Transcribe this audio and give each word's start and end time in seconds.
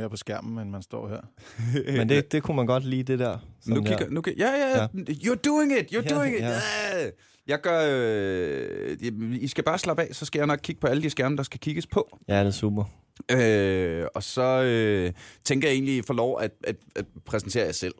mere 0.00 0.10
på 0.10 0.16
skærmen, 0.16 0.58
end 0.58 0.70
man 0.70 0.82
står 0.82 1.08
her. 1.08 1.20
Men 1.98 2.08
det, 2.08 2.32
det 2.32 2.42
kunne 2.42 2.56
man 2.56 2.66
godt 2.66 2.84
lide, 2.84 3.02
det 3.02 3.18
der. 3.18 3.38
Nu 3.66 3.82
kigger, 3.84 4.10
nu, 4.10 4.20
kigger- 4.20 4.46
ja, 4.46 4.52
ja, 4.68 4.80
ja, 4.82 4.86
you're 5.12 5.40
doing 5.44 5.72
it, 5.78 5.94
you're 5.94 6.02
Ja, 6.10 6.14
doing 6.16 6.34
it. 6.34 6.40
ja. 6.40 6.48
Ja. 6.48 7.10
Jeg 7.46 7.60
gør, 7.60 7.80
øh, 7.90 8.96
I 9.40 9.46
skal 9.48 9.64
bare 9.64 9.78
slappe 9.78 10.02
af, 10.02 10.08
så 10.14 10.24
skal 10.24 10.38
jeg 10.38 10.46
nok 10.46 10.58
kigge 10.62 10.80
på 10.80 10.86
alle 10.86 11.02
de 11.02 11.10
skærme, 11.10 11.36
der 11.36 11.42
skal 11.42 11.60
kigges 11.60 11.86
på. 11.86 12.18
Ja, 12.28 12.40
det 12.40 12.46
er 12.46 12.50
super. 12.50 12.84
Øh, 13.32 14.04
og 14.14 14.22
så 14.22 14.62
øh, 14.62 15.12
tænker 15.44 15.68
jeg 15.68 15.74
egentlig, 15.74 15.94
at 15.98 16.04
I 16.04 16.06
får 16.06 16.14
lov 16.14 16.40
at, 16.40 16.50
at, 16.64 16.76
at 16.96 17.04
præsentere 17.26 17.64
jer 17.66 17.72
selv. 17.72 17.94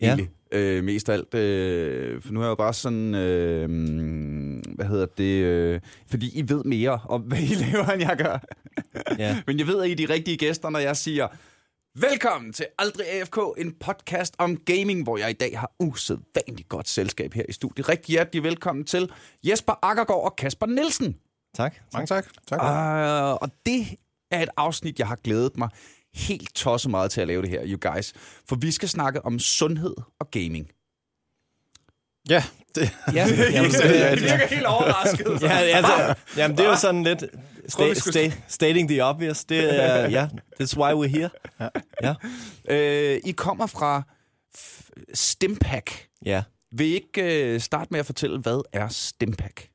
Ja. 0.00 0.06
Egentlig. 0.06 0.30
Øh, 0.52 0.84
mest 0.84 1.08
af 1.08 1.12
alt. 1.12 1.34
Øh, 1.34 2.22
for 2.22 2.32
nu 2.32 2.40
er 2.40 2.44
jeg 2.44 2.50
jo 2.50 2.54
bare 2.54 2.74
sådan... 2.74 3.14
Øh, 3.14 3.68
hvad 4.74 4.86
hedder 4.86 5.06
det? 5.06 5.44
Øh, 5.44 5.80
fordi 6.06 6.38
I 6.38 6.48
ved 6.48 6.64
mere 6.64 7.00
om, 7.08 7.20
hvad 7.28 7.38
I 7.38 7.54
laver, 7.54 7.86
end 7.86 8.02
jeg 8.02 8.16
gør. 8.16 8.38
Ja. 9.18 9.42
Men 9.46 9.58
jeg 9.58 9.66
ved, 9.66 9.82
at 9.82 9.88
I 9.88 9.92
er 9.92 9.96
de 9.96 10.12
rigtige 10.12 10.36
gæster, 10.36 10.70
når 10.70 10.78
jeg 10.78 10.96
siger... 10.96 11.28
Velkommen 12.00 12.52
til 12.52 12.66
Aldrig 12.78 13.06
AFK, 13.08 13.38
en 13.58 13.72
podcast 13.72 14.34
om 14.38 14.56
gaming, 14.56 15.02
hvor 15.02 15.18
jeg 15.18 15.30
i 15.30 15.32
dag 15.32 15.58
har 15.58 15.72
usædvanligt 15.78 16.68
godt 16.68 16.88
selskab 16.88 17.34
her 17.34 17.42
i 17.48 17.52
studiet. 17.52 17.88
Rigtig 17.88 18.12
hjertelig 18.12 18.42
velkommen 18.42 18.84
til 18.84 19.10
Jesper 19.44 19.72
Akkergaard 19.82 20.24
og 20.24 20.36
Kasper 20.36 20.66
Nielsen. 20.66 21.16
Tak. 21.54 21.76
Mange 21.92 22.06
tak. 22.06 22.26
tak. 22.48 22.60
Uh, 22.60 23.42
og 23.42 23.50
det 23.66 23.86
er 24.30 24.42
et 24.42 24.48
afsnit, 24.56 24.98
jeg 24.98 25.08
har 25.08 25.16
glædet 25.16 25.56
mig 25.56 25.68
helt 26.14 26.54
tosset 26.54 26.90
meget 26.90 27.10
til 27.10 27.20
at 27.20 27.26
lave 27.26 27.42
det 27.42 27.50
her, 27.50 27.62
you 27.66 27.92
guys. 27.92 28.12
For 28.48 28.56
vi 28.56 28.70
skal 28.70 28.88
snakke 28.88 29.24
om 29.24 29.38
sundhed 29.38 29.94
og 30.20 30.30
gaming. 30.30 30.70
Ja, 32.30 32.44
det, 32.74 32.90
Ja, 33.14 33.26
jamen, 33.52 33.70
det, 33.70 34.10
er- 34.12 34.16
virker 34.30 34.46
helt 34.46 34.66
overrasket. 34.66 35.42
ja, 35.42 35.52
altså, 35.58 36.14
jamen, 36.36 36.56
det 36.56 36.64
er 36.66 36.70
jo 36.70 36.76
sådan 36.76 37.02
lidt 37.04 37.22
sta- 37.72 38.10
sta- 38.10 38.32
stating 38.48 38.88
the 38.88 39.04
obvious. 39.04 39.44
Det 39.44 39.82
er, 39.84 40.08
ja, 40.08 40.28
that's 40.62 40.76
why 40.76 40.92
we're 40.92 41.18
here. 41.18 41.30
Ja. 42.02 42.14
Øh, 42.70 43.20
I 43.24 43.32
kommer 43.32 43.66
fra 43.66 44.02
Stimpack. 45.14 46.08
Ja, 46.24 46.42
Vil 46.72 46.86
I 46.86 46.94
ikke 46.94 47.44
øh, 47.54 47.60
starte 47.60 47.88
med 47.90 48.00
at 48.00 48.06
fortælle, 48.06 48.38
hvad 48.38 48.62
er 48.72 48.88
Stimpack? 48.88 49.68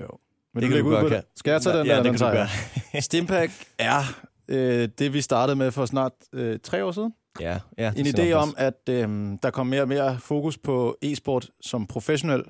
jo. 0.00 0.06
Det 0.06 0.18
Men 0.54 0.70
kan 0.70 0.78
du 0.80 0.86
ud 0.86 0.92
godt, 0.92 1.02
på 1.02 1.08
det? 1.08 1.24
Skal 1.36 1.50
jeg 1.50 1.62
tage 1.62 1.78
den? 1.78 1.86
Ja, 1.86 1.92
eller 1.92 2.02
det 2.02 2.12
den 2.12 2.18
kan 2.18 2.26
du 2.28 2.34
tager 2.36 2.48
jeg? 2.94 3.02
Stimpack 3.08 3.52
er 3.78 4.22
øh, 4.48 4.88
det, 4.98 5.12
vi 5.12 5.20
startede 5.20 5.56
med 5.56 5.72
for 5.72 5.86
snart 5.86 6.12
øh, 6.32 6.58
tre 6.62 6.84
år 6.84 6.92
siden. 6.92 7.14
ja, 7.40 7.58
ja. 7.78 7.92
En 7.96 8.06
idé 8.06 8.32
om, 8.32 8.54
at 8.58 8.88
øh, 8.88 9.08
der 9.42 9.50
kom 9.50 9.66
mere 9.66 9.82
og 9.82 9.88
mere 9.88 10.18
fokus 10.18 10.58
på 10.58 10.96
e-sport 11.02 11.50
som 11.60 11.86
professionel 11.86 12.42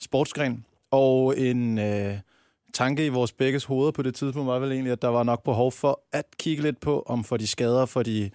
sportsgren. 0.00 0.64
Og 0.90 1.38
en 1.38 1.78
øh, 1.78 2.14
tanke 2.74 3.06
i 3.06 3.08
vores 3.08 3.32
begges 3.32 3.64
hoveder 3.64 3.90
på 3.90 4.02
det 4.02 4.14
tidspunkt 4.14 4.48
var 4.48 4.58
vel 4.58 4.72
egentlig, 4.72 4.92
at 4.92 5.02
der 5.02 5.08
var 5.08 5.22
nok 5.22 5.44
behov 5.44 5.72
for 5.72 6.02
at 6.12 6.24
kigge 6.38 6.62
lidt 6.62 6.80
på, 6.80 7.02
om 7.06 7.24
for 7.24 7.36
de 7.36 7.46
skader, 7.46 7.86
for 7.86 8.02
de 8.02 8.30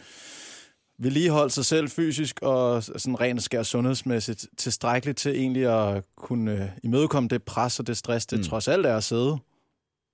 vedligeholde 1.00 1.54
sig 1.54 1.66
selv 1.66 1.90
fysisk 1.90 2.40
og 2.42 2.84
sådan 2.84 3.20
rent 3.20 3.44
skær 3.44 3.64
sundhedsmæssigt 3.64 4.48
tilstrækkeligt 4.58 5.18
til 5.18 5.36
egentlig 5.36 5.66
at 5.66 6.04
kunne 6.18 6.52
øh, 6.52 6.70
imødekomme 6.84 7.30
det 7.30 7.44
pres 7.44 7.80
og 7.80 7.88
det 7.88 7.98
stress, 7.98 8.26
det 8.26 8.40
mm. 8.40 8.44
trods 8.44 8.68
alt 8.68 8.86
er 8.86 8.98
at 8.98 9.04
sidde 9.04 9.38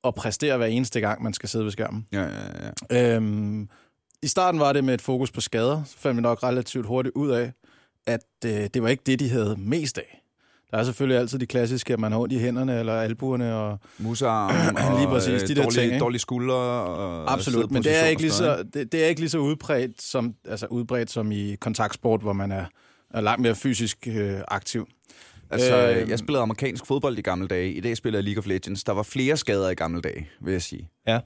og 0.04 0.16
præstere 0.16 0.58
hver 0.58 0.66
eneste 0.66 1.00
gang, 1.00 1.24
man 1.24 1.34
skal 1.34 1.50
sidde 1.50 1.66
ved 1.66 1.72
skærmen. 1.72 2.08
Ja, 2.12 2.22
ja, 2.22 2.72
ja. 2.92 3.16
Øhm, 3.16 3.70
I 4.24 4.28
starten 4.28 4.60
var 4.60 4.74
det 4.74 4.84
med 4.84 4.94
et 4.94 5.02
fokus 5.02 5.32
på 5.32 5.42
skader, 5.42 5.84
så 5.84 5.98
fandt 5.98 6.18
vi 6.18 6.22
nok 6.22 6.44
relativt 6.44 6.86
hurtigt 6.86 7.16
ud 7.16 7.30
af, 7.30 7.52
at 8.08 8.26
øh, 8.46 8.68
det 8.74 8.84
var 8.84 8.90
ikke 8.90 9.04
det, 9.06 9.20
de 9.20 9.30
havde 9.30 9.56
mest 9.60 9.98
af. 9.98 10.22
Der 10.72 10.78
er 10.78 10.84
selvfølgelig 10.84 11.20
altid 11.20 11.40
de 11.40 11.46
klassiske, 11.46 11.94
at 11.94 12.00
man 12.00 12.12
har 12.12 12.20
ondt 12.20 12.34
i 12.34 12.40
hænderne 12.40 12.80
eller 12.80 12.94
albuerne. 12.94 13.56
Og, 13.56 13.80
Musearm 13.98 14.76
Lige 14.98 15.08
og 15.08 15.14
præcis, 15.14 15.44
øh, 15.44 15.48
de 15.48 15.56
der 15.56 15.62
dårlige, 15.64 15.82
ting, 15.82 15.94
ikke? 15.94 16.00
dårlige 16.00 16.20
skuldre. 16.20 16.56
Og 16.56 17.34
absolut, 17.34 17.72
men 17.72 17.84
det 17.84 18.04
er, 18.04 18.06
ikke 18.06 18.22
lige 18.22 18.32
så, 18.32 18.64
det, 18.74 18.92
det 18.92 19.04
er 19.04 19.08
ikke 19.08 19.22
lige 19.22 19.30
så 19.30 19.38
udbredt 19.38 20.02
som, 20.02 20.36
altså 20.48 20.66
udbredt 20.66 21.12
som 21.12 21.32
i 21.32 21.56
kontaktsport, 21.56 22.22
hvor 22.22 22.34
man 22.34 22.52
er, 22.52 22.66
er 23.14 23.22
langt 23.22 23.42
mere 23.42 23.56
fysisk 23.56 24.08
øh, 24.08 24.40
aktiv. 24.48 24.88
Altså, 25.52 25.90
Øhm. 26.00 26.10
jeg 26.10 26.20
spillede 26.20 26.42
amerikansk 26.42 26.86
fodbold 26.86 27.18
i 27.18 27.22
gamle 27.22 27.48
dage. 27.48 27.74
I 27.74 27.80
dag 27.80 27.98
spiller 27.98 28.18
jeg 28.20 28.24
League 28.24 28.40
of 28.40 28.46
Legends. 28.48 28.84
Der 28.84 28.92
var 28.94 29.04
flere 29.04 29.38
skader 29.38 29.70
i 29.70 29.74
gamle 29.76 30.02
dage, 30.02 30.30
vil 30.42 30.52
jeg 30.52 30.62
sige. 30.62 30.90
Ja, 31.08 31.20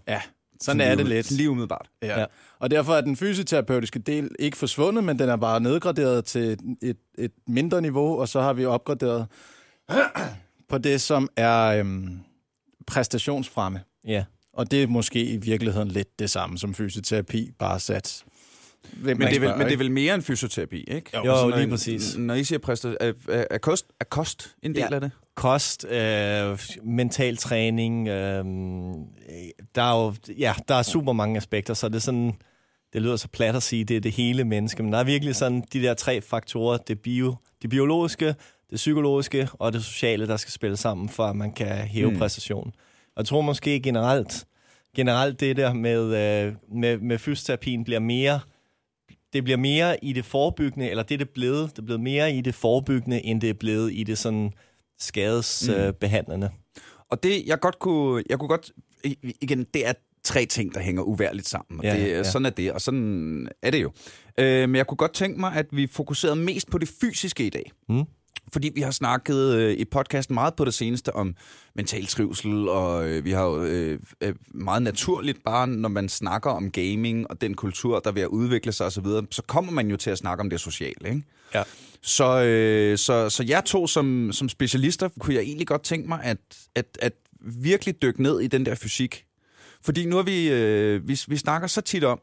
sådan 0.62 0.82
er 0.82 0.96
det 0.96 1.06
lidt. 1.08 1.32
Lige 1.32 1.50
umiddelbart. 1.50 1.88
Ja. 2.02 2.08
Ja. 2.08 2.20
ja. 2.20 2.26
Og 2.60 2.72
derfor 2.72 2.94
er 2.94 3.02
den 3.02 3.16
fysioterapeutiske 3.16 4.00
del 4.00 4.30
ikke 4.40 4.58
forsvundet, 4.58 5.04
men 5.04 5.20
den 5.20 5.30
er 5.30 5.36
bare 5.36 5.60
nedgraderet 5.60 6.26
til 6.26 6.58
et, 6.82 6.98
et 7.18 7.32
mindre 7.48 7.82
niveau, 7.82 8.20
og 8.20 8.28
så 8.30 8.42
har 8.42 8.54
vi 8.54 8.66
opgraderet 8.66 9.28
på 10.70 10.78
det, 10.78 11.02
som 11.02 11.30
er 11.36 11.66
øhm, 11.80 12.20
præstationsfremme. 12.88 13.82
Ja. 14.08 14.24
Og 14.54 14.72
det 14.72 14.84
er 14.84 14.88
måske 14.88 15.24
i 15.26 15.38
virkeligheden 15.38 15.88
lidt 15.88 16.20
det 16.20 16.30
samme 16.30 16.58
som 16.58 16.74
fysioterapi, 16.74 17.52
bare 17.60 17.80
sat. 17.80 18.24
Men 18.98 19.22
det, 19.22 19.36
er 19.36 19.40
vel, 19.40 19.58
men 19.58 19.68
det 19.68 19.74
er 19.74 19.78
vel 19.78 19.92
mere 19.92 20.14
end 20.16 20.22
fysioterapi, 20.24 20.84
ikke? 20.88 21.18
Jo, 21.18 21.24
når 21.24 21.50
lige 21.56 21.68
I- 21.68 21.70
præcis. 21.70 22.18
Når 22.18 22.34
I 22.34 22.44
siger 22.44 22.60
præstation, 22.60 22.98
er, 23.00 23.14
er, 23.52 23.58
kost, 23.58 23.86
er 24.00 24.06
kost 24.06 24.56
en 24.64 24.72
del 24.76 24.80
Ja. 24.90 24.96
af 24.96 25.02
det? 25.02 25.12
Kost, 25.36 25.86
øh, 25.86 26.60
mental 26.84 27.38
træning, 27.38 28.08
øh, 28.08 28.46
der 29.76 29.82
er 29.82 30.04
jo, 30.04 30.14
ja, 30.38 30.54
der 30.68 30.76
er 30.76 30.82
super 30.84 31.14
mange 31.14 31.38
aspekter, 31.38 31.74
så 31.74 31.90
det 31.90 31.96
er 31.96 32.00
sådan, 32.00 32.34
det 32.94 33.02
lyder 33.02 33.16
så 33.16 33.28
plat 33.28 33.56
at 33.56 33.64
sige, 33.64 33.84
det 33.84 33.98
er 33.98 34.02
det 34.02 34.12
hele 34.12 34.44
menneske, 34.44 34.84
men 34.84 34.94
der 34.94 35.00
er 35.00 35.04
virkelig 35.04 35.36
sådan 35.36 35.64
de 35.74 35.82
der 35.82 35.94
tre 35.94 36.22
faktorer, 36.22 36.78
det, 36.78 37.00
bio, 37.00 37.36
det 37.62 37.70
biologiske, 37.70 38.26
det 38.70 38.76
psykologiske 38.76 39.50
og 39.54 39.74
det 39.74 39.84
sociale, 39.84 40.28
der 40.28 40.38
skal 40.38 40.52
spille 40.52 40.78
sammen, 40.78 41.10
for 41.10 41.24
at 41.26 41.36
man 41.36 41.52
kan 41.52 41.68
hæve 41.68 42.08
Mm. 42.08 42.14
mm. 42.14 42.20
præstationen. 42.20 42.74
Og 43.16 43.18
jeg 43.18 43.26
tror 43.26 43.42
måske 43.42 43.80
generelt, 43.80 44.46
generelt 44.96 45.40
det 45.40 45.58
der 45.58 45.74
med, 45.74 46.04
øh, 46.46 46.54
med, 46.72 46.98
med 46.98 47.18
fysioterapien 47.18 47.84
bliver 47.84 48.00
mere, 48.00 48.40
det 49.36 49.44
bliver 49.44 49.58
mere 49.58 50.04
i 50.04 50.14
det 50.14 50.26
forebyggende, 50.26 50.90
eller 50.90 51.04
det 51.04 51.14
er 51.14 51.18
det 51.18 51.30
blevet, 51.30 51.70
det 51.70 51.80
er 51.80 51.86
blevet 51.86 52.02
mere 52.02 52.34
i 52.34 52.42
det 52.42 52.56
forebyggende, 52.56 53.26
end 53.26 53.42
det 53.42 53.50
er 53.50 53.54
blevet 53.54 53.94
i 53.94 54.04
det 54.04 54.18
sådan 54.18 54.52
skadesbehandlende. 55.00 56.50
Mm. 56.54 56.82
Og 57.10 57.24
det, 57.24 57.44
jeg 57.46 57.60
godt 57.60 57.80
kunne, 57.80 58.24
jeg 58.30 58.40
kunne 58.40 58.50
godt, 58.50 58.72
igen, 59.42 59.66
det 59.74 59.88
er 59.88 59.94
tre 60.24 60.46
ting, 60.46 60.74
der 60.74 60.80
hænger 60.80 61.04
uværligt 61.04 61.48
sammen. 61.48 61.80
Og 61.80 61.86
Ja, 61.86 61.96
det, 61.98 62.10
ja. 62.10 62.24
Sådan 62.24 62.46
er 62.46 62.50
det, 62.50 62.72
og 62.72 62.82
sådan 62.82 63.48
er 63.62 63.72
det 63.72 63.82
jo. 63.82 63.92
Øh, 64.40 64.70
men 64.70 64.76
jeg 64.76 64.88
kunne 64.88 64.98
godt 64.98 65.14
tænke 65.14 65.40
mig, 65.40 65.54
at 65.56 65.66
vi 65.72 65.88
fokuserede 65.88 66.36
mest 66.36 66.70
på 66.70 66.78
det 66.78 66.90
fysiske 67.02 67.46
i 67.46 67.50
dag. 67.50 67.72
Mm. 67.90 68.04
Fordi 68.54 68.72
vi 68.76 68.82
har 68.82 68.92
snakket 68.92 69.54
øh, 69.56 69.74
i 69.74 69.86
podcasten 69.86 70.34
meget 70.34 70.56
på 70.56 70.66
det 70.66 70.74
seneste 70.74 71.16
om 71.16 71.36
mental 71.76 72.06
trivsel, 72.06 72.70
og 72.70 73.10
øh, 73.10 73.26
vi 73.26 73.32
har 73.32 73.44
jo 73.44 73.64
øh, 73.64 74.00
øh, 74.22 74.36
meget 74.54 74.82
naturligt 74.82 75.44
bare, 75.44 75.68
når 75.68 75.90
man 75.90 76.10
snakker 76.10 76.50
om 76.50 76.72
gaming 76.72 77.32
og 77.32 77.42
den 77.42 77.54
kultur, 77.54 78.00
der 78.00 78.10
er 78.10 78.14
ved 78.14 78.22
at 78.22 78.28
udvikle 78.28 78.72
sig 78.72 78.86
osv., 78.86 79.06
så, 79.06 79.26
så 79.32 79.42
kommer 79.42 79.72
man 79.72 79.90
jo 79.90 79.98
til 79.98 80.10
at 80.10 80.18
snakke 80.18 80.42
om 80.42 80.50
det 80.50 80.60
sociale, 80.60 81.10
ikke? 81.10 81.24
Ja. 81.54 81.64
Så, 82.02 82.42
øh, 82.42 82.98
så, 82.98 83.30
så 83.30 83.44
jeg 83.48 83.66
to 83.66 83.88
som, 83.88 84.32
som 84.32 84.50
specialister, 84.50 85.10
kunne 85.20 85.36
jeg 85.36 85.44
egentlig 85.44 85.68
godt 85.68 85.84
tænke 85.84 86.10
mig 86.10 86.20
at, 86.24 86.38
at, 86.76 86.98
at 87.02 87.14
virkelig 87.42 88.02
dykke 88.02 88.24
ned 88.24 88.40
i 88.40 88.48
den 88.48 88.66
der 88.66 88.76
fysik. 88.76 89.26
Fordi 89.82 90.06
nu 90.06 90.18
er 90.18 90.24
vi, 90.24 90.50
øh, 90.50 91.08
vi, 91.08 91.20
vi 91.28 91.38
snakker 91.38 91.68
så 91.68 91.82
tit 91.82 92.04
om, 92.04 92.20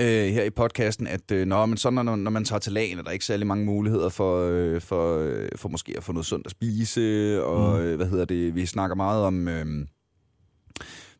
øh, 0.00 0.06
her 0.32 0.42
i 0.44 0.50
podcasten, 0.50 1.06
at 1.06 1.30
øh, 1.30 1.46
når, 1.46 1.66
men 1.66 1.76
så 1.78 1.90
når, 1.90 2.02
når 2.16 2.30
man 2.30 2.44
tager 2.44 2.60
til 2.60 2.72
lagen, 2.72 2.98
er 2.98 3.02
der 3.02 3.10
ikke 3.10 3.24
særlig 3.24 3.46
mange 3.46 3.64
muligheder 3.64 4.08
for, 4.08 4.48
øh, 4.50 4.80
for, 4.80 5.18
øh, 5.18 5.48
for 5.56 5.68
måske 5.68 5.94
at 5.96 6.04
få 6.04 6.12
noget 6.12 6.26
sundt 6.26 6.46
at 6.46 6.50
spise, 6.50 7.44
og 7.44 7.78
Mm. 7.78 7.84
øh, 7.84 7.96
hvad 7.96 8.06
hedder 8.06 8.24
det, 8.24 8.54
vi 8.54 8.66
snakker 8.66 8.96
meget 8.96 9.24
om, 9.24 9.48
øh, 9.48 9.66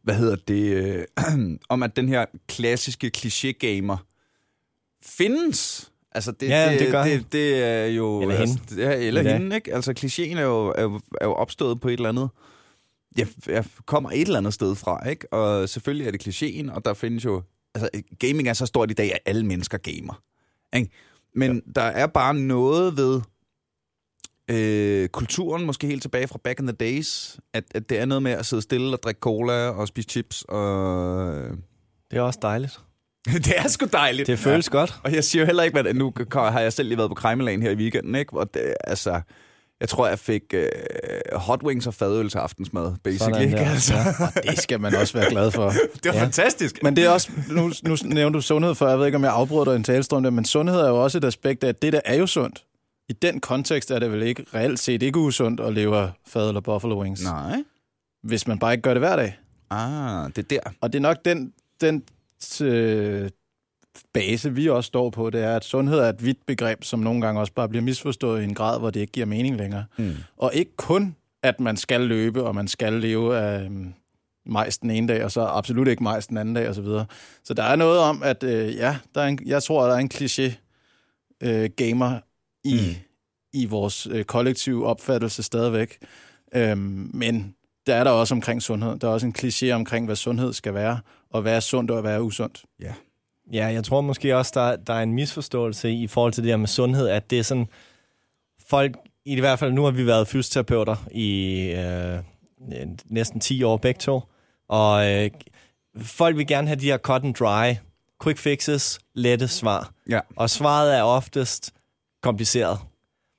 hvad 0.03 0.15
hedder 0.15 0.37
det, 0.49 0.75
øh, 0.75 1.05
om 1.69 1.83
at 1.83 1.97
den 1.97 2.09
her 2.09 2.25
klassiske 2.49 3.11
kliché-gamer 3.17 3.97
findes. 5.03 5.91
Altså 6.13 6.33
det, 6.33 6.49
Ja, 6.49 6.73
det, 6.73 6.81
det 6.81 6.91
gør 6.91 7.03
det, 7.03 7.13
han. 7.13 7.25
det 7.33 7.65
er 7.65 7.87
jo... 7.87 8.23
Eller 8.23 8.35
altså, 8.35 8.59
hende. 8.71 8.83
Ja, 8.83 9.07
eller 9.07 9.23
Ja. 9.23 9.33
hende, 9.39 9.57
ikke? 9.57 9.75
Altså 9.75 9.95
klichéen 10.01 10.39
er 10.39 10.43
jo, 10.43 10.69
er, 10.77 10.83
jo, 10.83 11.01
er 11.21 11.27
jo 11.27 11.33
opstået 11.33 11.81
på 11.81 11.89
et 11.89 11.93
eller 11.93 12.09
andet... 12.09 12.29
Jeg, 13.19 13.27
jeg 13.47 13.65
kommer 13.87 14.11
et 14.11 14.21
eller 14.21 14.39
andet 14.39 14.55
sted 14.55 14.75
fra, 14.75 15.09
ikke? 15.09 15.33
Og 15.33 15.69
selvfølgelig 15.69 16.07
er 16.07 16.11
det 16.11 16.29
klichéen, 16.29 16.73
og 16.75 16.85
der 16.85 16.95
findes 16.95 17.25
jo... 17.25 17.43
Altså, 17.83 18.03
gaming 18.19 18.49
er 18.49 18.53
så 18.53 18.67
stort 18.67 18.91
i 18.91 18.95
dag, 18.95 19.13
at 19.13 19.21
alle 19.27 19.47
mennesker 19.47 19.79
gamer. 19.79 20.23
Ikke? 20.77 20.91
Men 21.35 21.55
ja. 21.55 21.73
der 21.81 21.83
er 21.83 22.07
bare 22.07 22.35
noget 22.35 22.97
ved 22.97 23.21
øh, 24.51 25.09
kulturen, 25.09 25.67
måske 25.67 25.87
helt 25.87 26.03
tilbage 26.03 26.29
fra 26.29 26.39
back 26.45 26.61
in 26.61 26.67
the 26.67 26.77
days, 26.77 27.39
at, 27.53 27.65
at 27.75 27.89
det 27.89 27.99
er 27.99 28.05
noget 28.05 28.23
med 28.23 28.33
at 28.33 28.47
sidde 28.47 28.63
stille 28.63 28.97
og 28.97 29.03
drikke 29.03 29.19
cola 29.19 29.69
og 29.69 29.89
spise 29.89 30.09
chips. 30.09 30.45
Og... 30.49 31.35
Det 32.11 32.19
er 32.19 32.21
også 32.21 32.39
dejligt. 32.43 32.81
det 33.47 33.59
er 33.59 33.69
sgu 33.69 33.87
dejligt. 33.93 34.27
Det 34.27 34.39
føles 34.39 34.69
ja. 34.73 34.79
godt. 34.79 34.95
Og 35.05 35.15
jeg 35.15 35.25
siger 35.25 35.43
jo 35.43 35.47
heller 35.47 35.63
ikke, 35.63 35.79
at 35.79 35.97
nu 35.97 36.13
har 36.33 36.61
jeg 36.61 36.73
selv 36.73 36.89
lige 36.89 36.99
været 36.99 37.11
på 37.11 37.15
Krejmelagen 37.15 37.63
her 37.63 37.71
i 37.71 37.75
weekenden, 37.75 38.15
ikke? 38.15 38.39
Og 38.39 38.55
det, 38.55 38.75
altså, 38.85 39.21
jeg 39.81 39.89
tror, 39.89 40.09
jeg 40.09 40.19
fik 40.19 40.43
øh, 40.53 40.69
hot 41.33 41.63
wings 41.63 41.87
og 41.87 41.95
fadøl 41.95 42.31
til 42.31 42.39
aftensmad, 42.39 42.95
basically. 43.05 43.41
Ikke? 43.45 43.59
Altså, 43.59 43.95
Ja. 43.95 44.51
Det 44.51 44.59
skal 44.59 44.81
man 44.81 44.95
også 44.95 45.19
være 45.19 45.31
glad 45.31 45.51
for. 45.51 45.71
det 46.03 46.05
var 46.05 46.13
ja. 46.15 46.23
Fantastisk. 46.23 46.83
Men 46.83 46.97
det 46.97 47.05
er 47.05 47.11
også, 47.11 47.31
nu, 47.51 47.73
nu 47.83 47.97
nævnte 48.05 48.37
du 48.37 48.41
sundhed 48.41 48.75
før, 48.75 48.89
jeg 48.89 48.99
ved 48.99 49.07
ikke, 49.07 49.17
om 49.17 49.25
jeg 49.25 49.33
afbryder 49.33 49.65
dig 49.65 49.77
en 49.77 49.85
talestrøm 49.85 50.23
der, 50.23 50.31
men 50.31 50.45
sundhed 50.45 50.81
er 50.81 50.89
jo 50.89 51.03
også 51.05 51.19
et 51.19 51.25
aspekt 51.25 51.65
af, 51.65 51.69
at 51.69 51.83
det 51.83 51.93
der 51.93 52.01
er 52.05 52.15
jo 52.15 52.27
sundt. 52.27 52.65
I 53.09 53.13
den 53.13 53.41
kontekst 53.41 53.91
er 53.91 53.99
det 53.99 54.13
vel 54.13 54.23
ikke 54.23 54.45
reelt 54.55 54.79
set 54.81 55.03
ikke 55.03 55.19
usundt 55.19 55.61
at 55.61 55.73
leve 55.73 55.97
af 55.97 56.11
fad 56.27 56.49
eller 56.49 56.61
buffalo 56.61 57.01
wings, 57.03 57.25
Nej. 57.25 57.63
hvis 58.23 58.47
man 58.47 58.59
bare 58.59 58.73
ikke 58.73 58.83
gør 58.83 58.95
det 58.95 59.01
hver 59.01 59.17
dag. 59.17 59.39
Ah, 59.71 60.27
det 60.37 60.39
er 60.39 60.43
der. 60.43 60.71
Og 60.81 60.93
det 60.93 60.99
er 60.99 61.03
nok 61.03 61.17
den, 61.25 61.53
den 61.81 62.03
øh, 62.63 63.31
base, 64.13 64.55
vi 64.55 64.69
også 64.69 64.89
står 64.89 65.11
på, 65.11 65.31
det 65.31 65.45
er, 65.45 65.57
at 65.57 65.65
sundhed 65.65 65.99
er 65.99 66.09
et 66.09 66.25
vidt 66.25 66.47
begreb, 66.47 66.85
som 66.85 67.01
nogle 67.01 67.21
gange 67.21 67.41
også 67.41 67.53
bare 67.53 67.69
bliver 67.69 67.83
misforstået 67.83 68.41
i 68.41 68.45
en 68.45 68.55
grad, 68.55 68.79
hvor 68.79 68.91
det 68.91 69.01
ikke 69.01 69.13
giver 69.13 69.27
mening 69.27 69.57
længere. 69.57 69.85
Mm. 69.99 70.15
Og 70.37 70.55
ikke 70.55 70.77
kun, 70.77 71.17
at 71.43 71.61
man 71.61 71.77
skal 71.77 72.01
løbe, 72.01 72.45
og 72.45 72.55
man 72.55 72.69
skal 72.69 72.93
leve 72.93 73.39
af 73.39 73.65
øhm, 73.65 73.95
majs 74.47 74.79
den 74.79 74.91
ene 74.91 75.09
dag, 75.09 75.25
og 75.25 75.31
så 75.31 75.41
absolut 75.41 75.89
ikke 75.89 76.03
majs 76.03 76.27
den 76.27 76.37
anden 76.37 76.55
dag, 76.55 76.69
osv. 76.69 76.75
Så, 76.75 76.83
videre. 76.83 77.07
så 77.45 77.55
der 77.55 77.63
er 77.63 77.77
noget 77.77 77.99
om, 77.99 78.23
at 78.23 78.43
øh, 78.43 78.77
ja, 78.77 78.97
der 79.15 79.21
er 79.21 79.27
en, 79.27 79.39
jeg 79.47 79.63
tror, 79.63 79.87
der 79.87 79.95
er 79.95 79.99
en 79.99 80.11
kliché 80.15 80.53
øh, 81.41 81.71
gamer 81.77 82.19
i, 82.65 82.81
mm. 82.89 83.61
i 83.61 83.67
vores 83.67 84.07
øh, 84.11 84.25
kollektive 84.25 84.87
opfattelse 84.87 85.43
stadigvæk. 85.43 85.99
Øhm, 86.55 87.11
men 87.15 87.55
der 87.87 87.95
er 87.95 88.05
der 88.05 88.11
også 88.11 88.35
omkring 88.35 88.63
sundhed. 88.63 88.99
Der 88.99 89.09
er 89.09 89.13
også 89.13 89.27
en 89.27 89.35
kliché 89.39 89.71
omkring, 89.71 90.07
hvad 90.07 90.17
sundhed 90.17 90.53
skal 90.53 90.75
være, 90.75 90.99
og 91.31 91.43
hvad 91.43 91.57
er 91.57 91.61
sundt 91.61 91.91
og 91.91 92.01
hvad 92.01 92.15
er 92.15 92.21
usundt. 92.21 92.65
Ja. 92.81 92.93
Ja, 93.53 93.67
jeg 93.67 93.85
tror 93.85 94.01
måske 94.01 94.37
også, 94.37 94.53
der, 94.55 94.77
der 94.77 94.95
er 94.95 95.03
en 95.03 95.13
misforståelse 95.13 95.93
i 95.93 96.07
forhold 96.07 96.33
til 96.33 96.43
det 96.43 96.53
her 96.53 96.57
med 96.57 96.67
sundhed, 96.69 97.09
at 97.09 97.31
det 97.31 97.39
er 97.39 97.43
sådan, 97.43 97.67
folk, 98.69 98.97
i 99.25 99.41
hvert 99.41 99.59
fald 99.59 99.73
nu 99.73 99.85
har 99.85 99.91
vi 99.91 100.07
været 100.07 100.29
fysioterapeuter 100.29 100.97
i 101.11 101.61
øh, 101.61 102.19
næsten 103.07 103.41
10 103.41 103.63
år 103.63 103.77
begge 103.77 103.99
to, 103.99 104.21
og 104.69 105.13
øh, 105.13 105.31
folk 106.03 106.37
vil 106.37 106.47
gerne 106.47 106.67
have 106.69 106.81
de 106.81 106.87
her 106.87 106.99
cut 106.99 107.25
and 107.25 107.35
dry, 107.35 107.75
quick 108.23 108.39
fixes, 108.39 108.99
lette 109.15 109.49
svar. 109.49 109.93
Ja. 110.09 110.21
Og 110.37 110.51
svaret 110.51 110.97
er 110.99 111.03
oftest 111.03 111.73
kompliceret. 112.23 112.79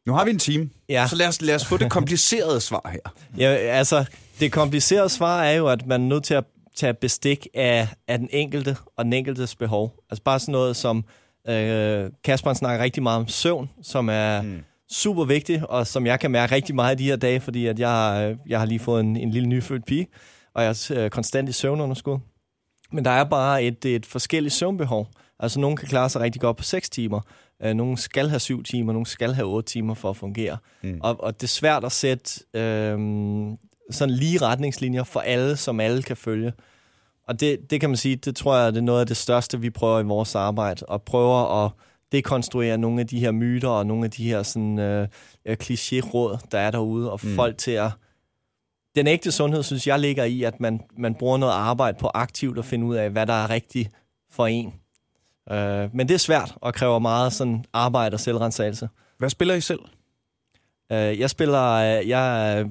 Nu 0.08 0.14
har 0.14 0.26
vi 0.26 0.32
en 0.32 0.40
team, 0.40 0.70
Ja. 0.90 1.08
så 1.10 1.16
lad 1.16 1.28
os, 1.28 1.42
lad 1.42 1.56
os 1.56 1.66
få 1.66 1.78
det 1.78 1.92
komplicerede 1.92 2.62
svar 2.62 2.90
her. 2.92 3.14
Ja, 3.38 3.48
altså, 3.56 4.06
det 4.40 4.52
komplicerede 4.52 5.10
svar 5.10 5.44
er 5.44 5.52
jo, 5.52 5.68
at 5.68 5.88
man 5.88 6.02
er 6.02 6.06
nødt 6.08 6.24
til 6.24 6.34
at 6.34 6.44
tage 6.80 6.94
bestik 6.94 7.48
af, 7.54 7.88
af 8.08 8.20
den 8.20 8.30
enkelte 8.32 8.78
og 8.96 9.06
den 9.06 9.14
enkeltes 9.14 9.56
behov. 9.56 9.94
Altså 10.10 10.24
bare 10.24 10.40
sådan 10.40 10.52
noget 10.52 10.76
som, 10.76 11.06
øh, 11.48 12.10
Kasper 12.24 12.54
snakker 12.54 12.84
rigtig 12.84 13.04
meget 13.04 13.20
om 13.20 13.28
søvn, 13.28 13.70
som 13.82 14.10
er 14.10 14.42
mm. 14.42 14.60
super 14.92 15.26
vigtig, 15.26 15.70
og 15.70 15.88
som 15.88 16.06
jeg 16.06 16.20
kan 16.20 16.32
mærke 16.32 16.56
rigtig 16.56 16.76
meget 16.76 17.00
i 17.00 17.04
de 17.04 17.10
her 17.10 17.16
dage, 17.16 17.40
fordi 17.40 17.66
at 17.66 17.80
jeg, 17.80 18.30
øh, 18.32 18.38
jeg 18.48 18.60
har 18.60 18.66
lige 18.66 18.80
fået 18.80 19.00
en, 19.00 19.18
en 19.18 19.32
lille 19.32 19.50
nyfødt 19.50 19.86
pige, 19.86 20.08
og 20.54 20.64
jeg 20.64 20.70
er 20.70 20.92
øh, 20.96 21.10
konstant 21.10 21.50
i 21.50 21.52
søvnunderskud. 21.52 22.18
Men 22.92 23.06
der 23.06 23.12
er 23.12 23.24
bare 23.24 23.64
et, 23.64 23.86
et 23.86 24.06
forskelligt 24.06 24.54
søvnbehov. 24.54 25.08
Altså, 25.40 25.60
nogen 25.60 25.78
kan 25.78 25.88
klare 25.88 26.10
sig 26.10 26.22
rigtig 26.22 26.42
godt 26.42 26.58
på 26.58 26.64
6 26.64 26.90
timer. 26.90 27.22
Øh, 27.64 27.74
nogen 27.74 27.98
skal 27.98 28.30
have 28.30 28.40
7 28.40 28.64
timer, 28.64 28.94
nogen 28.94 29.06
skal 29.06 29.34
have 29.34 29.48
8 29.48 29.72
timer 29.72 29.94
for 29.94 30.10
at 30.10 30.18
fungere. 30.18 30.58
Mm. 30.84 31.00
Og, 31.04 31.24
og 31.24 31.34
det 31.34 31.44
er 31.44 31.48
svært 31.48 31.84
at 31.84 31.92
sætte 31.92 32.44
øh, 32.54 33.00
sådan 33.90 34.16
lige 34.16 34.42
retningslinjer 34.42 35.04
for 35.04 35.20
alle, 35.20 35.58
som 35.58 35.80
alle 35.80 36.04
kan 36.04 36.18
følge. 36.18 36.54
Og 37.28 37.40
det, 37.40 37.72
det 37.72 37.80
kan 37.80 37.90
man 37.90 37.98
sige, 37.98 38.16
det 38.16 38.36
tror 38.36 38.58
jeg, 38.58 38.74
det 38.74 38.80
er 38.80 38.84
noget 38.84 39.00
af 39.00 39.08
det 39.08 39.18
største, 39.18 39.60
vi 39.60 39.70
prøver 39.70 40.00
i 40.00 40.04
vores 40.04 40.36
arbejde, 40.36 40.86
og 40.86 41.02
prøver 41.02 41.66
at 41.66 41.72
dekonstruere 42.12 42.78
nogle 42.78 43.00
af 43.02 43.08
de 43.08 43.20
her 43.20 43.32
myter 43.32 43.70
og 43.70 43.86
nogle 43.86 44.06
af 44.06 44.12
de 44.12 44.24
her 44.24 44.44
sådan, 44.44 44.80
øh, 44.80 45.08
kliché-råd, 45.46 46.38
der 46.52 46.60
er 46.60 46.72
derude, 46.72 47.12
og 47.12 47.20
mm. 47.24 47.36
folk 47.36 47.58
til 47.58 47.72
at... 47.72 47.92
Den 48.96 49.08
ægte 49.08 49.32
sundhed, 49.32 49.64
synes 49.64 49.88
jeg, 49.88 50.00
ligger 50.00 50.24
i, 50.24 50.44
at 50.44 50.60
man, 50.60 50.82
man 50.98 51.16
bruger 51.16 51.38
noget 51.38 51.54
arbejde 51.54 51.98
på 52.00 52.08
aktivt 52.14 52.60
at 52.60 52.66
finde 52.66 52.86
ud 52.86 52.96
af, 52.96 53.10
hvad 53.10 53.28
der 53.28 53.34
er 53.34 53.50
rigtigt 53.50 53.90
for 54.32 54.48
en. 54.48 54.74
Øh, 55.52 55.96
men 55.96 56.08
det 56.08 56.14
er 56.14 56.20
svært 56.20 56.54
og 56.56 56.74
kræver 56.74 57.00
meget 57.00 57.34
sådan 57.34 57.66
arbejde 57.74 58.14
og 58.14 58.20
selvrensagelse. 58.20 58.90
Hvad 59.18 59.30
spiller 59.30 59.56
I 59.56 59.62
selv? 59.62 59.80
Øh, 60.92 61.20
jeg 61.20 61.30
spiller... 61.30 61.64
Øh, 61.74 62.08
jeg 62.08 62.66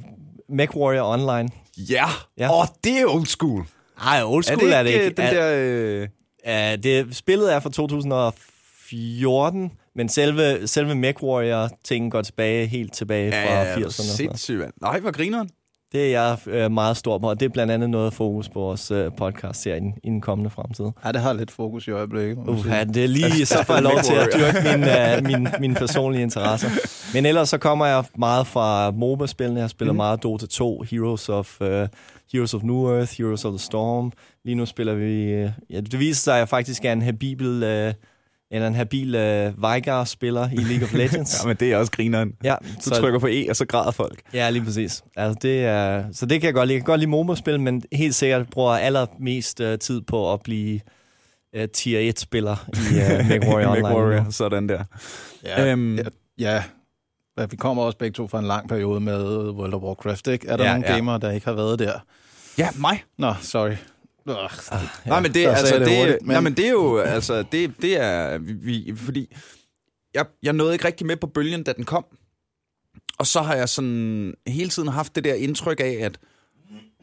MechWarrior 0.48 1.12
Online. 1.12 1.48
Ja, 1.76 2.04
Ja. 2.38 2.58
Åh, 2.60 2.66
det 2.84 3.00
er 3.00 3.06
old 3.06 3.26
school. 3.26 3.64
Nej, 4.04 4.22
old 4.24 4.44
Er 4.44 4.46
school 4.56 4.68
det 4.68 4.76
er 4.76 4.82
det 4.82 4.94
øh, 4.94 5.04
ikke. 5.04 5.16
den 5.16 5.24
Er- 5.24 5.32
der... 5.34 5.54
Øh... 6.02 6.08
Ja, 6.46 6.76
det, 6.76 7.16
spillet 7.16 7.54
er 7.54 7.60
fra 7.60 7.70
2014, 7.70 9.72
men 9.94 10.08
selve, 10.08 10.68
selve 10.68 10.94
MechWarrior-tingen 10.94 12.10
går 12.10 12.22
tilbage, 12.22 12.66
helt 12.66 12.92
tilbage 12.92 13.32
fra 13.32 13.38
Ja, 13.38 13.74
80'erne. 13.74 13.80
ja, 13.80 13.86
og 13.86 13.92
sådan 13.92 14.06
noget. 14.06 14.16
sindssygt, 14.16 14.58
mand. 14.58 14.72
Nej, 14.80 15.00
hvor 15.00 15.10
grineren. 15.10 15.50
Det 15.92 16.14
er 16.14 16.22
jeg 16.22 16.38
øh, 16.46 16.72
meget 16.72 16.96
stor 16.96 17.18
på, 17.18 17.30
og 17.30 17.40
det 17.40 17.46
er 17.46 17.50
blandt 17.50 17.72
andet 17.72 17.90
noget 17.90 18.12
fokus 18.12 18.48
på 18.48 18.60
vores 18.60 18.90
øh, 18.90 19.10
podcast 19.16 19.64
her 19.64 19.74
i 19.74 19.80
den, 19.80 19.94
i 20.04 20.08
den 20.08 20.20
kommende 20.20 20.50
fremtid. 20.50 20.84
Ja, 21.04 21.12
det 21.12 21.20
har 21.20 21.32
lidt 21.32 21.50
fokus 21.50 21.88
i 21.88 21.90
øjeblikket. 21.90 22.38
Uh, 22.38 22.66
ja, 22.66 22.84
det 22.84 23.04
er 23.04 23.08
lige, 23.08 23.46
så 23.46 23.64
får 23.64 23.74
jeg 23.74 23.82
lov 23.82 23.98
til 24.04 24.14
at 24.14 24.28
dyrke 24.34 24.68
mine, 24.68 24.86
uh, 25.18 25.26
mine, 25.26 25.52
mine 25.60 25.74
personlige 25.74 26.22
interesser. 26.22 26.68
Men 27.14 27.26
ellers 27.26 27.48
så 27.48 27.58
kommer 27.58 27.86
jeg 27.86 28.04
meget 28.18 28.46
fra 28.46 28.90
MOBA-spillene. 28.90 29.60
Jeg 29.60 29.70
spiller 29.70 29.92
mm. 29.92 29.96
meget 29.96 30.22
Dota 30.22 30.46
2, 30.46 30.82
Heroes 30.82 31.28
of, 31.28 31.60
uh, 31.60 31.66
Heroes 32.32 32.54
of 32.54 32.62
New 32.62 32.96
Earth, 32.96 33.12
Heroes 33.18 33.44
of 33.44 33.52
the 33.52 33.58
Storm. 33.58 34.12
Lige 34.44 34.54
nu 34.54 34.66
spiller 34.66 34.94
vi... 34.94 35.44
Uh, 35.44 35.50
ja, 35.70 35.80
det 35.80 35.98
viser 35.98 36.20
sig, 36.20 36.34
at 36.34 36.38
jeg 36.38 36.48
faktisk 36.48 36.84
er 36.84 36.92
en 36.92 37.02
habil... 37.02 37.62
Uh, 37.62 37.94
eller 38.50 38.68
en 38.68 38.74
habil 38.74 39.14
uh, 39.14 39.62
Veigar-spiller 39.62 40.48
i 40.52 40.56
League 40.56 40.84
of 40.84 40.92
Legends. 40.94 41.36
Ja, 41.42 41.48
men 41.48 41.56
det 41.56 41.72
er 41.72 41.76
også 41.76 41.92
grineren. 41.92 42.32
ja, 42.44 42.54
Så 42.80 42.90
trykker 42.90 43.18
på 43.18 43.26
E, 43.30 43.46
og 43.50 43.56
så 43.56 43.66
græder 43.66 43.90
folk. 43.90 44.20
Ja, 44.34 44.50
lige 44.50 44.64
præcis. 44.64 45.02
Altså, 45.16 45.38
det 45.42 45.64
er, 45.64 46.04
så 46.12 46.26
det 46.26 46.40
kan 46.40 46.46
jeg 46.46 46.54
godt 46.54 46.66
lide. 46.68 46.74
Jeg 46.76 46.80
kan 46.84 46.86
godt 46.92 47.00
lide 47.00 47.10
MOBA-spil, 47.10 47.60
men 47.60 47.82
helt 47.92 48.14
sikkert 48.14 48.50
bruger 48.50 48.74
jeg 48.76 48.84
allermest 48.84 49.60
uh, 49.60 49.76
tid 49.80 50.00
på 50.00 50.32
at 50.32 50.40
blive 50.42 50.80
uh, 51.58 51.64
tier 51.74 52.12
1-spiller 52.12 52.68
i 52.74 52.94
uh, 53.20 53.26
MechWarrior 53.28 53.68
Online. 53.70 53.82
MechWarrior, 53.88 54.26
sådan 54.30 54.68
der. 54.68 54.84
Ja, 55.44 55.70
Øhm. 55.72 55.96
ja, 55.96 56.02
ja. 56.38 56.62
Ja, 57.38 57.46
vi 57.50 57.56
kommer 57.56 57.82
også 57.82 57.98
begge 57.98 58.14
to 58.14 58.28
fra 58.28 58.38
en 58.38 58.44
lang 58.46 58.68
periode 58.68 59.00
med 59.00 59.24
World 59.50 59.74
of 59.74 59.82
Warcraft, 59.82 60.26
ikke? 60.26 60.48
Er 60.48 60.56
der 60.56 60.64
Ja, 60.64 60.70
ja, 60.70 60.76
nogle 60.76 60.88
ja. 60.90 60.94
gamere, 60.96 61.18
der 61.18 61.30
ikke 61.30 61.46
har 61.46 61.54
været 61.54 61.78
der? 61.78 61.92
Ja, 62.58 62.68
mig. 62.76 63.02
Nå, 63.18 63.34
sorry. 63.40 63.72
Ugh. 64.28 64.50
Ja. 64.72 65.10
Nej, 65.10 65.20
men 65.20 65.34
det, 65.34 65.46
altså, 65.46 65.78
det, 65.78 65.86
det 65.86 65.98
hurtigt, 65.98 66.22
men- 66.22 66.32
nej, 66.34 66.40
men 66.40 66.54
det 66.56 66.66
er 66.66 66.70
jo, 66.70 66.98
altså, 66.98 67.42
det, 67.52 67.72
det 67.82 68.00
er, 68.00 68.38
vi, 68.38 68.92
fordi 68.96 69.34
jeg, 70.14 70.26
jeg 70.42 70.52
nåede 70.52 70.72
ikke 70.72 70.84
rigtig 70.84 71.06
med 71.06 71.16
på 71.16 71.26
bølgen, 71.26 71.62
da 71.62 71.72
den 71.72 71.84
kom. 71.84 72.04
Og 73.18 73.26
så 73.26 73.40
har 73.40 73.54
jeg 73.54 73.68
sådan 73.68 74.34
hele 74.46 74.70
tiden 74.70 74.88
haft 74.88 75.14
det 75.14 75.24
der 75.24 75.34
indtryk 75.34 75.80
af, 75.80 75.98
at 76.00 76.18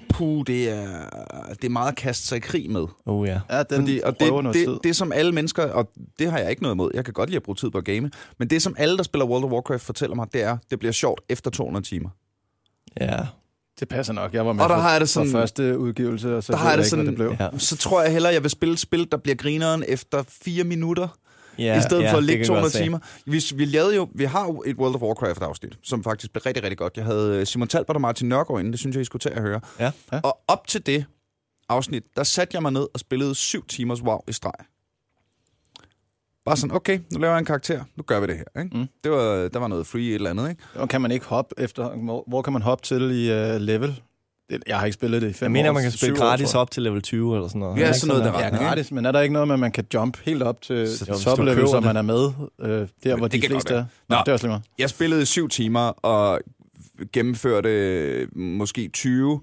puh, 0.09 0.43
det 0.47 0.69
er, 0.69 1.09
det 1.49 1.63
er 1.63 1.69
meget 1.69 1.91
at 1.91 1.97
kaste 1.97 2.27
sig 2.27 2.35
i 2.35 2.39
krig 2.39 2.69
med. 2.71 2.85
Oh 3.05 3.27
ja. 3.27 3.39
Ja, 3.49 3.63
den 3.63 3.79
Fordi, 3.81 3.99
og 4.03 4.19
det, 4.19 4.27
noget 4.27 4.53
tid. 4.55 4.67
det, 4.67 4.79
det, 4.83 4.95
som 4.95 5.11
alle 5.11 5.31
mennesker, 5.31 5.63
og 5.63 5.91
det 6.19 6.31
har 6.31 6.39
jeg 6.39 6.49
ikke 6.49 6.61
noget 6.61 6.75
imod, 6.75 6.91
jeg 6.93 7.05
kan 7.05 7.13
godt 7.13 7.29
lide 7.29 7.37
at 7.37 7.43
bruge 7.43 7.55
tid 7.55 7.69
på 7.69 7.77
at 7.77 7.85
game, 7.85 8.11
men 8.39 8.49
det, 8.49 8.61
som 8.61 8.75
alle, 8.77 8.97
der 8.97 9.03
spiller 9.03 9.25
World 9.25 9.43
of 9.43 9.51
Warcraft, 9.51 9.83
fortæller 9.83 10.15
mig, 10.15 10.27
det 10.33 10.43
er, 10.43 10.57
det 10.69 10.79
bliver 10.79 10.91
sjovt 10.91 11.21
efter 11.29 11.51
200 11.51 11.85
timer. 11.85 12.09
Ja. 13.01 13.17
Det 13.79 13.87
passer 13.87 14.13
nok. 14.13 14.33
Jeg 14.33 14.45
var 14.45 14.53
med 14.53 14.63
Og 14.63 14.69
der 14.69 14.75
for, 14.75 14.81
har 14.81 14.91
jeg 14.91 15.01
det 15.01 15.09
sådan- 15.09 15.31
for 15.31 15.39
første 15.39 15.79
udgivelse, 15.79 16.35
og 16.37 16.43
så 16.43 16.51
Der 16.51 16.57
har 16.57 16.69
jeg 16.69 16.77
det 16.77 16.83
ikke, 16.83 16.89
sådan- 16.89 17.05
det 17.05 17.15
blev. 17.15 17.35
ja. 17.39 17.49
Så 17.57 17.77
tror 17.77 18.01
jeg 18.01 18.11
hellere, 18.11 18.33
jeg 18.33 18.43
vil 18.43 18.51
spille 18.51 18.73
et 18.73 18.79
spil, 18.79 19.07
der 19.11 19.17
bliver 19.17 19.35
grineren 19.35 19.83
efter 19.87 20.23
fire 20.27 20.63
minutter, 20.63 21.07
ja 21.57 21.77
i 21.79 21.81
stedet 21.81 22.03
ja, 22.03 22.11
for 22.13 22.17
at 22.17 22.23
ligge 22.23 22.39
kan 22.43 22.47
200 22.47 22.63
jeg 22.63 22.63
godt 22.63 22.73
se. 22.73 22.83
timer. 22.83 22.99
Vi, 23.55 23.57
vi, 23.65 23.65
lavede 23.65 23.95
jo, 23.95 24.09
vi 24.15 24.23
har 24.23 24.45
jo 24.45 24.63
et 24.65 24.75
World 24.75 24.95
of 24.95 25.01
Warcraft-afsnit, 25.01 25.77
som 25.83 26.03
faktisk 26.03 26.31
blev 26.33 26.41
rigtig, 26.45 26.63
rigtig 26.63 26.77
godt. 26.77 26.93
Jeg 26.97 27.05
havde 27.05 27.35
øh, 27.39 27.45
Simon 27.45 27.67
Talbot 27.67 27.95
og 27.95 28.01
Martin 28.01 28.29
Nørgaard 28.29 28.59
inde, 28.59 28.71
det 28.71 28.79
synes 28.79 28.95
jeg, 28.95 29.01
I 29.01 29.05
skulle 29.05 29.19
tage 29.21 29.35
at 29.35 29.41
høre. 29.41 29.59
Ja. 29.79 29.91
Ja. 30.11 30.19
Og 30.23 30.37
op 30.47 30.67
til 30.67 30.85
det 30.85 31.05
afsnit, 31.69 32.03
der 32.15 32.23
satte 32.23 32.55
jeg 32.55 32.61
mig 32.61 32.71
ned 32.71 32.87
og 32.93 32.99
spillede 32.99 33.35
syv 33.35 33.67
timers 33.67 34.01
WoW 34.01 34.19
i 34.27 34.31
streg. 34.33 34.51
Bare 36.45 36.57
sådan, 36.57 36.75
okay, 36.75 36.99
nu 37.13 37.19
laver 37.19 37.33
jeg 37.33 37.39
en 37.39 37.45
karakter, 37.45 37.83
nu 37.95 38.03
gør 38.03 38.19
vi 38.19 38.27
det 38.27 38.35
her. 38.35 38.61
Ikke? 38.63 38.77
Mm. 38.77 38.85
Det 39.03 39.11
var, 39.11 39.47
der 39.47 39.59
var 39.59 39.67
noget 39.67 39.87
free 39.87 40.01
et 40.09 40.15
eller 40.15 40.29
andet, 40.29 40.49
ikke? 40.49 40.61
Og 40.75 40.89
kan 40.89 41.01
man 41.01 41.11
ikke 41.11 41.25
hoppe 41.25 41.55
efter... 41.57 41.89
Hvor, 41.95 42.23
hvor 42.27 42.41
kan 42.41 42.53
man 42.53 42.61
hoppe 42.61 42.85
til 42.85 43.01
i 43.01 43.53
uh, 43.55 43.61
level? 43.61 44.01
Jeg 44.67 44.77
har 44.79 44.85
ikke 44.85 44.93
spillet 44.93 45.21
det 45.21 45.29
i 45.29 45.33
fem 45.33 45.45
Jeg 45.45 45.51
mener, 45.51 45.69
år. 45.69 45.73
man 45.73 45.83
kan 45.83 45.91
spille 45.91 46.15
år, 46.15 46.19
gratis 46.19 46.53
jeg. 46.53 46.61
op 46.61 46.71
til 46.71 46.83
level 46.83 47.01
20 47.01 47.35
eller 47.35 47.47
sådan 47.47 47.59
noget. 47.59 47.77
Ja, 47.79 47.87
Er 47.87 47.91
sådan 47.93 48.07
noget 48.17 48.23
der 48.33 48.39
Ja, 48.39 48.45
retning, 48.45 48.61
ikke? 48.63 48.65
gratis, 48.69 48.91
men 48.91 49.05
er 49.05 49.11
der 49.11 49.21
ikke 49.21 49.33
noget 49.33 49.47
med, 49.47 49.55
at 49.55 49.59
man 49.59 49.71
kan 49.71 49.85
jump 49.93 50.17
helt 50.25 50.43
op 50.43 50.61
til 50.61 50.97
Så 50.97 51.05
hvis 51.05 51.17
du 51.23 51.23
top 51.29 51.39
level, 51.39 51.55
køber 51.55 51.67
så 51.67 51.79
man 51.79 51.97
er 51.97 52.01
med 52.01 52.29
øh, 52.61 52.87
der, 53.03 53.15
hvor 53.17 53.27
det 53.27 53.41
de 53.41 53.47
fleste 53.47 53.73
er? 53.73 53.85
Nå, 54.09 54.15
Nå. 54.15 54.15
det 54.19 54.27
er 54.27 54.33
også 54.33 54.45
lige 54.45 54.49
meget. 54.51 54.63
Jeg 54.79 54.89
spillede 54.89 55.21
i 55.21 55.25
syv 55.25 55.49
timer 55.49 55.79
og 55.81 56.39
gennemførte 57.13 58.27
måske 58.35 58.87
20. 58.93 59.41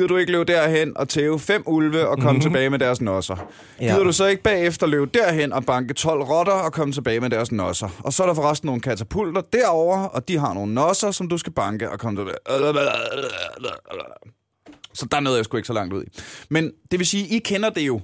Gider 0.00 0.08
du 0.08 0.16
ikke 0.16 0.32
løbe 0.32 0.52
derhen 0.52 0.96
og 0.96 1.08
tæve 1.08 1.38
fem 1.38 1.62
ulve 1.66 2.08
og 2.08 2.16
komme 2.16 2.30
mm-hmm. 2.30 2.40
tilbage 2.40 2.70
med 2.70 2.78
deres 2.78 3.00
nosser? 3.00 3.50
Ja. 3.80 3.92
Gider 3.92 4.04
du 4.04 4.12
så 4.12 4.26
ikke 4.26 4.42
bagefter 4.42 4.86
løbe 4.86 5.06
derhen 5.14 5.52
og 5.52 5.64
banke 5.64 5.94
12 5.94 6.22
rotter 6.22 6.52
og 6.52 6.72
komme 6.72 6.92
tilbage 6.92 7.20
med 7.20 7.30
deres 7.30 7.52
nosser? 7.52 7.88
Og 7.98 8.12
så 8.12 8.22
er 8.22 8.26
der 8.26 8.34
forresten 8.34 8.66
nogle 8.66 8.80
katapulter 8.80 9.40
derover, 9.40 9.98
og 9.98 10.28
de 10.28 10.38
har 10.38 10.54
nogle 10.54 10.74
nosser, 10.74 11.10
som 11.10 11.28
du 11.28 11.38
skal 11.38 11.52
banke 11.52 11.90
og 11.90 11.98
komme 11.98 12.20
tilbage. 12.20 12.36
Så 14.94 15.06
der 15.10 15.20
nåede 15.20 15.36
jeg 15.36 15.44
sgu 15.44 15.56
ikke 15.56 15.66
så 15.66 15.72
langt 15.72 15.94
ud 15.94 16.02
i. 16.02 16.06
Men 16.50 16.72
det 16.90 16.98
vil 16.98 17.06
sige, 17.06 17.36
I 17.36 17.38
kender 17.38 17.70
det 17.70 17.86
jo. 17.86 18.00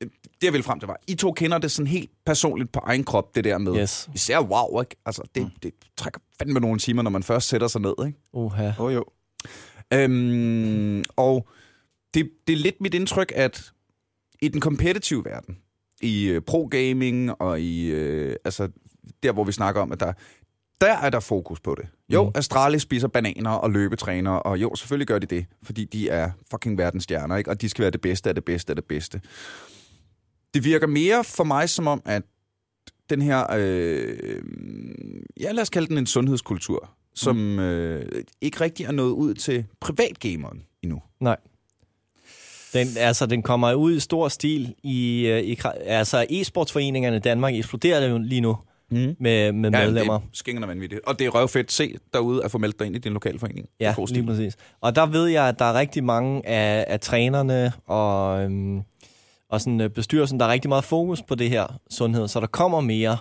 Det 0.00 0.10
jeg 0.42 0.52
ville 0.52 0.64
frem 0.64 0.80
til 0.80 0.86
var, 0.86 0.96
I 1.06 1.14
to 1.14 1.32
kender 1.32 1.58
det 1.58 1.70
sådan 1.70 1.86
helt 1.86 2.10
personligt 2.26 2.72
på 2.72 2.80
egen 2.82 3.04
krop, 3.04 3.34
det 3.34 3.44
der 3.44 3.58
med. 3.58 3.76
Yes. 3.76 4.08
Især 4.14 4.40
wow, 4.40 4.80
ikke? 4.80 4.96
Altså, 5.06 5.22
det, 5.34 5.50
det 5.62 5.72
trækker 5.96 6.20
fandme 6.38 6.60
nogle 6.60 6.78
timer, 6.78 7.02
når 7.02 7.10
man 7.10 7.22
først 7.22 7.48
sætter 7.48 7.68
sig 7.68 7.80
ned, 7.80 7.94
ikke? 8.06 8.18
Åh 8.32 8.80
oh, 8.80 8.94
jo. 8.94 9.04
Øhm, 9.92 11.04
og 11.16 11.48
det, 12.14 12.30
det 12.46 12.52
er 12.52 12.56
lidt 12.56 12.80
mit 12.80 12.94
indtryk, 12.94 13.32
at 13.36 13.72
i 14.42 14.48
den 14.48 14.60
competitive 14.60 15.24
verden, 15.24 15.58
i 16.02 16.24
øh, 16.28 16.40
pro-gaming 16.40 17.30
og 17.40 17.60
i, 17.60 17.86
øh, 17.90 18.36
altså 18.44 18.68
der, 19.22 19.32
hvor 19.32 19.44
vi 19.44 19.52
snakker 19.52 19.80
om, 19.80 19.92
at 19.92 20.00
der, 20.00 20.12
der 20.80 20.92
er 20.96 21.10
der 21.10 21.20
fokus 21.20 21.60
på 21.60 21.74
det. 21.74 21.86
Jo, 22.08 22.22
Mhm. 22.24 22.32
Astralis 22.34 22.82
spiser 22.82 23.08
bananer 23.08 23.50
og 23.50 23.70
løbetræner, 23.70 24.30
og 24.30 24.62
jo, 24.62 24.74
selvfølgelig 24.74 25.06
gør 25.06 25.18
de 25.18 25.26
det, 25.26 25.46
fordi 25.62 25.84
de 25.84 26.08
er 26.08 26.30
fucking 26.50 26.78
verdensstjerner, 26.78 27.36
ikke? 27.36 27.50
Og 27.50 27.60
de 27.60 27.68
skal 27.68 27.82
være 27.82 27.90
det 27.90 28.00
bedste 28.00 28.28
af 28.28 28.34
det 28.34 28.44
bedste 28.44 28.70
af 28.72 28.76
det 28.76 28.84
bedste. 28.84 29.20
Det 30.54 30.64
virker 30.64 30.86
mere 30.86 31.24
for 31.24 31.44
mig 31.44 31.68
som 31.68 31.86
om, 31.86 32.02
at 32.04 32.22
den 33.10 33.22
her, 33.22 33.46
øh, 33.58 34.42
ja 35.40 35.52
lad 35.52 35.62
os 35.62 35.70
kalde 35.70 35.88
den 35.88 35.98
en 35.98 36.06
sundhedskultur, 36.06 36.90
som 37.14 37.36
Mm. 37.36 37.58
øh, 37.58 38.22
ikke 38.40 38.60
rigtig 38.60 38.86
er 38.86 38.92
nået 38.92 39.10
ud 39.10 39.34
til 39.34 39.64
privatgameren 39.80 40.62
endnu. 40.82 41.02
Nej. 41.20 41.36
Den, 42.72 42.86
altså, 42.98 43.26
den 43.26 43.42
kommer 43.42 43.74
ud 43.74 43.96
i 43.96 44.00
stor 44.00 44.28
stil 44.28 44.74
i, 44.82 45.26
øh, 45.26 45.40
i 45.42 45.58
altså 45.86 46.26
e-sportsforeningerne 46.30 47.16
i 47.16 47.18
Danmark 47.18 47.54
eksploderer 47.54 48.08
jo 48.08 48.18
lige 48.18 48.40
nu 48.40 48.56
Mm. 48.90 49.16
med, 49.20 49.52
med 49.52 49.70
medlemmer. 49.70 50.18
det 50.18 50.24
er 50.24 50.28
skingerne 50.32 50.68
vanvittigt. 50.68 51.00
Og 51.06 51.18
det 51.18 51.26
er 51.26 51.30
røvfedt. 51.30 51.72
Se 51.72 51.94
derude 52.12 52.44
at 52.44 52.50
få 52.50 52.58
meldt 52.58 52.78
dig 52.78 52.86
ind 52.86 52.96
i 52.96 52.98
din 52.98 53.12
lokale 53.12 53.38
forening. 53.38 53.68
Ja, 53.80 53.94
lige 54.08 54.26
præcis. 54.26 54.56
Og 54.80 54.96
der 54.96 55.06
ved 55.06 55.26
jeg, 55.26 55.48
at 55.48 55.58
der 55.58 55.64
er 55.64 55.74
rigtig 55.74 56.04
mange 56.04 56.46
af, 56.46 56.84
af 56.88 57.00
trænerne 57.00 57.72
og, 57.86 58.42
øhm, 58.42 58.82
og 59.48 59.60
sådan, 59.60 59.80
øh, 59.80 59.90
bestyrelsen, 59.90 60.40
der 60.40 60.46
er 60.46 60.52
rigtig 60.52 60.68
meget 60.68 60.84
fokus 60.84 61.22
på 61.22 61.34
det 61.34 61.50
her 61.50 61.78
sundhed, 61.90 62.28
så 62.28 62.40
der 62.40 62.46
kommer 62.46 62.80
mere. 62.80 63.16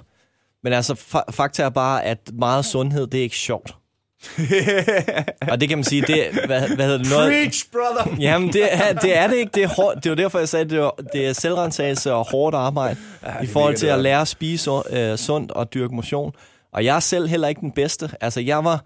Men 0.63 0.73
altså, 0.73 0.93
fa- 0.93 1.31
fakta 1.31 1.63
er 1.63 1.69
bare, 1.69 2.03
at 2.05 2.31
meget 2.33 2.65
sundhed, 2.65 3.07
det 3.07 3.17
er 3.17 3.23
ikke 3.23 3.37
sjovt. 3.37 3.75
og 5.51 5.61
det 5.61 5.69
kan 5.69 5.77
man 5.77 5.83
sige, 5.83 6.01
det 6.01 6.45
hvad, 6.45 6.75
hvad 6.75 6.85
hedder 6.85 6.97
det? 6.97 7.09
Noget, 7.09 7.27
Preach, 7.27 7.65
brother! 7.71 8.15
Jamen, 8.19 8.53
det 8.53 8.73
er, 8.73 8.93
det 8.93 9.17
er 9.17 9.27
det 9.27 9.35
ikke. 9.35 9.51
Det 9.53 9.63
er, 9.63 9.67
hårdt. 9.67 10.03
det 10.03 10.09
jo 10.09 10.15
derfor, 10.15 10.39
jeg 10.39 10.49
sagde, 10.49 10.65
at 10.65 10.69
det 10.69 10.79
er, 10.79 10.89
det 11.13 11.27
er 11.27 11.33
selvrensagelse 11.33 12.13
og 12.13 12.25
hårdt 12.31 12.55
arbejde 12.55 12.99
ja, 13.23 13.41
i 13.43 13.47
forhold 13.47 13.75
til 13.75 13.87
at 13.87 13.99
lære 13.99 14.21
at 14.21 14.27
spise 14.27 14.71
øh, 14.89 15.17
sundt 15.17 15.51
og 15.51 15.73
dyrke 15.73 15.95
motion. 15.95 16.31
Og 16.73 16.85
jeg 16.85 16.95
er 16.95 16.99
selv 16.99 17.27
heller 17.27 17.47
ikke 17.47 17.61
den 17.61 17.71
bedste. 17.71 18.09
Altså, 18.21 18.41
jeg 18.41 18.63
var 18.63 18.85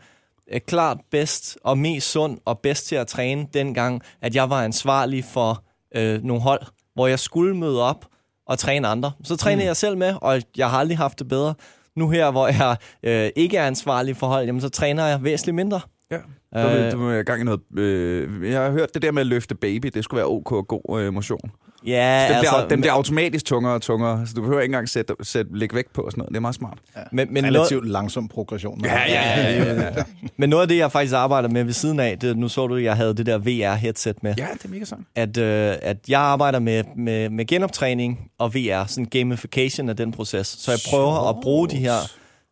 øh, 0.53 0.61
klart 0.67 0.97
bedst 1.11 1.57
og 1.63 1.77
mest 1.77 2.11
sund 2.11 2.37
og 2.45 2.59
bedst 2.59 2.87
til 2.87 2.95
at 2.95 3.07
træne 3.07 3.47
dengang, 3.53 4.01
at 4.21 4.35
jeg 4.35 4.49
var 4.49 4.63
ansvarlig 4.63 5.25
for 5.25 5.63
øh, 5.95 6.23
nogle 6.23 6.41
hold, 6.41 6.61
hvor 6.93 7.07
jeg 7.07 7.19
skulle 7.19 7.55
møde 7.55 7.83
op 7.83 8.05
og 8.47 8.59
træne 8.59 8.87
andre. 8.87 9.11
Så 9.23 9.35
trænede 9.35 9.63
mm. 9.63 9.67
jeg 9.67 9.77
selv 9.77 9.97
med, 9.97 10.13
og 10.21 10.41
jeg 10.57 10.69
har 10.69 10.79
aldrig 10.79 10.97
haft 10.97 11.19
det 11.19 11.27
bedre. 11.27 11.53
Nu 11.95 12.09
her, 12.09 12.31
hvor 12.31 12.47
jeg 12.47 12.77
øh, 13.03 13.29
ikke 13.35 13.57
er 13.57 13.67
ansvarlig 13.67 14.17
for 14.17 14.27
hold, 14.27 14.45
jamen, 14.45 14.61
så 14.61 14.69
træner 14.69 15.05
jeg 15.05 15.23
væsentligt 15.23 15.55
mindre. 15.55 15.79
Ja. 16.11 16.17
Du, 16.63 16.67
Øh. 16.67 16.85
øh, 16.85 16.91
du 16.91 16.97
må 16.97 17.11
i 17.11 17.23
gang 17.23 17.41
i 17.41 17.43
noget... 17.43 17.59
Øh, 17.77 18.49
jeg 18.51 18.61
har 18.63 18.71
hørt 18.71 18.93
det 18.93 19.01
der 19.01 19.11
med 19.11 19.21
at 19.21 19.27
løfte 19.27 19.55
baby. 19.55 19.87
Det 19.93 20.03
skulle 20.03 20.17
være 20.17 20.27
ok 20.27 20.51
og 20.51 20.67
god 20.67 21.01
øh, 21.01 21.13
motion. 21.13 21.51
Ja, 21.87 22.25
Den, 22.29 22.39
bliver, 22.39 22.51
altså, 22.51 22.67
den 22.69 22.81
bliver 22.81 22.93
automatisk 22.93 23.45
tungere 23.45 23.73
og 23.73 23.81
tungere, 23.81 24.27
så 24.27 24.33
du 24.33 24.41
behøver 24.41 24.61
ikke 24.61 24.71
engang 24.71 24.89
sætte, 24.89 25.13
sætte, 25.23 25.57
lægge 25.57 25.75
vægt 25.75 25.93
på 25.93 26.01
og 26.01 26.11
sådan 26.11 26.19
noget. 26.19 26.29
Det 26.29 26.35
er 26.35 26.41
meget 26.41 26.55
smart. 26.55 26.77
men, 27.11 27.33
men 27.33 27.43
noget, 27.43 27.55
Relativt 27.55 27.87
langsom 27.89 28.27
progression. 28.27 28.85
ja, 28.85 29.03
ja. 29.07 29.89
Men 30.37 30.49
noget 30.49 30.61
af 30.61 30.67
det, 30.67 30.77
jeg 30.77 30.91
faktisk 30.91 31.13
arbejder 31.13 31.49
med 31.49 31.63
ved 31.63 31.73
siden 31.73 31.99
af, 31.99 32.19
det, 32.19 32.37
nu 32.37 32.49
så 32.49 32.67
du, 32.67 32.75
at 32.75 32.83
jeg 32.83 32.95
havde 32.95 33.13
det 33.13 33.25
der 33.25 33.37
VR-headset 33.39 34.13
med, 34.21 34.33
Ja, 34.37 34.47
det 34.53 34.65
er 34.65 34.69
mega 34.69 34.85
sådan. 34.85 35.05
at, 35.15 35.37
øh, 35.37 35.75
at 35.81 35.97
jeg 36.07 36.19
arbejder 36.19 36.59
med, 36.59 36.83
med, 36.95 37.29
med 37.29 37.45
genoptræning 37.45 38.31
og 38.37 38.53
VR, 38.55 38.85
sådan 38.85 39.05
gamification 39.05 39.89
af 39.89 39.95
den 39.95 40.11
proces. 40.11 40.47
Så 40.47 40.71
jeg 40.71 40.79
prøver 40.89 41.29
at 41.29 41.35
bruge 41.41 41.69
de 41.69 41.77
her 41.77 41.95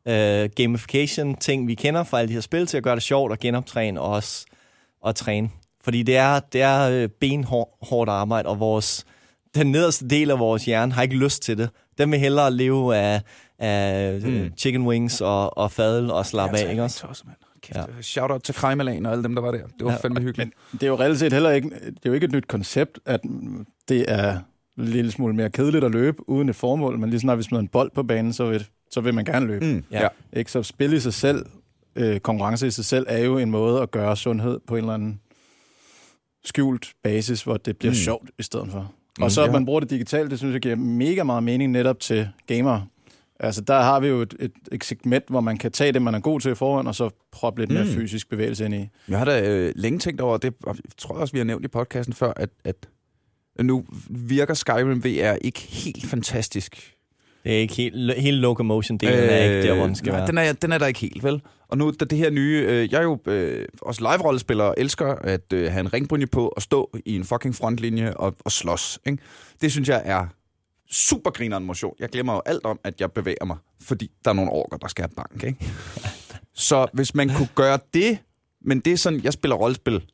øh, 0.07 0.49
gamification-ting, 0.55 1.67
vi 1.67 1.75
kender 1.75 2.03
fra 2.03 2.19
alle 2.19 2.27
de 2.29 2.33
her 2.33 2.41
spil, 2.41 2.67
til 2.67 2.77
at 2.77 2.83
gøre 2.83 2.95
det 2.95 3.03
sjovt 3.03 3.31
at 3.33 3.39
genoptræne 3.39 4.01
og 4.01 4.11
også 4.11 4.45
at 5.07 5.15
træne. 5.15 5.49
Fordi 5.83 6.03
det 6.03 6.17
er, 6.17 6.39
det 6.39 6.61
er 6.61 6.89
øh, 6.89 7.09
benhårdt 7.09 8.09
arbejde, 8.09 8.49
og 8.49 8.59
vores, 8.59 9.05
den 9.55 9.71
nederste 9.71 10.07
del 10.07 10.31
af 10.31 10.39
vores 10.39 10.65
hjerne 10.65 10.93
har 10.93 11.01
ikke 11.03 11.15
lyst 11.15 11.43
til 11.43 11.57
det. 11.57 11.69
Den 11.97 12.11
vil 12.11 12.19
hellere 12.19 12.51
leve 12.51 12.95
af, 12.95 13.21
af 13.59 14.21
mm. 14.21 14.29
Mm. 14.29 14.51
chicken 14.57 14.87
wings 14.87 15.21
og, 15.21 15.57
og 15.57 15.71
fadel 15.71 16.11
og 16.11 16.25
slappe 16.25 16.57
af, 16.57 16.69
ikke 16.69 16.83
også? 16.83 17.23
Kæft, 17.61 17.77
ja. 17.77 18.01
Shout-out 18.01 18.43
til 18.43 18.55
Krejmelan 18.55 19.05
og 19.05 19.11
alle 19.11 19.23
dem, 19.23 19.35
der 19.35 19.41
var 19.41 19.51
der. 19.51 19.57
Det 19.57 19.71
var 19.79 19.89
Ja, 19.89 19.95
ja, 19.95 19.99
fandme 20.01 20.21
hyggeligt. 20.21 20.51
Men 20.71 20.79
det 20.79 20.83
er 20.83 20.87
jo 20.87 20.99
reelt 20.99 21.19
set 21.19 21.33
heller 21.33 21.49
ikke, 21.49 21.69
det 21.69 21.85
er 21.85 22.09
jo 22.09 22.13
ikke 22.13 22.25
et 22.25 22.31
nyt 22.31 22.47
koncept, 22.47 22.99
at 23.05 23.21
det 23.89 24.05
er 24.07 24.39
en 24.77 24.85
lille 24.85 25.11
smule 25.11 25.35
mere 25.35 25.49
kedeligt 25.49 25.83
at 25.83 25.91
løbe 25.91 26.29
uden 26.29 26.49
et 26.49 26.55
formål, 26.55 26.99
men 26.99 27.09
lige 27.09 27.19
snart 27.19 27.37
vi 27.37 27.43
smider 27.43 27.61
en 27.61 27.67
bold 27.67 27.91
på 27.95 28.03
banen, 28.03 28.33
så 28.33 28.45
vil, 28.45 28.67
så 28.91 29.01
vil 29.01 29.13
man 29.13 29.25
gerne 29.25 29.45
løbe. 29.45 29.65
Mm. 29.65 29.83
Ja. 29.91 30.01
ja. 30.01 30.07
Ikke? 30.39 30.51
Så 30.51 30.63
spil 30.63 30.93
i 30.93 30.99
sig 30.99 31.13
selv, 31.13 31.45
øh, 31.95 32.19
konkurrence 32.19 32.67
i 32.67 32.71
sig 32.71 32.85
selv, 32.85 33.05
er 33.09 33.17
jo 33.17 33.37
en 33.37 33.51
måde 33.51 33.81
at 33.81 33.91
gøre 33.91 34.17
sundhed 34.17 34.59
på 34.67 34.75
en 34.75 34.79
eller 34.79 34.93
anden 34.93 35.19
skjult 36.43 36.93
basis, 37.03 37.43
hvor 37.43 37.57
det 37.57 37.77
bliver. 37.77 37.91
Mm. 37.91 37.95
sjovt 37.95 38.29
i 38.39 38.43
stedet 38.43 38.71
for. 38.71 38.93
Mm, 39.17 39.23
Og 39.23 39.31
så 39.31 39.41
at 39.41 39.47
ja. 39.47 39.51
man 39.51 39.65
bruger 39.65 39.79
det 39.79 39.89
digitalt, 39.89 40.31
det 40.31 40.39
synes 40.39 40.53
jeg 40.53 40.61
giver 40.61 40.75
mega 40.75 41.23
meget 41.23 41.43
mening 41.43 41.71
netop 41.71 41.99
til 41.99 42.29
gamere. 42.47 42.85
Altså 43.39 43.61
der 43.61 43.81
har 43.81 43.99
vi 43.99 44.07
jo 44.07 44.21
et, 44.21 44.35
et, 44.39 44.51
et 44.71 44.83
segment, 44.83 45.23
hvor 45.29 45.41
man 45.41 45.57
kan 45.57 45.71
tage 45.71 45.91
det, 45.91 46.01
man 46.01 46.15
er 46.15 46.19
god 46.19 46.39
til 46.39 46.51
i 46.51 46.55
forhånd, 46.55 46.87
og 46.87 46.95
så 46.95 47.09
proppe 47.31 47.61
lidt 47.61 47.71
mere 47.71 47.83
Mm. 47.83 47.89
fysisk 47.89 48.29
bevægelse 48.29 48.65
ind 48.65 48.73
i. 48.75 48.89
Jeg 49.09 49.17
har 49.17 49.25
da 49.25 49.49
øh, 49.49 49.73
længe 49.75 49.99
tænkt 49.99 50.21
over, 50.21 50.37
det 50.37 50.53
jeg 50.67 50.75
tror 50.97 51.15
også, 51.15 51.31
vi 51.31 51.37
har 51.37 51.45
nævnt 51.45 51.65
i 51.65 51.67
podcasten 51.67 52.13
før, 52.13 52.33
at, 52.35 52.49
at 52.63 52.75
nu 53.61 53.85
virker 54.09 54.53
Skyrim 54.53 55.03
VR 55.03 55.37
ikke 55.41 55.59
helt 55.59 56.05
fantastisk. 56.05 56.92
Det 57.43 57.55
er 57.55 57.59
ikke 57.59 57.73
helt, 57.73 58.13
hele 58.13 58.37
locomotion-delen 58.37 59.13
øh, 59.13 59.29
er 59.29 59.43
ikke 59.43 59.67
der, 59.67 59.75
hvor 59.75 59.85
den 59.85 59.95
skal 59.95 60.11
nej, 60.11 60.19
være. 60.19 60.27
Den 60.27 60.37
er, 60.37 60.53
den 60.53 60.71
er 60.71 60.77
der 60.77 60.87
ikke 60.87 60.99
helt, 60.99 61.23
vel? 61.23 61.41
Og 61.67 61.77
nu, 61.77 61.91
da 61.99 62.05
det 62.05 62.17
her 62.17 62.29
nye... 62.29 62.65
Øh, 62.67 62.91
jeg 62.91 62.99
er 62.99 63.03
jo 63.03 63.19
øh, 63.25 63.67
også 63.81 64.01
live-rollespiller 64.01 64.73
elsker 64.77 65.07
at 65.07 65.53
øh, 65.53 65.71
have 65.71 65.79
en 65.79 65.93
ringbrynje 65.93 66.27
på 66.27 66.47
og 66.47 66.61
stå 66.61 66.97
i 67.05 67.15
en 67.15 67.23
fucking 67.23 67.55
frontlinje 67.55 68.13
og, 68.13 68.35
og 68.39 68.51
slås. 68.51 68.99
Ikke? 69.05 69.23
Det 69.61 69.71
synes 69.71 69.89
jeg 69.89 70.01
er 70.05 70.27
super 70.91 71.31
grineren 71.31 71.65
motion. 71.65 71.95
Jeg 71.99 72.09
glemmer 72.09 72.33
jo 72.33 72.41
alt 72.45 72.65
om, 72.65 72.79
at 72.83 73.01
jeg 73.01 73.11
bevæger 73.11 73.45
mig, 73.45 73.57
fordi 73.81 74.11
der 74.25 74.31
er 74.31 74.35
nogle 74.35 74.51
orker, 74.51 74.77
der 74.77 74.87
skal 74.87 75.01
have 75.01 75.15
bank. 75.15 75.43
Ikke? 75.43 75.65
Så 76.53 76.87
hvis 76.93 77.15
man 77.15 77.29
kunne 77.29 77.49
gøre 77.55 77.79
det, 77.93 78.17
men 78.61 78.79
det 78.79 78.93
er 78.93 78.97
sådan, 78.97 79.23
jeg 79.23 79.33
spiller 79.33 79.55
rollespil 79.55 80.05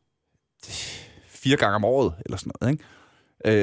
fire 1.28 1.58
gange 1.58 1.76
om 1.76 1.86
året, 1.86 2.14
eller 2.26 2.38
sådan 2.38 2.52
noget. 2.62 2.74
Ikke? 2.74 2.84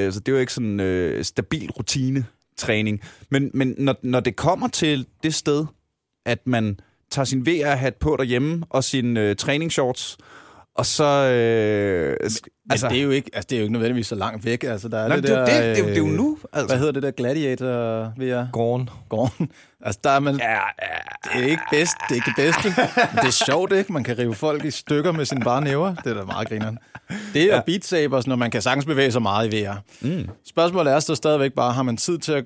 Øh, 0.07 0.13
så 0.13 0.21
det 0.21 0.29
er 0.29 0.33
jo 0.33 0.41
ikke 0.41 0.53
sådan 0.53 0.81
øh, 0.81 1.25
stabil 1.25 1.71
rutine 1.71 2.27
træning. 2.57 3.01
Men, 3.31 3.51
men 3.55 3.75
når, 3.79 3.97
når 4.03 4.21
det 4.21 4.37
kommer 4.37 4.69
til 4.69 5.07
det 5.23 5.35
sted, 5.35 5.67
at 6.27 6.47
man 6.47 6.81
tager 7.11 7.25
sin 7.25 7.47
VR-hat 7.47 7.95
på 7.97 8.17
derhjemme 8.19 8.67
og 8.71 8.85
sin 8.85 9.17
øh, 9.17 9.37
træningsshorts, 9.37 10.19
og 10.79 10.87
så... 10.87 11.05
Øh, 11.05 12.17
Altså, 12.21 12.41
altså, 12.71 12.89
det 12.89 12.99
er 12.99 13.03
jo 13.03 13.11
ikke, 13.11 13.31
altså, 13.33 13.47
det 13.51 13.57
er 13.57 13.61
jo 13.61 13.63
ikke 13.63 13.73
nødvendigvis 13.73 14.07
så 14.07 14.15
langt 14.15 14.45
væk. 14.45 14.65
Altså, 14.65 14.89
der 14.89 14.99
er 14.99 15.09
nej, 15.09 15.17
det, 15.17 15.31
er 15.31 15.35
der, 15.39 15.45
det, 15.45 15.77
det, 15.77 15.85
det 15.85 15.93
er 15.93 15.99
jo 15.99 16.07
øh, 16.07 16.13
nu. 16.13 16.39
Altså. 16.53 16.67
Hvad 16.67 16.79
hedder 16.79 16.93
det 16.93 17.03
der 17.03 17.11
Gladiator 17.11 18.13
VR? 18.17 18.51
Gården. 18.53 18.91
Gården. 19.09 19.49
Altså, 19.81 20.01
der 20.05 20.11
er 20.11 20.21
man... 20.21 20.37
Ja, 20.37 20.53
ja, 20.53 20.59
Det 21.35 21.45
er 21.45 21.51
ikke 21.51 21.63
bedst, 21.71 21.95
det 22.09 22.11
er 22.11 22.15
ikke 22.15 22.33
det 22.37 22.37
bedste. 22.37 22.69
Men 23.13 23.17
det 23.23 23.29
er 23.29 23.45
sjovt, 23.47 23.73
ikke? 23.73 23.93
Man 23.93 24.05
kan 24.05 24.19
rive 24.19 24.35
folk 24.35 24.65
i 24.65 24.71
stykker 24.71 25.13
med 25.13 25.25
sine 25.25 25.41
bare 25.41 25.61
næver. 25.65 25.95
Det 25.95 26.07
er 26.07 26.15
da 26.15 26.25
meget 26.25 26.49
grineren. 26.49 26.79
Det 27.35 27.43
er 27.43 27.55
ja. 27.55 27.61
Beat 27.67 27.85
Sabers, 27.85 28.27
når 28.27 28.37
man 28.37 28.51
kan 28.51 28.63
sagtens 28.63 28.85
bevæge 28.85 29.13
sig 29.13 29.23
meget 29.23 29.55
i 29.55 29.65
VR. 29.65 29.75
Mm. 30.01 30.29
Spørgsmålet 30.47 30.93
er 30.93 31.01
så 31.01 31.15
stadigvæk 31.15 31.53
bare, 31.53 31.73
har 31.73 31.83
man 31.83 31.97
tid 31.97 32.19
til 32.19 32.33
at... 32.33 32.45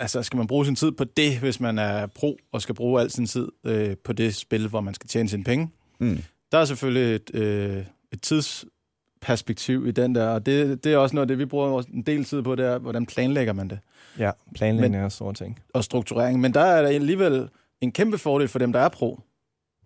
Altså, 0.00 0.22
skal 0.22 0.36
man 0.36 0.46
bruge 0.46 0.64
sin 0.64 0.76
tid 0.76 0.92
på 0.92 1.04
det, 1.04 1.38
hvis 1.38 1.60
man 1.60 1.78
er 1.78 2.06
pro, 2.06 2.36
og 2.52 2.62
skal 2.62 2.74
bruge 2.74 3.00
al 3.00 3.10
sin 3.10 3.26
tid 3.26 3.48
øh, 3.66 3.96
på 4.04 4.12
det 4.12 4.34
spil, 4.34 4.68
hvor 4.68 4.80
man 4.80 4.94
skal 4.94 5.08
tjene 5.08 5.28
sine 5.28 5.44
penge? 5.44 5.70
Mm. 6.00 6.22
Der 6.52 6.58
er 6.58 6.64
selvfølgelig 6.64 7.14
et, 7.14 7.30
øh, 7.34 7.84
et 8.12 8.20
tidsperspektiv 8.22 9.86
i 9.86 9.90
den 9.90 10.14
der, 10.14 10.28
og 10.28 10.46
det, 10.46 10.84
det 10.84 10.92
er 10.92 10.96
også 10.96 11.14
noget 11.16 11.24
af 11.24 11.28
det, 11.28 11.38
vi 11.38 11.46
bruger 11.46 11.82
en 11.82 12.02
del 12.02 12.24
tid 12.24 12.42
på, 12.42 12.54
det 12.54 12.66
er, 12.66 12.78
hvordan 12.78 13.06
planlægger 13.06 13.52
man 13.52 13.68
det? 13.70 13.78
Ja, 14.18 14.30
planlægning 14.54 15.04
er 15.04 15.08
sådan 15.08 15.34
ting. 15.34 15.60
og 15.74 15.84
strukturering. 15.84 16.40
Men 16.40 16.54
der 16.54 16.60
er 16.60 16.82
der 16.82 16.88
alligevel 16.88 17.48
en 17.80 17.92
kæmpe 17.92 18.18
fordel 18.18 18.48
for 18.48 18.58
dem, 18.58 18.72
der 18.72 18.80
er 18.80 18.88
pro. 18.88 19.20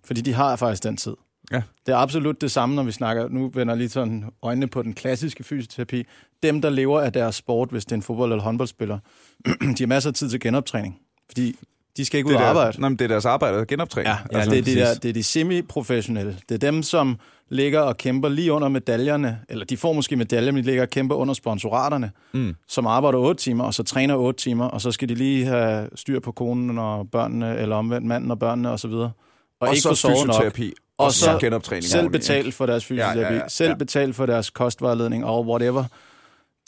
Fordi 0.04 0.20
de 0.20 0.32
har 0.32 0.56
faktisk 0.56 0.82
den 0.84 0.96
tid. 0.96 1.14
Ja. 1.52 1.62
Det 1.86 1.92
er 1.92 1.96
absolut 1.96 2.40
det 2.40 2.50
samme, 2.50 2.74
når 2.74 2.82
vi 2.82 2.92
snakker, 2.92 3.28
nu 3.28 3.50
vender 3.54 3.74
lige 3.74 3.88
sådan 3.88 4.24
øjnene 4.42 4.66
på 4.66 4.82
den 4.82 4.94
klassiske 4.94 5.44
fysioterapi. 5.44 6.04
Dem, 6.42 6.62
der 6.62 6.70
lever 6.70 7.00
af 7.00 7.12
deres 7.12 7.34
sport, 7.34 7.70
hvis 7.70 7.84
det 7.84 7.92
er 7.92 7.96
en 7.96 8.02
fodbold- 8.02 8.32
eller 8.32 8.42
håndboldspiller, 8.42 8.98
de 9.78 9.82
har 9.82 9.86
masser 9.86 10.10
af 10.10 10.14
tid 10.14 10.30
til 10.30 10.40
genoptræning. 10.40 11.00
Fordi 11.28 11.56
de 11.96 12.04
skal 12.04 12.18
ikke 12.18 12.30
ud 12.30 12.34
og 12.34 12.42
arbejde. 12.42 12.80
nej, 12.80 12.88
men 12.88 12.98
det 12.98 13.04
er 13.04 13.08
deres 13.08 13.24
arbejde 13.24 13.58
at 13.58 13.66
genoptræne. 13.68 14.08
Ja, 14.08 14.16
ja 14.32 14.36
Altså, 14.36 14.50
det, 14.50 14.58
er 14.58 14.62
de 14.62 14.74
der, 14.74 14.94
det 14.94 15.08
er 15.08 15.12
de 15.12 15.22
semi-professionelle. 15.22 16.36
Det 16.48 16.54
er 16.54 16.58
dem, 16.70 16.82
som 16.82 17.16
ligger 17.48 17.80
og 17.80 17.96
kæmper 17.96 18.28
lige 18.28 18.52
under 18.52 18.68
medaljerne, 18.68 19.40
eller 19.48 19.64
de 19.64 19.76
får 19.76 19.92
måske 19.92 20.16
medaljer, 20.16 20.52
men 20.52 20.62
de 20.62 20.66
ligger 20.66 20.82
og 20.82 20.90
kæmper 20.90 21.14
under 21.14 21.34
sponsoraterne, 21.34 22.10
Mm. 22.32 22.54
som 22.68 22.86
arbejder 22.86 23.18
8 23.18 23.42
timer, 23.42 23.64
og 23.64 23.74
så 23.74 23.82
træner 23.82 24.14
8 24.14 24.40
timer, 24.40 24.64
og 24.64 24.80
så 24.80 24.92
skal 24.92 25.08
de 25.08 25.14
lige 25.14 25.44
have 25.46 25.88
styr 25.94 26.20
på 26.20 26.32
konen 26.32 26.78
og 26.78 27.10
børnene, 27.12 27.56
eller 27.58 27.76
omvendt 27.76 28.06
manden 28.06 28.30
og 28.30 28.38
børnene 28.38 28.70
osv. 28.70 28.90
Og, 28.90 29.02
og 29.02 29.12
Og 29.60 29.68
ikke 29.68 29.80
så 29.80 29.88
få 29.88 29.94
sovet 29.94 30.26
nok. 30.26 30.34
fysioterapi. 30.36 30.72
Og 30.98 31.04
Og 31.06 31.12
så 31.12 31.38
genoptræning. 31.40 31.84
Selv 31.84 32.08
betalt 32.10 32.54
for 32.54 32.66
deres 32.66 32.84
fysioterapi, 32.84 33.18
Ja, 33.20 33.32
ja, 33.32 33.34
ja, 33.34 33.48
selv 33.48 33.68
ja. 33.70 33.74
betalt 33.76 34.16
for 34.16 34.26
deres 34.26 34.50
kostvejledning 34.50 35.24
og 35.24 35.46
whatever. 35.46 35.84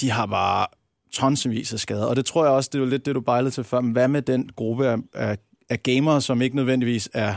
De 0.00 0.11
har 0.11 0.26
bare 0.26 0.66
tonsvis 1.12 1.72
af 1.72 1.78
skader. 1.78 2.04
Og 2.04 2.16
det 2.16 2.26
tror 2.26 2.44
jeg 2.44 2.52
også, 2.52 2.70
det 2.72 2.78
er 2.78 2.82
jo 2.82 2.90
lidt 2.90 3.06
det, 3.06 3.14
du 3.14 3.20
bejlede 3.20 3.50
til 3.50 3.64
før. 3.64 3.80
Men 3.80 3.92
hvad 3.92 4.08
med 4.08 4.22
den 4.22 4.50
gruppe 4.56 4.86
af, 4.88 4.96
af, 5.14 5.38
af 5.68 5.82
gamere, 5.82 6.20
som 6.20 6.42
ikke 6.42 6.56
nødvendigvis 6.56 7.08
er 7.12 7.34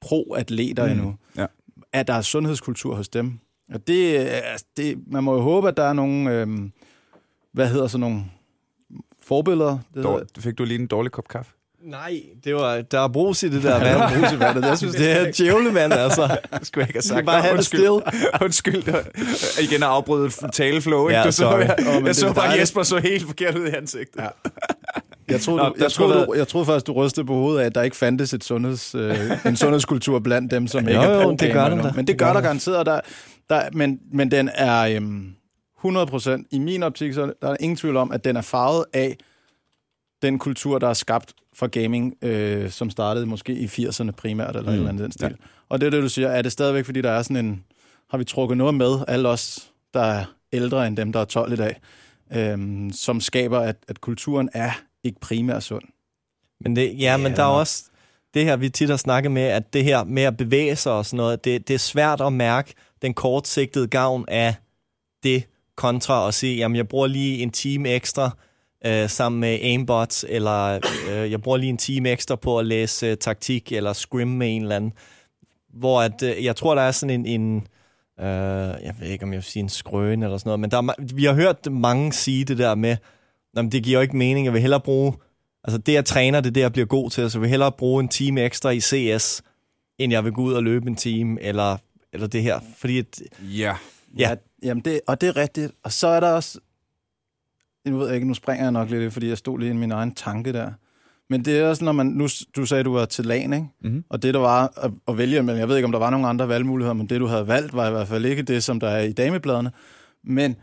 pro-atleter 0.00 0.86
mm. 0.86 0.92
Endnu? 0.92 1.16
ja. 1.36 1.46
Er 1.92 2.02
der 2.02 2.20
sundhedskultur 2.20 2.94
hos 2.94 3.08
dem? 3.08 3.38
Og 3.74 3.86
det, 3.86 4.16
altså, 4.16 4.66
det, 4.76 4.98
man 5.06 5.24
må 5.24 5.34
jo 5.34 5.40
håbe, 5.40 5.68
at 5.68 5.76
der 5.76 5.82
er 5.82 5.92
nogle, 5.92 6.40
øhm, 6.40 6.72
hvad 7.52 7.68
hedder 7.68 7.86
sådan 7.86 8.00
nogle 8.00 8.24
forbilleder? 9.22 9.78
Det 9.94 10.04
Dår, 10.04 10.22
fik 10.38 10.58
du 10.58 10.64
lige 10.64 10.80
en 10.80 10.86
dårlig 10.86 11.12
kop 11.12 11.28
kaffe? 11.28 11.52
Nej, 11.86 12.22
det 12.44 12.54
var, 12.54 12.80
der 12.80 13.00
er 13.00 13.08
brus 13.08 13.42
i 13.42 13.48
det 13.48 13.62
der 13.62 13.78
vand. 13.78 14.02
Er 14.02 14.20
brus 14.20 14.32
i 14.32 14.40
vandet. 14.40 14.64
Jeg 14.64 14.78
synes, 14.78 14.94
det 14.94 15.10
er 15.10 15.32
djævlemand, 15.32 15.92
altså. 15.92 16.38
Det 16.58 16.66
skulle 16.66 16.82
jeg 16.82 16.88
ikke 16.88 16.96
have 16.96 17.02
sagt. 17.02 17.26
bare 17.26 17.40
have 17.42 17.52
det 17.52 17.58
Undskyld. 17.58 17.90
Undskyld. 18.44 18.82
Igen 19.62 19.82
at 19.82 19.88
afbryde 19.88 20.26
et 20.26 20.52
taleflow. 20.52 21.08
Ikke? 21.08 21.18
Ja, 21.18 21.26
du 21.26 21.32
så, 21.32 21.36
sorry. 21.36 21.60
jeg, 21.60 21.74
men 21.78 21.94
jeg 21.94 22.02
det 22.02 22.08
er 22.08 22.12
så 22.12 22.32
bare 22.32 22.46
dejligt. 22.46 22.60
Jesper 22.60 22.82
så 22.82 22.98
helt 22.98 23.26
forkert 23.26 23.58
ud 23.58 23.66
i 23.66 23.70
ansigtet. 23.70 24.20
Ja. 24.20 24.28
Jeg 25.28 25.40
troede, 25.40 25.62
Nå, 25.62 25.68
du, 25.68 25.74
jeg, 25.78 25.92
troede, 25.92 26.26
du, 26.26 26.34
jeg 26.34 26.48
troede 26.48 26.66
faktisk, 26.66 26.86
du 26.86 26.92
rystede 26.92 27.26
på 27.26 27.34
hovedet 27.34 27.60
af, 27.60 27.66
at 27.66 27.74
der 27.74 27.82
ikke 27.82 27.96
fandtes 27.96 28.34
et 28.34 28.44
sundheds, 28.44 28.94
øh, 28.94 29.46
en 29.46 29.56
sundhedskultur 29.56 30.18
blandt 30.18 30.50
dem, 30.50 30.66
som 30.66 30.88
ikke 30.88 31.02
Jo, 31.02 31.10
er 31.10 31.14
jo, 31.14 31.22
pro 31.22 31.36
det 31.36 31.52
gør 31.52 31.68
der. 31.68 31.92
Men 31.92 32.06
det, 32.06 32.18
gør 32.18 32.32
der 32.32 32.40
garanteret. 32.40 32.86
Der, 32.86 33.00
der, 33.50 33.62
men, 33.72 34.00
men 34.12 34.30
den 34.30 34.50
er 34.54 34.96
øhm, 34.96 35.32
100 35.78 36.06
procent, 36.06 36.46
i 36.50 36.58
min 36.58 36.82
optik, 36.82 37.14
så 37.14 37.22
er 37.22 37.30
der 37.42 37.50
er 37.50 37.56
ingen 37.60 37.76
tvivl 37.76 37.96
om, 37.96 38.12
at 38.12 38.24
den 38.24 38.36
er 38.36 38.40
farvet 38.40 38.84
af 38.92 39.16
den 40.22 40.38
kultur, 40.38 40.78
der 40.78 40.88
er 40.88 40.94
skabt 40.94 41.32
for 41.56 41.66
gaming, 41.66 42.14
øh, 42.22 42.70
som 42.70 42.90
startede 42.90 43.26
måske 43.26 43.52
i 43.52 43.66
80'erne 43.66 44.10
primært, 44.10 44.56
eller 44.56 44.62
mm. 44.62 44.68
et 44.68 44.74
eller 44.74 44.88
andet 44.88 45.00
i 45.00 45.04
den 45.04 45.12
stil. 45.12 45.26
Ja. 45.40 45.46
Og 45.68 45.80
det 45.80 45.86
er 45.86 45.90
det, 45.90 46.02
du 46.02 46.08
siger. 46.08 46.28
Er 46.28 46.42
det 46.42 46.52
stadigvæk, 46.52 46.84
fordi 46.84 47.00
der 47.00 47.10
er 47.10 47.22
sådan 47.22 47.46
en... 47.46 47.64
Har 48.10 48.18
vi 48.18 48.24
trukket 48.24 48.58
noget 48.58 48.74
med, 48.74 48.98
alle 49.08 49.28
os, 49.28 49.70
der 49.94 50.00
er 50.00 50.24
ældre 50.52 50.86
end 50.86 50.96
dem, 50.96 51.12
der 51.12 51.20
er 51.20 51.24
12 51.24 51.52
i 51.52 51.56
dag, 51.56 51.80
øhm, 52.32 52.90
som 52.92 53.20
skaber, 53.20 53.58
at, 53.58 53.76
at 53.88 54.00
kulturen 54.00 54.48
er 54.52 54.70
ikke 55.04 55.20
primært 55.20 55.62
sund. 55.62 55.82
Men 56.60 56.76
det, 56.76 57.00
ja, 57.00 57.16
men 57.16 57.26
Ja. 57.26 57.36
der 57.36 57.42
er 57.42 57.46
også 57.46 57.84
det 58.34 58.44
her, 58.44 58.56
vi 58.56 58.68
tit 58.68 58.90
har 58.90 58.96
snakket 58.96 59.32
med, 59.32 59.42
at 59.42 59.72
det 59.72 59.84
her 59.84 60.04
med 60.04 60.22
at 60.22 60.36
bevæge 60.36 60.76
sig 60.76 60.92
og 60.92 61.06
sådan 61.06 61.16
noget, 61.16 61.44
det, 61.44 61.68
det 61.68 61.74
er 61.74 61.78
svært 61.78 62.20
at 62.20 62.32
mærke 62.32 62.74
den 63.02 63.14
kortsigtede 63.14 63.86
gavn 63.86 64.24
af 64.28 64.54
det, 65.22 65.44
kontra 65.76 66.28
at 66.28 66.34
sige, 66.34 66.56
jamen 66.56 66.76
jeg 66.76 66.88
bruger 66.88 67.06
lige 67.06 67.38
en 67.38 67.50
time 67.50 67.88
ekstra 67.88 68.30
øh, 68.86 69.10
sammen 69.10 69.40
med 69.40 69.58
aimbots, 69.62 70.24
eller 70.28 70.80
øh, 71.10 71.30
jeg 71.30 71.42
bruger 71.42 71.58
lige 71.58 71.70
en 71.70 71.78
time 71.78 72.10
ekstra 72.10 72.36
på 72.36 72.58
at 72.58 72.66
læse 72.66 73.06
øh, 73.06 73.16
taktik, 73.16 73.72
eller 73.72 73.92
scrim 73.92 74.28
med 74.28 74.56
en 74.56 74.62
eller 74.62 74.76
anden. 74.76 74.92
Hvor 75.74 76.02
at, 76.02 76.22
øh, 76.22 76.44
jeg 76.44 76.56
tror, 76.56 76.74
der 76.74 76.82
er 76.82 76.90
sådan 76.90 77.26
en, 77.26 77.40
en 77.40 77.66
øh, 78.20 78.26
jeg 78.84 78.94
ved 79.00 79.08
ikke, 79.08 79.24
om 79.24 79.32
jeg 79.32 79.36
vil 79.36 79.44
sige 79.44 79.62
en 79.62 79.68
skrøn 79.68 80.22
eller 80.22 80.38
sådan 80.38 80.48
noget, 80.48 80.60
men 80.60 80.70
der 80.70 80.76
er, 80.76 81.14
vi 81.14 81.24
har 81.24 81.34
hørt 81.34 81.72
mange 81.72 82.12
sige 82.12 82.44
det 82.44 82.58
der 82.58 82.74
med, 82.74 82.96
jamen, 83.56 83.72
det 83.72 83.82
giver 83.82 83.98
jo 83.98 84.02
ikke 84.02 84.16
mening, 84.16 84.44
jeg 84.44 84.52
vil 84.52 84.60
hellere 84.60 84.80
bruge 84.80 85.12
Altså 85.66 85.78
det, 85.78 85.92
jeg 85.92 86.04
træner, 86.04 86.40
det 86.40 86.48
er 86.48 86.52
det, 86.52 86.60
jeg 86.60 86.72
bliver 86.72 86.86
god 86.86 87.10
til. 87.10 87.30
Så 87.30 87.38
jeg 87.38 87.42
vil 87.42 87.50
hellere 87.50 87.72
bruge 87.72 88.02
en 88.02 88.08
time 88.08 88.40
ekstra 88.40 88.70
i 88.70 88.80
CS, 88.80 89.42
end 89.98 90.12
jeg 90.12 90.24
vil 90.24 90.32
gå 90.32 90.42
ud 90.42 90.52
og 90.52 90.62
løbe 90.62 90.88
en 90.88 90.96
time, 90.96 91.42
eller, 91.42 91.76
eller 92.12 92.26
det 92.26 92.42
her. 92.42 92.60
Fordi 92.76 92.98
at, 92.98 93.22
Ja. 93.42 93.74
Ja. 94.18 94.34
Jamen 94.62 94.84
det, 94.84 95.00
og 95.06 95.20
det 95.20 95.28
er 95.28 95.36
rigtigt. 95.36 95.72
Og 95.82 95.92
så 95.92 96.06
er 96.06 96.20
der 96.20 96.32
også... 96.32 96.58
Nu 97.86 97.98
ved 97.98 98.06
jeg 98.06 98.14
ikke, 98.14 98.28
nu 98.28 98.34
springer 98.34 98.64
jeg 98.64 98.72
nok 98.72 98.90
lidt, 98.90 99.12
fordi 99.12 99.28
jeg 99.28 99.38
stod 99.38 99.58
lige 99.58 99.70
i 99.70 99.74
min 99.74 99.92
egen 99.92 100.14
tanke 100.14 100.52
der. 100.52 100.70
Men 101.30 101.44
det 101.44 101.58
er 101.58 101.68
også, 101.68 101.84
når 101.84 101.92
man... 101.92 102.06
Nu, 102.06 102.28
du 102.56 102.66
sagde, 102.66 102.84
du 102.84 102.92
var 102.92 103.04
til 103.04 103.26
LAN, 103.26 103.52
ikke? 103.52 103.66
Mhm. 103.82 104.04
Og 104.10 104.22
det, 104.22 104.34
der 104.34 104.40
var 104.40 104.72
at, 104.82 104.90
at 105.08 105.18
vælge 105.18 105.42
mellem... 105.42 105.60
Jeg 105.60 105.68
ved 105.68 105.76
ikke, 105.76 105.84
om 105.84 105.92
der 105.92 105.98
var 105.98 106.10
nogle 106.10 106.26
andre 106.28 106.48
valgmuligheder, 106.48 106.94
men 106.94 107.06
det, 107.08 107.20
du 107.20 107.26
havde 107.26 107.48
valgt, 107.48 107.74
var 107.74 107.88
i 107.88 107.90
hvert 107.90 108.08
fald 108.08 108.24
ikke 108.24 108.42
det, 108.42 108.64
som 108.64 108.80
der 108.80 108.88
er 108.88 109.02
i 109.02 109.12
damebladene. 109.12 109.70
Men 110.24 110.56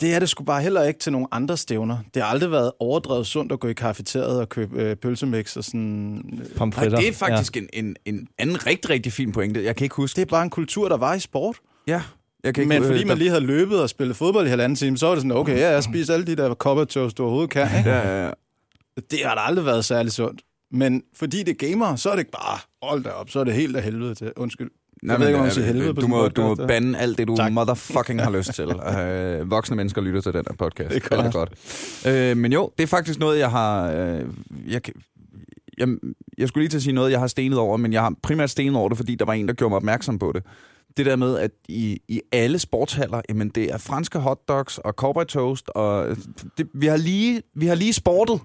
det 0.00 0.14
er 0.14 0.18
det 0.18 0.28
sgu 0.28 0.44
bare 0.44 0.62
heller 0.62 0.82
ikke 0.82 1.00
til 1.00 1.12
nogle 1.12 1.26
andre 1.30 1.56
stævner. 1.56 1.98
Det 2.14 2.22
har 2.22 2.30
aldrig 2.30 2.50
været 2.50 2.72
overdrevet 2.80 3.26
sundt 3.26 3.52
at 3.52 3.60
gå 3.60 3.68
i 3.68 3.72
kafeteriet 3.72 4.40
og 4.40 4.48
købe 4.48 4.82
øh, 4.82 4.96
pølsemix 4.96 5.56
og 5.56 5.64
sådan... 5.64 5.80
Nej, 5.80 6.46
pomfritter. 6.56 6.98
det 6.98 7.08
er 7.08 7.12
faktisk 7.12 7.56
ja. 7.56 7.60
en, 7.60 7.68
en, 7.72 7.96
en 8.04 8.28
anden 8.38 8.66
rigtig, 8.66 8.90
rigtig 8.90 9.12
fin 9.12 9.32
pointe. 9.32 9.64
Jeg 9.64 9.76
kan 9.76 9.84
ikke 9.84 9.96
huske 9.96 10.16
Det 10.16 10.22
er 10.22 10.30
bare 10.30 10.42
en 10.42 10.50
kultur, 10.50 10.88
der 10.88 10.96
var 10.96 11.14
i 11.14 11.20
sport. 11.20 11.56
Ja. 11.86 12.02
Jeg 12.44 12.54
kan 12.54 12.62
ikke, 12.62 12.68
Men 12.68 12.82
øh, 12.82 12.88
fordi 12.88 13.00
der- 13.00 13.06
man 13.06 13.18
lige 13.18 13.30
havde 13.30 13.44
løbet 13.46 13.82
og 13.82 13.88
spillet 13.90 14.16
fodbold 14.16 14.46
i 14.46 14.48
halvanden 14.50 14.76
time, 14.76 14.96
så 14.96 15.06
var 15.06 15.14
det 15.14 15.22
sådan, 15.22 15.36
okay, 15.36 15.56
ja, 15.58 15.70
jeg 15.70 15.82
spiser 15.84 16.14
alle 16.14 16.26
de 16.26 16.36
der 16.36 16.54
coppertoast, 16.54 17.18
du 17.18 17.22
overhovedet 17.22 17.50
kan. 17.50 17.68
Ikke? 17.78 17.90
Ja, 17.90 18.08
ja, 18.08 18.24
ja. 18.26 18.30
Det 19.10 19.18
har 19.24 19.34
da 19.34 19.40
aldrig 19.40 19.66
været 19.66 19.84
særlig 19.84 20.12
sundt. 20.12 20.40
Men 20.72 21.02
fordi 21.16 21.42
det 21.42 21.62
er 21.62 21.68
gamer, 21.68 21.96
så 21.96 22.08
er 22.10 22.12
det 22.12 22.20
ikke 22.20 22.30
bare, 22.30 22.58
hold 22.82 23.04
da 23.04 23.10
op, 23.10 23.30
så 23.30 23.40
er 23.40 23.44
det 23.44 23.54
helt 23.54 23.76
af 23.76 23.82
helvede 23.82 24.14
til. 24.14 24.32
Undskyld. 24.36 24.70
Nej, 25.02 25.12
Jeg 25.12 25.20
ved 25.20 25.26
ikke, 25.26 25.36
om 25.36 25.40
man 25.42 25.48
øh, 25.48 25.54
siger 25.54 25.66
helvede 25.66 25.94
på 25.94 26.00
du 26.00 26.00
sådan 26.00 26.10
må, 26.10 26.24
en 26.26 26.30
du 26.32 26.42
må 26.42 26.48
podcast, 26.54 26.68
bande 26.68 26.98
alt 26.98 27.18
det, 27.18 27.28
du 27.28 27.36
Tak. 27.36 27.52
motherfucking 27.52 28.22
har 28.22 28.30
lyst 28.30 28.54
til. 28.54 28.64
Øh, 29.00 29.50
voksne 29.50 29.76
mennesker 29.76 30.00
lytter 30.02 30.20
til 30.20 30.32
den 30.32 30.44
her 30.50 30.56
podcast. 30.56 30.90
Det 30.94 31.12
er 31.12 31.16
Alt 31.22 31.32
godt. 31.34 31.50
Øh, 32.06 32.36
men 32.36 32.52
jo, 32.52 32.70
det 32.78 32.82
er 32.82 32.86
faktisk 32.88 33.18
noget, 33.18 33.38
jeg 33.38 33.50
har... 33.50 33.90
Øh, 33.92 34.20
jeg, 34.68 34.80
jeg, 35.78 35.88
jeg 36.38 36.48
skulle 36.48 36.62
lige 36.62 36.68
til 36.70 36.76
at 36.78 36.82
sige 36.82 36.92
noget, 36.94 37.10
jeg 37.10 37.20
har 37.20 37.26
stenet 37.26 37.58
over, 37.58 37.76
men 37.76 37.92
jeg 37.92 38.02
har 38.02 38.14
primært 38.22 38.50
stenet 38.50 38.76
over 38.76 38.88
det, 38.88 38.98
fordi 38.98 39.14
der 39.14 39.24
var 39.24 39.32
en, 39.32 39.48
der 39.48 39.54
gjorde 39.54 39.70
mig 39.70 39.76
opmærksom 39.76 40.18
på 40.18 40.32
det. 40.34 40.42
Det 40.96 41.06
der 41.06 41.16
med, 41.16 41.38
at 41.38 41.50
i, 41.68 42.00
i 42.08 42.20
alle 42.32 42.58
sportshaller, 42.58 43.20
jamen 43.28 43.48
det 43.48 43.72
er 43.72 43.78
franske 43.78 44.18
hotdogs 44.18 44.78
og 44.78 44.92
cowboy 44.92 45.24
toast, 45.24 45.68
og 45.68 46.16
det, 46.58 46.68
vi, 46.74 46.86
har 46.86 46.96
lige, 46.96 47.42
vi 47.54 47.66
har 47.66 47.74
lige 47.74 47.92
sportet. 47.92 48.40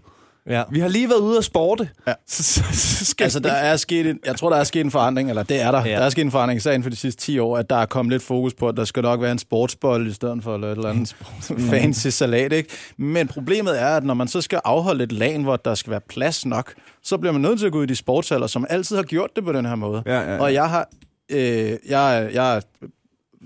Ja. 0.50 0.64
Vi 0.72 0.80
har 0.80 0.88
lige 0.88 1.10
været 1.10 1.20
ude 1.20 1.38
og 1.38 1.44
sporte. 1.44 1.90
Ja. 2.08 2.14
Så, 2.28 2.44
så, 2.44 2.64
så 2.72 3.06
skal 3.06 3.24
Altså, 3.24 3.40
der 3.40 3.52
er 3.52 3.76
sket 3.78 4.08
en, 4.08 4.20
jeg 4.26 4.36
tror, 4.36 4.50
der 4.50 4.58
er 4.58 4.64
sket 4.64 4.82
en 4.82 4.92
forandring, 4.92 5.30
eller 5.30 5.44
det 5.44 5.62
er 5.62 5.72
der. 5.72 5.86
Ja. 5.86 5.92
Der 5.92 6.06
er 6.06 6.10
sket 6.10 6.22
en 6.22 6.32
forandring 6.32 6.58
især 6.58 6.72
inden 6.72 6.84
for 6.84 6.90
de 6.90 6.96
sidste 6.96 7.22
10 7.22 7.40
år, 7.40 7.58
at 7.58 7.70
der 7.70 7.76
er 7.76 7.86
kommet 7.86 8.12
lidt 8.12 8.24
fokus 8.24 8.54
på, 8.54 8.68
at 8.68 8.78
der 8.78 8.86
skal 8.86 9.04
nok 9.04 9.22
være 9.22 9.32
en 9.32 9.40
sportsbold 9.40 10.08
i 10.08 10.14
stedet 10.14 10.44
for 10.44 10.56
et 10.56 10.72
eller 10.72 10.90
andet 10.90 11.16
fancy 11.70 12.08
salat, 12.08 12.54
ikke? 12.54 12.70
Men 12.98 13.28
problemet 13.28 13.82
er, 13.82 13.88
at 13.88 14.04
når 14.04 14.14
man 14.14 14.28
så 14.28 14.42
skal 14.42 14.62
afholde 14.66 15.04
et 15.04 15.12
lag, 15.12 15.40
hvor 15.40 15.56
der 15.56 15.76
skal 15.76 15.92
være 15.92 16.02
plads 16.10 16.46
nok, 16.46 16.74
så 17.04 17.18
bliver 17.18 17.32
man 17.34 17.42
nødt 17.42 17.60
til 17.60 17.66
at 17.66 17.72
gå 17.72 17.78
ud 17.78 17.84
i 17.84 17.88
de 17.88 17.96
sportshaller, 17.96 18.48
som 18.48 18.66
altid 18.70 18.96
har 18.96 19.04
gjort 19.04 19.30
det 19.36 19.44
på 19.44 19.54
den 19.54 19.66
her 19.66 19.76
måde. 19.76 20.04
Ja, 20.06 20.20
ja, 20.20 20.34
ja. 20.34 20.42
Og 20.42 20.54
jeg 20.54 20.70
har, 20.70 20.90
øh, 21.32 21.78
jeg, 21.90 22.30
jeg 22.34 22.56
er 22.58 22.62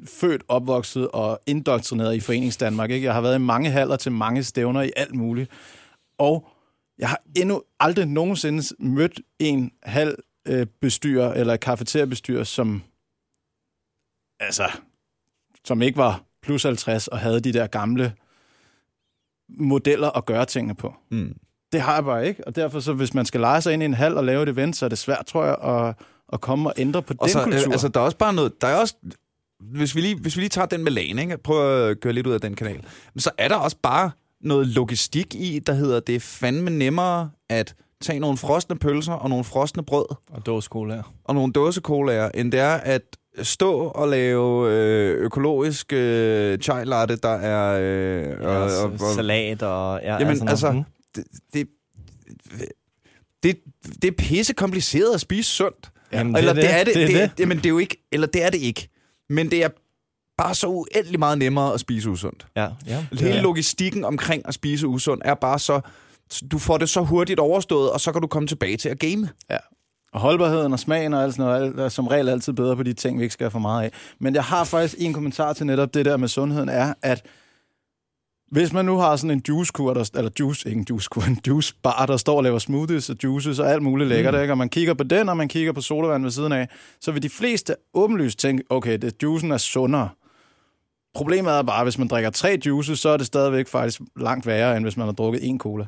født, 0.05 0.43
opvokset 0.47 1.07
og 1.07 1.39
indoktrineret 1.47 2.15
i 2.15 2.19
Forenings 2.19 2.57
Danmark. 2.57 2.91
Ikke? 2.91 3.05
Jeg 3.05 3.13
har 3.13 3.21
været 3.21 3.35
i 3.35 3.41
mange 3.41 3.69
haller 3.69 3.95
til 3.95 4.11
mange 4.11 4.43
stævner 4.43 4.81
i 4.81 4.91
alt 4.95 5.15
muligt. 5.15 5.51
Og 6.17 6.47
jeg 6.97 7.09
har 7.09 7.21
endnu 7.37 7.63
aldrig 7.79 8.05
nogensinde 8.05 8.63
mødt 8.79 9.21
en 9.39 9.71
halv 9.83 10.17
øh, 10.47 10.65
bestyrer 10.81 11.33
eller 11.33 11.55
kafeteriebestyrer, 11.55 12.43
som 12.43 12.83
altså, 14.39 14.71
som 15.65 15.81
ikke 15.81 15.97
var 15.97 16.23
plus 16.41 16.63
50 16.63 17.07
og 17.07 17.19
havde 17.19 17.39
de 17.39 17.53
der 17.53 17.67
gamle 17.67 18.13
modeller 19.49 20.09
at 20.09 20.25
gøre 20.25 20.45
tingene 20.45 20.75
på. 20.75 20.95
Mm. 21.09 21.37
Det 21.71 21.81
har 21.81 21.93
jeg 21.93 22.03
bare 22.03 22.27
ikke, 22.27 22.47
og 22.47 22.55
derfor 22.55 22.79
så, 22.79 22.93
hvis 22.93 23.13
man 23.13 23.25
skal 23.25 23.41
lege 23.41 23.61
sig 23.61 23.73
ind 23.73 23.83
i 23.83 23.85
en 23.85 23.93
hal 23.93 24.17
og 24.17 24.23
lave 24.23 24.43
et 24.43 24.49
event, 24.49 24.75
så 24.75 24.85
er 24.85 24.89
det 24.89 24.97
svært, 24.97 25.25
tror 25.25 25.45
jeg, 25.45 25.87
at, 25.87 25.95
at 26.33 26.41
komme 26.41 26.69
og 26.69 26.73
ændre 26.77 27.01
på 27.01 27.13
Og 27.17 27.27
den 27.27 27.33
så, 27.33 27.43
kultur. 27.43 27.59
øh, 27.67 27.71
altså, 27.71 27.87
der 27.87 27.99
er 27.99 28.03
også 28.03 28.17
bare 28.17 28.33
noget... 28.33 28.61
Der 28.61 28.67
er 28.67 28.75
også, 28.75 28.95
hvis, 29.59 29.95
vi 29.95 30.01
lige, 30.01 30.15
hvis 30.19 30.35
vi 30.35 30.41
lige 30.41 30.49
tager 30.49 30.65
den 30.65 30.83
med 30.83 30.91
lagen, 30.91 31.19
ikke? 31.19 31.37
prøv 31.37 31.87
at 31.89 31.99
køre 31.99 32.13
lidt 32.13 32.27
ud 32.27 32.33
af 32.33 32.41
den 32.41 32.55
kanal, 32.55 32.83
men 33.13 33.19
så 33.19 33.31
er 33.37 33.47
der 33.47 33.55
også 33.55 33.77
bare 33.83 34.11
noget 34.41 34.67
logistik 34.67 35.35
i, 35.35 35.59
der 35.59 35.73
hedder, 35.73 35.99
det 35.99 36.15
er 36.15 36.19
fandme 36.19 36.69
nemmere 36.69 37.29
at 37.49 37.75
tage 38.01 38.19
nogle 38.19 38.37
frosne 38.37 38.75
pølser 38.77 39.13
og 39.13 39.29
nogle 39.29 39.43
frosne 39.45 39.83
brød 39.83 40.05
Og 40.29 40.45
dåseskole 40.45 40.93
her. 40.93 41.03
og 41.23 41.35
nogle 41.35 41.53
dåsekolaer, 41.53 42.31
end 42.33 42.51
det 42.51 42.59
er 42.59 42.73
at 42.75 43.01
stå 43.41 43.73
og 43.73 44.07
lave 44.07 44.71
øh, 44.71 45.17
økologisk 45.25 45.93
øh, 45.93 46.57
chai 46.59 46.85
latte, 46.85 47.15
der 47.15 47.29
er... 47.29 47.79
Øh, 47.81 48.23
Ja, 48.41 48.47
og, 48.47 48.63
og, 48.83 48.91
og, 48.91 48.99
salat 49.15 49.63
og... 49.63 49.99
Ja, 50.03 50.17
Jamen, 50.19 50.35
sådan 50.35 50.47
altså, 50.49 50.71
noget. 50.71 50.85
det, 51.15 51.23
det, 51.53 51.67
det, 53.43 53.57
det 54.01 54.07
er 54.07 54.11
pisse 54.17 54.53
kompliceret 54.53 55.13
at 55.13 55.21
spise 55.21 55.49
sundt. 55.49 55.91
Jamen, 56.13 56.35
eller 56.35 56.53
det 56.53 56.73
er 56.73 56.83
det, 56.83 56.95
det, 56.95 57.07
det, 57.07 57.21
er 57.21 57.27
det, 57.27 57.39
Jamen, 57.39 57.57
det 57.57 57.65
er 57.65 57.69
jo 57.69 57.77
ikke, 57.77 58.07
eller 58.11 58.27
det 58.27 58.43
er 58.43 58.49
det 58.49 58.59
ikke. 58.59 58.89
Men 59.29 59.51
det 59.51 59.63
er 59.63 59.69
bare 60.37 60.55
så 60.55 60.67
uendelig 60.67 61.19
meget 61.19 61.37
nemmere 61.37 61.73
at 61.73 61.79
spise 61.79 62.09
usundt. 62.09 62.47
Ja, 62.55 62.67
ja. 62.87 63.05
Hele 63.11 63.41
logistikken 63.41 64.05
omkring 64.05 64.47
at 64.47 64.53
spise 64.53 64.87
usundt 64.87 65.23
er 65.25 65.33
bare 65.33 65.59
så... 65.59 65.81
Du 66.51 66.59
får 66.59 66.77
det 66.77 66.89
så 66.89 67.01
hurtigt 67.01 67.39
overstået, 67.39 67.91
og 67.91 68.01
så 68.01 68.11
kan 68.11 68.21
du 68.21 68.27
komme 68.27 68.47
tilbage 68.47 68.77
til 68.77 68.89
at 68.89 68.99
game. 68.99 69.29
Ja. 69.49 69.57
Og 70.13 70.19
holdbarheden 70.19 70.73
og 70.73 70.79
smagen 70.79 71.13
og 71.13 71.23
alt 71.23 71.35
sådan 71.35 71.61
noget, 71.61 71.85
er 71.85 71.89
som 71.89 72.07
regel 72.07 72.29
altid 72.29 72.53
bedre 72.53 72.75
på 72.75 72.83
de 72.83 72.93
ting, 72.93 73.19
vi 73.19 73.23
ikke 73.23 73.33
skal 73.33 73.43
have 73.43 73.51
for 73.51 73.59
meget 73.59 73.83
af. 73.83 73.91
Men 74.19 74.35
jeg 74.35 74.43
har 74.43 74.63
faktisk 74.63 74.95
en 74.97 75.13
kommentar 75.13 75.53
til 75.53 75.65
netop 75.65 75.93
det 75.93 76.05
der 76.05 76.17
med 76.17 76.27
sundheden, 76.27 76.69
er, 76.69 76.93
at 77.01 77.25
hvis 78.53 78.73
man 78.73 78.85
nu 78.85 78.97
har 78.97 79.15
sådan 79.15 79.31
en 79.31 79.41
juicekur, 79.49 79.93
der, 79.93 80.09
eller 80.15 80.31
juice, 80.39 80.69
ikke 80.69 80.79
en 80.79 80.85
juicekur, 80.89 81.21
en 81.21 81.39
juicebar, 81.47 82.05
der 82.05 82.17
står 82.17 82.37
og 82.37 82.43
laver 82.43 82.59
smoothies 82.59 83.09
og 83.09 83.15
juices 83.23 83.59
og 83.59 83.71
alt 83.71 83.83
muligt 83.83 84.09
lækkert, 84.09 84.33
mm. 84.33 84.41
ikke? 84.41 84.53
og 84.53 84.57
man 84.57 84.69
kigger 84.69 84.93
på 84.93 85.03
den, 85.03 85.29
og 85.29 85.37
man 85.37 85.47
kigger 85.47 85.71
på 85.71 85.81
sodavand 85.81 86.23
ved 86.23 86.31
siden 86.31 86.51
af, 86.51 86.67
så 87.01 87.11
vil 87.11 87.23
de 87.23 87.29
fleste 87.29 87.75
åbenlyst 87.93 88.39
tænke, 88.39 88.63
okay, 88.69 88.97
det, 88.97 89.23
juicen 89.23 89.51
er 89.51 89.57
sundere. 89.57 90.09
Problemet 91.15 91.53
er 91.53 91.61
bare, 91.61 91.79
at 91.79 91.85
hvis 91.85 91.97
man 91.97 92.07
drikker 92.07 92.29
tre 92.29 92.59
juices, 92.65 92.99
så 92.99 93.09
er 93.09 93.17
det 93.17 93.25
stadigvæk 93.25 93.67
faktisk 93.67 94.01
langt 94.19 94.45
værre, 94.45 94.77
end 94.77 94.85
hvis 94.85 94.97
man 94.97 95.07
har 95.07 95.13
drukket 95.13 95.49
en 95.49 95.59
cola. 95.59 95.85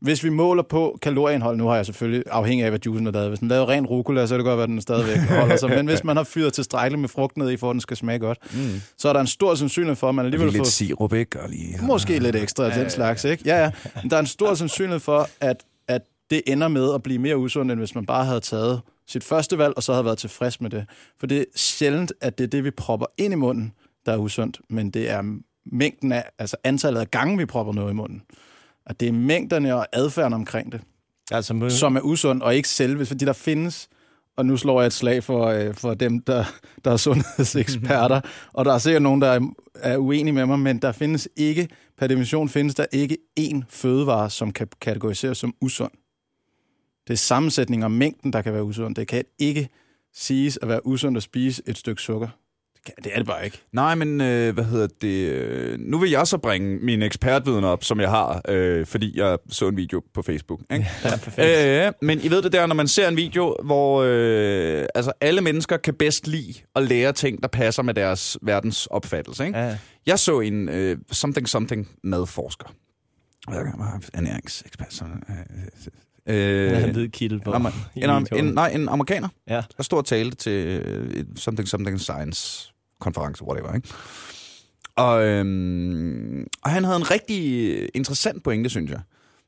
Hvis 0.00 0.24
vi 0.24 0.28
måler 0.28 0.62
på 0.62 0.98
kalorieindhold, 1.02 1.56
nu 1.56 1.66
har 1.66 1.76
jeg 1.76 1.86
selvfølgelig 1.86 2.22
afhængig 2.30 2.64
af, 2.64 2.70
hvad 2.70 2.80
juicen 2.86 3.06
er 3.06 3.10
lavet. 3.10 3.28
Hvis 3.28 3.38
den 3.38 3.48
laver 3.48 3.68
ren 3.68 3.86
rucola, 3.86 4.26
så 4.26 4.34
er 4.34 4.38
det 4.38 4.44
godt, 4.44 4.60
at 4.60 4.68
den 4.68 4.80
stadigvæk 4.80 5.18
holder 5.18 5.56
sig. 5.56 5.68
Men 5.70 5.86
hvis 5.86 6.04
man 6.04 6.16
har 6.16 6.24
fyret 6.24 6.52
tilstrækkeligt 6.52 7.00
med 7.00 7.08
frugt 7.08 7.36
ned 7.36 7.50
i, 7.50 7.56
for 7.56 7.70
at 7.70 7.74
den 7.74 7.80
skal 7.80 7.96
smage 7.96 8.18
godt, 8.18 8.38
Mm. 8.54 8.80
så 8.98 9.08
er 9.08 9.12
der 9.12 9.20
en 9.20 9.26
stor 9.26 9.54
sandsynlighed 9.54 9.96
for, 9.96 10.08
at 10.08 10.14
man 10.14 10.24
alligevel 10.24 10.46
Lige 10.48 10.58
får 10.58 10.64
lidt 10.64 10.72
sirup, 10.72 11.12
ikke? 11.12 11.40
Og 11.40 11.48
lige... 11.48 11.78
måske 11.82 12.18
lidt 12.18 12.36
ekstra 12.36 12.64
af 12.64 12.72
den 12.72 12.90
slags. 12.90 13.24
Ikke? 13.24 13.42
Ja, 13.46 13.62
ja. 13.62 13.70
Men 14.02 14.10
der 14.10 14.16
er 14.16 14.20
en 14.20 14.26
stor 14.26 14.54
sandsynlighed 14.54 15.00
for, 15.00 15.28
at, 15.40 15.64
at 15.88 16.02
det 16.30 16.42
ender 16.46 16.68
med 16.68 16.94
at 16.94 17.02
blive 17.02 17.18
mere 17.18 17.36
usundt, 17.38 17.72
end 17.72 17.80
hvis 17.80 17.94
man 17.94 18.06
bare 18.06 18.24
havde 18.24 18.40
taget 18.40 18.80
sit 19.08 19.24
første 19.24 19.58
valg, 19.58 19.72
og 19.76 19.82
så 19.82 19.92
havde 19.92 20.04
været 20.04 20.18
tilfreds 20.18 20.60
med 20.60 20.70
det. 20.70 20.86
For 21.20 21.26
det 21.26 21.38
er 21.38 21.44
sjældent, 21.56 22.12
at 22.20 22.38
det 22.38 22.44
er 22.44 22.48
det, 22.48 22.64
vi 22.64 22.70
propper 22.70 23.06
ind 23.18 23.32
i 23.32 23.36
munden, 23.36 23.72
der 24.06 24.12
er 24.12 24.16
usundt, 24.16 24.60
men 24.70 24.90
det 24.90 25.10
er 25.10 25.22
mængden 25.72 26.12
af, 26.12 26.24
altså 26.38 26.56
antallet 26.64 27.00
af 27.00 27.10
gange, 27.10 27.38
vi 27.38 27.44
propper 27.44 27.72
noget 27.72 27.90
i 27.90 27.94
munden. 27.94 28.22
At 28.88 29.00
det 29.00 29.08
er 29.08 29.12
mængderne 29.12 29.74
og 29.74 29.86
adfærden 29.92 30.32
omkring 30.32 30.72
det. 30.72 30.80
Altså, 31.30 31.54
mø- 31.54 31.70
som 31.70 31.96
er 31.96 32.00
usund, 32.00 32.42
og 32.42 32.54
ikke 32.56 32.68
selve, 32.68 33.06
fordi 33.06 33.24
der 33.24 33.32
findes, 33.32 33.88
og 34.36 34.46
nu 34.46 34.56
slår 34.56 34.80
jeg 34.80 34.86
et 34.86 34.92
slag 34.92 35.24
for, 35.24 35.46
øh, 35.46 35.74
for 35.74 35.94
dem, 35.94 36.20
der, 36.20 36.44
der 36.84 36.90
er 36.90 36.96
sundhedseksperter, 36.96 38.20
og 38.56 38.64
der 38.64 38.72
er 38.72 38.78
sikkert 38.78 39.02
nogen, 39.02 39.20
der 39.22 39.28
er, 39.28 39.40
er 39.74 39.96
uenige 39.96 40.34
med 40.34 40.46
mig, 40.46 40.58
men 40.58 40.78
der 40.78 40.92
findes 40.92 41.28
ikke, 41.36 41.68
per 41.98 42.06
definition 42.06 42.48
findes 42.48 42.74
der 42.74 42.86
ikke 42.92 43.18
én 43.40 43.62
fødevare, 43.68 44.30
som 44.30 44.52
kan 44.52 44.68
kategoriseres 44.80 45.38
som 45.38 45.54
usund. 45.60 45.90
Det 47.06 47.12
er 47.12 47.18
sammensætningen 47.18 47.82
og 47.84 47.90
mængden, 47.90 48.32
der 48.32 48.42
kan 48.42 48.52
være 48.52 48.64
usund. 48.64 48.94
Det 48.94 49.08
kan 49.08 49.24
ikke 49.38 49.68
siges 50.14 50.58
at 50.62 50.68
være 50.68 50.86
usundt 50.86 51.16
at 51.16 51.22
spise 51.22 51.62
et 51.66 51.78
stykke 51.78 52.02
sukker. 52.02 52.28
Det, 53.04 53.12
er 53.14 53.18
det 53.18 53.26
bare 53.26 53.44
ikke. 53.44 53.62
Nej, 53.72 53.94
men 53.94 54.20
øh, 54.20 54.54
hvad 54.54 54.64
hedder 54.64 54.86
det? 55.00 55.28
øh, 55.28 55.78
Nu 55.78 55.98
vil 55.98 56.10
jeg 56.10 56.26
så 56.26 56.38
bringe 56.38 56.78
min 56.78 57.02
ekspertviden 57.02 57.64
op, 57.64 57.84
som 57.84 58.00
jeg 58.00 58.10
har, 58.10 58.40
øh, 58.48 58.86
fordi 58.86 59.18
jeg 59.18 59.38
så 59.50 59.68
en 59.68 59.76
video 59.76 60.02
på 60.14 60.22
Facebook. 60.22 60.60
Ikke? 60.72 60.86
ja, 61.04 61.10
perfekt. 61.16 61.86
Øh, 61.88 61.92
men 62.02 62.20
I 62.22 62.28
ved 62.30 62.42
det 62.42 62.52
der, 62.52 62.66
når 62.66 62.74
man 62.74 62.88
ser 62.88 63.08
en 63.08 63.16
video, 63.16 63.56
hvor 63.64 64.02
øh, 64.06 64.86
altså 64.94 65.12
alle 65.20 65.40
mennesker 65.40 65.76
kan 65.76 65.94
bedst 65.94 66.26
lide 66.26 66.54
at 66.76 66.82
lære 66.82 67.12
ting, 67.12 67.42
der 67.42 67.48
passer 67.48 67.82
med 67.82 67.94
deres 67.94 68.38
verdens 68.42 68.86
opfattelse. 68.86 69.46
Ikke? 69.46 69.58
Ja. 69.58 69.78
Jeg 70.06 70.18
så 70.18 70.40
en 70.40 70.68
øh, 70.68 70.96
something 71.12 71.48
something 71.48 71.88
madforsker. 72.04 72.74
Ernæringsekspert. 74.14 74.92
sådan, 74.94 75.22
Øh, 75.30 75.36
Øh, 76.30 76.72
øh, 76.76 76.84
en 76.84 76.90
hvid 76.92 77.08
kittel 77.08 77.40
på. 77.40 77.50
en, 78.20 78.26
videoen. 78.28 78.46
en, 78.48 78.54
nej, 78.54 78.68
en 78.74 78.88
amerikaner, 78.88 79.28
Ja. 79.48 79.62
der 79.76 79.82
stod 79.82 79.98
og 79.98 80.04
talte 80.06 80.36
til 80.36 80.52
øh, 80.66 81.10
et 81.10 81.26
something 81.36 81.68
something 81.68 82.00
science 82.00 82.72
konference, 83.00 83.44
whatever, 83.44 83.74
ikke? 83.74 83.88
Og, 84.96 85.24
øhm, 85.24 86.46
og 86.64 86.70
han 86.70 86.84
havde 86.84 86.96
en 86.96 87.10
rigtig 87.10 87.90
interessant 87.94 88.42
pointe, 88.44 88.70
synes 88.70 88.90
jeg. 88.90 89.00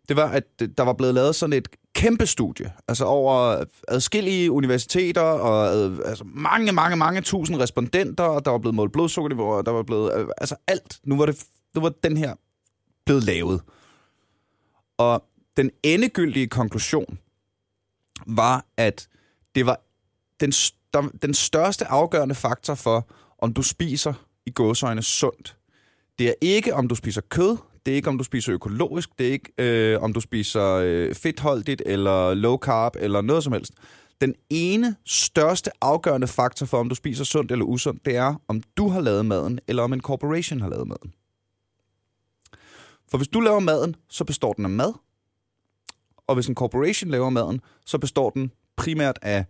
Det 0.08 0.16
var, 0.16 0.28
at 0.28 0.44
der 0.78 0.82
var 0.82 0.92
blevet 0.92 1.14
lavet 1.14 1.34
sådan 1.34 1.52
et 1.52 1.68
kæmpe 1.94 2.26
studie, 2.26 2.72
altså 2.88 3.04
over 3.04 3.64
adskillige 3.88 4.50
universiteter, 4.50 5.20
og 5.20 5.68
altså 6.06 6.24
mange, 6.24 6.72
mange, 6.72 6.96
mange 6.96 7.20
tusind 7.20 7.60
respondenter, 7.60 8.24
og 8.24 8.44
der 8.44 8.50
var 8.50 8.58
blevet 8.58 8.74
målt 8.74 8.92
blodsukkerniveau, 8.92 9.60
der 9.60 9.70
var 9.70 9.82
blevet, 9.82 10.12
øh, 10.16 10.26
altså 10.38 10.56
alt. 10.66 11.00
Nu 11.04 11.16
var, 11.16 11.26
det, 11.26 11.44
nu 11.74 11.80
var 11.80 11.92
den 12.04 12.16
her 12.16 12.34
blevet 13.04 13.24
lavet. 13.24 13.60
Og 14.98 15.24
den 15.56 15.70
endegyldige 15.82 16.46
konklusion 16.46 17.18
var, 18.26 18.64
at 18.76 19.08
det 19.54 19.66
var 19.66 19.80
den, 20.40 20.52
den 21.22 21.34
største 21.34 21.86
afgørende 21.86 22.34
faktor 22.34 22.74
for, 22.74 23.06
om 23.42 23.52
du 23.52 23.62
spiser 23.62 24.12
i 24.46 24.50
gåsøjne 24.50 25.02
sundt. 25.02 25.56
Det 26.18 26.28
er 26.28 26.34
ikke, 26.40 26.74
om 26.74 26.88
du 26.88 26.94
spiser 26.94 27.20
kød, 27.20 27.56
det 27.86 27.92
er 27.92 27.96
ikke, 27.96 28.08
om 28.08 28.18
du 28.18 28.24
spiser 28.24 28.54
økologisk, 28.54 29.10
det 29.18 29.28
er 29.28 29.32
ikke, 29.32 29.52
øh, 29.58 30.02
om 30.02 30.12
du 30.12 30.20
spiser 30.20 30.64
øh, 30.66 31.14
fedtholdigt, 31.14 31.82
eller 31.86 32.34
low 32.34 32.58
carb, 32.58 32.96
eller 32.98 33.20
noget 33.20 33.44
som 33.44 33.52
helst. 33.52 33.72
Den 34.20 34.34
ene 34.50 34.96
største 35.06 35.70
afgørende 35.80 36.26
faktor 36.26 36.66
for, 36.66 36.78
om 36.78 36.88
du 36.88 36.94
spiser 36.94 37.24
sundt 37.24 37.52
eller 37.52 37.64
usundt, 37.64 38.04
det 38.04 38.16
er, 38.16 38.34
om 38.48 38.62
du 38.76 38.88
har 38.88 39.00
lavet 39.00 39.26
maden, 39.26 39.60
eller 39.68 39.82
om 39.82 39.92
en 39.92 40.00
corporation 40.00 40.60
har 40.60 40.68
lavet 40.68 40.88
maden. 40.88 41.14
For 43.10 43.18
hvis 43.18 43.28
du 43.28 43.40
laver 43.40 43.60
maden, 43.60 43.96
så 44.08 44.24
består 44.24 44.52
den 44.52 44.64
af 44.64 44.70
mad, 44.70 44.92
og 46.26 46.34
hvis 46.34 46.46
en 46.46 46.54
corporation 46.54 47.10
laver 47.10 47.30
maden, 47.30 47.60
så 47.86 47.98
består 47.98 48.30
den 48.30 48.52
primært 48.76 49.18
af 49.22 49.44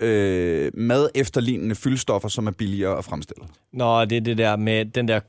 øh, 0.00 0.70
mad 0.74 1.08
efterlignende 1.14 1.74
fyldstoffer, 1.74 2.28
som 2.28 2.46
er 2.46 2.50
billigere 2.50 2.98
at 2.98 3.04
fremstille. 3.04 3.44
Nå, 3.72 4.04
det 4.04 4.16
er 4.16 4.20
det 4.20 4.38
der 4.38 4.56
med 4.56 4.84
den 4.84 5.08
der, 5.08 5.20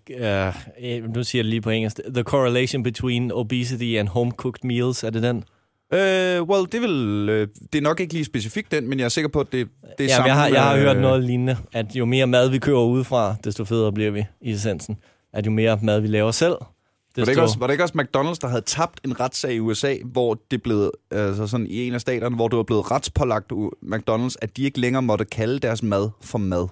uh, 1.04 1.15
nu 1.15 1.23
siger 1.23 1.39
jeg 1.39 1.43
det 1.43 1.49
lige 1.49 1.62
på 1.62 1.69
engelsk, 1.69 1.99
the 2.13 2.23
correlation 2.23 2.84
between 2.84 3.32
obesity 3.32 3.84
and 3.99 4.08
home-cooked 4.08 4.63
meals, 4.67 5.04
er 5.04 5.10
det 5.10 5.23
den? 5.23 5.43
Øh, 5.93 6.43
well, 6.43 6.65
det, 6.71 6.82
vil, 6.82 7.28
øh, 7.30 7.47
det 7.73 7.80
er 7.80 7.84
nok 7.84 7.99
ikke 7.99 8.13
lige 8.13 8.25
specifikt 8.25 8.71
den, 8.71 8.89
men 8.89 8.99
jeg 8.99 9.06
er 9.06 9.10
sikker 9.10 9.30
på, 9.30 9.39
at 9.39 9.47
det, 9.51 9.67
det 9.97 10.04
er 10.04 10.04
Ja, 10.04 10.15
samme. 10.15 10.25
jeg 10.28 10.36
har, 10.36 10.47
jeg 10.47 10.63
har 10.63 10.75
øh, 10.75 10.82
hørt 10.82 10.97
noget 10.97 11.23
lignende, 11.23 11.58
at 11.73 11.95
jo 11.95 12.06
mere 12.06 12.28
mad 12.28 12.49
vi 12.49 12.60
køber 12.60 12.84
udefra, 12.84 13.36
desto 13.43 13.65
federe 13.65 13.91
bliver 13.93 14.12
vi 14.12 14.25
i 14.41 14.51
essensen. 14.51 14.97
At 15.34 15.45
jo 15.45 15.51
mere 15.51 15.80
mad 15.82 15.99
vi 15.99 16.08
laver 16.08 16.32
selv, 16.32 16.56
Var 17.17 17.21
det, 17.25 17.28
desto... 17.28 17.32
ikke 17.32 17.41
også, 17.41 17.60
var 17.60 17.67
det 17.67 17.73
ikke 17.73 17.84
også 17.84 17.93
McDonald's, 17.97 18.39
der 18.41 18.47
havde 18.47 18.62
tabt 18.62 18.99
en 19.06 19.19
retssag 19.19 19.54
i 19.54 19.60
USA, 19.60 19.95
hvor 20.06 20.39
det 20.51 20.63
blev, 20.63 20.91
altså 21.12 21.47
sådan 21.47 21.67
i 21.67 21.88
en 21.88 21.93
af 21.93 22.01
staterne, 22.01 22.36
hvor 22.36 22.47
det 22.47 22.58
var 22.58 22.63
blevet 22.63 22.91
retspålagt 22.91 23.51
McDonald's, 23.84 24.36
at 24.41 24.58
de 24.58 24.63
ikke 24.63 24.80
længere 24.80 25.01
måtte 25.01 25.25
kalde 25.25 25.60
deres 25.60 25.84
mad 25.84 26.10
for 26.21 26.38
mad. 26.38 26.67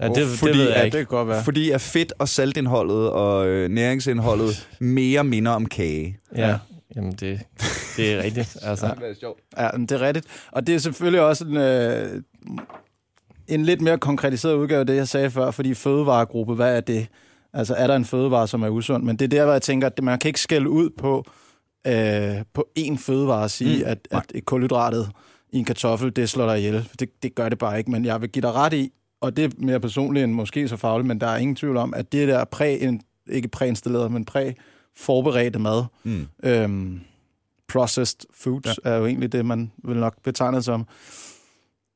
ja, 0.00 0.08
det, 0.08 0.26
fordi 0.28 0.52
det 0.52 0.58
ved 0.60 0.68
jeg 0.68 0.76
at 0.76 0.80
Det 0.80 0.84
ikke. 0.84 0.96
kan 0.96 1.06
godt 1.06 1.28
være. 1.28 1.44
Fordi 1.44 1.70
at 1.70 1.80
fedt 1.80 2.12
og 2.18 2.28
saltindholdet 2.28 3.10
og 3.10 3.46
øh, 3.48 3.68
næringsindholdet 3.70 4.68
mere 4.80 5.24
minder 5.24 5.52
om 5.52 5.66
kage. 5.66 6.18
Ja, 6.36 6.58
jamen 6.96 7.12
det, 7.12 7.40
det 7.96 8.12
er 8.12 8.22
rigtigt. 8.22 8.56
Altså, 8.62 8.86
Det 9.00 9.10
er 9.10 9.14
sjovt. 9.20 9.40
Ja, 9.58 9.68
men 9.72 9.86
det 9.86 9.92
er 10.02 10.06
rigtigt. 10.06 10.26
Og 10.52 10.66
det 10.66 10.74
er 10.74 10.78
selvfølgelig 10.78 11.20
også 11.20 11.44
en, 11.44 11.56
øh, 11.56 12.22
en 13.48 13.62
lidt 13.64 13.80
mere 13.80 13.98
konkretiseret 13.98 14.54
udgave 14.54 14.80
af 14.80 14.86
det, 14.86 14.96
jeg 14.96 15.08
sagde 15.08 15.30
før, 15.30 15.50
fordi 15.50 15.74
fødevaregruppe, 15.74 16.54
hvad 16.54 16.76
er 16.76 16.80
det? 16.80 17.06
Altså, 17.52 17.74
er 17.74 17.86
der 17.86 17.96
en 17.96 18.04
fødevare, 18.04 18.48
som 18.48 18.62
er 18.62 18.68
usund? 18.68 19.04
Men 19.04 19.16
det 19.16 19.24
er 19.24 19.28
der, 19.28 19.44
hvor 19.44 19.52
jeg 19.52 19.62
tænker, 19.62 19.86
at 19.86 20.02
man 20.02 20.18
kan 20.18 20.28
ikke 20.28 20.40
skælde 20.40 20.70
ud 20.70 20.90
på, 20.90 21.24
øh, 21.86 22.44
på 22.52 22.68
én 22.78 22.96
fødevare 22.98 23.42
og 23.42 23.50
sige, 23.50 23.78
Mm, 23.84 23.90
at, 23.90 24.08
at 24.10 24.24
et 24.34 24.44
kulhydratet 24.44 25.10
i 25.52 25.58
en 25.58 25.64
kartoffel, 25.64 26.16
det 26.16 26.30
slår 26.30 26.46
dig 26.46 26.58
ihjel. 26.58 26.88
Det, 27.00 27.22
det 27.22 27.34
gør 27.34 27.48
det 27.48 27.58
bare 27.58 27.78
ikke, 27.78 27.90
men 27.90 28.04
jeg 28.04 28.20
vil 28.20 28.28
give 28.30 28.42
dig 28.42 28.52
ret 28.52 28.72
i, 28.72 28.92
og 29.20 29.36
det 29.36 29.44
er 29.44 29.48
mere 29.58 29.80
personligt 29.80 30.24
end 30.24 30.32
måske 30.32 30.68
så 30.68 30.76
fagligt, 30.76 31.06
men 31.06 31.20
der 31.20 31.26
er 31.26 31.36
ingen 31.36 31.56
tvivl 31.56 31.76
om, 31.76 31.94
at 31.94 32.12
det 32.12 32.28
der 32.28 32.44
præ, 32.44 32.78
ikke 33.30 33.48
præinstalleret, 33.48 34.12
men 34.12 34.24
præ-forberedte 34.24 35.58
mad, 35.58 35.84
Mm. 36.02 36.26
Øhm, 36.42 37.00
processed 37.68 38.20
foods 38.34 38.66
ja. 38.66 38.90
er 38.90 38.96
jo 38.96 39.06
egentlig 39.06 39.32
det, 39.32 39.46
man 39.46 39.70
vil 39.84 39.96
nok 39.96 40.22
betegne 40.22 40.62
som. 40.62 40.86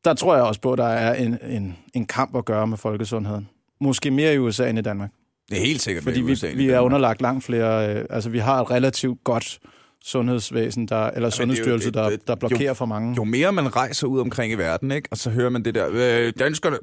Der 0.04 0.14
tror 0.14 0.34
jeg 0.34 0.44
også 0.44 0.60
på, 0.60 0.72
at 0.72 0.78
der 0.78 0.84
er 0.84 1.14
en, 1.14 1.38
en, 1.48 1.76
en 1.94 2.06
kamp 2.06 2.36
at 2.36 2.44
gøre 2.44 2.66
med 2.66 2.76
folkesundheden. 2.78 3.48
Måske 3.80 4.10
mere 4.10 4.34
i 4.34 4.38
USA 4.38 4.68
end 4.70 4.78
i 4.78 4.82
Danmark. 4.82 5.10
Det 5.50 5.56
er 5.58 5.66
helt 5.66 5.82
sikkert 5.82 6.04
Fordi 6.04 6.20
vi, 6.20 6.36
vi 6.56 6.68
er 6.70 6.80
underlagt 6.80 7.22
langt 7.22 7.44
flere... 7.44 7.96
Øh, 7.96 8.04
altså, 8.10 8.30
vi 8.30 8.38
har 8.38 8.60
et 8.62 8.70
relativt 8.70 9.24
godt 9.24 9.58
sundhedsvæsen, 10.04 10.88
der, 10.88 11.10
eller 11.10 11.30
sundhedsstyrelse, 11.30 11.86
det- 11.86 11.94
der, 11.94 12.08
det- 12.10 12.26
der 12.28 12.34
blokerer 12.34 12.74
for 12.74 12.86
mange. 12.86 13.14
Jo 13.16 13.24
mere 13.24 13.52
man 13.52 13.76
rejser 13.76 14.06
ud 14.06 14.20
omkring 14.20 14.52
i 14.52 14.54
verden, 14.54 14.90
ikke? 14.92 15.08
og 15.10 15.16
så 15.18 15.30
hører 15.30 15.50
man 15.50 15.64
det 15.64 15.74
der, 15.74 15.88
øh, 15.92 16.32
danskerne, 16.38 16.76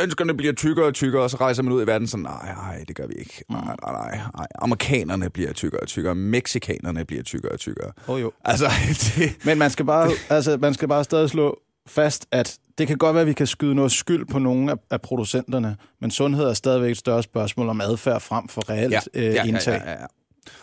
danskerne 0.00 0.34
bliver 0.36 0.52
tykkere 0.52 0.86
og 0.86 0.94
tykkere, 0.94 1.22
og 1.22 1.30
så 1.30 1.36
rejser 1.36 1.62
man 1.62 1.72
ud 1.72 1.82
i 1.82 1.86
verden 1.86 2.08
sådan, 2.08 2.22
nej, 2.24 2.54
nej, 2.54 2.84
det 2.88 2.96
gør 2.96 3.06
vi 3.06 3.14
ikke. 3.14 3.44
Nej, 3.50 3.60
nej, 3.64 3.92
nej, 3.92 4.20
nej. 4.36 4.46
Amerikanerne 4.62 5.30
bliver 5.30 5.52
tykkere 5.52 5.80
og 5.80 5.86
tykkere, 5.88 6.14
mexikanerne 6.14 7.04
bliver 7.04 7.22
tykkere 7.22 7.52
og 7.52 7.58
tykkere. 7.60 7.90
Oh, 8.08 8.20
jo. 8.20 8.32
Altså, 8.44 8.66
det, 9.16 9.36
Men 9.44 9.58
man 9.58 9.70
skal, 9.70 9.84
bare, 9.86 10.10
altså, 10.30 10.56
man 10.60 10.74
skal 10.74 10.88
bare 10.88 11.04
stadig 11.04 11.30
slå 11.30 11.58
fast, 11.86 12.26
at 12.32 12.58
det 12.78 12.86
kan 12.86 12.98
godt 12.98 13.14
være, 13.14 13.20
at 13.20 13.26
vi 13.26 13.32
kan 13.32 13.46
skyde 13.46 13.74
noget 13.74 13.92
skyld 13.92 14.26
på 14.26 14.38
nogle 14.38 14.70
af, 14.72 14.76
af 14.90 15.02
producenterne, 15.02 15.76
men 16.00 16.10
sundhed 16.10 16.44
er 16.44 16.54
stadigvæk 16.54 16.90
et 16.90 16.96
større 16.96 17.22
spørgsmål 17.22 17.68
om 17.68 17.80
adfærd 17.80 18.20
frem 18.20 18.48
for 18.48 18.70
reelt 18.70 18.92
ja, 18.92 19.00
øh, 19.14 19.24
ja, 19.34 19.44
indtag. 19.44 19.80
Ja, 19.84 19.90
ja, 19.92 20.00
ja. 20.00 20.06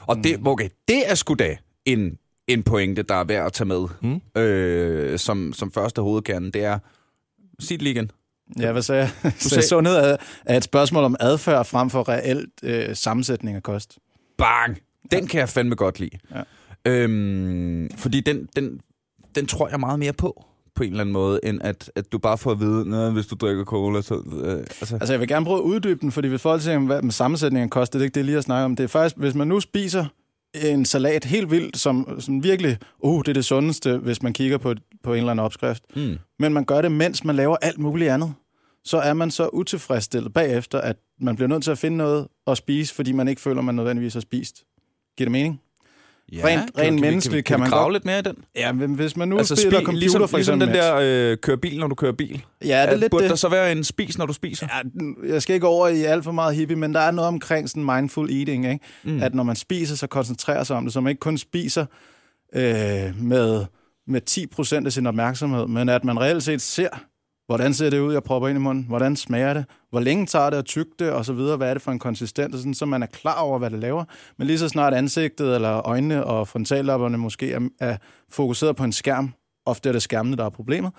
Og 0.02 0.18
det, 0.18 0.40
okay, 0.46 0.70
det 0.88 1.10
er 1.12 1.16
sgu 1.16 1.34
da 1.34 1.56
en, 1.86 2.18
en 2.48 2.64
pointe, 2.64 3.02
der 3.02 3.16
er 3.16 3.24
værd 3.24 3.46
at 3.46 3.54
tage 3.54 3.68
med 3.68 3.88
Mm. 4.02 4.42
øh, 4.42 5.20
som, 5.20 5.54
som 5.54 5.72
første 5.72 6.02
hovedkerne. 6.02 6.52
Det 6.52 6.64
er, 6.64 6.80
sig 7.60 7.80
det 7.80 7.88
igen. 7.88 8.12
Ja, 8.60 8.72
hvad 8.72 8.82
sagde 8.82 9.02
jeg? 9.02 9.10
sagde- 9.22 9.40
sagde... 9.50 9.68
Sundhed 9.68 9.96
er, 9.96 10.18
er 10.46 10.58
et 10.58 10.64
spørgsmål 10.64 11.04
om 11.04 11.16
adfærd 11.20 11.66
frem 11.66 11.90
for 11.90 12.10
reelt 12.10 12.50
øh, 12.64 12.96
sammensætning 12.96 13.56
af 13.56 13.64
kost. 13.64 13.98
Bang! 14.38 14.78
Den 15.12 15.28
kan 15.28 15.40
jeg 15.40 15.50
fandme 15.50 15.76
godt 15.76 16.00
lide. 16.00 16.18
Ja. 16.36 16.42
Øhm, 16.86 17.90
fordi 17.98 18.20
den, 18.22 18.48
den, 18.56 18.80
den 19.36 19.46
tror 19.46 19.70
jeg 19.70 19.80
meget 19.80 20.00
mere 20.00 20.14
på, 20.14 20.46
på 20.76 20.84
en 20.84 20.90
eller 20.90 21.02
anden 21.02 21.14
måde, 21.14 21.40
end 21.44 21.60
at, 21.64 21.92
at 21.96 22.12
du 22.12 22.18
bare 22.18 22.38
får 22.38 22.52
at 22.52 22.60
vide, 22.60 22.90
"Nå, 22.90 23.10
hvis 23.10 23.26
du 23.28 23.36
drikker 23.36 23.64
cola, 23.64 24.02
så... 24.02 24.14
Øh, 24.44 24.58
altså, 24.58 24.96
Altså, 24.96 25.14
jeg 25.14 25.20
vil 25.20 25.28
gerne 25.28 25.46
prøve 25.46 25.58
at 25.58 25.64
uddybe 25.64 26.00
den, 26.02 26.12
fordi 26.12 26.28
hvis 26.28 26.42
folk 26.42 26.62
siger, 26.62 26.80
hvad 26.80 27.02
med 27.02 27.12
sammensætning 27.12 27.64
af 27.64 27.70
kost, 27.70 27.94
det 27.94 28.00
er 28.00 28.04
ikke 28.04 28.16
det, 28.16 28.26
lige 28.26 28.38
at 28.38 28.44
snakke 28.44 28.66
om. 28.66 28.76
Det 28.76 28.84
er 28.84 28.88
faktisk, 28.88 29.18
hvis 29.18 29.36
man 29.36 29.48
nu 29.48 29.60
spiser 29.60 30.06
en 30.54 30.86
salat 30.86 31.26
helt 31.26 31.52
vildt, 31.52 31.78
som, 31.78 32.16
som 32.20 32.44
virkelig, 32.44 32.78
uh, 33.00 33.22
det 33.22 33.28
er 33.28 33.34
det 33.34 33.46
sundeste, 33.46 33.98
hvis 33.98 34.22
man 34.24 34.34
kigger 34.34 34.58
på, 34.58 34.74
på 35.04 35.14
en 35.14 35.18
eller 35.18 35.32
anden 35.32 35.46
opskrift, 35.46 35.84
mm. 35.96 36.18
men 36.40 36.54
man 36.54 36.66
gør 36.66 36.82
det, 36.82 36.92
mens 36.92 37.24
man 37.24 37.36
laver 37.36 37.58
alt 37.62 37.80
muligt 37.80 38.12
andet, 38.12 38.34
så 38.86 38.98
er 38.98 39.14
man 39.14 39.32
så 39.32 39.48
utilfredsstillet 39.54 40.34
bagefter, 40.34 40.82
at 40.82 40.96
man 41.22 41.36
bliver 41.36 41.48
nødt 41.50 41.64
til 41.64 41.72
at 41.72 41.78
finde 41.78 41.98
noget 41.98 42.28
at 42.48 42.58
spise, 42.58 42.94
fordi 42.96 43.12
man 43.12 43.28
ikke 43.28 43.42
føler, 43.42 43.62
man 43.62 43.76
nødvendigvis 43.76 44.14
har 44.14 44.22
spist. 44.22 44.64
Giver 45.18 45.26
det 45.26 45.32
mening? 45.32 45.62
Ja, 46.32 46.38
rent- 46.48 46.80
rent 46.80 47.02
menneskeligt 47.02 47.46
kan 47.46 47.54
kan 47.54 47.60
man 47.60 47.66
vi 47.68 47.70
grave 47.72 47.84
godt- 47.84 47.94
lidt 47.94 48.06
mere 48.06 48.20
i 48.20 48.22
den? 48.22 48.36
Ja, 48.56 48.72
men 48.72 48.94
hvis 48.94 49.18
man 49.18 49.28
nu 49.28 49.38
altså, 49.38 49.56
spiller 49.56 49.80
spi- 49.80 49.84
computer 49.84 50.00
ligesom, 50.00 50.28
for 50.30 50.38
ligesom 50.38 50.56
eksempel... 50.62 50.68
den 50.68 50.84
der 50.84 51.32
øh, 51.32 51.38
køre 51.38 51.58
bil, 51.58 51.80
når 51.80 51.88
du 51.88 51.96
kører 51.96 52.12
bil. 52.12 52.44
ja, 52.66 52.68
det 52.86 52.94
er 52.94 52.96
lidt 52.96 53.12
Burde 53.12 53.24
det. 53.24 53.30
der 53.30 53.36
så 53.36 53.50
være 53.50 53.72
en 53.72 53.84
spis, 53.84 54.18
når 54.18 54.26
du 54.26 54.34
spiser? 54.34 54.68
Ja, 55.26 55.34
jeg 55.34 55.42
skal 55.42 55.54
ikke 55.54 55.68
over 55.68 55.88
i 55.88 56.04
alt 56.04 56.24
for 56.24 56.32
meget 56.32 56.56
hippie, 56.56 56.76
men 56.78 56.94
der 56.94 57.00
er 57.00 57.12
noget 57.12 57.28
omkring 57.28 57.70
sådan 57.70 57.84
mindful 57.86 58.32
eating, 58.32 58.66
ikke? 58.72 58.86
Mm. 59.04 59.24
at 59.24 59.36
når 59.36 59.44
man 59.44 59.56
spiser, 59.56 59.96
så 59.96 60.08
koncentrerer 60.08 60.64
sig 60.64 60.76
om 60.76 60.84
det, 60.84 60.94
så 60.94 61.02
man 61.02 61.10
ikke 61.12 61.20
kun 61.20 61.38
spiser 61.38 61.86
øh, 62.56 63.22
med, 63.24 63.66
med 64.08 64.22
10% 64.82 64.86
af 64.86 64.92
sin 64.94 65.08
opmærksomhed, 65.08 65.68
men 65.68 65.90
at 65.90 66.04
man 66.04 66.20
reelt 66.20 66.44
set 66.44 66.62
ser 66.62 66.90
Hvordan 67.46 67.74
ser 67.74 67.90
det 67.90 68.00
ud, 68.00 68.14
jeg 68.14 68.24
propper 68.24 68.50
ind 68.50 68.58
i 68.58 68.62
munden? 68.62 68.86
Hvordan 68.88 69.16
smager 69.16 69.54
det? 69.54 69.66
Hvor 69.90 70.00
længe 70.00 70.26
tager 70.26 70.50
det 70.50 70.58
at 70.58 70.66
tygge 70.66 70.92
det? 71.00 71.12
Og 71.12 71.26
så 71.26 71.34
videre. 71.34 71.58
Hvad 71.58 71.70
er 71.70 71.74
det 71.74 71.84
for 71.84 71.92
en 71.92 72.00
konsistens? 72.00 72.56
Sådan, 72.56 72.74
så 72.74 72.86
man 72.86 73.04
er 73.04 73.08
klar 73.08 73.42
over, 73.42 73.60
hvad 73.60 73.70
det 73.70 73.80
laver. 73.80 74.04
Men 74.38 74.48
lige 74.48 74.60
så 74.60 74.70
snart 74.70 74.94
ansigtet 74.94 75.56
eller 75.56 75.88
øjnene 75.88 76.24
og 76.26 76.48
frontallapperne 76.48 77.18
måske 77.18 77.52
er, 77.52 77.70
er 77.80 77.98
fokuseret 78.30 78.76
på 78.76 78.84
en 78.84 78.92
skærm, 78.92 79.34
ofte 79.66 79.90
er 79.90 79.94
det 79.94 80.02
skærmene, 80.02 80.38
der 80.38 80.46
er 80.46 80.50
problemet, 80.50 80.92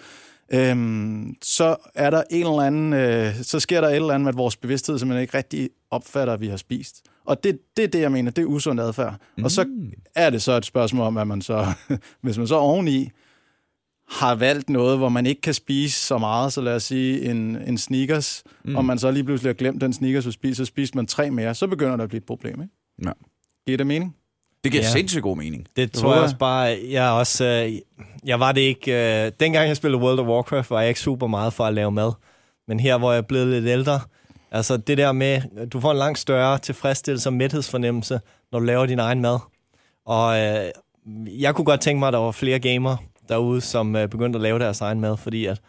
øhm, 0.52 1.35
så 1.42 1.76
er 1.94 2.11
der 2.11 2.22
en 2.30 2.46
eller 2.46 2.61
anden, 2.61 2.92
øh, 2.92 3.35
så 3.42 3.61
sker 3.61 3.80
der 3.80 3.88
et 3.88 3.96
eller 3.96 4.14
andet 4.14 4.24
med 4.24 4.33
vores 4.33 4.57
bevidsthed, 4.57 4.98
som 4.98 5.09
man 5.09 5.20
ikke 5.20 5.38
rigtig 5.38 5.70
opfatter, 5.90 6.35
at 6.35 6.40
vi 6.40 6.48
har 6.48 6.57
spist. 6.57 7.02
Og 7.26 7.44
det, 7.44 7.59
det 7.76 7.85
er 7.85 7.88
det, 7.88 8.00
jeg 8.00 8.12
mener, 8.12 8.30
det 8.30 8.42
er 8.42 8.46
usund 8.46 8.80
adfærd. 8.80 9.14
Mm. 9.37 9.44
Og 9.44 9.50
så 9.50 9.66
er 10.14 10.30
det 10.30 10.42
så 10.42 10.52
et 10.52 10.64
spørgsmål 10.64 11.07
om, 11.07 11.16
at 11.16 11.26
man 11.26 11.42
så, 11.42 11.66
hvis 12.22 12.38
man 12.38 12.46
så 12.46 12.57
oveni 12.57 13.11
har 14.09 14.35
valgt 14.35 14.71
noget, 14.71 14.99
hvor 14.99 15.09
man 15.09 15.27
ikke 15.27 15.40
kan 15.40 15.55
spise 15.55 16.01
så 16.01 16.19
meget, 16.19 16.53
så 16.53 16.61
lad 16.61 16.75
os 16.75 16.83
sige 16.83 17.31
en, 17.31 17.57
en 17.67 17.79
sneakers, 17.79 18.45
mm. 18.64 18.77
og 18.77 18.85
man 18.85 18.99
så 18.99 19.11
lige 19.11 19.25
pludselig 19.25 19.49
har 19.49 19.55
glemt 19.55 19.81
den 19.81 19.93
sneakers, 19.93 20.25
du 20.25 20.31
spiser, 20.31 20.64
så 20.64 20.69
spiser 20.69 20.93
man 20.97 21.07
tre 21.07 21.31
mere, 21.31 21.55
så 21.55 21.67
begynder 21.67 21.97
der 21.97 22.05
at 22.05 22.09
blive 22.09 22.19
et 22.19 22.27
problem, 22.27 22.62
ikke? 22.62 22.75
Ja. 23.05 23.11
Giver 23.67 23.77
det 23.77 23.87
mening? 23.87 24.17
Det 24.64 24.73
giver 24.73 24.85
ja. 24.85 24.90
sindssygt 24.90 25.23
god 25.23 25.37
mening. 25.37 25.67
Det 25.77 25.93
tror 25.93 26.14
jeg 26.14 26.23
også 26.23 26.37
bare, 26.37 26.79
jeg 26.90 27.11
også, 27.11 27.45
øh, 27.45 27.73
jeg 28.25 28.40
var 28.40 28.53
det 28.53 28.61
ikke, 28.61 29.25
øh, 29.25 29.33
dengang 29.40 29.69
jeg 29.69 29.77
spillede 29.77 30.03
World 30.03 30.19
of 30.19 30.27
Warcraft, 30.27 30.71
var 30.71 30.81
jeg 30.81 30.88
ikke 30.88 31.01
super 31.01 31.27
meget 31.27 31.53
for 31.53 31.64
at 31.64 31.75
lave 31.75 31.93
mad. 31.93 32.12
Men 32.69 32.81
her, 32.81 32.99
hvor 32.99 33.12
jeg 33.12 33.19
er 33.19 33.23
blevet 33.23 33.47
lidt 33.47 33.67
ældre, 33.67 34.01
altså 34.51 34.77
det 34.77 34.99
der 34.99 35.12
med, 35.12 35.40
du 35.69 35.81
får 35.81 35.90
en 35.90 35.97
langt 35.97 36.19
større 36.19 36.59
tilfredsstillelse 36.59 37.29
og 37.29 37.33
mæthedsfornemmelse, 37.33 38.21
når 38.53 38.59
du 38.59 38.64
laver 38.64 38.87
din 38.87 38.99
egen 38.99 39.21
mad. 39.21 39.38
Og 40.07 40.38
øh, 40.38 40.71
jeg 41.40 41.55
kunne 41.55 41.64
godt 41.64 41.81
tænke 41.81 41.99
mig, 41.99 42.09
at 42.09 42.12
der 42.12 42.19
var 42.19 42.31
flere 42.31 42.59
gamere 42.59 42.97
derude, 43.28 43.60
som 43.60 43.96
øh, 43.96 44.08
begyndte 44.08 44.37
at 44.37 44.42
lave 44.42 44.58
deres 44.58 44.80
egen 44.80 45.00
mad, 45.00 45.16
fordi 45.16 45.46
at, 45.46 45.60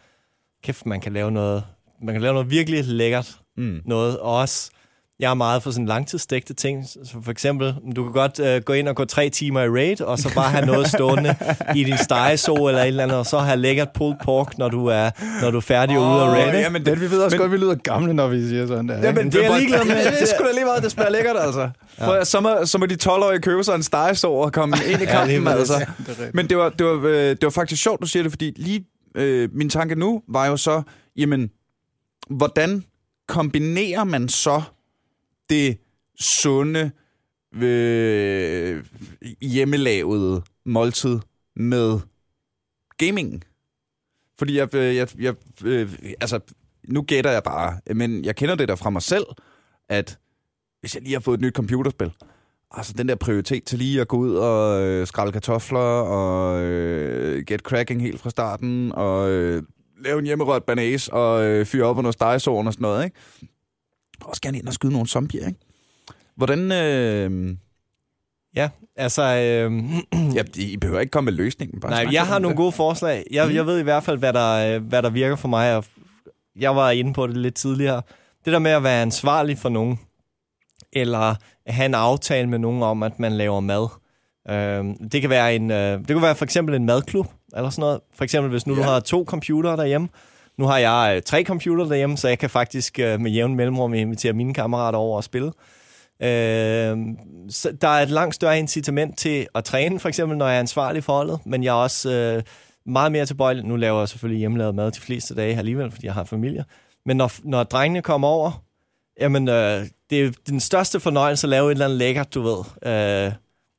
kæft, 0.64 0.86
man 0.86 1.02
kan 1.02 1.14
lave 1.14 1.32
noget, 1.32 1.64
man 2.02 2.14
kan 2.14 2.22
lave 2.22 2.34
noget 2.34 2.50
virkelig 2.50 2.86
lækkert 2.86 3.40
mm. 3.58 3.82
noget, 3.86 4.20
og 4.20 4.38
også 4.38 4.72
jeg 5.20 5.30
er 5.30 5.34
meget 5.34 5.64
for 5.64 5.72
sådan 5.72 5.86
langtidsstægte 5.86 6.54
ting. 6.54 6.86
Så 6.88 7.18
for 7.24 7.32
eksempel, 7.32 7.76
du 7.96 8.04
kan 8.04 8.12
godt 8.12 8.40
uh, 8.40 8.64
gå 8.66 8.74
ind 8.74 8.88
og 8.88 8.96
gå 8.96 9.06
tre 9.06 9.30
timer 9.30 9.62
i 9.62 9.70
raid, 9.70 10.02
og 10.02 10.20
så 10.20 10.34
bare 10.36 10.50
have 10.50 10.66
noget 10.66 10.88
stående 10.88 11.36
i 11.76 11.84
din 11.84 11.98
stegeså 11.98 12.56
eller 12.56 12.82
et 12.82 12.88
eller 12.88 13.04
andet, 13.04 13.18
og 13.18 13.26
så 13.26 13.40
have 13.40 13.58
lækkert 13.58 13.88
pulled 13.94 14.18
pork, 14.24 14.58
når 14.58 14.70
du 14.70 14.86
er, 14.86 15.10
når 15.42 15.52
du 15.52 15.58
er 15.58 15.62
færdig 15.62 15.98
oh, 15.98 16.04
ude 16.04 16.22
af 16.22 16.28
raid. 16.28 16.60
Ja, 16.60 16.70
men 16.70 16.86
det, 16.86 17.02
vi 17.02 17.12
ved 17.12 17.22
også 17.22 17.38
men, 17.38 17.42
godt, 17.42 17.52
vi 17.52 17.58
lyder 17.58 17.76
gamle, 17.76 18.14
når 18.14 18.28
vi 18.28 18.48
siger 18.48 18.68
sådan 18.68 18.90
der. 18.90 18.98
Ja, 18.98 19.12
men 19.12 19.32
det 19.32 19.46
er 19.46 19.58
ligeglad 19.58 19.86
med. 19.86 19.96
Det, 20.20 20.28
skulle 20.28 20.50
da 20.50 20.54
lige 20.54 20.66
meget, 20.66 20.84
det 20.84 20.92
smager 20.92 21.10
lækkert, 21.10 21.36
altså. 21.40 21.70
Ja. 22.00 22.24
så, 22.24 22.40
må, 22.40 22.66
så 22.66 22.78
må 22.78 22.86
de 22.86 22.98
12-årige 23.04 23.42
købe 23.42 23.64
sig 23.64 23.76
en 23.76 23.84
stegeså 23.84 24.32
og 24.32 24.54
komme 24.54 24.78
ind 24.92 25.02
i 25.02 25.06
kampen, 25.16 25.44
ja, 25.44 25.52
altså. 25.52 25.86
Det 26.08 26.32
men 26.34 26.50
det 26.50 26.58
var, 26.58 26.70
det, 26.70 26.86
var, 26.86 27.02
øh, 27.04 27.14
det 27.14 27.44
var 27.44 27.50
faktisk 27.50 27.84
sjovt, 27.84 28.02
du 28.02 28.08
siger 28.08 28.24
det, 28.24 28.32
fordi 28.32 28.54
lige 28.58 28.86
øh, 29.16 29.50
min 29.54 29.70
tanke 29.70 29.96
nu 29.96 30.22
var 30.30 30.46
jo 30.46 30.58
så, 30.58 30.82
jamen, 31.18 31.50
hvordan 32.30 32.84
kombinerer 33.28 34.04
man 34.04 34.30
så 34.30 34.62
det 35.50 35.78
sunde, 36.20 36.92
øh, 37.64 38.86
hjemmelavede 39.42 40.44
måltid 40.66 41.20
med 41.56 42.00
gamingen. 42.98 43.44
Fordi 44.40 44.58
jeg, 44.58 44.76
øh, 44.76 44.96
jeg, 44.96 45.08
jeg 45.20 45.36
øh, 45.66 45.94
altså, 46.22 46.40
nu 46.88 47.02
gætter 47.02 47.32
jeg 47.32 47.44
bare, 47.44 47.80
men 47.96 48.26
jeg 48.26 48.36
kender 48.36 48.56
det 48.56 48.68
der 48.68 48.76
fra 48.76 48.90
mig 48.90 49.02
selv, 49.02 49.26
at 49.90 50.20
hvis 50.80 50.96
jeg 50.96 51.04
lige 51.04 51.14
har 51.14 51.20
fået 51.20 51.38
et 51.38 51.42
nyt 51.42 51.56
computerspil, 51.56 52.12
altså 52.72 52.94
den 52.94 53.10
der 53.10 53.16
prioritet 53.16 53.64
til 53.64 53.80
lige 53.80 54.02
at 54.02 54.08
gå 54.08 54.18
ud 54.18 54.36
og 54.36 54.82
øh, 54.82 55.08
skralde 55.08 55.32
kartofler 55.32 55.80
og 55.80 56.62
øh, 56.62 57.44
get 57.46 57.60
cracking 57.60 58.02
helt 58.02 58.20
fra 58.20 58.30
starten 58.30 58.92
og 58.92 59.30
øh, 59.30 59.64
lave 60.00 60.20
en 60.20 60.26
hjemmerørt 60.26 60.64
banase 60.64 61.14
og 61.14 61.46
øh, 61.46 61.66
fyre 61.66 61.86
op 61.86 61.96
på 61.96 62.02
noget 62.02 62.14
stegesåren 62.14 62.68
og 62.68 62.74
sådan 62.74 62.82
noget, 62.82 63.06
ikke? 63.06 63.16
Også 64.26 64.42
gerne 64.42 64.58
ind 64.58 64.68
og 64.68 64.74
skyde 64.74 64.92
nogle 64.94 65.08
zombier, 65.08 65.48
ikke? 65.48 65.60
Hvordan... 66.36 66.72
Øh... 66.72 67.58
Ja, 68.56 68.70
altså... 68.96 69.22
Øh... 69.22 69.74
ja, 70.36 70.44
I 70.56 70.78
behøver 70.78 71.00
ikke 71.00 71.12
komme 71.12 71.26
med 71.26 71.34
løsningen. 71.34 71.80
Bare 71.80 71.92
Nej, 71.92 72.14
jeg 72.14 72.28
har 72.28 72.40
nogle 72.40 72.58
gode 72.58 72.72
forslag. 72.72 73.26
Jeg, 73.32 73.48
mm. 73.48 73.56
jeg 73.56 73.66
ved 73.66 73.80
i 73.80 73.84
hvert 73.84 74.04
fald, 74.04 74.18
hvad 74.18 74.34
der, 74.34 74.80
hvad 74.80 75.04
der 75.04 75.10
virker 75.10 75.36
for 75.36 75.48
mig. 75.48 75.84
Jeg 76.56 76.76
var 76.76 76.92
inde 76.92 77.14
på 77.14 77.28
det 77.28 77.38
lidt 77.38 77.56
tidligere. 77.56 78.02
Det 78.46 78.54
der 78.54 78.60
med 78.60 78.72
at 78.72 78.84
være 78.84 79.02
ansvarlig 79.02 79.58
for 79.58 79.70
nogen, 79.70 80.00
eller 80.94 81.36
have 81.68 81.86
en 81.86 81.94
aftale 81.94 82.50
med 82.50 82.60
nogen 82.60 82.84
om, 82.84 83.04
at 83.04 83.20
man 83.20 83.32
laver 83.32 83.60
mad. 83.60 83.88
Øh, 84.50 85.10
det 85.12 85.22
kan 85.22 85.30
være 85.30 85.56
en, 85.56 85.72
øh, 85.72 86.00
det 86.00 86.08
kan 86.08 86.22
være 86.22 86.36
for 86.36 86.46
eksempel 86.46 86.76
en 86.76 86.86
madklub, 86.86 87.28
eller 87.56 87.70
sådan 87.70 87.82
noget. 87.82 88.00
For 88.14 88.24
eksempel, 88.24 88.52
hvis 88.52 88.68
nu 88.68 88.74
ja. 88.74 88.80
du 88.80 88.84
har 88.86 89.00
to 89.00 89.26
computere 89.28 89.78
derhjemme, 89.78 90.10
nu 90.58 90.66
har 90.66 90.78
jeg 90.78 91.14
øh, 91.16 91.22
tre 91.22 91.44
computer 91.44 91.86
derhjemme, 91.86 92.18
så 92.18 92.28
jeg 92.28 92.40
kan 92.40 92.50
faktisk 92.50 93.00
øh, 93.00 93.22
med 93.22 93.32
jævn 93.32 93.56
mellemrum 93.56 93.94
invitere 93.94 94.34
mine 94.34 94.54
kammerater 94.54 95.00
over 95.00 95.18
og 95.18 95.24
spille. 95.24 95.52
Øh, 96.22 96.98
så 97.50 97.78
der 97.82 97.88
er 97.88 98.02
et 98.04 98.10
langt 98.10 98.36
større 98.36 98.60
incitament 98.60 99.18
til 99.18 99.48
at 99.56 99.64
træne, 99.64 100.00
for 100.00 100.10
eksempel, 100.10 100.38
når 100.38 100.48
jeg 100.48 100.56
er 100.56 100.60
ansvarlig 100.60 101.04
for 101.04 101.14
holdet, 101.14 101.40
men 101.46 101.64
jeg 101.64 101.70
er 101.70 101.84
også 101.84 102.12
øh, 102.12 102.44
meget 102.86 103.12
mere 103.12 103.26
tilbøjelig. 103.26 103.64
Nu 103.64 103.76
laver 103.76 104.00
jeg 104.00 104.10
selvfølgelig 104.10 104.40
hjemmelavet 104.40 104.76
mad 104.76 104.92
de 104.92 105.00
fleste 105.00 105.36
dage 105.36 105.58
alligevel, 105.58 105.92
fordi 105.92 106.06
jeg 106.06 106.14
har 106.14 106.24
familie. 106.24 106.66
Men 107.06 107.18
når, 107.18 107.32
når 107.44 107.64
drengene 107.64 108.02
kommer 108.02 108.28
over, 108.28 108.64
jamen, 109.20 109.50
øh, 109.50 109.86
det 110.10 110.26
er 110.26 110.32
den 110.48 110.60
største 110.60 111.00
fornøjelse 111.00 111.48
at 111.48 111.50
lave 111.50 111.68
et 111.68 111.72
eller 111.72 111.86
andet 111.86 111.98
lækkert, 111.98 112.34
du 112.34 112.42
ved. 112.42 112.58
Øh, 112.92 113.32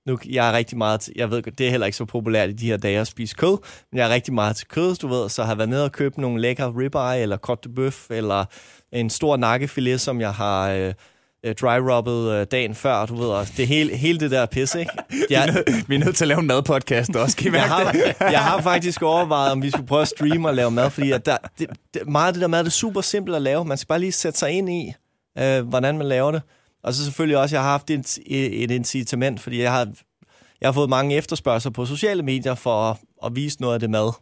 nu, 0.07 0.19
jeg 0.29 0.49
er 0.49 0.53
rigtig 0.53 0.79
meget, 0.79 1.11
jeg 1.17 1.31
ved 1.31 1.43
det 1.43 1.67
er 1.67 1.71
heller 1.71 1.87
ikke 1.87 1.97
så 1.97 2.05
populært 2.05 2.51
i 2.51 2.53
de 2.53 2.67
her 2.67 2.77
dage 2.77 3.01
at 3.01 3.07
spise 3.07 3.35
kød, 3.35 3.59
men 3.93 3.99
jeg 3.99 4.09
er 4.09 4.15
rigtig 4.15 4.35
meget 4.35 4.57
til 4.57 4.69
kød, 4.69 4.95
du 4.95 5.09
ved, 5.09 5.29
så 5.29 5.43
jeg 5.43 5.49
har 5.49 5.55
været 5.55 5.69
nede 5.69 5.85
og 5.85 5.93
købt 5.93 6.19
nogle 6.19 6.41
lækre 6.41 6.73
ribeye, 6.77 7.23
eller 7.23 7.37
cote 7.37 7.69
de 7.69 7.87
bœuf, 7.87 8.07
eller 8.11 8.45
en 8.93 9.11
stor 9.11 9.37
nakkefilet, 9.37 10.01
som 10.01 10.21
jeg 10.21 10.33
har 10.33 10.71
øh, 10.71 10.93
øh 11.45 11.55
dry-rubbet 11.55 12.33
øh, 12.33 12.47
dagen 12.51 12.75
før, 12.75 13.07
du 13.07 13.17
ved, 13.17 13.29
og 13.29 13.47
det 13.57 13.67
hele, 13.67 13.97
hele 13.97 14.21
det 14.21 14.31
der 14.31 14.47
pisse, 14.47 14.81
ikke? 14.81 14.93
Jeg, 15.31 15.65
vi 15.89 15.95
er 15.95 15.99
nødt 15.99 16.17
til 16.17 16.25
at 16.25 16.29
lave 16.29 16.41
en 16.41 16.47
madpodcast 16.47 17.17
også, 17.17 17.37
kan 17.37 17.55
I 17.55 17.57
jeg, 17.57 17.69
har, 17.69 17.93
jeg 18.21 18.41
har 18.41 18.61
faktisk 18.61 19.03
overvejet, 19.03 19.53
om 19.53 19.63
vi 19.63 19.71
skulle 19.71 19.87
prøve 19.87 20.03
at 20.03 20.09
streame 20.09 20.49
og 20.49 20.55
lave 20.55 20.71
mad, 20.71 20.91
fordi 20.91 21.13
at 21.13 21.27
der, 21.27 21.37
det, 21.59 21.67
det, 21.95 22.09
meget 22.09 22.27
af 22.27 22.33
det 22.33 22.43
der 22.43 22.49
mad 22.49 22.61
det 22.61 22.67
er 22.67 22.71
super 22.71 23.01
simpelt 23.01 23.37
at 23.37 23.43
lave. 23.43 23.65
Man 23.65 23.77
skal 23.77 23.89
bare 23.89 24.01
lige 24.01 24.13
sætte 24.13 24.39
sig 24.39 24.51
ind 24.51 24.71
i, 24.71 24.95
øh, 25.39 25.69
hvordan 25.69 25.99
man 25.99 26.07
laver 26.07 26.33
det. 26.33 26.43
Og 26.87 26.95
så 26.95 27.05
selvfølgelig 27.05 27.39
også, 27.39 27.57
jeg 27.57 27.63
har 27.63 27.71
haft 27.71 27.91
et, 27.91 28.19
et 28.27 28.71
incitament, 28.71 29.41
fordi 29.41 29.63
jeg 29.63 29.73
har, 29.73 29.89
jeg 30.61 30.67
har 30.67 30.73
fået 30.73 30.91
mange 30.91 31.17
efterspørgseler 31.17 31.73
på 31.73 31.87
sociale 31.87 32.23
medier 32.23 32.55
for 32.55 32.91
at, 32.91 32.97
at 33.25 33.37
vise 33.37 33.61
noget 33.61 33.75
af 33.75 33.81
det 33.81 33.91
mad, 33.91 34.13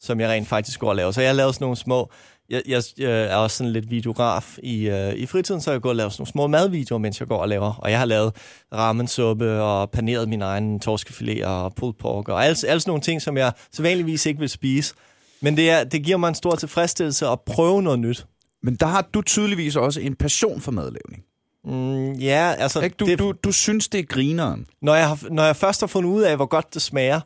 som 0.00 0.20
jeg 0.20 0.30
rent 0.30 0.48
faktisk 0.48 0.80
går 0.80 0.88
og 0.88 0.96
laver. 0.96 1.10
Så 1.10 1.20
jeg 1.20 1.30
har 1.30 1.34
lavet 1.34 1.54
sådan 1.54 1.64
nogle 1.64 1.76
små... 1.76 2.10
Jeg, 2.50 2.62
jeg, 2.68 2.82
jeg 2.98 3.22
er 3.22 3.36
også 3.36 3.56
sådan 3.56 3.72
lidt 3.72 3.90
videograf 3.90 4.58
i, 4.62 4.88
øh, 4.88 5.14
i 5.14 5.26
fritiden, 5.26 5.60
så 5.60 5.72
jeg 5.72 5.80
går 5.80 5.88
og 5.88 5.96
laver 5.96 6.10
sådan 6.10 6.20
nogle 6.20 6.30
små 6.30 6.46
madvideoer, 6.46 6.98
mens 6.98 7.20
jeg 7.20 7.28
går 7.28 7.38
og 7.38 7.48
laver. 7.48 7.74
Og 7.74 7.90
jeg 7.90 7.98
har 7.98 8.06
lavet 8.06 8.36
ramensuppe 8.72 9.62
og 9.62 9.90
paneret 9.90 10.28
min 10.28 10.42
egen 10.42 10.80
torskefilet 10.80 11.44
og 11.44 11.74
pulled 11.74 11.94
pork 11.94 12.28
og 12.28 12.44
alle, 12.44 12.56
alle 12.68 12.80
sådan 12.80 12.90
nogle 12.90 13.02
ting, 13.02 13.22
som 13.22 13.36
jeg 13.36 13.52
sædvanligvis 13.72 14.26
ikke 14.26 14.40
vil 14.40 14.48
spise. 14.48 14.94
Men 15.40 15.56
det, 15.56 15.70
er, 15.70 15.84
det 15.84 16.04
giver 16.04 16.16
mig 16.16 16.28
en 16.28 16.34
stor 16.34 16.54
tilfredsstillelse 16.54 17.26
at 17.26 17.40
prøve 17.40 17.82
noget 17.82 17.98
nyt. 17.98 18.26
Men 18.62 18.74
der 18.74 18.86
har 18.86 19.08
du 19.14 19.22
tydeligvis 19.22 19.76
også 19.76 20.00
en 20.00 20.16
passion 20.16 20.60
for 20.60 20.72
madlavning. 20.72 21.24
Mm, 21.64 22.12
ja, 22.12 22.54
altså... 22.58 22.80
Ikke? 22.80 22.96
Du, 22.96 23.06
det, 23.06 23.18
du, 23.18 23.32
du 23.44 23.52
synes, 23.52 23.88
det 23.88 24.00
er 24.00 24.04
grineren. 24.04 24.66
Når 24.82 24.94
jeg, 24.94 25.08
har, 25.08 25.18
når 25.30 25.44
jeg 25.44 25.56
først 25.56 25.80
har 25.80 25.86
fundet 25.86 26.10
ud 26.10 26.22
af, 26.22 26.36
hvor 26.36 26.46
godt 26.46 26.74
det 26.74 26.82
smager, 26.82 27.20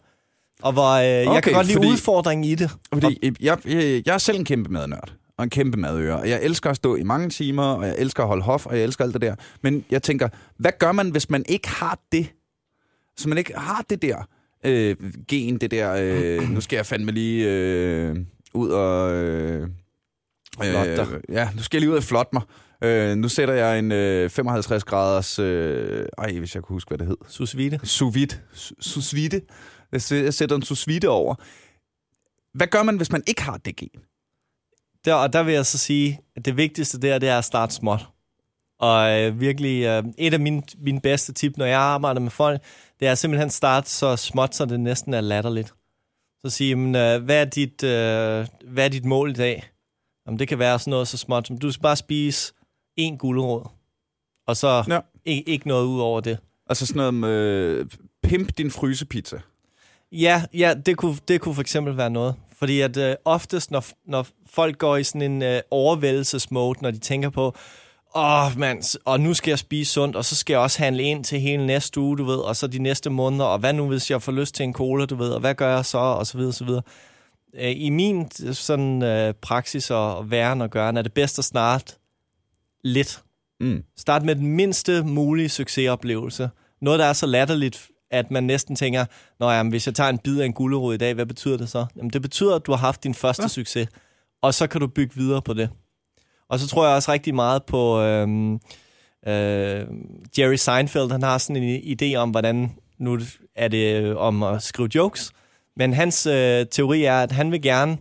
og 0.62 0.72
hvor 0.72 0.90
øh, 0.90 1.00
okay, 1.00 1.34
jeg 1.34 1.42
kan 1.42 1.52
godt 1.52 1.66
lide 1.66 1.76
fordi, 1.76 1.88
udfordringen 1.88 2.44
i 2.44 2.54
det. 2.54 2.70
Fordi 2.92 3.34
jeg, 3.40 3.66
jeg, 3.66 4.02
jeg 4.06 4.14
er 4.14 4.18
selv 4.18 4.38
en 4.38 4.44
kæmpe 4.44 4.72
madnørd 4.72 5.12
og 5.38 5.44
en 5.44 5.50
kæmpe 5.50 5.78
madøre. 5.78 6.18
Jeg 6.18 6.42
elsker 6.42 6.70
at 6.70 6.76
stå 6.76 6.96
i 6.96 7.02
mange 7.02 7.30
timer, 7.30 7.62
og 7.62 7.86
jeg 7.86 7.94
elsker 7.98 8.22
at 8.22 8.28
holde 8.28 8.42
hof, 8.42 8.66
og 8.66 8.76
jeg 8.76 8.84
elsker 8.84 9.04
alt 9.04 9.12
det 9.12 9.22
der. 9.22 9.34
Men 9.62 9.84
jeg 9.90 10.02
tænker, 10.02 10.28
hvad 10.56 10.72
gør 10.78 10.92
man, 10.92 11.10
hvis 11.10 11.30
man 11.30 11.44
ikke 11.48 11.68
har 11.68 11.98
det? 12.12 12.32
Så 13.16 13.28
man 13.28 13.38
ikke 13.38 13.52
har 13.56 13.84
det 13.90 14.02
der 14.02 14.28
øh, 14.64 14.96
gen, 15.28 15.58
det 15.58 15.70
der... 15.70 15.96
Øh, 15.98 16.50
nu 16.50 16.60
skal 16.60 16.76
jeg 16.76 16.86
fandme 16.86 17.12
lige 17.12 17.48
øh, 17.48 18.16
ud 18.54 18.68
og... 18.68 19.14
Øh, 19.14 19.68
øh, 20.64 21.20
ja, 21.28 21.48
nu 21.54 21.62
skal 21.62 21.76
jeg 21.76 21.80
lige 21.80 21.90
ud 21.90 21.96
og 21.96 22.02
flotte 22.02 22.30
mig. 22.32 22.42
Øh, 22.84 23.16
nu 23.16 23.28
sætter 23.28 23.54
jeg 23.54 23.78
en 23.78 23.92
øh, 23.92 24.30
55 24.30 24.84
graders... 24.84 25.38
Øh, 25.38 26.06
ej, 26.18 26.38
hvis 26.38 26.54
jeg 26.54 26.62
kunne 26.62 26.74
huske, 26.74 26.88
hvad 26.88 26.98
det 26.98 27.06
hed. 27.06 27.16
Sous 27.28 27.56
vide. 27.56 27.78
Sous 27.84 28.14
vide. 28.14 28.36
Sous 28.80 29.14
vide. 29.14 29.40
Jeg 29.92 30.34
sætter 30.34 30.56
en 30.56 30.62
sous 30.62 30.88
vide 30.88 31.08
over. 31.08 31.34
Hvad 32.54 32.66
gør 32.66 32.82
man, 32.82 32.96
hvis 32.96 33.12
man 33.12 33.22
ikke 33.26 33.42
har 33.42 33.56
det 33.56 33.76
gen? 33.76 33.90
Der, 35.04 35.14
og 35.14 35.32
der 35.32 35.42
vil 35.42 35.54
jeg 35.54 35.66
så 35.66 35.78
sige, 35.78 36.20
at 36.36 36.44
det 36.44 36.56
vigtigste 36.56 37.00
der, 37.00 37.18
det 37.18 37.28
er 37.28 37.38
at 37.38 37.44
starte 37.44 37.74
småt. 37.74 38.06
Og 38.78 39.20
øh, 39.20 39.40
virkelig, 39.40 39.84
øh, 39.84 40.04
et 40.18 40.34
af 40.34 40.40
mine, 40.40 40.62
mine 40.78 41.00
bedste 41.00 41.32
tip, 41.32 41.56
når 41.56 41.66
jeg 41.66 41.80
arbejder 41.80 42.20
med 42.20 42.30
folk, 42.30 42.60
det 43.00 43.08
er 43.08 43.14
simpelthen 43.14 43.46
at 43.46 43.52
starte 43.52 43.90
så 43.90 44.16
småt, 44.16 44.54
så 44.54 44.64
det 44.64 44.80
næsten 44.80 45.14
er 45.14 45.20
latterligt. 45.20 45.74
Så 46.44 46.50
sige, 46.50 46.76
men, 46.76 46.94
øh, 46.94 47.24
hvad, 47.24 47.40
er 47.40 47.44
dit, 47.44 47.82
øh, 47.82 48.46
hvad 48.72 48.84
er 48.84 48.88
dit 48.88 49.04
mål 49.04 49.30
i 49.30 49.34
dag? 49.34 49.70
Jamen, 50.26 50.38
det 50.38 50.48
kan 50.48 50.58
være 50.58 50.78
sådan 50.78 50.90
noget 50.90 51.08
så 51.08 51.16
småt 51.16 51.46
som, 51.46 51.58
du 51.58 51.72
skal 51.72 51.82
bare 51.82 51.96
spise 51.96 52.52
en 52.96 53.18
guldråd, 53.18 53.68
og 54.46 54.56
så 54.56 54.84
ja. 54.88 55.00
ikke, 55.24 55.48
ikke 55.48 55.68
noget 55.68 55.86
ud 55.86 56.00
over 56.00 56.20
det. 56.20 56.38
Altså 56.66 56.86
sådan 56.86 56.98
noget 56.98 57.14
med 57.14 57.84
pimp 58.22 58.58
din 58.58 58.70
frysepizza. 58.70 59.38
Ja, 60.12 60.42
ja 60.54 60.74
det, 60.86 60.96
kunne, 60.96 61.16
det 61.28 61.40
kunne 61.40 61.54
for 61.54 61.62
eksempel 61.62 61.96
være 61.96 62.10
noget. 62.10 62.34
Fordi 62.58 62.80
at 62.80 62.96
øh, 62.96 63.14
oftest, 63.24 63.70
når, 63.70 63.84
når 64.06 64.26
folk 64.46 64.78
går 64.78 64.96
i 64.96 65.04
sådan 65.04 65.22
en 65.22 65.42
øh, 65.42 65.60
overvældelsesmode, 65.70 66.78
når 66.82 66.90
de 66.90 66.98
tænker 66.98 67.30
på, 67.30 67.54
åh 68.16 68.46
oh, 68.46 68.58
mand, 68.58 68.98
og 69.04 69.20
nu 69.20 69.34
skal 69.34 69.50
jeg 69.50 69.58
spise 69.58 69.92
sundt, 69.92 70.16
og 70.16 70.24
så 70.24 70.36
skal 70.36 70.54
jeg 70.54 70.60
også 70.60 70.82
handle 70.82 71.02
ind 71.02 71.24
til 71.24 71.40
hele 71.40 71.66
næste 71.66 72.00
uge, 72.00 72.18
du 72.18 72.24
ved, 72.24 72.36
og 72.36 72.56
så 72.56 72.66
de 72.66 72.78
næste 72.78 73.10
måneder, 73.10 73.44
og 73.44 73.58
hvad 73.58 73.72
nu, 73.72 73.86
hvis 73.88 74.10
jeg 74.10 74.22
får 74.22 74.32
lyst 74.32 74.54
til 74.54 74.64
en 74.64 74.72
cola, 74.72 75.06
du 75.06 75.14
ved, 75.14 75.30
og 75.30 75.40
hvad 75.40 75.54
gør 75.54 75.74
jeg 75.74 75.84
så, 75.84 75.98
og 75.98 76.26
så 76.26 76.38
videre, 76.38 76.50
og 76.50 76.54
så 76.54 76.64
videre. 76.64 76.82
Øh, 77.54 77.72
I 77.76 77.90
min 77.90 78.30
sådan 78.52 79.02
øh, 79.02 79.34
praksis 79.34 79.90
og 79.90 80.30
væren 80.30 80.60
og 80.60 80.70
gøren, 80.70 80.96
er 80.96 81.02
det 81.02 81.12
bedst 81.12 81.38
at 81.38 81.44
starte 81.44 81.94
lidt. 82.86 83.22
Mm. 83.60 83.82
Start 83.96 84.24
med 84.24 84.36
den 84.36 84.46
mindste 84.46 85.02
mulige 85.02 85.48
succesoplevelse. 85.48 86.50
Noget, 86.80 86.98
der 86.98 87.06
er 87.06 87.12
så 87.12 87.26
latterligt, 87.26 87.88
at 88.10 88.30
man 88.30 88.44
næsten 88.44 88.76
tænker, 88.76 89.04
Nå 89.40 89.50
ja, 89.50 89.62
hvis 89.62 89.86
jeg 89.86 89.94
tager 89.94 90.10
en 90.10 90.18
bid 90.18 90.40
af 90.40 90.46
en 90.46 90.52
gulerod 90.52 90.94
i 90.94 90.96
dag, 90.96 91.14
hvad 91.14 91.26
betyder 91.26 91.56
det 91.56 91.68
så? 91.68 91.86
Jamen, 91.96 92.10
det 92.10 92.22
betyder, 92.22 92.54
at 92.54 92.66
du 92.66 92.72
har 92.72 92.78
haft 92.78 93.04
din 93.04 93.14
første 93.14 93.42
ja. 93.42 93.48
succes, 93.48 93.88
og 94.42 94.54
så 94.54 94.66
kan 94.66 94.80
du 94.80 94.86
bygge 94.86 95.14
videre 95.16 95.42
på 95.42 95.54
det. 95.54 95.70
Og 96.48 96.58
så 96.58 96.68
tror 96.68 96.86
jeg 96.86 96.94
også 96.94 97.12
rigtig 97.12 97.34
meget 97.34 97.64
på 97.64 98.00
øhm, 98.00 98.54
øh, 99.26 99.86
Jerry 100.38 100.54
Seinfeld. 100.54 101.10
Han 101.10 101.22
har 101.22 101.38
sådan 101.38 101.62
en 101.62 101.98
idé 102.00 102.16
om, 102.16 102.30
hvordan 102.30 102.72
nu 102.98 103.18
er 103.56 103.68
det 103.68 104.02
øh, 104.02 104.16
om 104.16 104.42
at 104.42 104.62
skrive 104.62 104.88
jokes. 104.94 105.32
Men 105.76 105.92
hans 105.92 106.26
øh, 106.26 106.66
teori 106.70 107.04
er, 107.04 107.22
at 107.22 107.32
han 107.32 107.52
vil 107.52 107.62
gerne 107.62 107.98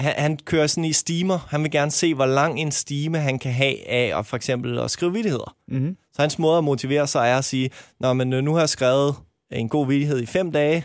han, 0.00 0.14
han 0.16 0.38
kører 0.44 0.66
sådan 0.66 0.84
i 0.84 0.92
stimer. 0.92 1.46
Han 1.48 1.62
vil 1.62 1.70
gerne 1.70 1.90
se, 1.90 2.14
hvor 2.14 2.26
lang 2.26 2.60
en 2.60 2.72
stime 2.72 3.18
han 3.18 3.38
kan 3.38 3.52
have 3.52 3.88
af 3.88 4.18
at 4.18 4.26
for 4.26 4.36
eksempel 4.36 4.78
at 4.78 4.90
skrive 4.90 5.12
vidigheder. 5.12 5.56
Mm-hmm. 5.68 5.96
Så 6.12 6.22
hans 6.22 6.38
måde 6.38 6.58
at 6.58 6.64
motivere 6.64 7.06
sig 7.06 7.30
er 7.30 7.38
at 7.38 7.44
sige, 7.44 7.70
Nå, 8.00 8.12
men 8.12 8.32
øh, 8.32 8.42
nu 8.42 8.52
har 8.52 8.60
jeg 8.60 8.68
skrevet 8.68 9.14
en 9.52 9.68
god 9.68 9.86
vidighed 9.86 10.20
i 10.20 10.26
fem 10.26 10.52
dage, 10.52 10.84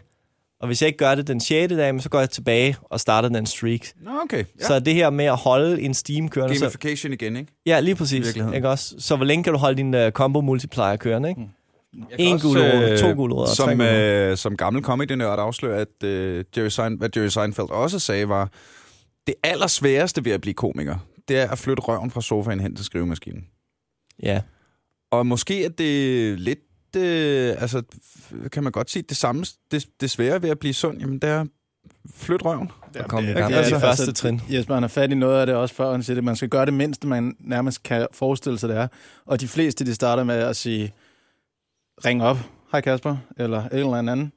og 0.59 0.67
hvis 0.67 0.81
jeg 0.81 0.87
ikke 0.87 0.97
gør 0.97 1.15
det 1.15 1.27
den 1.27 1.39
6. 1.39 1.73
dag, 1.73 2.01
så 2.01 2.09
går 2.09 2.19
jeg 2.19 2.29
tilbage 2.29 2.75
og 2.81 2.99
starter 2.99 3.29
den 3.29 3.45
streak. 3.45 3.87
Nå, 4.01 4.11
okay. 4.23 4.43
Ja. 4.59 4.65
Så 4.65 4.79
det 4.79 4.93
her 4.93 5.09
med 5.09 5.25
at 5.25 5.35
holde 5.35 5.81
en 5.81 5.93
steam 5.93 6.29
kørende... 6.29 6.55
Så, 6.55 6.65
Gamification 6.65 7.13
igen, 7.13 7.35
ikke? 7.35 7.51
ja, 7.65 7.79
lige 7.79 7.95
præcis. 7.95 8.35
Ikke 8.55 8.69
også? 8.69 8.95
Så 8.99 9.15
hvor 9.15 9.25
længe 9.25 9.43
kan 9.43 9.53
du 9.53 9.59
holde 9.59 9.77
din 9.77 9.93
uh, 9.93 10.09
combo 10.09 10.41
multiplier 10.41 10.95
kørende, 10.95 11.29
ikke? 11.29 11.41
Jeg 12.11 12.19
En 12.19 12.39
gulerod, 12.39 12.91
øh, 12.91 12.97
to 12.97 13.11
gulerod 13.11 13.47
som, 13.47 13.81
øh, 13.81 14.37
som 14.37 14.57
gammel 14.57 14.83
comedy-nørd 14.83 15.39
afslører, 15.39 15.81
at 15.81 16.07
øh, 16.07 16.43
Jerry, 16.57 16.67
Sein, 16.67 16.93
hvad 16.93 17.09
Jerry 17.15 17.27
Seinfeld 17.27 17.69
også 17.69 17.99
sagde, 17.99 18.29
var, 18.29 18.49
det 19.27 19.35
allersværeste 19.43 20.25
ved 20.25 20.31
at 20.31 20.41
blive 20.41 20.53
komiker, 20.53 20.97
det 21.27 21.37
er 21.37 21.49
at 21.51 21.57
flytte 21.57 21.81
røven 21.81 22.11
fra 22.11 22.21
sofaen 22.21 22.59
hen 22.59 22.75
til 22.75 22.85
skrivemaskinen. 22.85 23.47
Ja. 24.23 24.41
Og 25.11 25.27
måske 25.27 25.65
er 25.65 25.69
det 25.69 26.39
lidt, 26.39 26.59
øh, 26.97 27.55
altså 27.61 27.83
kan 28.51 28.63
man 28.63 28.71
godt 28.71 28.89
sige, 28.91 29.03
det 29.09 29.17
samme, 29.17 29.45
det, 29.71 29.85
det 30.01 30.11
svære 30.11 30.41
ved 30.41 30.49
at 30.49 30.59
blive 30.59 30.73
sund, 30.73 30.99
jamen 30.99 31.19
det 31.19 31.29
er 31.29 31.41
at 31.41 31.47
flytte 32.13 32.45
røven. 32.45 32.71
Og 32.99 33.05
komme 33.09 33.25
i 33.25 33.29
det- 33.29 33.37
gang. 33.37 33.49
det 33.53 33.57
er 33.57 33.61
Det 33.61 33.67
er 33.67 33.75
det. 33.75 33.81
det 33.81 33.81
første 33.81 34.01
Altså, 34.03 34.13
trin. 34.13 34.41
Jesper, 34.49 34.73
han 34.73 34.83
er 34.83 34.87
fat 34.87 35.11
i 35.11 35.15
noget 35.15 35.39
af 35.39 35.45
det 35.45 35.55
også 35.55 35.75
før, 35.75 35.91
han 35.91 36.03
siger 36.03 36.15
det. 36.15 36.23
Man 36.23 36.35
skal 36.35 36.49
gøre 36.49 36.65
det 36.65 36.73
mindste, 36.73 37.07
man 37.07 37.35
nærmest 37.39 37.83
kan 37.83 38.07
forestille 38.11 38.59
sig, 38.59 38.69
det 38.69 38.77
er. 38.77 38.87
Og 39.25 39.41
de 39.41 39.47
fleste, 39.47 39.85
de 39.85 39.93
starter 39.93 40.23
med 40.23 40.35
at 40.35 40.55
sige, 40.55 40.93
ring 42.05 42.23
op, 42.23 42.37
hej 42.71 42.81
Kasper, 42.81 43.17
eller 43.37 43.63
et 43.65 43.73
eller 43.73 43.93
andet. 43.97 44.31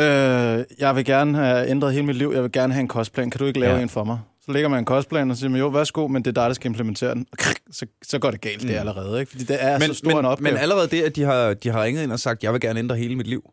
Øh, 0.00 0.64
jeg 0.78 0.96
vil 0.96 1.04
gerne 1.04 1.38
have 1.38 1.68
ændret 1.68 1.92
hele 1.92 2.06
mit 2.06 2.16
liv, 2.16 2.30
jeg 2.34 2.42
vil 2.42 2.52
gerne 2.52 2.72
have 2.72 2.80
en 2.80 2.88
kostplan, 2.88 3.30
kan 3.30 3.38
du 3.38 3.44
ikke 3.44 3.60
lave 3.60 3.76
Ja. 3.76 3.82
en 3.82 3.88
for 3.88 4.04
mig? 4.04 4.18
Så 4.44 4.52
lægger 4.52 4.68
man 4.68 4.78
en 4.78 4.84
kostplan, 4.84 5.30
og 5.30 5.36
siger 5.36 5.50
man, 5.50 5.60
jo, 5.60 5.66
værsgo, 5.68 6.06
men 6.08 6.22
det 6.24 6.30
er 6.30 6.42
dig, 6.42 6.48
der 6.48 6.52
skal 6.54 6.68
implementere 6.68 7.14
den. 7.14 7.26
Så, 7.70 7.86
så 8.02 8.18
går 8.18 8.30
det 8.30 8.40
galt, 8.40 8.62
det 8.62 8.70
Mm. 8.70 8.76
allerede, 8.76 9.20
ikke? 9.20 9.30
Fordi 9.32 9.44
det 9.44 9.56
er 9.64 9.78
men, 9.78 9.88
så 9.88 9.94
stor 9.94 10.10
en 10.10 10.16
men, 10.16 10.24
opgave. 10.24 10.52
men 10.52 10.60
allerede 10.62 10.88
det, 10.88 11.02
at 11.02 11.16
de 11.16 11.22
har, 11.22 11.54
de 11.54 11.68
har 11.70 11.82
ringet 11.84 12.02
ind 12.02 12.12
og 12.12 12.20
sagt, 12.20 12.42
jeg 12.44 12.52
vil 12.52 12.60
gerne 12.60 12.78
ændre 12.78 12.96
hele 12.96 13.16
mit 13.16 13.26
liv, 13.26 13.50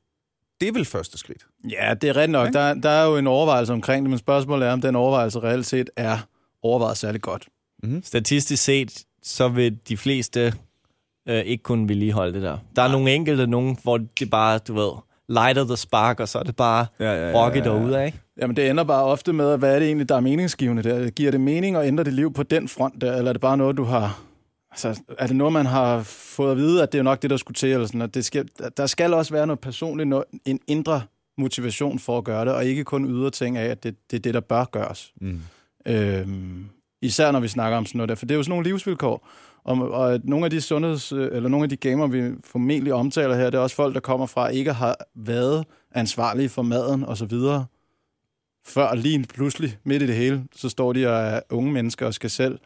det 0.61 0.67
er 0.69 0.73
vel 0.73 0.85
første 0.85 1.17
skridt. 1.17 1.45
Ja, 1.71 1.93
det 1.93 2.09
er 2.09 2.15
rigtigt 2.15 2.31
nok. 2.31 2.53
Der, 2.53 2.73
der 2.73 2.89
er 2.89 3.05
jo 3.05 3.17
en 3.17 3.27
overvejelse 3.27 3.73
omkring 3.73 4.03
det, 4.05 4.09
men 4.09 4.19
spørgsmålet 4.19 4.67
er, 4.67 4.71
om 4.71 4.81
den 4.81 4.95
overvejelse 4.95 5.39
reelt 5.39 5.65
set 5.65 5.89
er 5.95 6.17
overvejet 6.63 6.97
særlig 6.97 7.21
godt. 7.21 7.47
Statistisk 8.03 8.63
set, 8.63 9.03
så 9.23 9.47
vil 9.47 9.77
de 9.89 9.97
fleste 9.97 10.53
øh, 11.29 11.39
ikke 11.39 11.63
kunne 11.63 11.89
vedligeholde 11.89 12.33
det 12.33 12.41
der. 12.41 12.57
Der 12.75 12.81
er 12.81 12.87
nogle 12.91 13.11
enkelte, 13.11 13.47
nogen, 13.47 13.77
hvor 13.83 13.97
det 14.19 14.29
bare, 14.29 14.57
du 14.67 14.73
ved, 14.73 14.91
lighter 15.29 15.63
the 15.63 15.77
spark, 15.77 16.19
og 16.19 16.27
så 16.27 16.39
er 16.39 16.43
det 16.43 16.55
bare 16.55 16.85
Ja, 16.99 17.29
ja, 17.29 17.43
rocket 17.43 17.63
derude, 17.63 18.05
ikke? 18.05 18.19
Jamen, 18.41 18.55
det 18.55 18.69
ender 18.69 18.83
bare 18.83 19.03
ofte 19.03 19.33
med, 19.33 19.57
hvad 19.57 19.75
er 19.75 19.79
det 19.79 19.85
egentlig, 19.87 20.09
der 20.09 20.15
er 20.15 20.19
meningsgivende 20.19 20.83
der? 20.83 21.09
Giver 21.09 21.31
det 21.31 21.41
mening 21.41 21.75
at 21.75 21.87
ændre 21.87 22.03
dit 22.03 22.13
liv 22.13 22.33
på 22.33 22.43
den 22.43 22.67
front 22.67 23.01
der, 23.01 23.15
eller 23.15 23.29
er 23.29 23.33
det 23.33 23.41
bare 23.41 23.57
noget, 23.57 23.77
du 23.77 23.83
har... 23.83 24.19
Altså, 24.71 25.01
er 25.19 25.27
det 25.27 25.35
noget, 25.35 25.53
man 25.53 25.65
har 25.65 26.03
fået 26.03 26.51
at 26.51 26.57
vide, 26.57 26.83
at 26.83 26.91
det 26.91 26.99
er 26.99 27.03
nok 27.03 27.21
det, 27.21 27.29
der 27.29 27.37
skulle 27.37 27.55
til? 27.55 27.71
Eller 27.71 27.87
sådan, 27.87 28.01
at 28.01 28.13
det 28.13 28.25
skal, 28.25 28.47
der 28.77 28.85
skal 28.85 29.13
også 29.13 29.33
være 29.33 29.47
noget 29.47 29.59
personligt, 29.59 30.09
noget, 30.09 30.25
en 30.45 30.59
indre 30.67 31.01
motivation 31.37 31.99
for 31.99 32.17
at 32.17 32.23
gøre 32.23 32.45
det, 32.45 32.53
og 32.53 32.65
ikke 32.65 32.83
kun 32.83 33.05
ydre 33.05 33.29
ting 33.29 33.57
af, 33.57 33.65
at 33.65 33.83
det, 33.83 33.95
det 34.11 34.17
er 34.17 34.21
det, 34.21 34.33
der 34.33 34.39
bør 34.39 34.63
gøres. 34.63 35.13
Mm. 35.21 35.41
Øhm, 35.87 36.65
især 37.01 37.31
når 37.31 37.39
vi 37.39 37.47
snakker 37.47 37.77
om 37.77 37.85
sådan 37.85 37.97
noget 37.97 38.09
der, 38.09 38.15
for 38.15 38.25
det 38.25 38.35
er 38.35 38.37
jo 38.37 38.43
sådan 38.43 38.49
nogle 38.49 38.69
livsvilkår. 38.69 39.27
Og, 39.67 39.91
og 39.91 40.19
nogle 40.23 40.45
af 40.45 40.51
de 40.51 40.61
sundheds, 40.61 41.11
øh, 41.11 41.29
eller 41.31 41.49
nogle 41.49 41.63
af 41.63 41.69
de 41.69 41.75
gamer, 41.77 42.07
vi 42.07 42.31
formentlig 42.43 42.93
omtaler 42.93 43.35
her, 43.35 43.45
det 43.49 43.53
er 43.57 43.61
også 43.61 43.75
folk, 43.75 43.93
der 43.93 43.99
kommer 43.99 44.25
fra 44.25 44.47
ikke 44.47 44.73
har 44.73 44.95
været 45.15 45.65
ansvarlige 45.95 46.49
for 46.49 46.61
maden 46.61 47.03
og 47.03 47.17
så 47.17 47.25
videre. 47.25 47.65
Før 48.67 48.95
lige 48.95 49.25
pludselig, 49.35 49.77
midt 49.83 50.03
i 50.03 50.07
det 50.07 50.15
hele, 50.15 50.43
så 50.55 50.69
står 50.69 50.93
de 50.93 51.07
og 51.07 51.13
er 51.27 51.39
unge 51.49 51.71
mennesker 51.71 52.05
og 52.05 52.13
skal 52.13 52.29
selv 52.29 52.57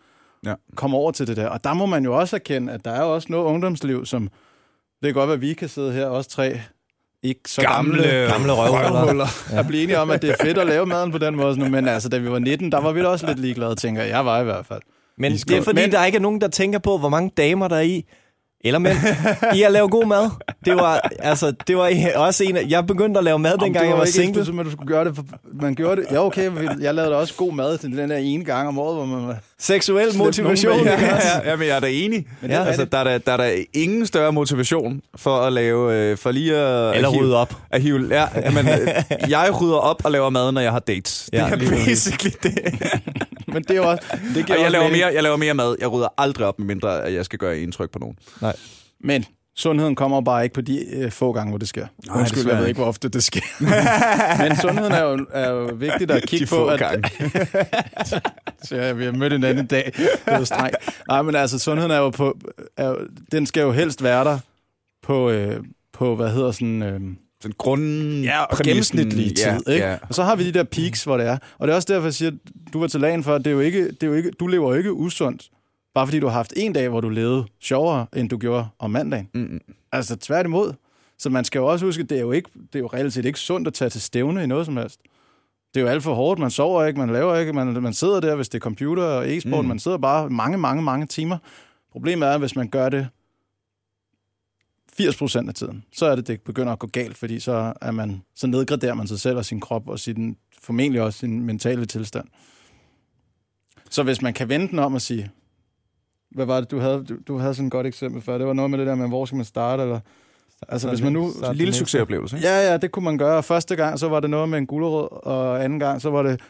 Ja. 0.46 0.54
komme 0.76 0.98
over 0.98 1.12
til 1.12 1.28
det 1.28 1.38
der. 1.38 1.48
Og 1.48 1.64
der 1.64 1.74
må 1.74 1.86
man 1.86 2.04
jo 2.04 2.20
også 2.20 2.36
erkende, 2.36 2.74
at 2.74 2.86
der 2.86 2.92
er 2.92 3.02
jo 3.04 3.14
også 3.14 3.28
noget 3.32 3.46
ungdomsliv, 3.46 4.06
som 4.06 4.22
det 5.02 5.08
kan 5.08 5.14
godt 5.14 5.28
være, 5.28 5.36
at 5.36 5.42
vi 5.42 5.54
kan 5.54 5.70
sidde 5.70 5.92
her, 5.94 6.06
også 6.06 6.30
tre 6.30 6.62
ikke 7.24 7.40
så 7.48 7.62
gamle, 7.62 8.04
Gamle- 8.04 8.32
Gamle 8.34 8.52
røvhuller. 8.54 9.00
røvhuller, 9.02 9.28
at 9.60 9.68
blive 9.68 9.84
enige 9.84 10.00
om, 10.00 10.10
at 10.12 10.22
det 10.22 10.30
er 10.30 10.36
fedt 10.42 10.58
at 10.58 10.68
lave 10.68 10.86
maden 10.86 11.12
på 11.12 11.18
den 11.18 11.36
måde. 11.36 11.70
Men 11.70 11.88
altså, 11.88 12.10
da 12.10 12.18
vi 12.18 12.32
var 12.32 12.40
19, 12.40 12.72
der 12.72 12.78
var 12.82 12.92
vi 12.92 13.00
da 13.02 13.08
også 13.08 13.28
lidt 13.28 13.40
ligeglade, 13.40 13.76
tænker 13.76 14.02
jeg. 14.02 14.10
Jeg 14.12 14.26
var 14.26 14.42
i 14.42 14.44
hvert 14.44 14.66
fald. 14.66 14.82
Men 15.22 15.32
Iskold. 15.34 15.56
det 15.56 15.62
er 15.62 15.64
fordi, 15.64 15.82
Men- 15.82 15.92
der 15.92 16.06
ikke 16.06 16.16
er 16.16 16.22
nogen, 16.22 16.42
der 16.42 16.48
tænker 16.48 16.80
på, 16.80 16.98
hvor 16.98 17.10
mange 17.10 17.32
damer 17.38 17.68
der 17.68 17.76
er 17.76 17.82
i, 17.82 18.06
eller 18.64 18.80
mænd, 18.80 18.98
i 19.56 19.62
at 19.64 19.72
lave 19.72 19.90
god 19.90 20.06
mad. 20.06 20.30
Det 20.66 20.76
var, 20.76 21.10
altså, 21.20 21.54
det 21.68 21.78
var 21.78 21.92
også 22.16 22.44
en 22.44 22.58
af... 22.58 22.66
Jeg 22.70 22.86
begyndte 22.88 23.18
at 23.18 23.24
lave 23.24 23.40
mad, 23.40 23.58
dengang 23.58 23.84
det 23.84 23.90
jeg 23.90 23.98
var 23.98 24.04
ikke 24.04 24.14
single. 24.14 24.46
Som, 24.46 24.60
at 24.60 24.66
du 24.66 24.72
skulle 24.72 24.88
gøre 24.88 25.06
det. 25.06 25.20
Man 25.62 25.76
gjorde 25.76 26.02
det. 26.02 26.12
Ja, 26.12 26.26
okay. 26.26 26.52
Jeg 26.82 26.96
lavede 26.96 27.18
også 27.18 27.34
god 27.38 27.54
mad 27.54 27.78
til 27.78 27.98
den 27.98 28.10
der 28.10 28.18
ene 28.18 28.44
gang 28.46 28.68
om 28.68 28.80
året, 28.80 28.96
hvor 28.96 29.06
man 29.06 29.28
var... 29.28 29.38
Seksuel 29.62 30.18
motivation. 30.18 30.72
nogen 30.74 30.86
Ja, 30.86 31.16
ja, 31.16 31.50
ja, 31.50 31.56
men 31.56 31.68
jeg 31.68 31.76
er 31.76 31.80
da 31.80 31.88
enig. 31.92 32.26
Men 32.42 32.52
Ja. 32.52 32.56
er 32.58 32.66
Altså, 32.66 32.86
der 32.86 32.98
er, 32.98 33.18
der, 33.18 33.38
der 33.38 33.44
er 33.44 33.64
ingen 33.74 34.06
større 34.06 34.32
motivation 34.34 35.02
for 35.16 35.38
at 35.38 35.54
lave, 35.54 35.94
øh, 35.96 36.18
for 36.18 36.32
lige 36.32 36.56
at... 36.56 36.96
Eller 36.96 37.10
at 37.10 37.16
hive- 37.16 37.24
rydde 37.26 37.36
op. 37.38 37.56
At 37.72 37.82
hive, 37.82 38.08
ja, 38.12 38.28
men 38.52 38.68
øh, 38.70 38.88
jeg 39.30 39.62
rydder 39.62 39.76
op 39.78 40.02
og 40.06 40.12
laver 40.12 40.30
mad, 40.30 40.52
når 40.52 40.62
jeg 40.62 40.72
har 40.72 40.80
dates. 40.80 41.30
Ja, 41.34 41.50
det 41.60 41.68
er 41.68 41.86
basically 41.86 42.32
det. 42.44 42.54
Men 43.54 43.64
det 43.64 43.72
er 43.72 43.76
jo 43.76 43.90
også... 43.90 44.04
Det 44.36 44.46
giver 44.46 44.46
Og 44.46 44.50
jeg 44.50 44.60
også 44.60 44.70
laver, 44.70 44.90
mere, 44.92 45.08
jeg 45.14 45.24
laver 45.24 45.38
mere 45.38 45.54
mad. 45.54 45.76
Jeg 45.80 45.88
rydder 45.92 46.08
aldrig 46.18 46.48
op, 46.48 46.60
medmindre 46.60 47.04
at 47.04 47.14
jeg 47.14 47.26
skal 47.26 47.40
gøre 47.40 47.60
indtryk 47.60 47.92
på 47.92 48.00
nogen. 48.00 48.16
Men 49.04 49.26
sundheden 49.62 49.96
kommer 49.96 50.22
bare 50.22 50.44
ikke 50.44 50.54
på 50.54 50.62
de 50.62 50.86
øh, 50.96 51.12
få 51.12 51.32
gange, 51.32 51.50
hvor 51.52 51.58
det 51.58 51.68
sker. 51.68 51.88
Nej, 52.08 52.20
Undskyld, 52.20 52.48
jeg 52.48 52.58
ved 52.58 52.68
ikke. 52.68 52.78
hvor 52.78 52.88
ofte 52.88 53.10
det 53.10 53.24
sker. 53.24 53.42
Men 54.48 54.58
sundheden 54.58 54.92
er 54.92 55.04
jo, 55.04 55.26
er 55.32 55.50
jo 55.50 55.70
vigtigt 55.76 56.12
at 56.12 56.24
kigge 56.28 56.46
De 56.46 56.50
på. 56.50 56.68
At, 56.68 56.80
så 58.68 58.76
ja, 58.76 58.92
vi 58.92 59.06
har 59.06 59.12
mødt 59.12 59.34
en 59.34 59.44
anden 59.44 59.66
dag. 59.66 59.92
Det 60.26 60.48
streng. 60.48 60.74
Nej, 61.08 61.22
men 61.22 61.36
altså, 61.36 61.60
sundheden 61.60 61.92
er 61.92 61.98
jo 61.98 62.10
på... 62.10 62.38
Er 62.78 62.88
jo, 62.88 62.98
den 63.32 63.46
skal 63.46 63.62
jo 63.62 63.72
helst 63.72 64.04
være 64.04 64.24
der 64.24 64.40
på, 65.04 65.30
øh, 65.30 65.64
på 65.94 66.16
hvad 66.16 66.30
hedder 66.30 66.52
sådan... 66.52 66.84
Øh, 66.84 67.00
Den 67.44 67.54
grund... 67.58 67.84
Ja, 68.24 68.44
og 68.44 68.58
gennemsnitlige 68.58 69.30
tid, 69.30 69.46
ja, 69.68 69.72
ikke? 69.74 69.86
Ja. 69.86 69.98
Og 70.10 70.16
så 70.16 70.24
har 70.24 70.36
vi 70.36 70.44
de 70.48 70.52
der 70.52 70.64
peaks, 70.64 71.04
hvor 71.04 71.18
det 71.18 71.28
er. 71.28 71.38
Og 71.60 71.68
det 71.68 71.72
er 71.72 71.76
også 71.76 71.94
derfor, 71.94 72.08
jeg 72.08 72.14
siger, 72.14 72.32
at 72.32 72.38
du 72.74 72.80
var 72.80 72.88
til 72.88 73.00
lagen 73.02 73.24
for, 73.24 73.36
at 73.36 73.46
det 73.46 73.52
er 73.52 73.56
jo 73.56 73.60
ikke, 73.60 73.88
det 73.88 74.04
er 74.04 74.08
jo 74.08 74.14
ikke, 74.14 74.32
du 74.40 74.48
lever 74.48 74.72
jo 74.72 74.78
ikke 74.78 74.94
usundt, 74.94 75.44
bare 75.94 76.08
fordi 76.08 76.20
du 76.20 76.26
har 76.28 76.34
haft 76.34 76.54
en 76.58 76.74
dag, 76.74 76.90
hvor 76.90 77.02
du 77.02 77.10
levede 77.10 77.46
sjovere, 77.60 78.06
end 78.16 78.30
du 78.30 78.38
gjorde 78.38 78.68
om 78.80 78.92
mandagen. 78.92 79.30
Mm, 79.34 79.60
Altså 79.92 80.16
tværtimod. 80.16 80.74
Så 81.18 81.30
man 81.30 81.46
skal 81.46 81.60
jo 81.60 81.66
også 81.68 81.86
huske, 81.86 82.04
det 82.04 82.18
er 82.18 82.22
jo, 82.22 82.32
ikke, 82.32 82.50
det 82.56 82.76
er 82.76 82.80
jo 82.80 82.88
reelt 82.88 83.14
set 83.14 83.26
ikke 83.26 83.40
sundt 83.40 83.68
at 83.68 83.74
tage 83.74 83.90
til 83.90 84.02
stævne 84.02 84.44
i 84.44 84.48
noget 84.48 84.66
som 84.66 84.78
helst. 84.78 85.00
Det 85.74 85.80
er 85.80 85.84
jo 85.84 85.88
alt 85.90 86.04
for 86.04 86.14
hårdt. 86.14 86.40
Man 86.40 86.52
sover 86.52 86.86
ikke, 86.86 87.00
man 87.00 87.10
laver 87.10 87.36
ikke, 87.38 87.54
man, 87.54 87.84
man 87.84 87.94
sidder 87.94 88.20
der, 88.20 88.36
hvis 88.36 88.50
det 88.50 88.58
er 88.58 88.62
computer 88.62 89.04
og 89.04 89.32
e-sport, 89.38 89.66
Mm. 89.66 89.70
man 89.70 89.80
sidder 89.80 89.98
bare 89.98 90.30
mange, 90.30 90.58
mange, 90.58 90.82
mange 90.84 91.06
timer. 91.06 91.38
Problemet 91.92 92.30
er, 92.30 92.38
hvis 92.38 92.56
man 92.56 92.68
gør 92.70 92.90
det 92.90 93.08
80 94.94 95.16
procent 95.18 95.50
af 95.50 95.56
tiden, 95.56 95.84
så 95.94 96.06
er 96.06 96.16
det, 96.16 96.28
det 96.28 96.42
begynder 96.42 96.74
at 96.74 96.80
gå 96.80 96.88
galt, 96.88 97.18
fordi 97.18 97.40
så, 97.40 97.74
er 97.82 97.92
man, 97.92 98.22
så 98.36 98.48
nedgraderer 98.48 98.94
man 98.94 99.08
sig 99.08 99.20
selv 99.20 99.38
og 99.38 99.46
sin 99.46 99.60
krop 99.60 99.88
og 99.88 100.00
sin, 100.00 100.38
formentlig 100.62 101.02
også 101.02 101.20
sin 101.20 101.42
mentale 101.46 101.86
tilstand. 101.86 102.28
Så 103.90 104.04
hvis 104.04 104.22
man 104.22 104.34
kan 104.34 104.50
vende 104.50 104.68
den 104.68 104.80
om 104.80 104.94
og 104.94 105.02
sige, 105.02 105.32
hvad 106.32 106.46
var 106.46 106.60
det, 106.60 106.72
du 106.72 106.80
havde? 106.80 107.06
Du, 107.10 107.16
du 107.28 107.38
havde 107.38 107.54
sådan 107.54 107.66
et 107.66 107.72
godt 107.72 107.88
eksempel 107.88 108.22
før. 108.22 108.38
Det 108.38 108.48
var 108.48 108.54
noget 108.54 108.72
med 108.72 108.80
det 108.80 108.88
der 108.88 108.96
med, 108.96 109.08
hvor 109.08 109.26
skal 109.26 109.36
man 109.36 109.46
starte? 109.46 109.84
Eller, 109.84 110.00
altså, 110.70 110.90
hvis 110.90 111.02
man 111.02 111.14
nu... 111.14 111.32
En 111.50 111.56
lille 111.56 111.74
succesoplevelse, 111.74 112.36
ikke? 112.36 112.48
Ja, 112.48 112.72
ja, 112.72 112.78
det 112.78 112.92
kunne 112.92 113.06
man 113.06 113.18
gøre. 113.18 113.44
Første 113.44 113.76
gang, 113.76 114.00
så 114.00 114.08
var 114.10 114.20
det 114.20 114.30
noget 114.30 114.50
med 114.50 114.58
en 114.58 114.68
gulerod, 114.68 115.26
og 115.26 115.64
anden 115.64 115.80
gang, 115.80 116.02
så 116.02 116.10
var 116.10 116.24
det 116.24 116.42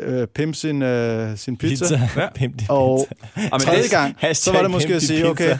øh, 0.00 0.26
pimp 0.26 0.54
sin, 0.54 0.82
øh, 0.82 1.36
sin 1.36 1.56
pizza. 1.56 1.84
Pizza. 1.84 2.00
Ja. 2.20 2.28
Pimp 2.34 2.58
din 2.58 2.66
Og 2.70 3.08
men 3.36 3.60
tredje 3.60 3.88
gang, 3.88 4.36
så 4.36 4.52
var 4.52 4.62
det 4.62 4.70
måske 4.70 4.94
at 4.94 5.02
sige, 5.02 5.18
pizza. 5.20 5.30
okay, 5.30 5.58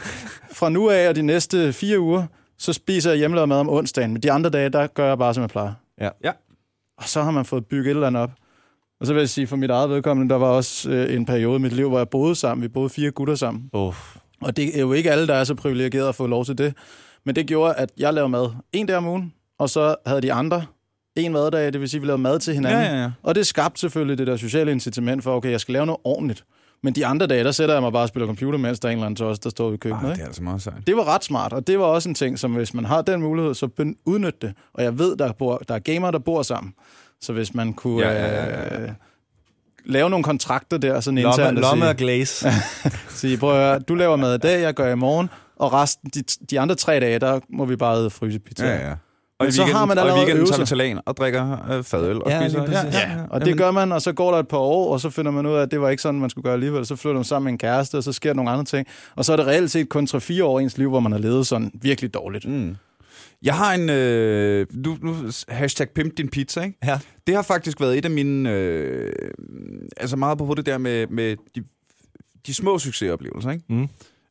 fra 0.53 0.69
nu 0.69 0.89
af 0.89 1.09
og 1.09 1.15
de 1.15 1.21
næste 1.21 1.73
fire 1.73 1.99
uger, 1.99 2.23
så 2.57 2.73
spiser 2.73 3.09
jeg 3.11 3.17
hjemmelavet 3.17 3.49
mad 3.49 3.57
om 3.57 3.69
onsdagen, 3.69 4.13
men 4.13 4.23
de 4.23 4.31
andre 4.31 4.49
dage, 4.49 4.69
der 4.69 4.87
gør 4.87 5.07
jeg 5.07 5.17
bare, 5.17 5.33
som 5.33 5.41
jeg 5.41 5.49
plejer. 5.49 5.73
Ja. 6.01 6.09
Ja. 6.23 6.31
Og 6.97 7.03
så 7.03 7.21
har 7.21 7.31
man 7.31 7.45
fået 7.45 7.65
bygget 7.65 7.85
et 7.85 7.89
eller 7.89 8.07
andet 8.07 8.23
op. 8.23 8.31
Og 8.99 9.07
så 9.07 9.13
vil 9.13 9.19
jeg 9.19 9.29
sige, 9.29 9.47
for 9.47 9.55
mit 9.55 9.69
eget 9.69 9.89
vedkommende, 9.89 10.29
der 10.33 10.39
var 10.39 10.47
også 10.47 10.89
øh, 10.89 11.15
en 11.15 11.25
periode 11.25 11.55
i 11.55 11.61
mit 11.61 11.73
liv, 11.73 11.89
hvor 11.89 11.97
jeg 11.97 12.09
boede 12.09 12.35
sammen. 12.35 12.63
Vi 12.63 12.67
boede 12.67 12.89
fire 12.89 13.11
gutter 13.11 13.35
sammen. 13.35 13.69
Oh. 13.73 13.93
Og 14.41 14.57
det 14.57 14.77
er 14.77 14.79
jo 14.79 14.93
ikke 14.93 15.11
alle, 15.11 15.27
der 15.27 15.33
er 15.33 15.43
så 15.43 15.55
privilegeret 15.55 16.09
at 16.09 16.15
få 16.15 16.27
lov 16.27 16.45
til 16.45 16.57
det. 16.57 16.73
Men 17.25 17.35
det 17.35 17.47
gjorde, 17.47 17.73
at 17.73 17.91
jeg 17.97 18.13
lavede 18.13 18.29
mad 18.29 18.49
en 18.73 18.85
dag 18.85 18.95
om 18.95 19.07
ugen, 19.07 19.33
og 19.59 19.69
så 19.69 19.95
havde 20.05 20.21
de 20.21 20.33
andre 20.33 20.65
en 21.15 21.33
maddag, 21.33 21.73
det 21.73 21.81
vil 21.81 21.89
sige, 21.89 21.97
at 21.97 22.01
vi 22.01 22.07
lavede 22.07 22.21
mad 22.21 22.39
til 22.39 22.53
hinanden. 22.53 22.81
Ja, 22.81 22.95
ja, 22.95 23.01
ja. 23.01 23.11
Og 23.23 23.35
det 23.35 23.47
skabte 23.47 23.81
selvfølgelig 23.81 24.17
det 24.17 24.27
der 24.27 24.37
sociale 24.37 24.71
incitament 24.71 25.23
for, 25.23 25.35
okay, 25.35 25.51
jeg 25.51 25.61
skal 25.61 25.73
lave 25.73 25.85
noget 25.85 25.99
ordentligt. 26.03 26.45
Men 26.83 26.95
de 26.95 27.05
andre 27.05 27.27
dage, 27.27 27.43
der 27.43 27.51
sætter 27.51 27.75
jeg 27.75 27.81
mig 27.81 27.91
bare 27.91 28.03
og 28.03 28.07
spiller 28.07 28.27
computer, 28.27 28.59
mens 28.59 28.79
der 28.79 28.87
er 28.87 28.91
en 28.91 28.97
eller 28.97 29.05
anden 29.05 29.25
også, 29.25 29.41
der 29.43 29.49
står 29.49 29.73
i 29.73 29.77
køkkenet. 29.77 30.03
Ikke? 30.03 30.13
det 30.13 30.21
er 30.21 30.25
altså 30.25 30.43
meget 30.43 30.61
sejt. 30.61 30.87
Det 30.87 30.95
var 30.95 31.07
ret 31.07 31.23
smart, 31.23 31.53
og 31.53 31.67
det 31.67 31.79
var 31.79 31.85
også 31.85 32.09
en 32.09 32.15
ting, 32.15 32.39
som 32.39 32.53
hvis 32.53 32.73
man 32.73 32.85
har 32.85 33.01
den 33.01 33.21
mulighed, 33.21 33.53
så 33.53 33.93
udnyt 34.05 34.41
det. 34.41 34.53
Og 34.73 34.83
jeg 34.83 34.99
ved, 34.99 35.17
der, 35.17 35.31
bor, 35.31 35.57
der 35.67 35.75
er 35.75 35.79
gamere, 35.79 36.11
der 36.11 36.19
bor 36.19 36.41
sammen. 36.41 36.73
Så 37.21 37.33
hvis 37.33 37.53
man 37.53 37.73
kunne 37.73 38.07
Ja, 38.07 38.11
ja, 38.11 38.43
ja, 38.45 38.75
ja. 38.75 38.81
Øh, 38.81 38.89
lave 39.85 40.09
nogle 40.09 40.23
kontrakter 40.23 40.77
der, 40.77 40.99
sådan 40.99 41.17
Lomme, 41.17 41.33
internt, 41.33 41.57
og 41.57 41.61
lomme 41.61 41.89
og 41.89 41.95
glaze. 41.95 42.47
sige, 43.09 43.37
prøv 43.37 43.51
at 43.51 43.57
høre, 43.57 43.79
du 43.79 43.95
laver 43.95 44.15
mad 44.15 44.35
i 44.35 44.37
dag, 44.37 44.61
jeg 44.61 44.73
gør 44.73 44.91
i 44.91 44.95
morgen, 44.95 45.29
og 45.55 45.73
resten, 45.73 46.09
de, 46.15 46.23
de 46.49 46.59
andre 46.59 46.75
tre 46.75 46.99
dage, 46.99 47.19
der 47.19 47.39
må 47.49 47.65
vi 47.65 47.75
bare 47.75 47.97
æde 47.97 48.09
frysepizza. 48.09 48.65
Ja, 48.67 48.87
ja. 48.87 48.91
Og 49.39 49.45
Men 49.45 49.49
i 49.49 49.51
så 49.51 49.61
weekenden, 49.61 49.77
har 49.77 49.85
man 49.85 49.97
og 49.97 50.07
i 50.07 50.11
weekenden 50.11 50.45
tager 50.45 50.55
vi 50.57 50.59
øvelser. 50.59 50.75
lagen 50.75 50.99
og 51.05 51.17
drikker 51.17 51.71
øh, 51.71 51.83
fadøl 51.83 52.23
og 52.23 52.29
Ja, 52.29 52.41
spiser. 52.47 52.65
lige 52.65 52.75
præcis. 52.83 52.99
Ja, 52.99 53.09
og 53.29 53.45
det 53.45 53.57
gør 53.57 53.71
man, 53.71 53.91
og 53.91 54.01
så 54.01 54.11
går 54.13 54.31
der 54.31 54.39
et 54.39 54.47
par 54.47 54.57
år, 54.57 54.93
og 54.93 54.99
så 55.01 55.09
finder 55.09 55.31
man 55.31 55.45
ud 55.45 55.53
af, 55.55 55.61
at 55.61 55.71
det 55.71 55.81
var 55.81 55.89
ikke 55.89 56.01
sådan, 56.03 56.19
man 56.19 56.29
skulle 56.29 56.43
gøre 56.43 56.53
alligevel. 56.53 56.85
Så 56.85 56.95
flytter 56.95 57.15
man 57.15 57.23
sammen 57.23 57.43
med 57.45 57.51
en 57.51 57.57
kæreste, 57.57 57.95
og 57.95 58.03
så 58.03 58.13
sker 58.13 58.29
der 58.29 58.35
nogle 58.35 58.51
andre 58.51 58.63
ting. 58.65 58.87
Og 59.15 59.25
så 59.25 59.31
er 59.33 59.35
det 59.37 59.45
reelt 59.47 59.71
set 59.71 59.89
kun 59.89 60.07
3-4 60.11 60.43
år 60.43 60.59
i 60.59 60.63
ens 60.63 60.77
liv, 60.77 60.89
hvor 60.89 60.99
man 60.99 61.11
har 61.11 61.19
levet 61.19 61.47
sådan 61.47 61.71
virkelig 61.81 62.13
dårligt. 62.13 62.45
Mm. 62.45 62.75
Jeg 63.41 63.57
har 63.57 63.73
en... 63.73 63.89
Øh, 63.89 64.67
nu, 64.73 64.97
nu, 65.01 65.15
hashtag 65.47 65.89
pimp 65.89 66.17
din 66.17 66.29
pizza, 66.29 66.61
ikke? 66.61 66.77
Ja. 66.83 66.99
Det 67.27 67.35
har 67.35 67.41
faktisk 67.41 67.81
været 67.81 67.97
et 67.97 68.05
af 68.05 68.11
mine... 68.11 68.51
Øh, 68.51 69.11
altså 69.97 70.15
meget 70.15 70.37
på 70.37 70.53
det 70.53 70.65
der 70.65 70.77
med, 70.77 71.07
med 71.07 71.35
de, 71.55 71.63
de 72.47 72.53
små 72.53 72.79
succesoplevelser, 72.79 73.51
ikke? 73.51 73.63
Mm. 73.69 73.87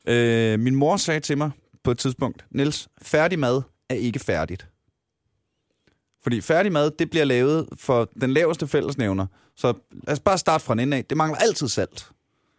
Øh, 0.07 0.59
min 0.59 0.75
mor 0.75 0.97
sagde 0.97 1.19
til 1.19 1.37
mig 1.37 1.51
på 1.83 1.91
et 1.91 1.97
tidspunkt, 1.97 2.45
Niels, 2.51 2.87
færdig 3.01 3.39
mad 3.39 3.61
er 3.89 3.95
ikke 3.95 4.19
færdigt. 4.19 4.67
Fordi 6.23 6.41
færdig 6.41 6.71
mad, 6.71 6.91
det 6.99 7.09
bliver 7.09 7.25
lavet 7.25 7.67
for 7.77 8.09
den 8.21 8.33
laveste 8.33 8.67
fællesnævner. 8.67 9.25
Så 9.55 9.73
lad 10.07 10.13
os 10.13 10.19
bare 10.19 10.37
starte 10.37 10.63
fra 10.63 10.73
en 10.73 10.79
ende 10.79 10.97
af. 10.97 11.05
Det 11.05 11.17
mangler 11.17 11.37
altid 11.37 11.67
salt. 11.67 12.09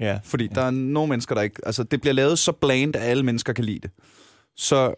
Ja. 0.01 0.20
Fordi 0.24 0.44
ja. 0.44 0.55
der 0.55 0.62
er 0.62 0.70
nogle 0.70 1.09
mennesker, 1.09 1.34
der 1.34 1.42
ikke... 1.42 1.66
Altså, 1.66 1.82
det 1.82 2.01
bliver 2.01 2.14
lavet 2.14 2.38
så 2.38 2.53
bland, 2.53 2.96
at 2.96 3.03
alle 3.03 3.22
mennesker 3.22 3.53
kan 3.53 3.64
lide 3.64 3.78
det. 3.78 3.90
Så 4.57 4.94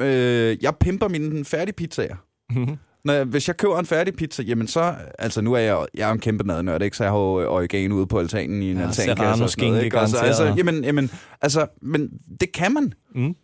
øh, 0.00 0.56
jeg 0.62 0.76
pimper 0.80 1.08
mine 1.08 1.44
færdige 1.44 1.74
pizzaer. 1.74 2.16
Mhm. 2.50 2.76
Når 3.04 3.12
jeg, 3.12 3.24
hvis 3.24 3.48
jeg 3.48 3.56
køber 3.56 3.78
en 3.78 3.86
færdig 3.86 4.14
pizza, 4.14 4.42
jamen 4.42 4.66
så... 4.66 4.94
Altså, 5.18 5.40
nu 5.40 5.52
er 5.52 5.58
jeg, 5.58 5.86
jeg 5.94 6.08
er 6.08 6.12
en 6.12 6.18
kæmpe 6.20 6.44
madnørd, 6.44 6.82
ikke? 6.82 6.96
Så 6.96 7.04
jeg 7.04 7.10
har 7.12 7.18
jo 7.18 7.54
oregano 7.54 7.94
ude 7.94 8.06
på 8.06 8.18
altanen 8.18 8.62
i 8.62 8.70
en 8.70 8.76
Ja, 8.76 8.82
altankasse. 8.86 9.44
og 9.44 9.50
sådan 9.50 9.68
noget, 9.70 9.84
ikke? 9.84 9.98
Altså, 9.98 10.16
garanteret. 10.16 10.58
jamen, 10.58 10.84
jamen, 10.84 11.10
altså, 11.40 11.66
men 11.82 12.08
det 12.40 12.52
kan 12.52 12.74
man. 12.74 12.92
Mm. 13.14 13.34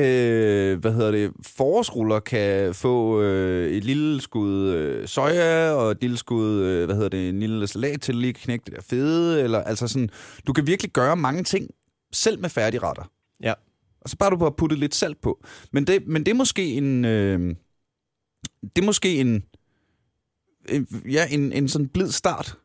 Øh, 0.00 0.78
hvad 0.80 0.92
hedder 0.92 1.10
det? 1.10 1.32
Forårsruller 1.46 2.20
kan 2.20 2.74
få 2.74 3.22
øh, 3.22 3.70
et 3.70 3.84
lille 3.84 4.20
skud 4.20 4.68
øh, 4.68 5.08
soja 5.08 5.70
og 5.70 5.90
et 5.90 5.98
lille 6.00 6.16
skud, 6.16 6.54
øh, 6.60 6.84
hvad 6.84 6.94
hedder 6.94 7.08
det, 7.08 7.28
en 7.28 7.40
lille 7.40 7.66
salat 7.66 8.00
til 8.00 8.14
lige 8.14 8.32
knække 8.32 8.62
det 8.66 8.74
der 8.76 8.82
fede. 8.90 9.42
Eller, 9.42 9.62
altså 9.62 9.88
sådan, 9.88 10.10
du 10.46 10.52
kan 10.52 10.66
virkelig 10.66 10.92
gøre 10.92 11.16
mange 11.16 11.42
ting 11.44 11.70
selv 12.12 12.40
med 12.40 12.48
færdigretter. 12.50 13.10
Ja. 13.42 13.52
Og 14.06 14.10
så 14.10 14.16
bare 14.16 14.30
du 14.30 14.36
bare 14.36 14.52
putte 14.52 14.76
lidt 14.76 14.94
salt 14.94 15.20
på. 15.20 15.44
Men 15.72 15.86
det, 15.86 16.06
men 16.06 16.26
det 16.26 16.30
er 16.30 16.36
måske 16.36 16.64
en... 16.74 17.04
Øh, 17.04 17.54
det 18.62 18.82
er 18.82 18.86
måske 18.86 19.16
en, 19.20 19.42
en 20.68 20.86
ja, 21.10 21.26
en, 21.30 21.52
en 21.52 21.68
sådan 21.68 21.88
blid 21.88 22.10
start. 22.10 22.58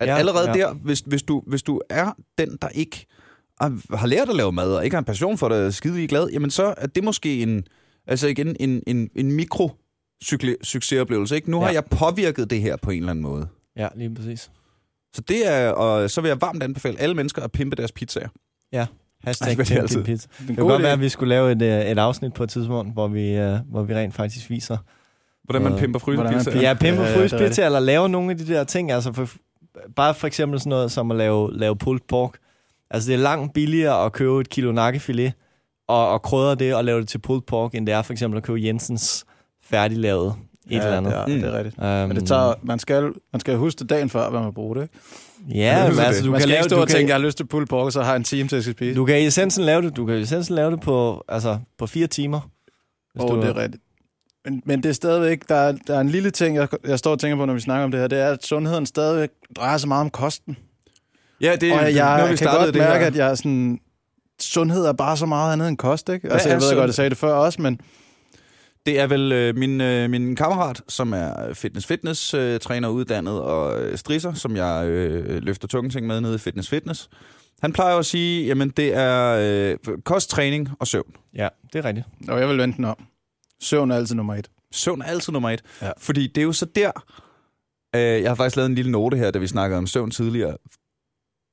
At 0.00 0.08
ja, 0.08 0.16
allerede 0.16 0.48
ja. 0.50 0.54
der, 0.54 0.72
hvis, 0.74 1.00
hvis, 1.00 1.22
du, 1.22 1.42
hvis 1.46 1.62
du 1.62 1.80
er 1.90 2.12
den, 2.38 2.58
der 2.62 2.68
ikke 2.68 3.06
har- 3.60 4.06
lært 4.06 4.28
at 4.28 4.36
lave 4.36 4.52
mad, 4.52 4.74
og 4.74 4.84
ikke 4.84 4.94
har 4.94 4.98
en 4.98 5.04
passion 5.04 5.38
for 5.38 5.48
det, 5.48 5.58
og 5.58 5.66
er 5.66 5.70
skide 5.70 6.06
glad, 6.06 6.28
jamen 6.32 6.50
så 6.50 6.74
er 6.76 6.86
det 6.86 7.04
måske 7.04 7.42
en, 7.42 7.64
altså 8.06 8.28
igen, 8.28 8.56
en, 8.60 8.82
en, 8.86 9.10
en 9.14 9.32
mikro 9.32 9.70
succesoplevelse. 10.62 11.36
Ikke? 11.36 11.50
Nu 11.50 11.58
ja. 11.58 11.64
har 11.64 11.72
jeg 11.72 11.84
påvirket 11.84 12.50
det 12.50 12.60
her 12.60 12.76
på 12.76 12.90
en 12.90 12.98
eller 12.98 13.10
anden 13.10 13.22
måde. 13.22 13.48
Ja, 13.76 13.88
lige 13.96 14.14
præcis. 14.14 14.50
Så 15.14 15.20
det 15.20 15.46
er, 15.46 15.70
og 15.70 16.10
så 16.10 16.20
vil 16.20 16.28
jeg 16.28 16.40
varmt 16.40 16.62
anbefale 16.62 17.00
alle 17.00 17.14
mennesker 17.14 17.42
at 17.42 17.52
pimpe 17.52 17.76
deres 17.76 17.92
pizzaer. 17.92 18.28
Ja. 18.72 18.86
Ej, 19.24 19.26
Hashtag 19.28 19.48
det 19.56 19.60
er 19.60 19.64
pimp 19.64 19.78
altid. 19.80 19.96
din 19.96 20.04
pizza. 20.04 20.28
Det 20.38 20.48
Det 20.48 20.56
god 20.56 20.68
godt 20.68 20.80
idé. 20.80 20.82
være, 20.82 20.92
at 20.92 21.00
vi 21.00 21.08
skulle 21.08 21.28
lave 21.28 21.52
et, 21.52 21.62
øh, 21.62 21.90
et 21.90 21.98
afsnit 21.98 22.32
på 22.34 22.42
et 22.42 22.50
tidspunkt, 22.50 22.92
hvor 22.92 23.08
vi, 23.08 23.30
øh, 23.30 23.58
hvor 23.70 23.82
vi 23.82 23.94
rent 23.94 24.14
faktisk 24.14 24.50
viser. 24.50 24.76
Hvordan 25.44 25.62
man 25.62 25.72
Øh, 25.72 25.78
pimper 25.78 25.98
pimper- 26.00 26.22
Ja, 26.22 26.38
pimpe 26.38 26.50
Ja, 26.50 26.56
ja, 26.56 27.18
ja, 27.18 27.22
det 27.24 27.32
er 27.32 27.38
pizza, 27.48 27.64
eller 27.64 27.80
lave 27.80 28.08
nogle 28.08 28.30
af 28.30 28.38
de 28.38 28.46
der 28.46 28.64
ting. 28.64 28.92
Altså 28.92 29.12
for, 29.12 29.28
bare 29.96 30.14
for 30.14 30.26
eksempel 30.26 30.60
sådan 30.60 30.70
noget 30.70 30.92
som 30.92 31.10
at 31.10 31.16
lave, 31.16 31.58
lave 31.58 31.76
pulled 31.76 32.00
pork. 32.08 32.34
Altså 32.90 33.06
det 33.10 33.14
er 33.18 33.22
langt 33.22 33.54
billigere 33.54 34.04
at 34.04 34.12
købe 34.12 34.40
et 34.40 34.48
kilo 34.48 34.72
nakkefilet 34.72 35.32
og, 35.88 36.08
og 36.12 36.22
krydre 36.22 36.54
det 36.54 36.74
og 36.74 36.84
lave 36.84 37.00
det 37.00 37.08
til 37.08 37.18
pulled 37.18 37.42
pork, 37.42 37.74
end 37.74 37.86
det 37.86 37.94
er 37.94 38.02
for 38.02 38.12
eksempel 38.12 38.36
at 38.38 38.42
købe 38.44 38.62
Jensens 38.64 39.24
færdiglavet 39.64 40.34
et 40.66 40.70
ja, 40.76 40.84
eller 40.84 40.96
andet. 40.96 41.12
Det 41.12 41.18
er, 41.20 41.26
Mm. 41.26 41.32
det 41.42 41.54
er 41.54 41.58
rigtigt. 41.58 41.78
Um, 41.78 41.84
Men 42.08 42.16
det 42.16 42.26
tager, 42.28 42.54
man, 42.62 42.78
skal, 42.78 43.12
man 43.32 43.40
skal 43.40 43.56
huske 43.56 43.78
det 43.78 43.90
dagen 43.90 44.08
før, 44.08 44.30
hvad 44.30 44.40
man 44.40 44.54
bruger 44.54 44.74
det. 44.74 44.82
Ikke? 44.82 44.94
Ja, 45.54 45.88
men 45.88 45.98
er 45.98 46.02
altså 46.02 46.24
du 46.24 46.30
man 46.30 46.40
kan 46.40 46.48
lave 46.48 46.58
ikke 46.58 46.64
stå 46.68 46.76
du 46.76 46.82
og 46.82 46.88
tænke, 46.88 47.00
kan, 47.00 47.08
jeg 47.08 47.14
har 47.16 47.22
lyst 47.26 47.36
til 47.36 47.46
pulled 47.46 47.66
pork, 47.68 47.84
og 47.86 47.92
så 47.92 48.02
har 48.02 48.10
jeg 48.10 48.16
en 48.16 48.24
time 48.24 48.48
til 48.48 48.56
at 48.56 48.62
skal 48.62 48.74
spise. 48.74 48.94
du 48.94 49.04
kan 49.04 49.20
i 49.20 49.26
essensen 49.26 49.64
lave 49.64 49.82
det, 49.82 49.96
du 49.96 50.06
kan 50.06 50.16
i 50.16 50.20
essensen 50.20 50.54
lave 50.54 50.70
det 50.70 50.80
på, 50.80 51.24
altså, 51.28 51.58
på 51.78 51.86
fire 51.86 52.06
timer. 52.06 52.40
Åh, 53.20 53.28
du, 53.28 53.34
oh, 53.34 53.42
det 53.42 53.50
er 53.50 53.56
rigtigt. 53.56 53.82
Men, 54.44 54.62
men 54.64 54.82
det 54.82 54.88
er 54.88 54.92
stadigvæk, 54.92 55.48
der 55.48 55.54
er, 55.54 55.72
der 55.86 55.96
er 55.96 56.00
en 56.00 56.08
lille 56.08 56.30
ting, 56.30 56.56
jeg, 56.56 56.68
jeg 56.86 56.98
står 56.98 57.10
og 57.10 57.18
tænker 57.20 57.36
på, 57.36 57.44
når 57.44 57.54
vi 57.54 57.60
snakker 57.60 57.84
om 57.84 57.90
det 57.90 58.00
her, 58.00 58.06
det 58.06 58.18
er, 58.20 58.28
at 58.32 58.44
sundheden 58.46 58.86
stadigvæk 58.86 59.30
drejer 59.56 59.76
sig 59.78 59.88
meget 59.88 60.00
om 60.00 60.10
kosten. 60.10 60.56
Ja, 61.40 61.56
det, 61.56 61.72
Og 61.72 61.94
jeg, 61.94 62.06
har 62.06 62.24
vi 62.24 62.28
jeg 62.30 62.38
kan 62.38 62.48
godt 62.48 62.74
mærke, 62.74 62.98
her. 62.98 63.06
at 63.06 63.16
jeg 63.16 63.30
er 63.30 63.34
sådan, 63.34 63.78
sundhed 64.40 64.84
er 64.84 64.92
bare 64.92 65.16
så 65.16 65.26
meget 65.26 65.52
andet 65.52 65.68
end 65.68 65.76
kost, 65.76 66.08
ikke? 66.08 66.32
Altså, 66.32 66.48
er 66.48 66.52
jeg 66.52 66.60
ved 66.60 66.68
sund- 66.68 66.78
godt, 66.78 66.86
jeg 66.86 66.94
sagde 66.94 67.10
det 67.10 67.18
før 67.18 67.32
også, 67.32 67.62
men 67.62 67.80
Det 68.86 69.00
er 69.00 69.06
vel 69.06 69.32
øh, 69.32 69.56
min, 69.56 69.80
øh, 69.80 70.10
min 70.10 70.36
kammerat, 70.36 70.82
som 70.88 71.12
er 71.12 71.54
fitness-fitness-træner 71.54 72.88
uddannet 72.88 73.40
og 73.40 73.82
øh, 73.82 73.98
strisser, 73.98 74.32
som 74.34 74.56
jeg 74.56 74.86
øh, 74.86 75.42
løfter 75.42 75.68
tunge 75.68 75.90
ting 75.90 76.06
med 76.06 76.20
nede 76.20 76.34
i 76.34 76.38
Fitness 76.38 76.68
Fitness. 76.68 77.08
Han 77.62 77.72
plejer 77.72 77.92
jo 77.92 77.98
at 77.98 78.06
sige, 78.06 78.46
jamen 78.46 78.68
det 78.70 78.94
er 78.94 79.36
øh, 79.86 79.96
kost, 80.04 80.30
træning 80.30 80.68
og 80.78 80.86
søvn. 80.86 81.12
Ja, 81.34 81.48
det 81.72 81.78
er 81.78 81.84
rigtigt. 81.84 82.06
og 82.28 82.40
jeg 82.40 82.48
vil 82.48 82.58
vente 82.58 82.76
den 82.76 82.84
om. 82.84 82.96
Søvn 83.60 83.90
er 83.90 83.96
altid 83.96 84.14
nummer 84.14 84.34
et. 84.34 84.50
Søvn 84.72 85.00
er 85.02 85.06
altid 85.06 85.32
nummer 85.32 85.50
et. 85.50 85.62
Ja. 85.82 85.90
Fordi 85.98 86.26
det 86.26 86.38
er 86.38 86.42
jo 86.44 86.52
så 86.52 86.64
der, 86.66 86.90
øh, 87.96 88.00
jeg 88.22 88.30
har 88.30 88.34
faktisk 88.34 88.56
lavet 88.56 88.68
en 88.68 88.74
lille 88.74 88.90
note 88.90 89.16
her, 89.16 89.30
da 89.30 89.38
vi 89.38 89.46
snakkede 89.46 89.78
om 89.78 89.86
søvn 89.86 90.10
tidligere. 90.10 90.56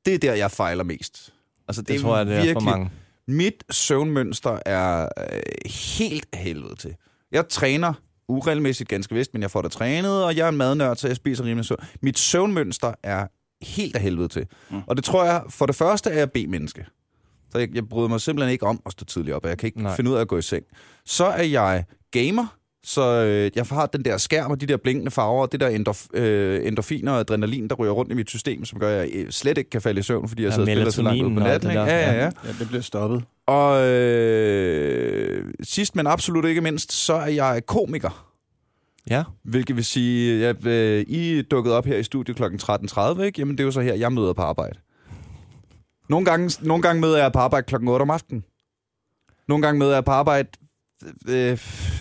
Det 0.06 0.14
er 0.14 0.18
der, 0.18 0.34
jeg 0.34 0.52
fejler 0.52 0.84
mest. 0.84 1.34
Altså, 1.68 1.82
Det, 1.82 1.88
det 1.90 2.02
tror 2.02 2.18
jeg, 2.18 2.26
det 2.26 2.50
er 2.50 2.54
for 2.54 2.60
mange. 2.60 2.90
Mit 3.28 3.64
søvnmønster 3.72 4.60
er 4.66 5.10
øh, 5.20 5.72
helt 5.72 6.36
helvede 6.36 6.76
til. 6.76 6.96
Jeg 7.32 7.50
træner 7.50 7.94
uregelmæssigt 8.28 8.90
ganske 8.90 9.16
vist, 9.16 9.34
men 9.34 9.42
jeg 9.42 9.52
får 9.52 9.62
det 9.62 9.72
trænet, 9.72 10.24
og 10.24 10.36
jeg 10.36 10.46
er 10.46 10.50
en 10.50 10.58
madnørd, 10.58 10.96
så 10.98 11.08
jeg 11.08 11.16
spiser 11.16 11.44
rimelig 11.44 11.66
søvn. 11.66 11.80
Mit 12.02 12.20
søvnmønster 12.20 12.94
er 13.04 13.28
helt 13.62 13.96
af 13.96 14.02
helvede 14.02 14.28
til. 14.28 14.46
Mm. 14.70 14.82
Og 14.88 14.96
det 14.96 15.04
tror 15.06 15.26
jeg, 15.26 15.44
for 15.50 15.66
det 15.66 15.76
første 15.76 16.10
er 16.10 16.18
jeg 16.18 16.32
B-menneske. 16.32 16.86
Så 17.52 17.58
jeg, 17.60 17.76
jeg 17.76 17.90
bryder 17.90 18.08
mig 18.10 18.22
simpelthen 18.22 18.52
ikke 18.52 18.66
om 18.66 18.82
at 18.86 18.92
stå 18.92 19.06
tidligt 19.06 19.36
op, 19.36 19.44
og 19.44 19.50
jeg 19.50 19.58
kan 19.58 19.68
ikke 19.68 19.82
Nej. 19.84 19.96
Finde 19.96 20.12
ud 20.12 20.16
af 20.16 20.22
at 20.22 20.28
gå 20.28 20.38
i 20.38 20.42
seng. 20.42 20.64
Så 21.06 21.26
er 21.26 21.44
jeg 21.44 21.84
gamer, 22.12 22.58
så 22.84 23.24
øh, 23.24 23.52
jeg 23.56 23.66
har 23.66 23.86
den 23.86 24.06
der 24.06 24.18
skærm 24.18 24.52
og 24.52 24.62
de 24.62 24.66
der 24.66 24.78
blinkende 24.78 25.12
farver, 25.12 25.42
og 25.42 25.52
det 25.52 25.60
der 25.60 25.68
endorf, 25.68 26.06
øh, 26.14 26.68
endorfiner 26.68 27.12
og 27.12 27.20
adrenalin, 27.20 27.68
der 27.68 27.76
ryger 27.76 27.92
rundt 27.92 28.12
i 28.12 28.16
mit 28.16 28.30
system, 28.30 28.66
som 28.66 28.80
gør, 28.80 29.02
at 29.02 29.10
jeg 29.10 29.10
øh, 29.26 29.32
slet 29.32 29.58
ikke 29.58 29.70
kan 29.70 29.82
falde 29.82 30.00
i 30.00 30.04
søvn, 30.04 30.28
fordi 30.28 30.44
jeg 30.44 30.50
Ja, 30.50 30.56
sidder 30.56 30.72
og 30.72 30.76
spiller 30.76 30.92
så 30.92 31.02
langt 31.02 31.24
ud 31.24 31.34
på 31.34 31.40
natten. 31.40 31.72
Ja, 31.72 31.84
ja, 31.84 32.14
ja. 32.14 32.24
Ja, 32.24 32.30
det 32.60 32.68
bliver 32.68 32.82
stoppet. 32.82 33.24
Og 33.48 33.88
øh, 33.88 35.54
sidst, 35.64 35.96
men 35.96 36.08
absolut 36.08 36.46
ikke 36.46 36.62
mindst, 36.62 36.92
så 36.94 37.14
er 37.14 37.28
jeg 37.28 37.62
komiker. 37.68 38.28
Ja, 39.10 39.24
Hvilket 39.44 39.76
vil 39.76 39.86
sige, 39.86 40.48
at 40.48 40.66
øh, 40.66 41.06
I 41.08 41.42
dukket 41.42 41.74
op 41.74 41.86
her 41.86 41.98
i 41.98 42.04
studiet 42.04 42.38
kl. 42.38 42.44
13.30, 42.44 43.22
ikke? 43.22 43.42
Jamen, 43.42 43.58
det 43.58 43.60
er 43.60 43.66
jo 43.66 43.72
så 43.72 43.82
her, 43.82 43.94
jeg 43.94 44.14
møder 44.14 44.34
på 44.34 44.42
arbejde. 44.42 44.80
Nogle 46.10 46.26
gange, 46.26 46.68
nogle 46.68 46.82
gange 46.82 47.02
møder 47.02 47.18
jeg 47.18 47.32
på 47.32 47.40
arbejde 47.40 47.66
kl. 47.66 47.76
8 47.88 48.04
om 48.04 48.10
aftenen. 48.10 48.44
Nogle 49.48 49.62
gange 49.62 49.80
møder 49.80 49.94
jeg 49.94 50.06
på 50.06 50.12
arbejde 50.12 50.50
øh, 51.30 51.58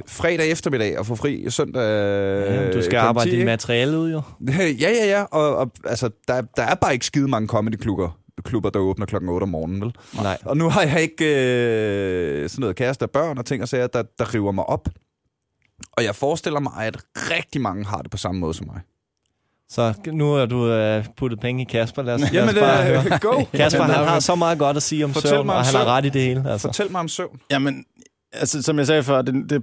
fredag 0.06 0.50
eftermiddag 0.50 0.98
og 0.98 1.06
får 1.06 1.14
fri 1.14 1.50
søndag 1.50 1.82
ja 1.82 2.72
du 2.72 2.82
skal 2.82 2.96
arbejde 2.96 3.30
10, 3.30 3.36
dit 3.36 3.44
materiale 3.44 3.98
ud, 3.98 4.12
jo. 4.12 4.22
ja, 4.84 4.90
ja, 4.90 5.06
ja. 5.06 5.22
Og, 5.22 5.56
og 5.56 5.72
altså, 5.84 6.10
der, 6.28 6.40
der 6.56 6.62
er 6.62 6.74
bare 6.74 6.92
ikke 6.92 7.06
skide 7.06 7.28
mange 7.28 7.48
comedy-klubber, 7.48 8.18
klubber, 8.44 8.70
der 8.70 8.78
åbner 8.78 9.06
klokken 9.06 9.28
8 9.30 9.42
om 9.42 9.48
morgenen, 9.48 9.80
vel? 9.80 9.94
Nej. 10.22 10.38
Og 10.44 10.56
nu 10.56 10.68
har 10.68 10.82
jeg 10.82 11.02
ikke 11.02 11.24
øh, 11.24 12.48
sådan 12.48 12.60
noget 12.60 12.76
kæreste 12.76 13.02
og 13.02 13.10
børn 13.10 13.38
og 13.38 13.46
ting 13.46 13.62
og 13.62 13.68
sager, 13.68 13.86
der, 13.86 14.02
der 14.18 14.34
river 14.34 14.52
mig 14.52 14.64
op. 14.68 14.88
Og 15.92 16.04
jeg 16.04 16.14
forestiller 16.14 16.60
mig, 16.60 16.72
at 16.80 16.96
rigtig 17.16 17.60
mange 17.60 17.84
har 17.84 17.98
det 18.02 18.10
på 18.10 18.16
samme 18.16 18.40
måde 18.40 18.54
som 18.54 18.66
mig. 18.66 18.80
Så 19.68 19.94
nu 20.12 20.32
har 20.32 20.46
du 20.46 20.66
øh, 20.70 21.04
puttet 21.16 21.40
penge 21.40 21.62
i 21.62 21.64
Kasper. 21.64 22.02
Lad 22.02 22.14
os, 22.14 22.20
lad 22.20 22.30
Jamen, 22.32 22.48
os 22.48 22.60
bare 22.60 22.84
høre. 22.84 23.04
øh, 23.04 23.20
go! 23.30 23.44
Kasper, 23.54 23.82
han 23.82 23.94
der- 23.94 24.04
har 24.08 24.20
så 24.20 24.34
meget 24.34 24.58
godt 24.58 24.76
at 24.76 24.82
sige 24.82 25.04
om 25.04 25.12
Fortæl 25.12 25.28
søvn, 25.28 25.46
mig 25.46 25.54
om 25.54 25.58
og 25.58 25.64
han 25.66 25.74
har 25.74 25.80
søvn. 25.82 25.90
ret 25.90 26.04
i 26.04 26.08
det 26.08 26.22
hele. 26.22 26.50
Altså. 26.50 26.68
Fortæl 26.68 26.92
mig 26.92 27.00
om 27.00 27.08
søvn. 27.08 27.40
Jamen, 27.50 27.84
altså, 28.32 28.62
som 28.62 28.78
jeg 28.78 28.86
sagde 28.86 29.02
før, 29.02 29.22
det, 29.22 29.50
det, 29.50 29.62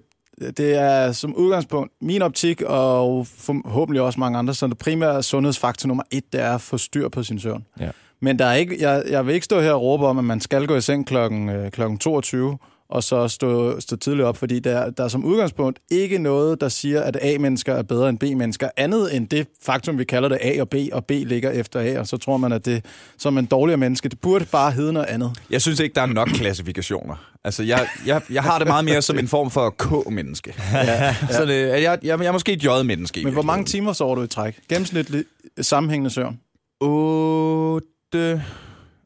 det 0.57 0.75
er 0.75 1.11
som 1.11 1.35
udgangspunkt 1.35 1.91
min 2.01 2.21
optik, 2.21 2.61
og 2.61 3.27
forhåbentlig 3.27 4.01
også 4.01 4.19
mange 4.19 4.39
andre, 4.39 4.53
så 4.53 4.67
det 4.67 4.77
primære 4.77 5.23
sundhedsfaktor 5.23 5.87
nummer 5.87 6.03
et, 6.11 6.23
det 6.33 6.41
er 6.41 6.55
at 6.55 6.61
få 6.61 6.77
styr 6.77 7.09
på 7.09 7.23
sin 7.23 7.39
søvn. 7.39 7.65
Ja. 7.79 7.89
Men 8.23 8.39
der 8.39 8.45
er 8.45 8.53
ikke, 8.53 8.77
jeg, 8.79 9.03
jeg 9.09 9.27
vil 9.27 9.33
ikke 9.35 9.45
stå 9.45 9.61
her 9.61 9.71
og 9.71 9.81
råbe 9.81 10.07
om, 10.07 10.17
at 10.17 10.23
man 10.23 10.41
skal 10.41 10.67
gå 10.67 10.75
i 10.75 10.81
seng 10.81 11.07
klokken, 11.07 11.49
øh, 11.49 11.71
klokken 11.71 11.97
22, 11.97 12.57
og 12.89 13.03
så 13.03 13.27
stå, 13.27 13.79
stå 13.79 13.95
tidligt 13.95 14.25
op, 14.25 14.37
fordi 14.37 14.59
der, 14.59 14.89
der 14.89 15.03
er 15.03 15.07
som 15.07 15.25
udgangspunkt 15.25 15.79
ikke 15.91 16.17
noget, 16.17 16.61
der 16.61 16.69
siger, 16.69 17.01
at 17.01 17.17
A-mennesker 17.21 17.73
er 17.73 17.83
bedre 17.83 18.09
end 18.09 18.19
B-mennesker, 18.19 18.69
andet 18.77 19.15
end 19.15 19.27
det 19.27 19.47
faktum, 19.65 19.97
vi 19.97 20.03
kalder 20.03 20.29
det 20.29 20.37
A 20.41 20.61
og 20.61 20.69
B, 20.69 20.75
og 20.91 21.05
B 21.05 21.11
ligger 21.11 21.51
efter 21.51 21.79
A, 21.79 21.99
og 21.99 22.07
så 22.07 22.17
tror 22.17 22.37
man, 22.37 22.51
at 22.51 22.65
det 22.65 22.85
som 23.17 23.37
en 23.37 23.45
dårligere 23.45 23.77
menneske. 23.77 24.09
Det 24.09 24.19
burde 24.19 24.45
bare 24.45 24.71
hedde 24.71 24.93
noget 24.93 25.07
andet. 25.07 25.31
Jeg 25.49 25.61
synes 25.61 25.79
ikke, 25.79 25.95
der 25.95 26.01
er 26.01 26.05
nok 26.05 26.27
klassifikationer. 26.27 27.15
Altså, 27.43 27.63
jeg, 27.63 27.87
jeg, 28.05 28.21
jeg 28.29 28.43
har 28.43 28.57
det 28.57 28.67
meget 28.67 28.85
mere 28.85 29.01
som 29.01 29.19
en 29.19 29.27
form 29.27 29.51
for 29.51 29.69
K-menneske. 29.69 30.53
Ja, 30.73 31.05
ja. 31.05 31.15
Så 31.31 31.45
det, 31.45 31.67
jeg, 31.67 31.81
jeg, 31.83 31.99
jeg 32.03 32.25
er 32.27 32.31
måske 32.31 32.53
et 32.53 32.63
J-menneske. 32.63 33.23
Men 33.23 33.33
hvor 33.33 33.41
mange 33.41 33.65
timer 33.65 33.93
sover 33.93 34.15
du 34.15 34.21
i 34.21 34.27
træk? 34.27 34.59
Gennemsnitlig 34.69 35.23
sammenhængende 35.61 36.09
søvn? 36.09 36.39
8, 36.81 37.87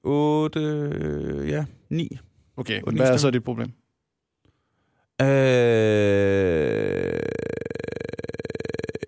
8, 0.03 0.59
ja, 1.47 1.65
9. 1.89 2.17
Okay, 2.57 2.81
Otte, 2.81 2.91
ni 2.95 3.01
hvad 3.01 3.11
er 3.11 3.17
så 3.17 3.31
dit 3.31 3.43
problem? 3.43 3.71
Øh, 5.21 7.19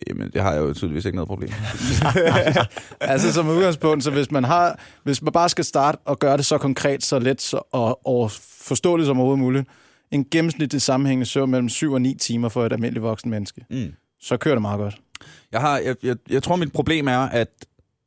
jamen, 0.09 0.31
det 0.33 0.41
har 0.41 0.53
jeg 0.53 0.59
jo 0.61 0.73
tydeligvis 0.73 1.05
ikke 1.05 1.15
noget 1.15 1.27
problem. 1.27 1.49
altså 3.01 3.33
som 3.33 3.47
udgangspunkt, 3.49 4.03
så 4.03 4.11
hvis 4.11 4.31
man 4.31 4.43
har, 4.43 4.79
hvis 5.03 5.21
man 5.21 5.33
bare 5.33 5.49
skal 5.49 5.65
starte 5.65 5.97
og 6.05 6.19
gøre 6.19 6.37
det 6.37 6.45
så 6.45 6.57
konkret, 6.57 7.03
så 7.03 7.19
let 7.19 7.41
så, 7.41 7.61
og, 7.71 8.07
og 8.07 8.31
forståeligt 8.61 9.07
som 9.07 9.17
overhovedet 9.17 9.39
muligt, 9.43 9.67
en 10.11 10.25
gennemsnitlig 10.31 10.81
sammenhængende 10.81 11.25
søvn 11.25 11.51
mellem 11.51 11.69
7 11.69 11.93
og 11.93 12.01
9 12.01 12.15
timer 12.15 12.49
for 12.49 12.65
et 12.65 12.73
almindeligt 12.73 13.03
voksen 13.03 13.29
menneske, 13.29 13.65
Mm. 13.69 13.93
så 14.21 14.37
kører 14.37 14.55
det 14.55 14.61
meget 14.61 14.79
godt. 14.79 14.97
Jeg, 15.51 15.61
har, 15.61 15.77
jeg, 15.77 15.95
jeg, 16.03 16.15
jeg 16.29 16.43
tror, 16.43 16.55
mit 16.55 16.73
problem 16.73 17.07
er, 17.07 17.19
at 17.19 17.47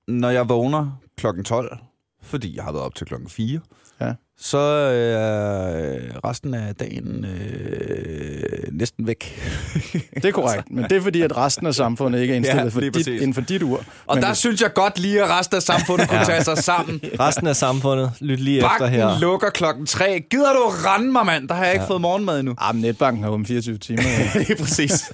når 0.08 0.30
jeg 0.30 0.48
vågner 0.48 0.98
klokken 1.22 1.44
12, 1.44 1.78
fordi 2.22 2.56
jeg 2.56 2.64
har 2.64 2.72
været 2.72 2.84
op 2.84 2.94
til 2.94 3.06
klokken 3.06 3.28
4, 3.30 3.60
Ja. 4.00 4.12
så 4.38 4.58
er 4.58 5.76
øh, 5.94 6.00
resten 6.24 6.54
af 6.54 6.74
dagen 6.74 7.24
øh, 7.24 8.72
næsten 8.72 9.06
væk. 9.06 9.40
Det 10.14 10.24
er 10.24 10.32
korrekt, 10.32 10.70
men 10.70 10.84
det 10.84 10.92
er 10.92 11.00
fordi, 11.00 11.20
at 11.22 11.36
resten 11.36 11.66
af 11.66 11.74
samfundet 11.74 12.20
ikke 12.20 12.32
er 12.32 12.36
indstillet 12.36 12.64
Ja, 12.64 12.68
for 12.68 12.80
dit, 12.80 12.92
præcis. 12.92 13.08
inden 13.20 13.34
for 13.34 13.40
dit 13.40 13.62
ur. 13.62 13.84
Og 14.06 14.16
Men 14.16 14.22
der 14.22 14.28
hvis- 14.28 14.38
synes 14.38 14.62
jeg 14.62 14.74
godt 14.74 14.98
lige, 14.98 15.22
at 15.24 15.30
resten 15.30 15.56
af 15.56 15.62
samfundet 15.62 16.08
kunne 16.08 16.24
tage 16.24 16.44
sig 16.44 16.58
sammen. 16.58 17.00
Resten 17.20 17.46
af 17.46 17.56
samfundet, 17.56 18.12
lyt 18.20 18.40
lige 18.40 18.56
efter 18.56 18.86
her. 18.86 19.04
Banken 19.06 19.20
lukker 19.20 19.50
klokken 19.50 19.86
3. 19.86 20.20
Gider 20.30 20.52
du 20.52 20.62
rende 20.68 21.12
mig, 21.12 21.26
mand? 21.26 21.48
Der 21.48 21.54
har 21.54 21.64
jeg 21.64 21.72
ikke 21.74 21.82
ja. 21.82 21.88
fået 21.90 22.00
morgenmad 22.00 22.40
endnu. 22.40 22.54
Ah, 22.58 22.74
men 22.74 22.82
netbanken 22.82 23.22
har 23.22 23.30
åbent 23.30 23.48
24 23.48 23.78
timer. 23.78 24.02
Ja. 24.02 24.38
Lige 24.48 24.56
præcis. 24.56 25.12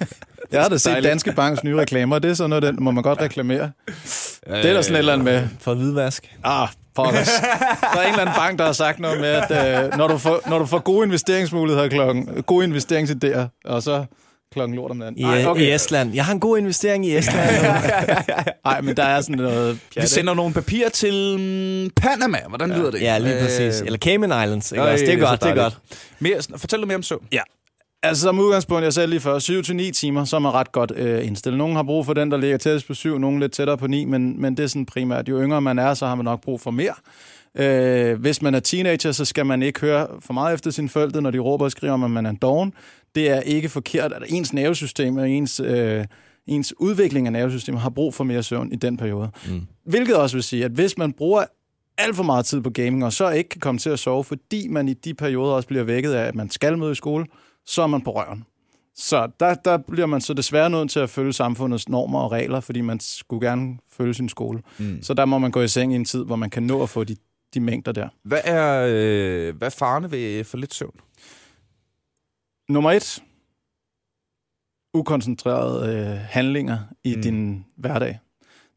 Jeg 0.51 0.61
har 0.61 0.69
da 0.69 0.77
set 0.77 0.85
Dejligt. 0.91 1.09
Danske 1.09 1.31
Banks 1.31 1.63
nye 1.63 1.77
reklamer. 1.77 2.19
Det 2.19 2.29
er 2.31 2.33
sådan 2.33 2.49
noget, 2.49 2.63
den 2.63 2.77
må 2.79 2.91
man 2.91 3.03
godt 3.03 3.21
reklamere. 3.21 3.71
Det 4.47 4.65
er 4.65 4.73
der 4.73 4.81
sådan 4.81 4.95
et 4.95 4.99
eller 4.99 5.13
andet 5.13 5.25
med. 5.25 5.47
For 5.59 5.73
hvidvask. 5.73 6.35
Ah, 6.43 6.67
pokkers. 6.95 7.27
Der 7.93 7.99
er 7.99 8.03
en 8.03 8.09
eller 8.09 8.21
anden 8.21 8.35
bank, 8.35 8.59
der 8.59 8.65
har 8.65 8.71
sagt 8.71 8.99
noget 8.99 9.19
med, 9.19 9.29
at 9.29 9.83
øh, 9.85 9.97
når, 9.97 10.07
du 10.07 10.17
får, 10.17 10.41
når 10.49 10.59
du 10.59 10.65
får 10.65 10.79
gode 10.79 11.05
investeringsmuligheder 11.05 11.87
klokken, 11.89 12.43
gode 12.43 12.65
investeringsidéer, 12.65 13.61
og 13.65 13.83
så 13.83 14.05
klokken 14.53 14.75
lort 14.75 14.91
om 14.91 14.97
natten. 14.97 15.17
I, 15.17 15.23
Ej, 15.23 15.45
okay. 15.45 15.61
I 15.61 15.71
Estland. 15.71 16.13
Jeg 16.13 16.25
har 16.25 16.33
en 16.33 16.39
god 16.39 16.57
investering 16.57 17.05
i 17.05 17.17
Estland. 17.17 17.49
Ej, 18.65 18.81
men 18.81 18.97
der 18.97 19.03
er 19.03 19.21
sådan 19.21 19.35
noget... 19.37 19.73
Vi 19.75 19.79
pjat, 19.95 20.09
sender 20.09 20.33
nogle 20.33 20.53
papirer 20.53 20.89
til 20.89 21.37
mm, 21.39 21.89
Panama. 21.95 22.37
Hvordan 22.47 22.69
lyder 22.69 22.91
det? 22.91 23.01
ja, 23.01 23.17
lige 23.17 23.39
præcis. 23.41 23.81
Øh, 23.81 23.85
Eller 23.85 23.97
Cayman 23.99 24.29
Islands. 24.29 24.71
Ikke? 24.71 24.83
øj, 24.83 24.91
også? 24.93 25.05
Det 25.05 25.11
er 25.11 25.15
det 25.15 25.23
er 25.23 25.29
godt, 25.29 25.43
det 25.43 25.49
er 25.49 25.55
godt. 25.55 25.77
Mere, 26.19 26.39
fortæl 26.57 26.79
dig 26.79 26.87
mere 26.87 26.95
om 26.95 27.03
søvn. 27.03 27.23
Ja. 27.31 27.41
Altså 28.03 28.21
som 28.21 28.39
udgangspunkt, 28.39 28.83
jeg 28.83 28.93
sagde 28.93 29.09
lige 29.09 29.19
før, 29.19 29.37
7-9 29.87 29.91
timer, 29.91 30.23
så 30.23 30.35
er 30.35 30.55
ret 30.55 30.71
godt 30.71 30.91
øh, 30.95 31.27
indstillet. 31.27 31.57
Nogle 31.57 31.75
har 31.75 31.83
brug 31.83 32.05
for 32.05 32.13
den, 32.13 32.31
der 32.31 32.37
ligger 32.37 32.57
tættest 32.57 32.87
på 32.87 32.93
7, 32.93 33.17
nogle 33.17 33.39
lidt 33.39 33.51
tættere 33.51 33.77
på 33.77 33.87
9, 33.87 34.05
men, 34.05 34.41
men 34.41 34.57
det 34.57 34.63
er 34.63 34.67
sådan 34.67 34.85
primært, 34.85 35.29
jo 35.29 35.41
yngre 35.41 35.61
man 35.61 35.79
er, 35.79 35.93
så 35.93 36.07
har 36.07 36.15
man 36.15 36.25
nok 36.25 36.41
brug 36.41 36.61
for 36.61 36.71
mere. 36.71 36.93
Øh, 37.55 38.19
hvis 38.19 38.41
man 38.41 38.55
er 38.55 38.59
teenager, 38.59 39.11
så 39.11 39.25
skal 39.25 39.45
man 39.45 39.63
ikke 39.63 39.81
høre 39.81 40.07
for 40.19 40.33
meget 40.33 40.53
efter 40.53 40.71
sine 40.71 40.89
forældre, 40.89 41.21
når 41.21 41.31
de 41.31 41.39
råber 41.39 41.65
og 41.65 41.71
skriger 41.71 41.93
om, 41.93 42.03
at 42.03 42.11
man 42.11 42.25
er 42.25 42.29
en 42.29 42.35
doven. 42.35 42.73
Det 43.15 43.29
er 43.29 43.39
ikke 43.39 43.69
forkert, 43.69 44.13
at 44.13 44.23
ens 44.27 44.53
nervesystem 44.53 45.17
og 45.17 45.29
ens, 45.29 45.59
øh, 45.59 46.05
ens 46.47 46.73
udvikling 46.79 47.27
af 47.27 47.33
nervesystemet 47.33 47.81
har 47.81 47.89
brug 47.89 48.13
for 48.13 48.23
mere 48.23 48.43
søvn 48.43 48.71
i 48.71 48.75
den 48.75 48.97
periode. 48.97 49.29
Mm. 49.47 49.61
Hvilket 49.83 50.15
også 50.15 50.35
vil 50.35 50.43
sige, 50.43 50.65
at 50.65 50.71
hvis 50.71 50.97
man 50.97 51.13
bruger 51.13 51.43
alt 51.97 52.15
for 52.15 52.23
meget 52.23 52.45
tid 52.45 52.61
på 52.61 52.69
gaming, 52.69 53.05
og 53.05 53.13
så 53.13 53.29
ikke 53.29 53.49
kan 53.49 53.61
komme 53.61 53.79
til 53.79 53.89
at 53.89 53.99
sove, 53.99 54.23
fordi 54.23 54.67
man 54.67 54.89
i 54.89 54.93
de 54.93 55.13
perioder 55.13 55.53
også 55.53 55.67
bliver 55.67 55.83
vækket 55.83 56.13
af, 56.13 56.27
at 56.27 56.35
man 56.35 56.49
skal 56.49 56.77
møde 56.77 56.91
i 56.91 56.95
skole, 56.95 57.25
så 57.69 57.81
er 57.81 57.87
man 57.87 58.01
på 58.01 58.11
røven. 58.15 58.43
Så 58.95 59.31
der, 59.39 59.53
der 59.53 59.77
bliver 59.77 60.05
man 60.05 60.21
så 60.21 60.33
desværre 60.33 60.69
nødt 60.69 60.91
til 60.91 60.99
at 60.99 61.09
følge 61.09 61.33
samfundets 61.33 61.89
normer 61.89 62.19
og 62.19 62.31
regler, 62.31 62.59
fordi 62.59 62.81
man 62.81 62.99
skulle 62.99 63.47
gerne 63.47 63.77
følge 63.91 64.13
sin 64.13 64.29
skole. 64.29 64.61
Mm. 64.79 65.03
Så 65.03 65.13
der 65.13 65.25
må 65.25 65.37
man 65.37 65.51
gå 65.51 65.61
i 65.61 65.67
seng 65.67 65.93
i 65.93 65.95
en 65.95 66.05
tid, 66.05 66.25
hvor 66.25 66.35
man 66.35 66.49
kan 66.49 66.63
nå 66.63 66.83
at 66.83 66.89
få 66.89 67.03
de, 67.03 67.15
de 67.53 67.59
mængder 67.59 67.91
der. 67.91 68.09
Hvad 68.23 68.41
er, 68.43 68.85
øh, 68.89 69.55
hvad 69.57 69.67
er 69.67 69.75
farne 69.79 70.11
ved 70.11 70.43
for 70.43 70.57
lidt 70.57 70.73
søvn? 70.73 70.99
Nummer 72.69 72.91
et. 72.91 73.23
Ukoncentrerede 74.93 75.95
øh, 75.95 76.19
handlinger 76.29 76.79
i 77.03 77.15
Mm. 77.15 77.21
din 77.21 77.65
hverdag. 77.77 78.19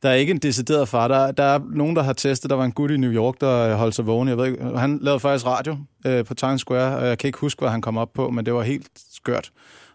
Der 0.03 0.09
er 0.09 0.15
ikke 0.15 0.31
en 0.31 0.39
decideret 0.39 0.89
far. 0.89 1.09
Der, 1.09 1.33
der 1.33 1.45
er 1.45 1.61
nogen, 1.75 1.97
der 1.97 2.03
har 2.03 2.13
testet. 2.13 2.51
Der 2.51 2.57
var 2.57 2.65
en 2.65 2.73
gut 2.73 2.91
i 2.91 2.97
New 2.97 3.13
York, 3.13 3.41
der 3.41 3.69
øh, 3.69 3.75
holdt 3.75 3.95
sig 3.95 4.07
vågen. 4.07 4.29
Jeg 4.29 4.39
ved 4.39 4.47
ikke, 4.47 4.65
han 4.65 4.99
lavede 5.03 5.21
faktisk 5.21 5.47
radio 5.47 5.77
øh, 6.07 6.25
på 6.25 6.35
Times 6.35 6.61
Square, 6.61 6.97
og 6.97 7.07
jeg 7.07 7.19
kan 7.19 7.29
ikke 7.29 7.39
huske, 7.39 7.61
hvad 7.61 7.71
han 7.71 7.81
kom 7.81 7.97
op 7.97 8.13
på, 8.13 8.31
men 8.31 8.47
det 8.47 8.55
var 8.55 8.63
helt 8.63 8.87
skørt. 9.13 9.51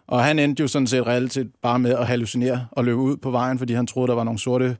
Og 0.06 0.24
han 0.24 0.38
endte 0.38 0.60
jo 0.60 0.68
sådan 0.68 0.86
set 0.86 1.06
reelt 1.06 1.32
set 1.32 1.50
bare 1.62 1.78
med 1.78 1.90
at 1.90 2.06
hallucinere 2.06 2.66
og 2.72 2.84
løbe 2.84 2.98
ud 2.98 3.16
på 3.16 3.30
vejen, 3.30 3.58
fordi 3.58 3.72
han 3.72 3.86
troede, 3.86 4.08
der 4.08 4.14
var 4.14 4.24
nogle 4.24 4.38
sorte 4.38 4.76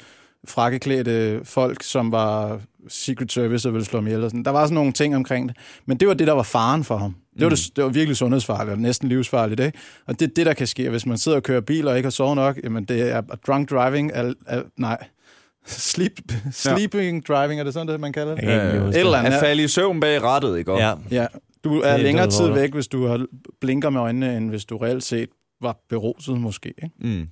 frakkeklædte 0.48 1.40
folk, 1.44 1.82
som 1.82 2.12
var 2.12 2.60
Secret 2.88 3.32
Service 3.32 3.68
og 3.68 3.72
ville 3.72 3.84
slå 3.84 3.98
ham 3.98 4.06
ihjel. 4.06 4.24
Og 4.24 4.30
sådan. 4.30 4.44
Der 4.44 4.50
var 4.50 4.64
sådan 4.64 4.74
nogle 4.74 4.92
ting 4.92 5.16
omkring 5.16 5.48
det. 5.48 5.56
Men 5.86 5.96
det 5.96 6.08
var 6.08 6.14
det, 6.14 6.26
der 6.26 6.32
var 6.32 6.42
faren 6.42 6.84
for 6.84 6.96
ham. 6.96 7.16
Det 7.38 7.44
var, 7.44 7.50
det, 7.50 7.70
det 7.76 7.84
var 7.84 7.90
virkelig 7.90 8.16
sundhedsfarligt, 8.16 8.72
og 8.72 8.78
næsten 8.78 9.08
livsfarligt. 9.08 9.60
Ikke? 9.60 9.78
Og 10.06 10.20
det 10.20 10.30
er 10.30 10.34
det, 10.36 10.46
der 10.46 10.52
kan 10.52 10.66
ske. 10.66 10.90
Hvis 10.90 11.06
man 11.06 11.18
sidder 11.18 11.36
og 11.36 11.42
kører 11.42 11.60
bil 11.60 11.88
og 11.88 11.96
ikke 11.96 12.06
har 12.06 12.10
sovet 12.10 12.36
nok, 12.36 12.58
jamen 12.64 12.84
det 12.84 13.12
er 13.12 13.20
drunk 13.20 13.70
driving. 13.70 14.10
Er, 14.14 14.32
er, 14.46 14.62
nej, 14.76 15.04
Sleep, 15.92 16.12
sleeping 16.52 17.26
driving, 17.28 17.60
er 17.60 17.64
det 17.64 17.72
sådan, 17.72 17.88
det 17.88 18.00
man 18.00 18.12
kalder 18.12 18.34
det? 18.34 18.44
Øh, 18.44 18.82
huske 18.82 18.88
et 18.88 18.96
eller 19.00 19.10
det. 19.18 19.18
andet. 19.18 19.32
At 19.38 19.40
falde 19.44 19.62
i 19.64 19.68
søvn 19.68 20.00
bag 20.00 20.22
rettet, 20.22 20.58
ikke? 20.58 20.72
Ja. 20.72 20.94
Ja, 21.10 21.26
du 21.64 21.76
er 21.80 21.82
Det 21.82 21.90
er 21.92 21.96
længere 21.96 22.26
det, 22.26 22.32
tid 22.34 22.44
der- 22.44 22.54
væk, 22.54 22.72
hvis 22.74 22.88
du 22.88 23.06
har 23.06 23.26
blinker 23.60 23.90
med 23.90 24.00
øjnene, 24.00 24.36
end 24.36 24.50
hvis 24.50 24.64
du 24.64 24.76
reelt 24.76 25.04
set 25.04 25.28
var 25.62 25.76
beruset 25.88 26.40
måske. 26.40 26.68
Ikke? 26.82 26.90
Mm. 27.00 27.28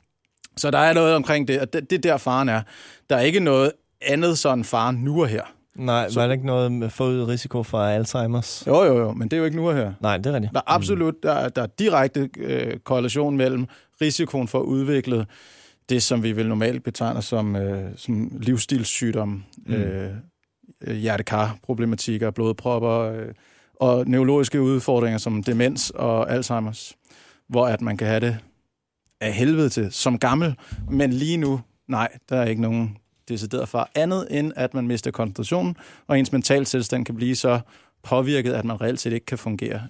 Så 0.57 0.71
der 0.71 0.79
er 0.79 0.93
noget 0.95 1.15
omkring 1.15 1.49
det, 1.49 1.61
og 1.61 1.73
det, 1.73 1.91
det 1.91 1.97
er 1.97 2.11
der 2.11 2.17
faren 2.17 2.49
er. 2.49 2.63
Der 3.11 3.17
er 3.17 3.21
ikke 3.21 3.41
noget 3.41 3.73
andet 4.03 4.39
sådan 4.39 4.65
faren 4.65 4.97
nu 4.97 5.21
og 5.23 5.29
her. 5.29 5.43
Nej, 5.77 6.09
var 6.15 6.27
det 6.27 6.33
ikke 6.35 6.47
noget 6.47 6.73
med 6.73 6.91
forøget 6.91 7.29
risiko 7.29 7.63
for 7.63 7.79
Alzheimer's? 7.99 8.65
Jo, 8.67 8.85
jo, 8.85 8.99
jo, 8.99 9.13
men 9.13 9.29
det 9.29 9.33
er 9.33 9.39
jo 9.39 9.45
ikke 9.45 9.57
nu 9.57 9.69
og 9.69 9.77
her. 9.77 9.93
Nej, 10.01 10.17
det 10.17 10.27
er 10.27 10.33
rigtigt. 10.33 10.53
Der 10.55 10.59
er 10.61 10.65
absolut 10.75 11.15
der, 11.23 11.33
er- 11.33 11.49
der 11.49 11.63
er 11.63 11.67
direkte 11.79 12.29
øh, 12.39 12.77
korrelation 12.85 13.37
mellem 13.37 13.67
risikoen 14.01 14.49
for 14.49 14.59
at 14.59 14.65
udvikle 14.65 15.27
det, 15.89 16.03
som 16.03 16.23
vi 16.23 16.33
vil 16.33 16.49
normalt 16.49 16.83
betegne 16.83 17.23
som, 17.23 17.57
øh, 17.57 17.91
som 17.97 18.31
livsstilssygdom, 18.41 19.45
mm. 19.67 19.75
øh, 19.75 20.15
øh, 20.81 20.97
hjertekarproblematikker, 20.97 22.31
blodpropper 22.31 22.99
øh, 22.99 23.29
og 23.81 24.09
neurologiske 24.09 24.63
udfordringer 24.63 25.19
som 25.19 25.43
demens 25.43 25.91
og 25.91 26.35
Alzheimer's, 26.37 26.93
hvor 27.49 27.67
at 27.67 27.81
man 27.81 27.97
kan 27.97 28.09
have 28.09 28.21
det 28.21 28.39
af 29.21 29.33
helvede 29.33 29.69
til 29.69 29.93
som 29.93 30.19
gammel, 30.19 30.55
men 30.91 31.13
lige 31.13 31.37
nu, 31.37 31.61
nej, 31.89 32.09
der 32.29 32.37
er 32.37 32.47
ikke 32.47 32.63
nogen 32.63 32.97
decideret 33.29 33.69
far. 33.69 33.91
Andet, 33.95 34.27
end 34.31 34.53
at 34.57 34.75
man 34.75 34.87
mister 34.87 35.11
koncentrationen, 35.11 35.77
og 36.07 36.19
ens 36.19 36.33
mental 36.33 36.65
tilstand 36.65 37.05
kan 37.05 37.15
blive 37.15 37.37
så 37.37 37.61
påvirket, 38.03 38.53
at 38.53 38.65
man 38.65 38.81
reelt 38.81 39.01
set 39.01 39.13
ikke 39.13 39.27
kan 39.27 39.39
fungere. 39.39 39.83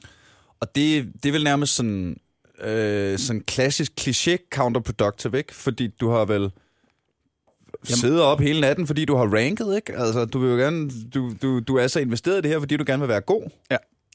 Og 0.61 0.75
det, 0.75 1.13
det 1.23 1.29
er 1.29 1.33
vel 1.33 1.45
nærmest 1.45 1.75
sådan, 1.75 2.17
øh, 2.61 3.19
sådan 3.19 3.43
klassisk 3.47 3.93
kliché 4.01 4.49
counterproductive, 4.51 5.39
ikke? 5.39 5.55
Fordi 5.55 5.87
du 5.87 6.11
har 6.11 6.25
vel 6.25 6.51
siddet 7.85 8.23
op 8.23 8.41
hele 8.41 8.61
natten, 8.61 8.87
fordi 8.87 9.05
du 9.05 9.17
har 9.17 9.25
ranket, 9.25 9.77
ikke? 9.77 9.99
Altså, 9.99 10.25
du 10.25 10.39
vil 10.39 10.51
jo 10.51 10.57
gerne, 10.57 10.91
du, 11.15 11.33
du, 11.43 11.61
du 11.61 11.77
er 11.77 11.87
så 11.87 12.01
investeret 12.01 12.39
i 12.39 12.41
det 12.41 12.51
her, 12.51 12.59
fordi 12.59 12.77
du 12.77 12.85
gerne 12.87 13.01
vil 13.01 13.09
være 13.09 13.21
god. 13.21 13.51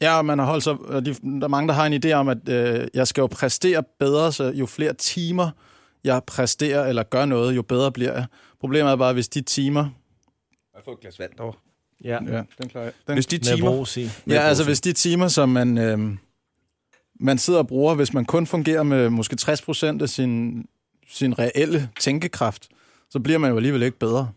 Ja, 0.02 0.18
og 0.18 0.26
man 0.26 0.40
har 0.40 0.46
holdt 0.46 0.64
sig, 0.64 0.74
og 0.74 1.06
de, 1.06 1.14
der 1.14 1.44
er 1.44 1.48
mange, 1.48 1.68
der 1.68 1.74
har 1.74 1.86
en 1.86 2.06
idé 2.06 2.12
om, 2.12 2.28
at 2.28 2.50
øh, 2.50 2.88
jeg 2.94 3.08
skal 3.08 3.22
jo 3.22 3.28
præstere 3.28 3.84
bedre, 4.00 4.32
så 4.32 4.44
jo 4.44 4.66
flere 4.66 4.94
timer 4.94 5.50
jeg 6.04 6.22
præsterer 6.28 6.88
eller 6.88 7.04
gør 7.04 7.26
noget, 7.26 7.56
jo 7.56 7.62
bedre 7.62 7.92
bliver 7.92 8.14
jeg. 8.14 8.26
Problemet 8.60 8.92
er 8.92 8.96
bare, 8.96 9.14
hvis 9.14 9.28
de 9.28 9.42
timer... 9.42 9.90
Jeg 10.76 10.82
får 10.86 10.92
et 10.92 11.00
glas 11.00 11.20
vand 11.20 11.32
derovre. 11.38 11.58
Ja. 12.04 12.18
Ja, 12.28 12.42
den 12.62 12.70
klarer 12.70 12.86
jeg. 12.86 12.94
Den, 13.08 13.16
Hvis 13.16 13.26
de 13.26 13.38
Med 13.38 13.86
timer... 13.86 14.10
ja, 14.36 14.42
altså 14.42 14.64
hvis 14.64 14.82
de 14.82 14.94
timer, 14.94 15.28
som 15.28 15.50
man, 15.50 15.78
øh, 15.78 16.00
man 17.22 17.38
sidder 17.38 17.60
og 17.60 17.68
bruger, 17.68 17.96
hvis 17.96 18.14
man 18.14 18.26
kun 18.26 18.48
fungerer 18.48 18.84
med 18.84 19.10
måske 19.10 19.38
60% 19.42 20.02
af 20.02 20.10
sin, 20.10 20.66
sin 21.08 21.40
reelle 21.40 21.90
tænkekraft, 22.00 22.68
så 23.10 23.20
bliver 23.20 23.40
man 23.40 23.50
jo 23.52 23.58
alligevel 23.58 23.84
ikke 23.84 24.00
bedre. 24.00 24.32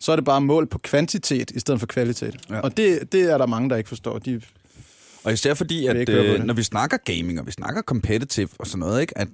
Så 0.00 0.12
er 0.12 0.16
det 0.16 0.24
bare 0.24 0.40
mål 0.40 0.66
på 0.66 0.78
kvantitet 0.78 1.50
i 1.50 1.58
stedet 1.58 1.80
for 1.80 1.86
kvalitet. 1.86 2.36
Ja. 2.50 2.60
Og 2.60 2.76
det, 2.76 3.12
det 3.12 3.32
er 3.32 3.38
der 3.38 3.46
mange, 3.46 3.70
der 3.70 3.76
ikke 3.76 3.88
forstår. 3.88 4.18
De, 4.18 4.40
Og 5.24 5.32
især 5.32 5.54
fordi, 5.54 5.86
at 5.86 6.08
øh, 6.08 6.44
når 6.44 6.54
vi 6.54 6.62
snakker 6.62 6.96
gaming, 6.96 7.40
og 7.40 7.46
vi 7.46 7.50
snakker 7.50 7.82
competitive 7.82 8.48
og 8.58 8.66
sådan 8.66 8.78
noget, 8.78 9.00
ikke? 9.00 9.18
At, 9.18 9.28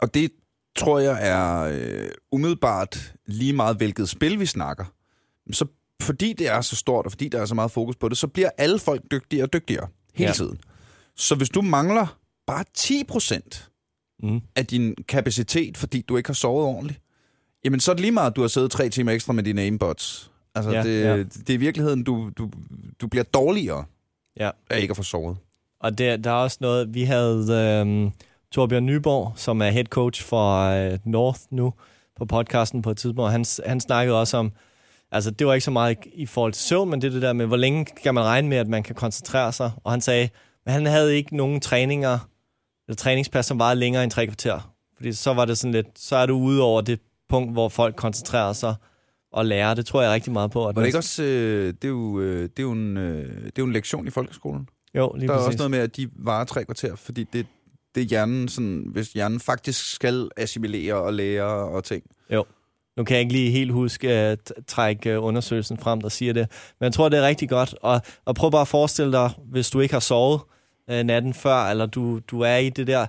og 0.00 0.14
det 0.14 0.30
tror 0.76 0.98
jeg 0.98 1.18
er 1.20 1.60
øh, 1.62 2.08
umiddelbart 2.32 3.12
lige 3.26 3.52
meget, 3.52 3.76
hvilket 3.76 4.08
spil 4.08 4.40
vi 4.40 4.46
snakker. 4.46 4.84
Så 5.52 5.66
fordi 6.02 6.32
det 6.32 6.48
er 6.48 6.60
så 6.60 6.76
stort, 6.76 7.06
og 7.06 7.12
fordi 7.12 7.28
der 7.28 7.40
er 7.40 7.46
så 7.46 7.54
meget 7.54 7.70
fokus 7.70 7.96
på 7.96 8.08
det, 8.08 8.18
så 8.18 8.26
bliver 8.26 8.50
alle 8.58 8.78
folk 8.78 9.02
dygtigere 9.10 9.44
og 9.44 9.52
dygtigere 9.52 9.86
hele 10.14 10.28
ja. 10.28 10.34
tiden. 10.34 10.58
Så 11.18 11.34
hvis 11.34 11.48
du 11.50 11.62
mangler 11.62 12.18
bare 12.46 12.64
10 12.74 13.04
procent 13.04 13.64
Mm. 14.22 14.40
af 14.56 14.66
din 14.66 14.94
kapacitet, 15.08 15.76
fordi 15.76 16.00
du 16.08 16.16
ikke 16.16 16.28
har 16.28 16.34
sovet 16.34 16.64
ordentligt, 16.64 17.00
jamen 17.64 17.80
så 17.80 17.90
er 17.90 17.94
det 17.94 18.00
lige 18.00 18.12
meget, 18.12 18.30
at 18.30 18.36
du 18.36 18.40
har 18.40 18.48
siddet 18.48 18.70
tre 18.70 18.88
timer 18.88 19.12
ekstra 19.12 19.32
med 19.32 19.42
dine 19.42 19.62
aimbots. 19.62 20.30
Altså, 20.54 20.70
Ja, 20.70 20.82
det, 20.82 21.02
ja. 21.04 21.16
det 21.18 21.50
er 21.50 21.54
i 21.54 21.56
virkeligheden, 21.56 22.02
du, 22.04 22.30
du, 22.38 22.50
du 23.00 23.06
bliver 23.06 23.24
dårligere 23.24 23.84
Ja. 24.40 24.50
af 24.70 24.80
ikke 24.80 24.92
at 24.92 24.96
få 24.96 25.02
sovet. 25.02 25.36
Og 25.80 25.98
der, 25.98 26.16
der 26.16 26.30
er 26.30 26.34
også 26.34 26.58
noget, 26.60 26.94
vi 26.94 27.02
havde 27.02 27.46
øhm, 27.80 28.10
Torbjørn 28.52 28.86
Nyborg, 28.86 29.32
som 29.36 29.62
er 29.62 29.70
head 29.70 29.84
coach 29.84 30.24
for 30.24 30.58
øh, 30.58 30.98
North 31.04 31.40
nu, 31.50 31.74
på 32.16 32.24
podcasten 32.24 32.82
på 32.82 32.90
et 32.90 32.96
tidspunkt. 32.96 33.30
Han, 33.32 33.44
han 33.66 33.80
snakkede 33.80 34.20
også 34.20 34.36
om, 34.36 34.52
altså 35.12 35.30
det 35.30 35.46
var 35.46 35.54
ikke 35.54 35.64
så 35.64 35.70
meget 35.70 35.98
i, 36.12 36.26
forhold 36.26 36.52
til 36.52 36.62
søvn, 36.62 36.90
men 36.90 37.02
det 37.02 37.12
det 37.12 37.22
der 37.22 37.32
med, 37.32 37.46
hvor 37.46 37.56
længe 37.56 37.84
kan 38.02 38.14
man 38.14 38.24
regne 38.24 38.48
med, 38.48 38.56
at 38.56 38.68
man 38.68 38.82
kan 38.82 38.94
koncentrere 38.94 39.52
sig. 39.52 39.70
Og 39.84 39.90
han 39.92 40.00
sagde, 40.00 40.28
at 40.68 40.74
han 40.74 40.86
havde 40.86 41.16
ikke 41.16 41.36
nogen 41.36 41.60
træninger, 41.60 42.18
eller 42.88 42.96
træningspas, 42.96 43.46
som 43.46 43.58
varede 43.58 43.80
længere 43.80 44.04
end 44.04 44.10
tre 44.10 44.26
kvarter. 44.26 44.74
Fordi 44.96 45.12
så 45.12 45.34
var 45.34 45.44
det 45.44 45.58
sådan 45.58 45.72
lidt, 45.72 45.86
så 45.96 46.16
er 46.16 46.26
du 46.26 46.34
ude 46.38 46.62
over 46.62 46.80
det 46.80 47.00
punkt, 47.28 47.52
hvor 47.52 47.68
folk 47.68 47.96
koncentrerer 47.96 48.52
sig 48.52 48.74
og 49.32 49.46
lærer. 49.46 49.74
Det 49.74 49.86
tror 49.86 50.02
jeg 50.02 50.12
rigtig 50.12 50.32
meget 50.32 50.50
på. 50.50 50.66
At 50.66 50.76
Var 50.76 50.82
det 50.82 50.86
ikke 50.86 50.98
også, 50.98 51.22
øh, 51.22 51.66
det, 51.66 51.84
er 51.84 51.88
jo, 51.88 52.20
øh, 52.20 52.42
det, 52.42 52.58
er 52.58 52.62
jo 52.62 52.72
en, 52.72 52.96
øh, 52.96 53.44
det 53.44 53.46
er 53.46 53.50
jo 53.58 53.64
en 53.64 53.72
lektion 53.72 54.06
i 54.06 54.10
folkeskolen. 54.10 54.68
Jo, 54.94 55.12
lige 55.16 55.28
der 55.28 55.34
er 55.34 55.38
præcis. 55.38 55.46
også 55.46 55.58
noget 55.58 55.70
med, 55.70 55.78
at 55.78 55.96
de 55.96 56.08
varer 56.16 56.44
tre 56.44 56.64
kvarter, 56.64 56.96
fordi 56.96 57.24
det, 57.32 57.46
det 57.94 58.00
er 58.00 58.04
hjernen, 58.04 58.48
sådan, 58.48 58.84
hvis 58.92 59.12
hjernen 59.12 59.40
faktisk 59.40 59.92
skal 59.92 60.28
assimilere 60.36 60.94
og 60.94 61.14
lære 61.14 61.44
og 61.46 61.84
ting. 61.84 62.02
Nu 62.96 63.04
kan 63.04 63.14
jeg 63.14 63.20
ikke 63.20 63.32
lige 63.32 63.50
helt 63.50 63.72
huske 63.72 64.10
at 64.10 64.52
trække 64.66 65.10
øh, 65.10 65.24
undersøgelsen 65.24 65.78
frem, 65.78 66.00
der 66.00 66.08
siger 66.08 66.32
det. 66.32 66.48
Men 66.80 66.84
jeg 66.84 66.92
tror, 66.92 67.08
det 67.08 67.18
er 67.18 67.26
rigtig 67.26 67.48
godt. 67.48 67.74
Og, 67.82 68.00
og 68.24 68.34
prøv 68.34 68.50
bare 68.50 68.60
at 68.60 68.68
forestille 68.68 69.12
dig, 69.12 69.30
hvis 69.50 69.70
du 69.70 69.80
ikke 69.80 69.94
har 69.94 70.00
sovet 70.00 70.40
øh, 70.90 71.04
natten 71.04 71.34
før, 71.34 71.56
eller 71.56 71.86
du, 71.86 72.18
du 72.18 72.40
er 72.40 72.56
i 72.56 72.68
det 72.68 72.86
der... 72.86 73.06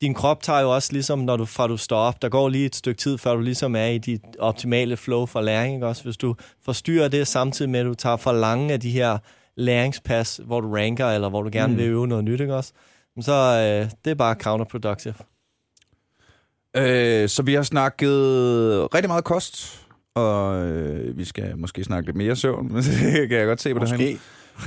Din 0.00 0.14
krop 0.14 0.42
tager 0.42 0.60
jo 0.60 0.74
også 0.74 0.92
ligesom, 0.92 1.18
når 1.18 1.36
du, 1.36 1.44
fra 1.44 1.66
du 1.66 1.76
står 1.76 1.96
op, 1.98 2.22
der 2.22 2.28
går 2.28 2.48
lige 2.48 2.66
et 2.66 2.76
stykke 2.76 2.98
tid, 2.98 3.18
før 3.18 3.34
du 3.34 3.40
ligesom 3.40 3.76
er 3.76 3.84
i 3.86 3.98
dit 3.98 4.20
optimale 4.38 4.96
flow 4.96 5.26
for 5.26 5.40
læring. 5.40 5.74
Ikke? 5.74 5.86
Også 5.86 6.02
hvis 6.04 6.16
du 6.16 6.34
forstyrrer 6.64 7.08
det 7.08 7.26
samtidig 7.26 7.70
med, 7.70 7.80
at 7.80 7.86
du 7.86 7.94
tager 7.94 8.16
for 8.16 8.32
lange 8.32 8.72
af 8.72 8.80
de 8.80 8.90
her 8.90 9.18
læringspas, 9.56 10.40
hvor 10.44 10.60
du 10.60 10.74
ranker, 10.74 11.06
eller 11.06 11.28
hvor 11.28 11.42
du 11.42 11.50
gerne 11.52 11.72
Mm. 11.72 11.78
vil 11.78 11.86
øve 11.86 12.06
noget 12.08 12.24
nyt, 12.24 12.40
ikke 12.40 12.54
også? 12.54 12.72
Så 13.20 13.32
øh, 13.32 13.90
det 14.04 14.10
er 14.10 14.14
bare 14.14 14.34
counterproductive. 14.34 15.14
Øh, 16.76 17.28
så 17.28 17.42
vi 17.42 17.54
har 17.54 17.62
snakket 17.62 18.14
rigtig 18.94 19.08
meget 19.08 19.24
kost, 19.24 19.80
og 20.14 20.56
øh, 20.66 21.18
vi 21.18 21.24
skal 21.24 21.58
måske 21.58 21.84
snakke 21.84 22.06
lidt 22.08 22.16
mere 22.16 22.36
søvn, 22.36 22.68
men 22.72 22.82
det 22.82 23.28
kan 23.28 23.38
jeg 23.38 23.46
godt 23.46 23.60
se 23.60 23.74
på 23.74 23.78
det 23.80 23.88
her. 23.88 23.96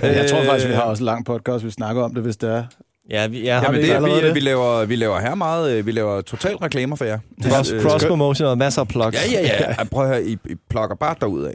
Måske. 0.01 0.07
Jeg 0.07 0.29
tror 0.29 0.43
faktisk, 0.43 0.69
vi 0.69 0.73
har 0.73 0.81
også 0.81 1.03
en 1.03 1.05
lang 1.05 1.25
podcast, 1.25 1.65
vi 1.65 1.71
snakker 1.71 2.03
om 2.03 2.13
det, 2.13 2.23
hvis 2.23 2.37
det 2.37 2.49
er. 2.49 2.63
Ja, 3.09 3.27
vi, 3.27 3.41
ja, 3.41 3.55
har 3.55 3.63
Jamen, 3.63 3.81
vi 3.81 3.87
det, 3.89 4.03
vi, 4.03 4.27
det? 4.27 4.35
vi, 4.35 4.39
laver, 4.39 4.85
vi 4.85 4.95
laver 4.95 5.19
her 5.19 5.35
meget, 5.35 5.77
øh, 5.77 5.85
vi 5.85 5.91
laver 5.91 6.21
totalt 6.21 6.61
reklamer 6.61 6.95
for 6.95 7.05
jer. 7.05 7.19
Cross, 7.43 7.71
Øh, 7.71 7.81
cross 7.81 8.05
promotion 8.05 8.47
og 8.47 8.57
masser 8.57 8.81
af 8.81 8.87
plugs. 8.87 9.31
Ja, 9.31 9.41
ja, 9.41 9.41
ja. 9.41 9.65
Ej, 9.77 9.83
Prøv 9.83 10.03
at 10.03 10.09
høre, 10.09 10.23
I, 10.23 10.37
I 10.49 10.55
plukker 10.69 10.95
bare 10.95 11.15
derud 11.21 11.43
af. 11.43 11.53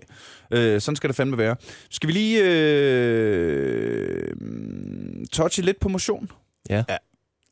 Øh, 0.50 0.80
sådan 0.80 0.96
skal 0.96 1.08
det 1.08 1.16
fandme 1.16 1.38
være. 1.38 1.56
Skal 1.90 2.08
vi 2.08 2.12
lige 2.12 2.42
øh, 2.44 4.22
touche 5.32 5.64
lidt 5.64 5.80
på 5.80 5.88
motion? 5.88 6.30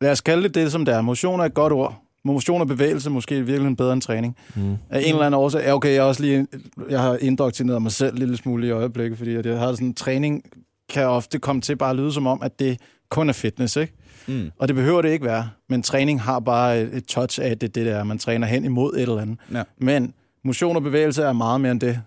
Lad 0.01 0.11
os 0.11 0.21
kalde 0.21 0.43
det 0.43 0.55
det, 0.55 0.73
som 0.73 0.85
det 0.85 0.95
er. 0.95 1.01
Motion 1.01 1.41
er 1.41 1.45
et 1.45 1.55
godt 1.55 1.73
ord. 1.73 2.03
Motion 2.25 2.61
og 2.61 2.67
bevægelse 2.67 3.11
måske 3.11 3.43
virkelig 3.43 3.77
bedre 3.77 3.93
end 3.93 4.03
træning. 4.03 4.37
Mm. 4.55 4.77
Af 4.91 5.01
en 5.01 5.07
eller 5.09 5.21
anden 5.23 5.39
årsag. 5.39 5.63
Ja, 5.65 5.75
okay, 5.75 5.89
jeg, 5.89 5.97
er 5.97 6.03
også 6.03 6.23
lige, 6.23 6.47
jeg 6.91 7.01
har 7.01 7.19
indoktrineret 7.21 7.83
mig 7.83 7.93
selv 7.93 8.13
en 8.13 8.19
lille 8.19 8.37
smule 8.37 8.67
i 8.67 8.71
øjeblikket, 8.71 9.19
fordi 9.19 9.35
at 9.35 9.47
jeg 9.47 9.59
har 9.59 9.73
sådan, 9.73 9.95
træning 9.95 10.45
kan 10.89 11.07
ofte 11.07 11.39
komme 11.39 11.63
til 11.63 11.77
bare 11.77 11.91
at 11.91 11.97
lyde 11.97 12.13
som 12.13 12.27
om, 12.27 12.43
at 12.43 12.59
det 12.59 12.81
kun 13.09 13.29
er 13.29 13.33
fitness, 13.33 13.77
ikke? 13.77 13.93
Mm. 14.27 14.51
Og 14.59 14.69
det 14.69 14.77
behøver 14.77 15.03
det 15.03 15.09
ikke 15.11 15.25
være. 15.25 15.51
Men 15.69 15.83
træning 15.83 16.23
har 16.23 16.41
bare 16.41 16.81
et, 16.81 17.07
touch 17.07 17.41
af 17.43 17.59
det, 17.59 17.75
det 17.75 17.87
der, 17.87 18.05
man 18.05 18.19
træner 18.19 18.47
hen 18.47 18.65
imod 18.65 18.95
et 18.95 19.03
eller 19.03 19.21
andet. 19.21 19.39
Ja. 19.53 19.63
Men 19.79 20.15
motion 20.45 20.77
og 20.77 20.83
bevægelse 20.83 21.23
er 21.23 21.33
meget 21.33 21.61
mere 21.61 21.73
end 21.73 21.81
det. 21.81 22.03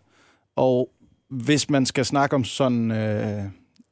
Og 0.55 0.89
hvis 1.29 1.69
man 1.69 1.85
skal 1.85 2.05
snakke 2.05 2.35
om 2.35 2.43
sådan 2.43 2.91
øh, 2.91 3.43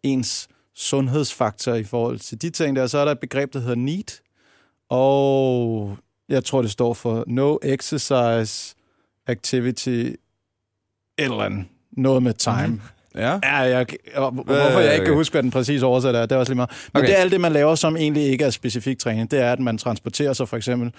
ens 0.03 0.47
sundhedsfaktor 0.75 1.73
i 1.73 1.83
forhold 1.83 2.19
til 2.19 2.41
de 2.41 2.49
ting 2.49 2.75
der, 2.75 2.87
så 2.87 2.97
er 2.97 3.05
der 3.05 3.11
et 3.11 3.19
begreb, 3.19 3.53
der 3.53 3.59
hedder 3.59 3.75
NEAT. 3.75 4.21
Og 4.89 5.97
jeg 6.29 6.43
tror, 6.43 6.61
det 6.61 6.71
står 6.71 6.93
for 6.93 7.23
No 7.27 7.57
Exercise 7.63 8.75
Activity 9.27 9.89
et 9.89 10.15
eller 11.17 11.43
andet. 11.43 11.65
Noget 11.91 12.23
med 12.23 12.33
time. 12.33 12.67
Mm-hmm. 12.67 12.81
Ja. 13.17 13.39
Ja, 13.43 13.55
jeg, 13.55 13.85
og 14.15 14.31
hvorfor 14.31 14.79
jeg 14.79 14.93
ikke 14.93 15.05
kan 15.05 15.13
huske, 15.15 15.33
hvad 15.33 15.43
den 15.43 15.51
præcis 15.51 15.83
oversat 15.83 16.15
er, 16.15 16.21
det 16.21 16.31
er 16.31 16.35
også 16.39 16.51
lige 16.51 16.55
meget. 16.55 16.69
Men 16.93 16.99
Okay. 16.99 17.07
det 17.07 17.17
er 17.17 17.21
alt 17.21 17.31
det, 17.31 17.41
man 17.41 17.51
laver, 17.51 17.75
som 17.75 17.97
egentlig 17.97 18.23
ikke 18.23 18.45
er 18.45 18.49
specifik 18.49 18.99
træning. 18.99 19.31
Det 19.31 19.39
er, 19.39 19.51
at 19.51 19.59
man 19.59 19.77
transporterer 19.77 20.33
sig 20.33 20.47
for 20.49 20.57
eksempel 20.57 20.91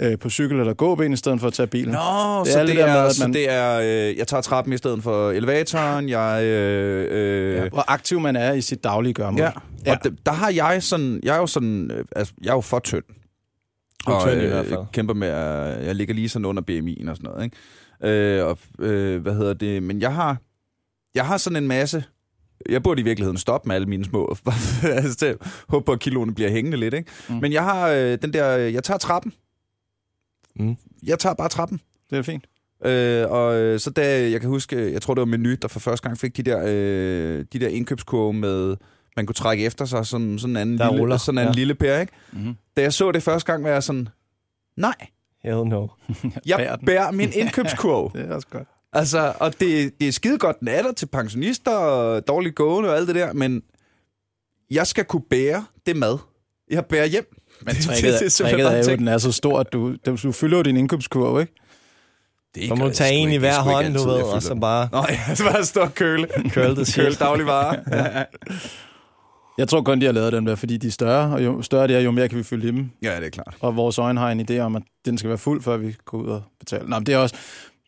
øh, 0.00 0.18
på 0.18 0.30
cykel 0.30 0.60
eller 0.60 0.74
gåben, 0.74 1.12
i 1.12 1.16
stedet 1.16 1.40
for 1.40 1.46
at 1.46 1.52
tage 1.52 1.66
bilen. 1.66 1.92
Nå, 1.92 1.98
Det 1.98 2.48
er 2.48 2.52
så, 2.52 2.58
alt 2.58 2.68
det 2.68 2.80
er, 2.80 2.86
med, 2.86 2.96
at 2.96 3.14
så 3.14 3.24
man- 3.24 3.32
det 3.34 3.50
er, 3.52 3.80
øh, 4.10 4.18
jeg 4.18 4.26
tager 4.26 4.40
trappen 4.40 4.72
i 4.74 4.76
stedet 4.76 5.02
for 5.02 5.30
elevatoren, 5.30 6.08
jeg... 6.08 6.44
Øh, 6.44 7.06
øh, 7.10 7.54
Ja. 7.54 7.68
Hvor 7.68 7.84
aktiv 7.88 8.20
man 8.20 8.36
er 8.36 8.52
i 8.52 8.60
sit 8.60 8.84
daglige 8.84 9.12
gørmål. 9.14 9.40
Ja, 9.40 9.50
Ja. 9.86 9.92
og 9.92 9.98
der 10.26 10.32
har 10.32 10.50
jeg 10.50 10.82
sådan, 10.82 11.20
jeg 11.22 11.34
er 11.34 11.38
jo 11.40 11.46
sådan, 11.46 11.90
øh, 11.90 12.04
altså, 12.16 12.34
jeg 12.42 12.50
er 12.50 12.54
jo 12.54 12.60
for 12.60 12.78
tynd. 12.78 13.04
Er 14.06 14.10
og 14.12 14.22
tynd 14.28 14.40
i 14.40 14.44
øh, 14.44 14.50
hvert 14.50 14.66
fald. 14.66 14.78
kæmper 14.92 15.14
med, 15.14 15.28
at 15.28 15.86
jeg 15.86 15.94
ligger 15.94 16.14
lige 16.14 16.28
sådan 16.28 16.44
under 16.44 16.62
BMI'en 16.70 17.10
og 17.10 17.16
sådan 17.16 17.30
noget, 17.30 17.44
ikke? 17.44 17.56
Øh, 18.38 18.46
og, 18.46 18.58
øh, 18.78 19.22
hvad 19.22 19.34
hedder 19.34 19.54
det, 19.54 19.82
men 19.82 20.00
jeg 20.00 20.14
har, 20.14 20.36
jeg 21.14 21.26
har 21.26 21.36
sådan 21.36 21.56
en 21.56 21.68
masse, 21.68 22.04
jeg 22.68 22.82
burde 22.82 23.00
i 23.00 23.04
virkeligheden 23.04 23.38
stoppe 23.38 23.68
med 23.68 23.74
alle 23.76 23.86
mine 23.88 24.04
små, 24.04 24.36
altså, 24.82 25.14
til- 25.18 25.36
håbe 25.68 25.84
på, 25.84 25.92
at 25.92 26.00
kiloene 26.00 26.34
bliver 26.34 26.50
hængende 26.50 26.76
lidt, 26.78 26.94
ikke? 26.94 27.10
Mm. 27.28 27.34
Men 27.34 27.52
jeg 27.52 27.64
har 27.64 27.88
øh, 27.88 28.18
den 28.22 28.32
der, 28.32 28.46
jeg 28.56 28.84
tager 28.84 28.98
trappen. 28.98 29.32
Mm. 30.56 30.76
Jeg 31.02 31.18
tager 31.18 31.34
bare 31.34 31.48
trappen. 31.48 31.80
Det 32.10 32.18
er 32.18 32.22
fint. 32.22 32.44
Øh, 32.84 33.30
og 33.30 33.54
øh, 33.56 33.80
så 33.80 33.90
da, 33.90 34.30
jeg 34.30 34.40
kan 34.40 34.50
huske, 34.50 34.92
jeg 34.92 35.02
tror 35.02 35.14
det 35.14 35.20
var 35.20 35.26
Menu, 35.26 35.54
der 35.62 35.68
for 35.68 35.80
første 35.80 36.08
gang 36.08 36.18
fik 36.18 36.36
de 36.36 36.42
der, 36.42 36.62
øh, 36.66 37.44
de 37.52 37.58
der 37.58 37.68
indkøbskurve 37.68 38.32
med, 38.32 38.76
man 39.16 39.26
kunne 39.26 39.34
trække 39.34 39.64
efter 39.64 39.84
sig, 39.84 40.06
sådan, 40.06 40.38
sådan 40.38 40.50
en 40.52 40.56
anden, 40.56 40.78
Der 40.78 40.84
lille, 40.90 41.00
ruller, 41.00 41.16
sådan 41.16 41.38
en 41.38 41.44
ja. 41.46 41.52
lille 41.52 41.74
pære, 41.74 42.00
ikke? 42.00 42.12
Mm-hmm. 42.32 42.54
Da 42.76 42.82
jeg 42.82 42.92
så 42.92 43.12
det 43.12 43.22
første 43.22 43.52
gang, 43.52 43.64
var 43.64 43.70
jeg 43.70 43.82
sådan, 43.82 44.08
nej, 44.76 44.94
Hell 45.42 45.64
no. 45.64 45.86
jeg 46.46 46.76
den. 46.78 46.86
bærer 46.86 47.10
min 47.10 47.30
indkøbskurve. 47.34 48.10
Det 48.20 48.30
er 48.30 48.34
også 48.34 48.48
godt. 48.50 48.68
Altså, 48.94 49.32
og 49.40 49.60
det, 49.60 50.00
det 50.00 50.08
er 50.08 50.12
skide 50.12 50.38
godt, 50.38 50.60
den 50.60 50.68
er 50.68 50.82
der 50.82 50.92
til 50.92 51.06
pensionister 51.06 51.70
og 51.76 52.28
dårligt 52.28 52.54
gående 52.54 52.90
og 52.90 52.96
alt 52.96 53.06
det 53.08 53.14
der, 53.14 53.32
men 53.32 53.62
jeg 54.70 54.86
skal 54.86 55.04
kunne 55.04 55.22
bære 55.30 55.64
det 55.86 55.96
mad, 55.96 56.18
jeg 56.70 56.84
bærer 56.86 57.06
hjem. 57.06 57.34
Men 57.60 57.68
Det- 57.68 57.76
det- 57.76 57.84
tricket, 57.86 58.02
det 58.02 58.20
er 58.20 58.24
er, 58.24 58.28
simpelthen 58.28 58.66
tricket 58.66 58.80
er 58.80 58.90
jo, 58.90 58.92
at 58.92 58.98
den 58.98 59.08
er 59.08 59.18
så 59.18 59.32
stor, 59.32 59.60
at 59.60 59.72
du, 59.72 59.96
du 60.22 60.32
fylder 60.32 60.56
jo 60.56 60.62
din 60.62 60.76
indkøbskurve, 60.76 61.40
ikke? 61.40 61.54
Det 62.54 62.68
Så 62.68 62.74
må 62.74 62.84
du 62.84 62.92
tage 62.92 63.12
en 63.12 63.32
i 63.32 63.36
hver 63.36 63.60
hånd, 63.60 63.94
du 63.94 64.04
ved, 64.08 64.22
og 64.22 64.42
så 64.42 64.54
bare 64.54 64.88
Nå, 64.92 65.04
ja, 65.08 65.34
så 65.34 65.44
bare 65.44 65.64
stå 65.64 65.80
og 65.80 65.94
køle. 65.94 66.28
curl 66.48 66.76
det 66.76 66.94
køle 66.96 67.14
dagligvarer. 67.14 68.24
Jeg 69.58 69.68
tror 69.68 69.82
kun, 69.82 70.00
de 70.00 70.06
har 70.06 70.12
lavet 70.12 70.32
dem 70.32 70.44
der, 70.44 70.54
fordi 70.54 70.76
de 70.76 70.86
er 70.86 70.90
større, 70.90 71.34
og 71.34 71.44
jo 71.44 71.62
større 71.62 71.88
de 71.88 71.94
er, 71.94 72.00
jo 72.00 72.10
mere 72.10 72.28
kan 72.28 72.38
vi 72.38 72.42
fylde 72.42 72.68
i 72.68 72.70
dem. 72.70 72.90
ja, 73.02 73.16
det 73.16 73.26
er 73.26 73.30
klart. 73.30 73.54
Og 73.60 73.76
vores 73.76 73.98
øjne 73.98 74.20
har 74.20 74.30
en 74.30 74.46
idé 74.50 74.58
om, 74.58 74.76
at 74.76 74.82
den 75.04 75.18
skal 75.18 75.28
være 75.28 75.38
fuld, 75.38 75.62
før 75.62 75.76
vi 75.76 75.96
går 76.04 76.18
ud 76.18 76.28
og 76.28 76.42
betaler. 76.60 76.86
Nå, 76.88 76.98
men 76.98 77.06
det 77.06 77.14
er 77.14 77.18
også 77.18 77.34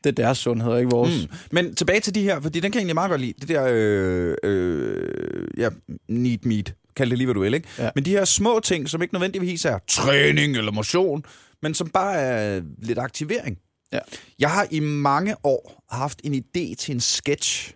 det 0.06 0.18
er 0.18 0.24
deres 0.24 0.38
sundhed, 0.38 0.78
ikke 0.78 0.90
vores. 0.90 1.28
Mm. 1.30 1.36
Men 1.52 1.74
tilbage 1.74 2.00
til 2.00 2.14
de 2.14 2.22
her, 2.22 2.40
fordi 2.40 2.60
den 2.60 2.72
kan 2.72 2.78
jeg 2.78 2.80
egentlig 2.80 2.94
meget 2.94 3.10
godt 3.10 3.20
lide. 3.20 3.32
Det 3.40 3.48
der, 3.48 3.66
øh, 3.70 4.36
øh, 4.42 5.48
ja, 5.56 5.68
need 6.08 6.38
meat. 6.42 6.74
Kald 6.96 7.10
det 7.10 7.18
lige, 7.18 7.26
hvad 7.26 7.34
du 7.34 7.40
vil, 7.40 7.54
ikke? 7.54 7.68
Ja. 7.78 7.90
Men 7.94 8.04
de 8.04 8.10
her 8.10 8.24
små 8.24 8.60
ting, 8.60 8.88
som 8.88 9.02
ikke 9.02 9.14
nødvendigvis 9.14 9.64
er 9.64 9.78
træning 9.88 10.56
eller 10.56 10.72
motion, 10.72 11.24
men 11.62 11.74
som 11.74 11.88
bare 11.88 12.16
er 12.16 12.62
lidt 12.82 12.98
aktivering. 12.98 13.58
Ja. 13.92 13.98
Jeg 14.38 14.50
har 14.50 14.66
i 14.70 14.80
mange 14.80 15.36
år 15.44 15.84
haft 15.90 16.20
en 16.24 16.34
idé 16.34 16.74
til 16.74 16.94
en 16.94 17.00
sketch, 17.00 17.72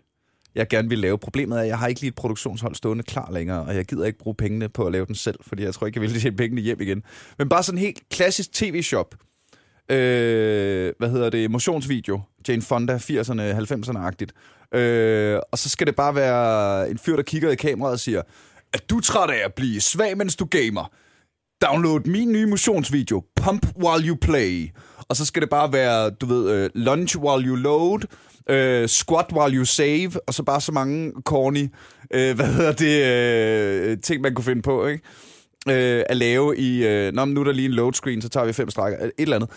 jeg 0.54 0.68
gerne 0.68 0.88
vil 0.88 0.98
lave. 0.98 1.18
Problemet 1.18 1.58
er, 1.58 1.62
at 1.62 1.68
jeg 1.68 1.78
har 1.78 1.86
ikke 1.86 2.00
lige 2.00 2.08
et 2.08 2.14
produktionshold 2.14 2.74
stående 2.74 3.02
klar 3.02 3.30
længere, 3.32 3.62
og 3.62 3.76
jeg 3.76 3.84
gider 3.84 4.06
ikke 4.06 4.18
bruge 4.18 4.34
pengene 4.34 4.68
på 4.68 4.86
at 4.86 4.92
lave 4.92 5.06
den 5.06 5.14
selv, 5.14 5.38
fordi 5.42 5.62
jeg 5.62 5.74
tror 5.74 5.86
ikke, 5.86 6.00
jeg 6.00 6.10
vil 6.10 6.20
tjene 6.20 6.36
pengene 6.36 6.60
hjem 6.60 6.80
igen. 6.80 7.02
Men 7.38 7.48
bare 7.48 7.62
sådan 7.62 7.78
en 7.78 7.84
helt 7.84 8.08
klassisk 8.10 8.52
tv-shop. 8.52 9.14
Øh, 9.90 10.92
hvad 10.98 11.10
hedder 11.10 11.30
det? 11.30 11.50
Motionsvideo. 11.50 12.20
Jane 12.48 12.62
Fonda, 12.62 12.96
80'erne, 12.96 13.42
90'erne-agtigt. 13.42 14.78
Øh, 14.78 15.40
og 15.52 15.58
så 15.58 15.68
skal 15.68 15.86
det 15.86 15.96
bare 15.96 16.14
være 16.14 16.90
en 16.90 16.98
fyr, 16.98 17.16
der 17.16 17.22
kigger 17.22 17.50
i 17.50 17.54
kameraet 17.54 17.92
og 17.92 18.00
siger, 18.00 18.22
er 18.72 18.78
du 18.90 19.00
træt 19.00 19.30
af 19.30 19.44
at 19.44 19.54
blive 19.54 19.80
svag, 19.80 20.16
mens 20.16 20.36
du 20.36 20.44
gamer? 20.44 20.92
Download 21.62 22.00
min 22.06 22.32
nye 22.32 22.46
motionsvideo, 22.46 23.24
Pump 23.36 23.66
While 23.84 24.08
You 24.08 24.16
Play. 24.20 24.68
Og 25.08 25.16
så 25.16 25.24
skal 25.26 25.42
det 25.42 25.50
bare 25.50 25.72
være, 25.72 26.10
du 26.10 26.26
ved, 26.26 26.50
øh, 26.50 26.70
Lunch 26.74 27.18
While 27.18 27.48
You 27.48 27.56
Load, 27.56 28.00
Øh, 28.50 28.88
squat 28.88 29.26
while 29.32 29.56
you 29.56 29.64
save, 29.64 30.10
og 30.26 30.34
så 30.34 30.42
bare 30.42 30.60
så 30.60 30.72
mange 30.72 31.12
corny, 31.24 31.68
øh, 32.14 32.36
hvad 32.36 32.46
hedder 32.46 32.72
det, 32.72 33.04
øh, 33.90 33.98
ting, 34.02 34.22
man 34.22 34.34
kunne 34.34 34.44
finde 34.44 34.62
på, 34.62 34.86
ikke? 34.86 35.04
Øh, 35.68 36.04
at 36.08 36.16
lave 36.16 36.58
i, 36.58 36.86
øh, 36.86 37.12
Nå, 37.12 37.24
men 37.24 37.34
nu 37.34 37.40
er 37.40 37.44
der 37.44 37.52
lige 37.52 37.68
en 37.68 37.74
load 37.74 37.92
screen, 37.92 38.22
så 38.22 38.28
tager 38.28 38.46
vi 38.46 38.52
fem 38.52 38.70
strækker, 38.70 38.98
et 39.04 39.12
eller 39.18 39.36
andet. 39.36 39.50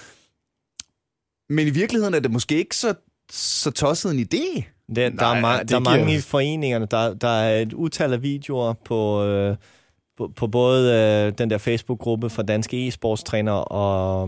Men 1.53 1.67
i 1.67 1.69
virkeligheden 1.69 2.13
er 2.13 2.19
det 2.19 2.31
måske 2.31 2.57
ikke 2.57 2.75
så, 2.75 2.93
så 3.31 3.71
tosset 3.71 4.11
en 4.11 4.19
idé. 4.19 4.63
Det, 4.89 4.95
der, 4.95 5.09
Nej, 5.09 5.39
er, 5.39 5.57
ma- 5.57 5.59
det 5.59 5.69
der 5.69 5.75
er 5.75 5.79
giver- 5.79 5.97
mange 5.97 6.15
i 6.15 6.19
foreningerne. 6.19 6.85
Der, 6.91 7.13
der 7.13 7.27
er 7.27 7.59
et 7.61 7.73
utal 7.73 8.13
af 8.13 8.21
videoer 8.23 8.73
på, 8.85 9.23
øh, 9.23 9.55
på, 10.17 10.31
på 10.35 10.47
både 10.47 10.93
øh, 10.93 11.37
den 11.37 11.49
der 11.49 11.57
Facebook-gruppe 11.57 12.29
for 12.29 12.41
danske 12.41 12.87
e-sportstrænere 12.87 13.63
og, 13.63 14.21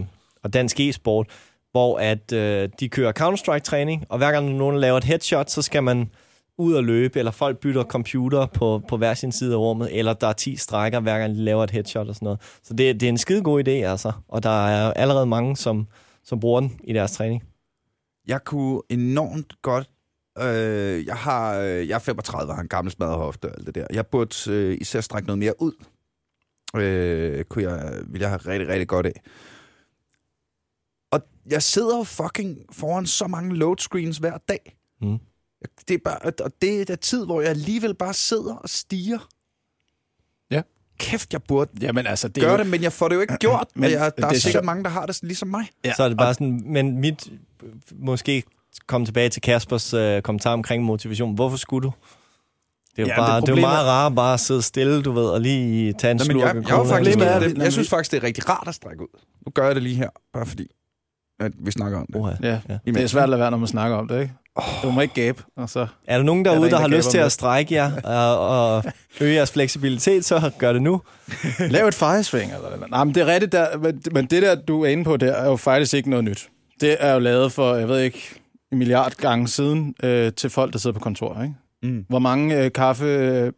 og 0.43 0.53
dansk 0.53 0.79
e-sport, 0.79 1.27
hvor 1.71 1.97
at 1.99 2.31
øh, 2.33 2.69
de 2.79 2.89
kører 2.89 3.11
Counter-Strike-træning, 3.19 4.05
og 4.09 4.17
hver 4.17 4.31
gang 4.31 4.55
nogen 4.55 4.79
laver 4.79 4.97
et 4.97 5.03
headshot, 5.03 5.49
så 5.49 5.61
skal 5.61 5.83
man 5.83 6.11
ud 6.57 6.73
og 6.73 6.83
løbe, 6.83 7.19
eller 7.19 7.31
folk 7.31 7.57
bytter 7.57 7.83
computer 7.83 8.45
på, 8.45 8.81
på 8.87 8.97
hver 8.97 9.13
sin 9.13 9.31
side 9.31 9.53
af 9.53 9.57
rummet, 9.57 9.99
eller 9.99 10.13
der 10.13 10.27
er 10.27 10.33
10 10.33 10.55
strækker, 10.55 10.99
hver 10.99 11.19
gang 11.19 11.35
de 11.35 11.39
laver 11.43 11.63
et 11.63 11.71
headshot 11.71 12.07
og 12.07 12.15
sådan 12.15 12.25
noget. 12.25 12.39
Så 12.63 12.73
det, 12.73 12.99
det 12.99 13.05
er 13.05 13.09
en 13.09 13.17
skide 13.17 13.41
god 13.41 13.67
idé, 13.67 13.71
altså. 13.71 14.11
Og 14.29 14.43
der 14.43 14.67
er 14.67 14.93
allerede 14.93 15.25
mange, 15.25 15.57
som, 15.57 15.87
som 16.25 16.39
bruger 16.39 16.61
den 16.61 16.79
i 16.83 16.93
deres 16.93 17.11
træning. 17.11 17.43
Jeg 18.27 18.43
kunne 18.43 18.81
enormt 18.89 19.61
godt... 19.61 19.89
Øh, 20.37 21.05
jeg, 21.05 21.17
har, 21.17 21.57
øh, 21.59 21.87
jeg 21.87 21.95
er 21.95 21.99
35 21.99 22.51
og 22.51 22.55
har 22.55 22.61
en 22.61 22.67
gammel 22.67 22.91
smadret 22.91 23.17
hofte 23.17 23.45
og 23.45 23.53
alt 23.57 23.65
det 23.65 23.75
der. 23.75 23.87
Jeg 23.93 24.07
burde 24.07 24.51
øh, 24.51 24.77
især 24.81 25.01
strække 25.01 25.27
noget 25.27 25.39
mere 25.39 25.61
ud. 25.61 25.73
Øh, 26.75 27.45
kunne 27.45 27.63
jeg, 27.63 28.03
vil 28.07 28.21
jeg 28.21 28.29
have 28.29 28.37
rigtig, 28.37 28.67
rigtig 28.67 28.87
godt 28.87 29.05
af. 29.05 29.21
Og 31.11 31.21
jeg 31.49 31.63
sidder 31.63 32.03
fucking 32.03 32.65
foran 32.71 33.05
så 33.05 33.27
mange 33.27 33.55
load 33.55 33.77
screens 33.77 34.17
hver 34.17 34.37
dag. 34.37 34.77
Mm. 35.01 35.19
Det 35.87 35.93
er 35.93 35.99
bare, 36.05 36.19
og 36.43 36.61
det 36.61 36.81
er 36.81 36.85
der 36.85 36.95
tid, 36.95 37.25
hvor 37.25 37.41
jeg 37.41 37.49
alligevel 37.49 37.95
bare 37.95 38.13
sidder 38.13 38.55
og 38.55 38.69
stiger. 38.69 39.27
Kæft, 40.97 41.33
jeg 41.33 41.43
burde 41.43 41.71
Jamen 41.81 42.07
altså, 42.07 42.27
det 42.27 42.35
det 42.35 42.41
er 42.41 42.45
gøre 42.47 42.57
jo, 42.57 42.63
det, 42.63 42.71
men 42.71 42.83
jeg 42.83 42.93
får 42.93 43.07
det 43.07 43.15
jo 43.15 43.21
ikke 43.21 43.37
gjort. 43.37 43.67
Men 43.75 43.81
Men 43.81 43.91
jeg, 43.91 43.99
der 43.99 44.05
er, 44.05 44.09
det 44.29 44.35
er 44.35 44.39
sikkert 44.39 44.61
så- 44.61 44.65
mange, 44.65 44.83
der 44.83 44.89
har 44.89 45.05
det 45.05 45.19
ligesom 45.23 45.47
mig. 45.47 45.65
Ja, 45.85 45.93
så 45.93 46.03
er 46.03 46.07
det 46.09 46.17
bare 46.17 46.33
sådan, 46.33 46.61
men 46.65 46.97
mit, 46.99 47.27
måske 47.95 48.43
komme 48.87 49.05
tilbage 49.07 49.29
til 49.29 49.41
Kaspers 49.41 49.93
øh, 49.93 50.21
kommentar 50.21 50.53
omkring 50.53 50.83
motivation. 50.83 51.35
Hvorfor 51.35 51.57
skulle 51.57 51.83
du? 51.87 51.93
Det 52.95 53.01
er 53.01 53.03
jo, 53.03 53.07
Ja, 53.07 53.15
bare, 53.15 53.41
det 53.41 53.47
det, 53.47 53.57
er 53.57 53.61
meget 53.61 53.85
rart 53.85 54.15
bare 54.15 54.33
at 54.33 54.39
sidde 54.39 54.61
stille, 54.61 55.01
du 55.01 55.11
ved, 55.11 55.25
og 55.25 55.41
lige 55.41 55.93
tage 55.93 56.11
en 56.11 56.19
slurk 56.19 56.35
jeg, 56.45 56.55
jeg, 56.55 56.77
jeg, 56.77 56.87
faktisk, 56.87 57.17
det, 57.19 57.25
at- 57.25 57.57
jeg 57.57 57.73
synes 57.73 57.89
faktisk, 57.89 58.11
det 58.11 58.17
er 58.17 58.23
rigtig 58.23 58.49
rart 58.49 58.67
at 58.67 58.75
strække 58.75 59.01
ud. 59.01 59.19
Nu 59.45 59.49
gør 59.53 59.65
jeg 59.65 59.75
det 59.75 59.83
lige 59.83 59.95
her, 59.95 60.09
bare 60.33 60.45
fordi 60.45 60.67
at 61.39 61.51
vi 61.59 61.71
snakker 61.71 61.99
om 61.99 62.05
det. 62.07 62.15
Oha. 62.15 62.31
ja, 62.43 62.59
Ja. 62.69 62.77
det 62.85 62.97
er 63.03 63.07
svært 63.07 63.23
at 63.23 63.29
lade 63.29 63.39
være, 63.39 63.51
når 63.51 63.57
man 63.57 63.67
snakker 63.67 63.97
om 63.97 64.07
det, 64.07 64.21
ikke? 64.21 64.33
Du 64.83 64.91
må 64.91 65.01
ikke 65.01 65.13
gabe, 65.13 65.43
og 65.57 65.69
så... 65.69 65.87
Er 66.07 66.17
der 66.17 66.23
nogen 66.23 66.45
Er 66.45 66.51
derude, 66.51 66.69
der 66.69 66.69
der, 66.69 66.77
en, 66.77 66.81
har 66.81 66.87
der 66.89 66.97
lyst 66.97 67.09
til 67.11 67.17
med? 67.17 67.25
at 67.25 67.31
strække 67.31 67.73
jer 67.75 68.01
og, 68.03 68.47
og 68.75 68.83
øge 69.21 69.33
jeres 69.35 69.51
fleksibilitet, 69.51 70.25
så 70.25 70.51
gør 70.57 70.73
det 70.73 70.81
nu. 70.81 71.01
Lav 71.69 71.87
et 71.87 71.93
fejresving, 71.93 72.53
eller 72.53 72.69
eller- 72.69 72.87
Nej, 72.87 73.03
men 73.03 73.15
det 73.15 73.21
er 73.21 73.27
rigtigt, 73.27 73.51
der, 73.51 73.77
men- 73.77 74.01
men 74.11 74.25
det 74.25 74.41
der, 74.41 74.55
du 74.55 74.83
er 74.83 74.87
inde 74.89 75.03
på, 75.03 75.17
det 75.17 75.39
er 75.39 75.45
jo 75.45 75.55
faktisk 75.55 75.93
ikke 75.93 76.09
noget 76.09 76.25
nyt. 76.25 76.49
Det 76.81 76.97
er 76.99 77.13
jo 77.13 77.19
lavet 77.19 77.51
for, 77.51 77.75
jeg 77.75 77.87
ved 77.87 77.99
ikke, 77.99 78.19
en 78.71 78.77
milliard 78.77 79.11
gange 79.17 79.47
siden 79.47 79.95
øh, 80.03 80.31
til 80.33 80.49
folk, 80.49 80.73
der 80.73 80.79
sidder 80.79 80.93
på 80.93 80.99
kontor, 80.99 81.41
ikke? 81.41 81.53
Mm. 81.83 82.05
Hvor 82.09 82.19
mange 82.19 82.63
øh, 82.63 82.71
kaffe, 82.71 83.05
øh, 83.05 83.51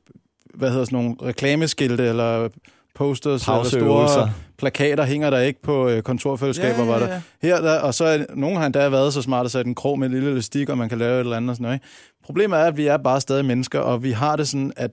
hvad 0.56 0.70
hedder 0.72 0.86
sådan 0.86 1.00
nogle 1.00 1.16
reklameskilte, 1.24 2.04
eller 2.08 2.50
posters, 2.98 3.42
eller 3.42 3.56
Pauseøvelser. 3.56 4.14
store 4.14 4.32
plakater 4.58 5.06
hænger 5.06 5.30
der 5.30 5.40
ikke 5.40 5.62
på 5.62 5.90
øh, 5.90 6.02
kontorfællesskaber, 6.02 6.86
var 6.86 7.00
der. 7.00 7.22
Her 7.42 7.62
der, 7.62 7.80
og 7.80 7.94
så 7.94 8.06
er 8.06 8.26
nogen 8.36 8.58
har 8.58 8.66
endda 8.66 8.90
været 8.90 9.14
så 9.14 9.22
smart 9.22 9.46
at 9.46 9.52
sætte 9.52 9.70
en 9.70 9.76
krog 9.76 10.00
med 10.00 10.08
en 10.08 10.14
lille 10.14 10.32
elastik, 10.32 10.70
og 10.70 10.78
man 10.78 10.90
kan 10.90 10.98
lave 10.98 11.16
et 11.16 11.20
eller 11.20 11.38
andet 11.38 11.50
og 11.50 11.56
sådan 11.56 11.64
noget. 11.64 11.76
Ikke? 11.76 11.86
Problemet 12.26 12.60
er, 12.60 12.64
at 12.64 12.78
vi 12.78 12.88
er 12.88 12.98
bare 12.98 13.22
stadig 13.22 13.46
mennesker, 13.46 13.80
og 13.80 14.04
vi 14.04 14.12
har 14.12 14.36
det 14.36 14.48
sådan, 14.48 14.74
at 14.76 14.92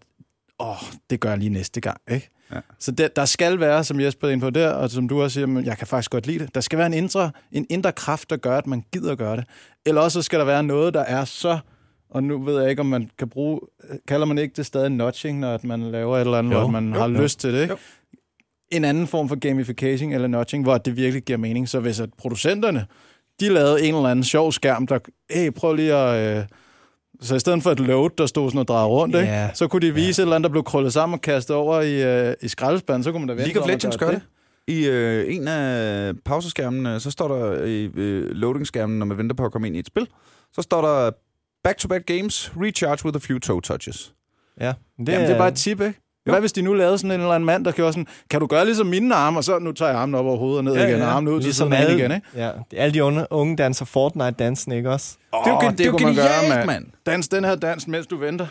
åh, 0.61 0.77
det 1.11 1.21
gør 1.21 1.29
jeg 1.29 1.39
lige 1.39 1.51
næste 1.51 1.81
gang. 1.81 2.01
Ikke? 2.11 2.31
Ja. 2.55 2.61
Så 2.79 2.91
det, 2.91 3.17
der 3.17 3.25
skal 3.25 3.61
være, 3.61 3.85
som 3.85 4.01
Jesper 4.01 4.29
er 4.29 4.33
inde 4.33 4.43
på 4.43 4.51
der, 4.51 4.71
og 4.71 4.91
som 4.91 5.09
du 5.09 5.23
også 5.23 5.35
siger, 5.35 5.47
men 5.47 5.65
jeg 5.65 5.79
kan 5.79 5.87
faktisk 5.87 6.11
godt 6.11 6.27
lide 6.27 6.39
det. 6.39 6.55
Der 6.55 6.61
skal 6.61 6.79
være 6.79 6.87
en 6.87 6.95
indre, 6.95 7.31
en 7.53 7.67
indre 7.71 7.93
kraft, 7.93 8.31
der 8.31 8.37
gør, 8.37 8.59
at 8.59 8.67
man 8.67 8.85
gider 8.93 9.13
at 9.13 9.19
gøre 9.19 9.37
det. 9.37 9.45
Eller 9.87 10.01
også 10.01 10.19
så 10.19 10.23
skal 10.23 10.39
der 10.39 10.45
være 10.45 10.63
noget, 10.63 10.95
der 10.95 11.01
er 11.01 11.25
så 11.25 11.59
og 12.15 12.25
nu 12.25 12.39
ved 12.43 12.61
jeg 12.61 12.71
ikke, 12.71 12.81
om 12.81 12.87
man 12.87 13.11
kan 13.19 13.29
bruge... 13.29 13.61
Kalder 14.09 14.27
man 14.27 14.39
ikke 14.39 14.55
det 14.57 14.67
stadig 14.67 14.91
notching, 14.91 15.39
når 15.39 15.55
at 15.55 15.65
man 15.65 15.81
laver 15.91 16.17
et 16.17 16.21
eller 16.21 16.39
andet, 16.39 16.53
Jo. 16.53 16.59
hvor 16.59 16.69
man 16.69 16.89
Jo. 16.93 16.99
har 17.01 17.09
Jo. 17.09 17.23
lyst 17.23 17.41
til 17.41 17.55
det, 17.55 17.63
ikke? 17.63 17.73
Jo. 17.73 17.79
En 18.73 18.85
anden 18.85 19.07
form 19.07 19.29
for 19.29 19.37
gamification 19.37 20.13
eller 20.13 20.29
notching, 20.29 20.65
hvor 20.65 20.79
det 20.79 20.97
virkelig 20.97 21.23
giver 21.23 21.39
mening. 21.39 21.69
Så 21.69 21.81
hvis 21.81 22.01
at 22.01 22.11
producenterne, 22.19 22.87
de 23.41 23.49
lavede 23.49 23.83
en 23.89 23.95
eller 23.95 24.09
anden 24.09 24.25
sjov 24.25 24.53
skærm, 24.53 24.87
der... 24.87 24.99
Hey, 25.31 25.51
prøv 25.53 25.75
lige 25.75 25.95
at... 25.95 26.39
Øh, 26.39 26.45
så 27.21 27.35
i 27.35 27.39
stedet 27.39 27.63
for 27.63 27.71
et 27.71 27.81
load, 27.81 28.11
der 28.19 28.27
stod 28.27 28.51
sådan 28.51 28.59
og 28.61 28.69
drejede 28.69 28.89
rundt, 28.89 29.17
ikke? 29.17 29.29
Ja. 29.29 29.51
så 29.55 29.67
kunne 29.69 29.87
de 29.87 29.95
vise 29.95 30.23
et 30.23 30.25
eller 30.25 30.37
andet, 30.37 30.49
der 30.49 30.53
blev 30.53 30.65
krøllet 30.65 30.93
sammen 30.93 31.15
og 31.15 31.21
kastet 31.21 31.57
over 31.57 31.81
i, 31.81 32.29
øh, 32.29 32.35
i 32.43 32.49
skraldespanden, 32.49 33.05
så 33.05 33.13
kunne 33.13 33.21
man 33.21 33.29
da 33.29 33.35
vente 33.35 33.47
League 33.49 33.63
of 33.63 33.69
Legends 33.69 33.97
gør 33.97 34.11
det. 34.11 34.21
I 34.69 34.87
øh, 34.87 35.35
en 35.35 35.49
af 35.49 36.13
pauseskærmene, 36.25 37.01
så 37.01 37.11
står 37.11 37.29
der 37.29 37.65
i 37.65 37.85
øh, 37.85 38.31
loading-skærmen, 38.31 38.99
når 38.99 39.07
man 39.07 39.19
venter 39.19 39.37
på 39.37 39.45
at 39.45 39.53
komme 39.53 39.67
ind 39.67 39.77
i 39.77 39.79
et 39.79 39.87
spil, 39.87 40.07
så 40.53 40.63
står 40.63 40.81
der 40.83 41.11
back-to-back 41.65 42.07
games, 42.07 42.53
recharge 42.57 43.05
with 43.05 43.17
a 43.17 43.21
few 43.21 43.39
toe 43.39 43.61
touches. 43.61 44.15
Ja, 44.61 44.73
Det, 44.99 45.09
Jamen, 45.09 45.27
det 45.27 45.35
er 45.35 45.39
bare 45.39 45.49
et 45.49 45.55
tip, 45.55 45.81
ikke? 45.81 46.01
Jo. 46.27 46.33
Hvad 46.33 46.41
hvis 46.41 46.53
de 46.53 46.63
nu 46.63 46.73
lavede 46.75 46.99
sådan 46.99 47.11
en 47.11 47.21
eller 47.21 47.35
anden 47.35 47.47
mand, 47.47 47.65
der 47.65 47.73
gjorde 47.73 47.93
sådan, 47.93 48.07
kan 48.31 48.41
du 48.41 48.47
gøre 48.47 48.65
ligesom 48.65 48.87
mine 48.87 49.15
arme, 49.15 49.39
og 49.39 49.45
så 49.45 49.59
nu 49.59 49.73
tager 49.73 49.91
jeg 49.91 50.01
armen 50.01 50.15
op 50.15 50.27
over 50.27 50.37
hovedet 50.37 50.59
og 50.59 50.65
ned 50.65 50.75
Ja, 50.75 50.87
igen, 50.89 50.99
ja. 50.99 51.05
og 51.07 51.13
armen 51.13 51.29
ud 51.33 51.39
til 51.41 51.45
Ligesom 51.45 51.73
alle, 51.73 51.99
igen, 51.99 52.13
ikke? 52.13 52.27
Ja, 52.37 52.51
alle 52.77 52.95
de 52.95 53.05
unge, 53.05 53.27
unge 53.31 53.57
danser 53.57 53.85
Fortnite-dansen, 53.85 54.73
ikke 54.73 54.91
også? 54.91 55.17
Det 55.33 55.51
er 55.53 55.65
jo, 55.65 55.71
det 55.71 55.81
er 55.81 55.85
jo 55.85 55.93
kunne 55.93 56.05
man 56.05 56.15
gøre, 56.15 56.49
mand. 56.49 56.67
mand. 56.67 56.87
Dans 57.07 57.29
den 57.29 57.45
her 57.45 57.55
dans, 57.55 57.87
mens 57.89 58.07
du 58.07 58.17
venter. 58.17 58.47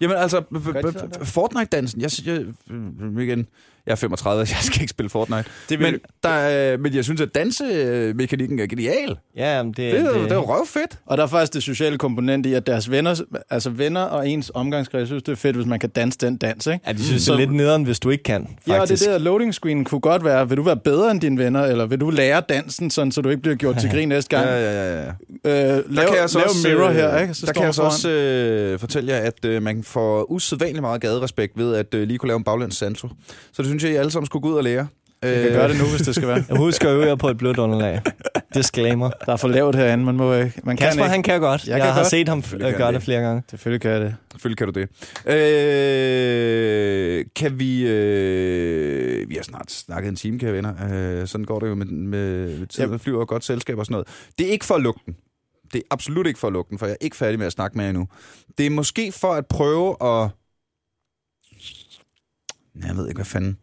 Jamen 0.00 0.16
altså, 0.16 0.42
sådan? 0.52 1.10
Fortnite-dansen, 1.22 2.00
jeg, 2.00 2.10
jeg, 2.26 2.44
øh, 2.70 3.22
igen, 3.22 3.46
jeg 3.86 3.92
er 3.92 3.96
35, 3.96 4.38
jeg 4.50 4.58
skal 4.62 4.80
ikke 4.80 4.90
spille 4.90 5.10
Fortnite. 5.10 5.44
Det 5.68 5.80
Men, 5.80 5.94
der, 6.22 6.28
er- 6.28 6.76
men 6.76 6.94
jeg 6.94 7.04
synes, 7.04 7.20
at 7.20 7.28
dansemekanikken 7.34 8.58
er 8.58 8.66
genial. 8.66 9.16
Ja, 9.36 9.62
men 9.62 9.72
det, 9.72 9.76
Det, 9.92 10.00
er- 10.00 10.12
det 10.12 10.30
er 10.32 10.34
jo 10.34 10.40
røvfedt. 10.56 10.98
Og 11.06 11.16
der 11.16 11.22
er 11.22 11.26
faktisk 11.26 11.54
det 11.54 11.62
sociale 11.62 11.98
komponent 11.98 12.46
i, 12.46 12.54
at 12.54 12.66
deres 12.66 12.90
venner, 12.90 13.20
altså 13.50 13.70
venner 13.70 14.00
og 14.02 14.28
ens 14.28 14.50
omgangskreds, 14.54 15.08
synes, 15.08 15.22
det 15.22 15.32
er 15.32 15.36
fedt, 15.36 15.56
hvis 15.56 15.66
man 15.66 15.78
kan 15.78 15.88
danse 15.90 16.18
den 16.18 16.36
dans, 16.36 16.66
ikke? 16.66 16.80
Ja, 16.86 16.92
de 16.92 17.04
synes, 17.04 17.22
Så- 17.22 17.32
det 17.32 17.36
er 17.36 17.46
lidt 17.46 17.52
nederen, 17.56 17.84
hvis 17.84 18.00
du 18.00 18.10
ikke 18.10 18.24
kan, 18.24 18.42
faktisk. 18.46 18.68
Ja, 18.68 18.80
og 18.80 18.88
det 18.88 19.00
der 19.00 19.18
loading 19.18 19.54
screen 19.54 19.84
kunne 19.84 20.00
godt 20.00 20.24
være, 20.24 20.48
vil 20.48 20.56
du 20.56 20.62
være 20.62 20.76
bedre 20.76 21.10
end 21.10 21.20
dine 21.20 21.38
venner, 21.44 21.62
eller 21.64 21.86
vil 21.86 22.00
du 22.00 22.10
lære 22.10 22.42
dansen, 22.48 22.90
sådan, 22.90 23.12
så 23.12 23.20
du 23.20 23.28
ikke 23.28 23.42
bliver 23.42 23.56
gjort 23.56 23.76
til 23.78 23.90
grin 23.90 24.08
næste 24.08 24.36
gang? 24.36 24.46
Ja, 24.56 24.60
ja, 24.60 24.94
ja, 24.96 25.02
ja. 25.02 25.08
Øh, 25.76 25.84
lav, 25.94 26.02
Der 26.04 26.10
kan 26.10 26.20
jeg 26.20 26.30
så 26.30 26.38
lav 26.38 26.48
også, 26.48 26.68
mirror 26.68 26.88
øh, 26.88 26.94
her, 26.94 27.18
ikke? 27.18 27.34
der 27.46 27.52
kan 27.52 27.62
jeg 27.62 27.74
så 27.74 27.82
også 27.82 28.08
øh, 28.10 28.78
fortælle 28.78 29.12
jer, 29.12 29.18
at 29.18 29.44
øh, 29.44 29.62
man 29.62 29.82
får 29.84 30.30
usædvanligt 30.30 30.80
meget 30.80 31.00
gaderespekt 31.00 31.52
ved 31.58 31.74
at 31.74 31.94
øh, 31.94 32.08
lige 32.08 32.18
kunne 32.18 32.26
lave 32.28 32.36
en 32.38 32.44
baglæns 32.44 32.76
salto. 32.76 33.08
Så 33.52 33.62
det 33.62 33.70
synes 33.80 33.90
jeg, 33.90 33.96
I 33.96 34.00
alle 34.00 34.10
sammen 34.10 34.26
skulle 34.26 34.42
gå 34.42 34.48
ud 34.48 34.54
og 34.54 34.64
lære. 34.64 34.86
Jeg 35.22 35.42
kan 35.42 35.52
gøre 35.52 35.68
det 35.68 35.78
nu, 35.78 35.84
hvis 35.84 36.00
det 36.02 36.14
skal 36.14 36.28
være. 36.28 36.44
Jeg 36.48 36.56
husker 36.56 36.88
at 36.88 36.94
øve 36.94 37.04
jer 37.06 37.14
på 37.14 37.28
et 37.28 37.38
blødt 37.38 37.58
underlag. 37.58 38.00
Disclaimer. 38.54 39.10
Der 39.26 39.32
er 39.32 39.36
for 39.36 39.48
lavt 39.48 39.76
herinde, 39.76 40.04
man 40.04 40.16
må 40.16 40.34
ikke. 40.34 40.60
Man 40.64 40.76
kan 40.76 40.86
Kasper, 40.86 41.02
ikke. 41.02 41.10
han 41.10 41.22
kan 41.22 41.40
godt. 41.40 41.64
Jeg 41.66 41.70
Jeg, 41.70 41.76
kan 41.80 41.86
jeg 41.86 41.94
har 41.94 42.00
godt. 42.00 42.10
set 42.10 42.28
ham 42.28 42.38
øh, 42.38 42.60
kan 42.60 42.72
gøre 42.72 42.86
det 42.86 42.94
det. 42.94 43.02
Flere 43.02 43.20
gange. 43.20 43.42
Selvfølgelig 43.50 43.80
kan 43.80 43.90
jeg 43.90 44.00
det. 44.00 44.16
Selvfølgelig 44.32 44.58
kan 44.58 44.66
du 44.66 44.80
det. 44.80 44.88
Øh, 45.36 47.24
kan 47.36 47.58
vi... 47.58 47.86
Øh, 47.88 49.28
vi 49.30 49.34
har 49.34 49.42
snart 49.42 49.70
snakket 49.70 50.08
en 50.08 50.16
time, 50.16 50.38
kære 50.38 50.52
venner. 50.52 50.74
Øh, 51.20 51.26
sådan 51.28 51.44
går 51.44 51.58
det 51.60 51.68
jo 51.68 51.74
med, 51.74 51.86
med, 51.86 52.58
med 52.58 52.66
tiden. 52.66 52.92
Yep. 52.94 53.00
flyver 53.00 53.20
og 53.20 53.28
godt 53.28 53.44
selskab 53.44 53.78
og 53.78 53.86
sådan 53.86 53.92
noget. 53.92 54.08
Det 54.38 54.46
er 54.46 54.50
ikke 54.50 54.64
for 54.64 54.74
at 54.74 54.80
lukke 54.82 55.00
den. 55.06 55.16
Det 55.72 55.78
er 55.78 55.82
absolut 55.90 56.26
ikke 56.26 56.38
for 56.38 56.46
at 56.46 56.52
lukke 56.52 56.70
den, 56.70 56.78
for 56.78 56.86
jeg 56.86 56.92
er 56.92 57.04
ikke 57.04 57.16
færdig 57.16 57.38
med 57.38 57.46
at 57.46 57.52
snakke 57.52 57.76
med 57.76 57.84
jer 57.84 57.90
endnu. 57.90 58.08
Det 58.58 58.66
er 58.66 58.70
måske 58.70 59.12
for 59.12 59.32
at 59.34 59.46
prøve 59.46 59.90
at... 60.02 60.30
Jeg 62.88 62.96
ved 62.96 63.08
ikke, 63.08 63.18
hvad 63.18 63.24
fanden. 63.24 63.58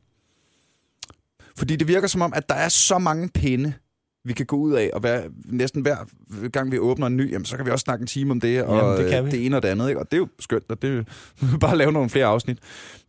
Fordi 1.57 1.75
det 1.75 1.87
virker 1.87 2.07
som 2.07 2.21
om, 2.21 2.33
at 2.35 2.49
der 2.49 2.55
er 2.55 2.69
så 2.69 2.97
mange 2.97 3.29
pinde, 3.29 3.73
vi 4.25 4.33
kan 4.33 4.45
gå 4.45 4.55
ud 4.55 4.73
af, 4.73 4.89
og 4.93 4.99
hver, 4.99 5.23
næsten 5.45 5.81
hver 5.81 5.97
gang 6.49 6.71
vi 6.71 6.79
åbner 6.79 7.07
en 7.07 7.17
ny, 7.17 7.31
jamen, 7.31 7.45
så 7.45 7.57
kan 7.57 7.65
vi 7.65 7.71
også 7.71 7.83
snakke 7.83 8.03
en 8.03 8.07
time 8.07 8.31
om 8.31 8.39
det, 8.39 8.63
og 8.63 8.77
Jamen, 8.77 8.97
det 8.97 9.09
kan 9.11 9.25
vi. 9.25 9.31
det 9.31 9.45
ene 9.45 9.55
og 9.57 9.63
det 9.63 9.69
andet, 9.69 9.87
ikke? 9.89 9.99
og 10.01 10.11
det 10.11 10.17
er 10.17 10.19
jo 10.19 10.27
skønt, 10.39 10.63
og 10.69 10.81
det 10.81 10.89
er 10.89 10.93
jo 10.93 11.03
bare 11.61 11.77
lave 11.77 11.91
nogle 11.91 12.09
flere 12.09 12.25
afsnit. 12.25 12.57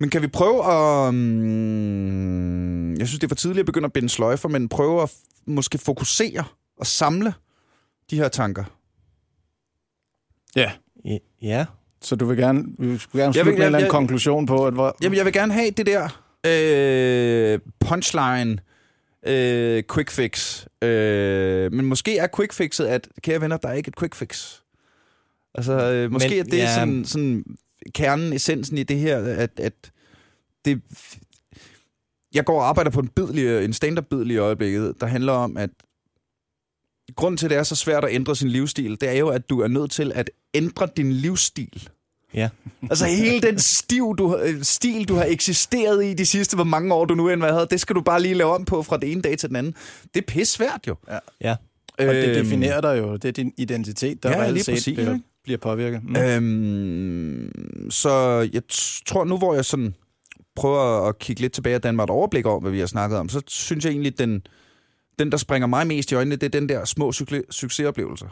Men 0.01 0.11
kan 0.11 0.23
vi 0.23 0.27
prøve 0.27 0.65
at... 0.73 1.09
Um, 1.09 2.95
jeg 2.99 3.07
synes, 3.09 3.19
det 3.19 3.25
er 3.25 3.29
for 3.29 3.35
tidligt 3.35 3.61
at 3.61 3.67
begynde 3.67 3.85
at 3.87 3.93
binde 3.93 4.09
sløjfer, 4.09 4.49
men 4.49 4.69
prøve 4.69 5.03
at 5.03 5.13
måske 5.47 5.79
fokusere 5.79 6.45
og 6.79 6.87
samle 6.87 7.35
de 8.11 8.17
her 8.17 8.29
tanker. 8.29 8.65
Ja. 10.57 10.71
Ja. 11.43 11.67
Så 12.03 12.17
du 12.17 12.27
vil 12.27 12.37
gerne, 12.37 12.65
vi 12.79 12.99
skulle 12.99 13.23
gerne 13.23 13.29
Jeg 13.29 13.35
slutte 13.35 13.45
vil- 13.45 13.45
med 13.45 13.53
en 13.55 13.59
jeg- 13.61 13.67
eller 13.67 13.79
anden 13.79 13.81
jeg- 13.87 13.91
konklusion 13.91 14.47
på, 14.47 14.67
at 14.67 14.75
hvor, 14.75 14.97
Jamen, 15.03 15.17
jeg 15.17 15.25
vil 15.25 15.33
gerne 15.33 15.53
have 15.53 15.71
det 15.71 15.87
der 15.87 16.24
øh, 16.47 17.59
punchline, 17.81 18.59
øh, 19.27 19.83
quick 19.95 20.11
fix. 20.11 20.67
Øh, 20.83 21.73
men 21.73 21.87
måske 21.87 22.19
er 22.19 22.27
quick 22.37 22.53
fixet, 22.53 22.87
at 22.87 23.09
kære 23.23 23.41
venner, 23.41 23.57
der 23.57 23.69
er 23.69 23.73
ikke 23.73 23.89
et 23.89 23.99
quick 23.99 24.15
fix. 24.15 24.61
Altså, 25.55 25.73
øh, 25.73 26.13
måske 26.13 26.29
Men, 26.29 26.39
er 26.39 26.43
det 26.43 26.59
ja. 26.59 26.75
sådan, 26.75 27.05
sådan 27.05 27.45
kernen, 27.95 28.33
essensen 28.33 28.79
i 28.79 28.83
det 28.83 28.99
her, 28.99 29.19
at, 29.19 29.61
at 29.61 29.93
det... 30.65 30.83
Jeg 32.35 32.45
går 32.45 32.61
og 32.61 32.69
arbejder 32.69 32.91
på 32.91 33.01
en, 33.01 33.09
bidlig, 33.09 33.65
en 33.65 33.73
stand-up-bidlig 33.73 34.35
i 34.35 34.39
øjeblikket, 34.39 34.95
der 35.01 35.07
handler 35.07 35.33
om, 35.33 35.57
at 35.57 35.71
grunden 37.17 37.37
til, 37.37 37.47
at 37.47 37.51
det 37.51 37.59
er 37.59 37.63
så 37.63 37.77
svært 37.77 38.05
at 38.05 38.15
ændre 38.15 38.37
sin 38.37 38.49
livsstil, 38.49 39.01
det 39.01 39.09
er 39.09 39.19
jo, 39.19 39.29
at 39.29 39.51
du 39.51 39.61
er 39.61 39.69
nødt 39.69 39.91
til 39.91 40.13
at 40.15 40.31
ændre 40.55 40.89
din 40.97 41.13
livsstil. 41.13 41.89
Ja. 42.35 42.49
Altså 42.91 43.07
hele 43.07 43.41
den 43.41 43.59
stiv, 43.59 44.15
du, 44.19 44.37
øh, 44.37 44.63
stil, 44.63 45.09
du 45.09 45.15
har 45.15 45.25
eksisteret 45.25 46.05
i 46.05 46.15
de 46.15 46.27
sidste, 46.27 46.55
hvor 46.55 46.65
mange 46.65 46.95
år 46.95 47.05
du 47.05 47.15
nu 47.15 47.29
end 47.29 47.41
hvad 47.41 47.53
havde, 47.53 47.67
det 47.71 47.81
skal 47.81 47.97
du 47.97 48.01
bare 48.01 48.23
lige 48.23 48.35
lave 48.35 48.51
om 48.55 48.65
på 48.65 48.83
fra 48.83 48.97
det 48.97 49.13
ene 49.13 49.23
dag 49.23 49.39
til 49.39 49.49
den 49.49 49.57
anden. 49.57 49.75
Det 50.15 50.21
er 50.21 50.27
pisse 50.27 50.55
svært 50.55 50.81
jo. 50.89 50.97
Ja. 51.43 51.57
Og 51.99 52.05
det 52.15 52.25
Øhm, 52.29 52.35
definerer 52.45 52.81
dig 52.81 52.99
jo. 52.99 53.13
Det 53.17 53.25
er 53.25 53.33
din 53.33 53.53
identitet, 53.57 54.23
der 54.23 54.29
Ja, 54.31 54.37
ja, 54.37 54.43
reelt 54.43 54.55
lige 54.55 54.65
set 54.65 54.75
præcis, 54.75 54.95
bliver, 54.95 55.19
bliver 55.45 55.59
påvirket. 55.59 56.01
Mm. 56.05 56.17
Øhm, 56.17 57.91
så 57.91 58.11
jeg 58.53 58.63
t- 58.73 59.03
tror 59.07 59.25
nu, 59.25 59.39
hvor 59.39 59.55
jeg 59.55 59.65
sådan 59.65 59.95
prøver 60.57 61.09
at 61.09 61.19
kigge 61.19 61.43
lidt 61.43 61.53
tilbage 61.53 61.77
og 61.77 61.83
danne 61.83 61.97
mig 61.97 62.05
et 62.05 62.11
overblik 62.11 62.47
over, 62.47 62.61
hvad 62.61 62.71
vi 62.71 62.79
har 62.81 62.87
snakket 62.87 63.19
om, 63.19 63.29
så 63.29 63.43
synes 63.47 63.85
jeg 63.85 63.91
egentlig, 63.91 64.19
den, 64.19 64.43
den 65.19 65.33
der 65.33 65.37
springer 65.39 65.67
mig 65.67 65.87
mest 65.87 66.13
i 66.13 66.15
øjnene, 66.15 66.37
det 66.37 66.43
er 66.55 66.61
den 66.61 66.69
der 66.69 66.85
små 66.85 67.11
succe- 67.11 67.47
succesoplevelser. 67.51 68.27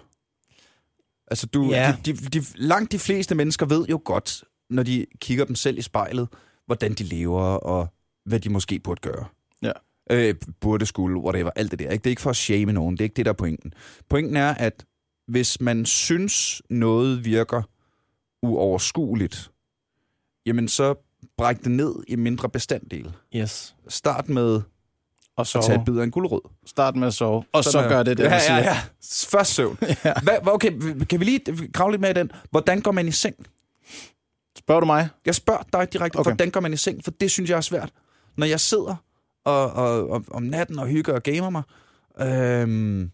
Altså, 1.32 1.46
du, 1.46 1.64
Ja. 1.70 1.96
de, 2.06 2.12
de, 2.12 2.40
de, 2.40 2.44
langt 2.54 2.92
de 2.92 2.98
fleste 2.98 3.34
mennesker 3.34 3.66
ved 3.66 3.86
jo 3.86 4.00
godt, 4.04 4.44
når 4.70 4.82
de 4.82 5.06
kigger 5.20 5.44
dem 5.44 5.54
selv 5.54 5.78
i 5.78 5.82
spejlet, 5.82 6.28
hvordan 6.66 6.94
de 6.94 7.04
lever, 7.04 7.42
og 7.42 7.88
hvad 8.24 8.40
de 8.40 8.50
måske 8.50 8.78
burde 8.78 9.00
gøre. 9.00 9.24
Ja. 9.62 9.72
Øh, 10.10 10.34
burde 10.60 10.86
skulle, 10.86 11.18
whatever, 11.18 11.50
alt 11.56 11.70
det 11.70 11.78
der. 11.78 11.90
Ikke? 11.90 12.02
Det 12.02 12.06
er 12.06 12.10
ikke 12.12 12.22
for 12.22 12.30
at 12.30 12.36
shame 12.36 12.72
nogen, 12.72 12.94
det 12.96 13.00
er 13.00 13.04
ikke 13.04 13.14
det, 13.14 13.26
der 13.26 13.32
er 13.32 13.36
pointen. 13.36 13.74
Pointen 14.08 14.36
er, 14.36 14.54
at 14.54 14.84
hvis 15.28 15.60
man 15.60 15.86
synes, 15.86 16.62
noget 16.70 17.24
virker 17.24 17.62
uoverskueligt, 18.42 19.50
jamen 20.46 20.68
så 20.68 20.94
bræk 21.36 21.58
det 21.64 21.70
ned 21.70 21.94
i 22.08 22.16
mindre 22.16 22.48
bestanddele. 22.48 23.12
Yes. 23.36 23.74
Start 23.88 24.28
med 24.28 24.60
Og 25.36 25.46
så 25.46 25.58
at 25.58 25.64
tage 25.64 25.78
et 25.78 25.84
bid 25.84 25.98
af 25.98 26.04
en 26.04 26.10
guldrød. 26.10 26.40
start 26.66 26.96
med 26.96 27.06
at 27.08 27.14
sove, 27.14 27.44
og 27.52 27.64
så 27.64 27.78
er- 27.78 27.88
gør 27.88 28.02
det 28.02 28.16
det, 28.18 28.24
ja, 28.24 28.32
ja, 28.32 28.38
siger. 28.40 28.56
ja. 28.58 28.76
Først 29.28 29.54
søvn. 29.54 29.78
Ja. 30.04 30.12
Hvad- 30.22 30.38
okay, 30.48 30.70
kan 31.10 31.20
vi 31.20 31.24
lige 31.24 31.40
grave 31.72 31.90
lidt 31.90 32.00
med 32.00 32.10
i 32.10 32.12
den? 32.12 32.30
Hvordan 32.50 32.80
går 32.80 32.92
man 32.92 33.08
i 33.08 33.12
seng? 33.12 33.36
Spørger 34.58 34.80
du 34.80 34.86
mig? 34.86 35.08
Jeg 35.26 35.34
spørger 35.34 35.62
dig 35.72 35.92
direkte, 35.92 36.16
okay. 36.16 36.30
Hvordan 36.30 36.50
går 36.50 36.60
man 36.60 36.72
i 36.72 36.76
seng? 36.76 37.04
For 37.04 37.10
det 37.10 37.30
synes 37.30 37.50
jeg 37.50 37.56
er 37.56 37.60
svært. 37.60 37.90
Når 38.36 38.46
jeg 38.46 38.60
sidder 38.60 38.96
og, 39.44 39.72
og, 39.72 40.10
og, 40.10 40.24
om 40.30 40.42
natten 40.42 40.78
og 40.78 40.86
hygger 40.86 41.12
og 41.14 41.22
gamer 41.22 41.50
mig, 41.50 41.62
øhm, 42.20 43.00
jeg 43.00 43.08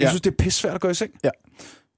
Ja. 0.00 0.08
synes, 0.08 0.20
det 0.20 0.30
er 0.30 0.34
pisse 0.44 0.60
svært 0.60 0.74
at 0.74 0.80
gå 0.80 0.88
i 0.88 0.94
seng. 0.94 1.12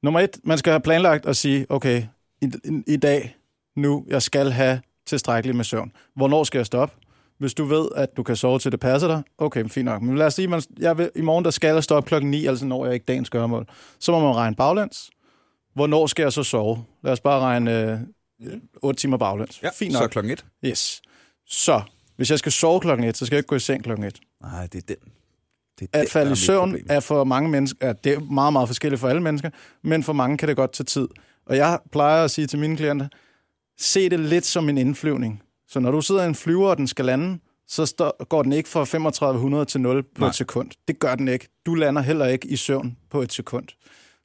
Nummer 0.02 0.20
et, 0.20 0.38
man 0.44 0.58
skal 0.58 0.70
have 0.70 0.80
planlagt 0.80 1.26
at 1.26 1.36
sige, 1.36 1.66
okay, 1.68 2.02
i, 2.42 2.46
i, 2.64 2.82
i 2.92 2.96
dag, 2.96 3.36
nu, 3.76 4.04
jeg 4.08 4.22
skal 4.22 4.50
have 4.50 4.80
tilstrækkeligt 5.06 5.56
med 5.56 5.64
søvn. 5.64 5.92
Hvornår 6.16 6.44
skal 6.44 6.58
jeg 6.58 6.66
stoppe? 6.66 6.94
Hvis 7.38 7.54
du 7.54 7.64
ved, 7.64 7.88
at 7.96 8.16
du 8.16 8.22
kan 8.22 8.36
sove 8.36 8.58
til 8.58 8.72
det 8.72 8.80
passer 8.80 9.08
dig, 9.08 9.22
okay, 9.38 9.68
fint 9.68 9.84
nok. 9.84 10.02
Men 10.02 10.18
lad 10.18 10.26
os 10.26 10.34
sige, 10.34 10.48
man, 10.48 10.62
jeg 10.78 10.98
vil, 10.98 11.10
i 11.16 11.20
morgen 11.20 11.44
der 11.44 11.50
skal 11.50 11.74
jeg 11.74 11.84
stoppe 11.84 12.08
klokken 12.08 12.30
9, 12.30 12.46
altså 12.46 12.66
når 12.66 12.84
jeg 12.84 12.94
ikke 12.94 13.04
dagens 13.04 13.30
gørmål. 13.30 13.66
Så 13.98 14.12
må 14.12 14.20
man 14.20 14.36
regne 14.36 14.56
baglæns. 14.56 15.10
Hvornår 15.74 16.06
skal 16.06 16.22
jeg 16.22 16.32
så 16.32 16.42
sove? 16.42 16.84
Lad 17.02 17.12
os 17.12 17.20
bare 17.20 17.40
regne 17.40 18.00
øh, 18.40 18.52
8 18.82 19.00
timer 19.00 19.16
baglæns. 19.16 19.60
fint 19.74 19.92
så 19.92 20.00
nok. 20.00 20.10
klokken 20.10 20.32
et. 20.32 20.44
Yes. 20.64 21.02
Så, 21.46 21.82
hvis 22.16 22.30
jeg 22.30 22.38
skal 22.38 22.52
sove 22.52 22.80
klokken 22.80 23.06
1, 23.06 23.16
så 23.16 23.26
skal 23.26 23.36
jeg 23.36 23.38
ikke 23.38 23.48
gå 23.48 23.56
i 23.56 23.60
seng 23.60 23.84
klokken 23.84 24.04
1. 24.04 24.18
Nej, 24.42 24.66
det 24.66 24.78
er 24.78 24.94
den. 24.94 25.12
Det 25.80 25.88
At 25.92 26.00
den, 26.00 26.08
falde 26.08 26.32
i 26.32 26.36
søvn 26.36 26.70
problem. 26.70 26.86
er 26.90 27.00
for 27.00 27.24
mange 27.24 27.50
mennesker, 27.50 27.86
ja, 27.86 27.92
det 28.04 28.12
er 28.12 28.20
meget, 28.20 28.52
meget 28.52 28.68
forskelligt 28.68 29.00
for 29.00 29.08
alle 29.08 29.22
mennesker, 29.22 29.50
men 29.82 30.02
for 30.02 30.12
mange 30.12 30.38
kan 30.38 30.48
det 30.48 30.56
godt 30.56 30.72
tage 30.72 30.84
tid. 30.84 31.08
Og 31.46 31.56
jeg 31.56 31.78
plejer 31.92 32.24
at 32.24 32.30
sige 32.30 32.46
til 32.46 32.58
mine 32.58 32.76
klienter, 32.76 33.08
se 33.78 34.08
det 34.08 34.20
lidt 34.20 34.46
som 34.46 34.68
en 34.68 34.78
indflyvning. 34.78 35.42
Så 35.68 35.80
når 35.80 35.90
du 35.90 36.00
sidder 36.00 36.22
i 36.22 36.26
en 36.26 36.34
flyver, 36.34 36.68
og 36.68 36.76
den 36.76 36.86
skal 36.86 37.04
lande, 37.04 37.38
så 37.66 37.86
står, 37.86 38.24
går 38.24 38.42
den 38.42 38.52
ikke 38.52 38.68
fra 38.68 38.84
3500 38.84 39.64
til 39.64 39.80
0 39.80 40.02
på 40.02 40.08
Nej. 40.18 40.28
et 40.28 40.34
sekund. 40.34 40.70
Det 40.88 40.98
gør 40.98 41.14
den 41.14 41.28
ikke. 41.28 41.48
Du 41.66 41.74
lander 41.74 42.02
heller 42.02 42.26
ikke 42.26 42.48
i 42.48 42.56
søvn 42.56 42.96
på 43.10 43.22
et 43.22 43.32
sekund. 43.32 43.64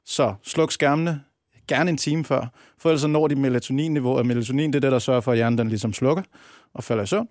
Så 0.04 0.34
sluk 0.42 0.72
skærmene, 0.72 1.20
gerne 1.68 1.90
en 1.90 1.96
time 1.96 2.24
før, 2.24 2.46
for 2.78 2.88
ellers 2.88 3.00
så 3.00 3.06
når 3.06 3.28
de 3.28 3.34
melatoninniveau, 3.34 4.18
og 4.18 4.26
melatonin 4.26 4.72
det 4.72 4.76
er 4.76 4.80
det, 4.80 4.92
der 4.92 4.98
sørger 4.98 5.20
for, 5.20 5.32
at 5.32 5.38
hjernen 5.38 5.58
den 5.58 5.68
ligesom 5.68 5.92
slukker 5.92 6.22
og 6.74 6.84
falder 6.84 7.02
i 7.02 7.06
søvn. 7.06 7.28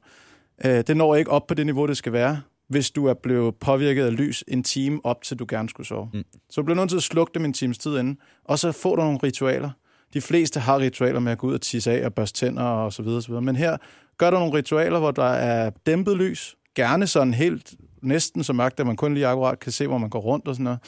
Øh, 0.66 0.84
det 0.88 0.97
når 0.97 1.16
ikke 1.16 1.32
op 1.32 1.47
på 1.47 1.53
det 1.53 1.66
niveau, 1.66 1.88
det 1.88 1.97
skal 1.97 2.14
være, 2.14 2.41
hvis 2.70 2.91
du 2.91 3.05
er 3.05 3.14
blevet 3.14 3.55
påvirket 3.55 4.05
af 4.05 4.18
lys 4.18 4.43
en 4.47 4.64
time 4.64 4.99
op 5.03 5.22
til 5.24 5.39
du 5.39 5.45
gerne 5.49 5.70
skulle 5.70 5.88
sove. 5.88 6.09
Mm. 6.14 6.18
Mm. 6.18 6.26
Så 6.49 6.61
du 6.61 6.66
bliver 6.66 6.78
nødt 6.78 6.89
til 6.89 6.97
at 6.97 7.03
slukke 7.03 7.32
dem 7.34 7.45
en 7.45 7.53
times 7.53 7.78
tid 7.78 7.97
inden, 7.97 8.18
og 8.45 8.59
så 8.59 8.72
får 8.72 8.95
du 8.95 9.01
nogle 9.01 9.20
ritualer. 9.24 9.70
De 10.14 10.22
fleste 10.22 10.59
har 10.59 10.80
ritualer 10.80 11.20
med 11.20 11.32
at 11.32 11.38
gå 11.38 11.47
ud 11.47 11.53
og 11.53 11.61
tisse 11.61 11.91
af 11.91 12.05
og 12.05 12.14
børste 12.14 12.39
tænder 12.39 12.64
og 12.64 12.93
så 12.93 13.03
videre, 13.03 13.18
og 13.18 13.24
så 13.24 13.28
videre. 13.28 13.41
Men 13.41 13.55
her 13.55 13.78
gør 14.18 14.32
der 14.32 14.39
nogle 14.39 14.53
ritualer, 14.53 14.99
hvor 14.99 15.11
der 15.11 15.24
er 15.24 15.70
dæmpet 15.86 16.18
lys. 16.18 16.55
Gerne 16.76 17.07
sådan 17.07 17.34
helt 17.34 17.74
næsten 18.01 18.43
så 18.43 18.53
mørkt, 18.53 18.80
at 18.80 18.86
man 18.88 18.95
kun 18.95 19.14
lige 19.14 19.28
akkurat 19.28 19.59
kan 19.59 19.72
se, 19.72 19.88
hvor 19.88 19.97
man 19.97 20.09
går 20.09 20.20
rundt 20.20 20.47
og 20.47 20.55
sådan 20.55 20.64
noget. 20.64 20.80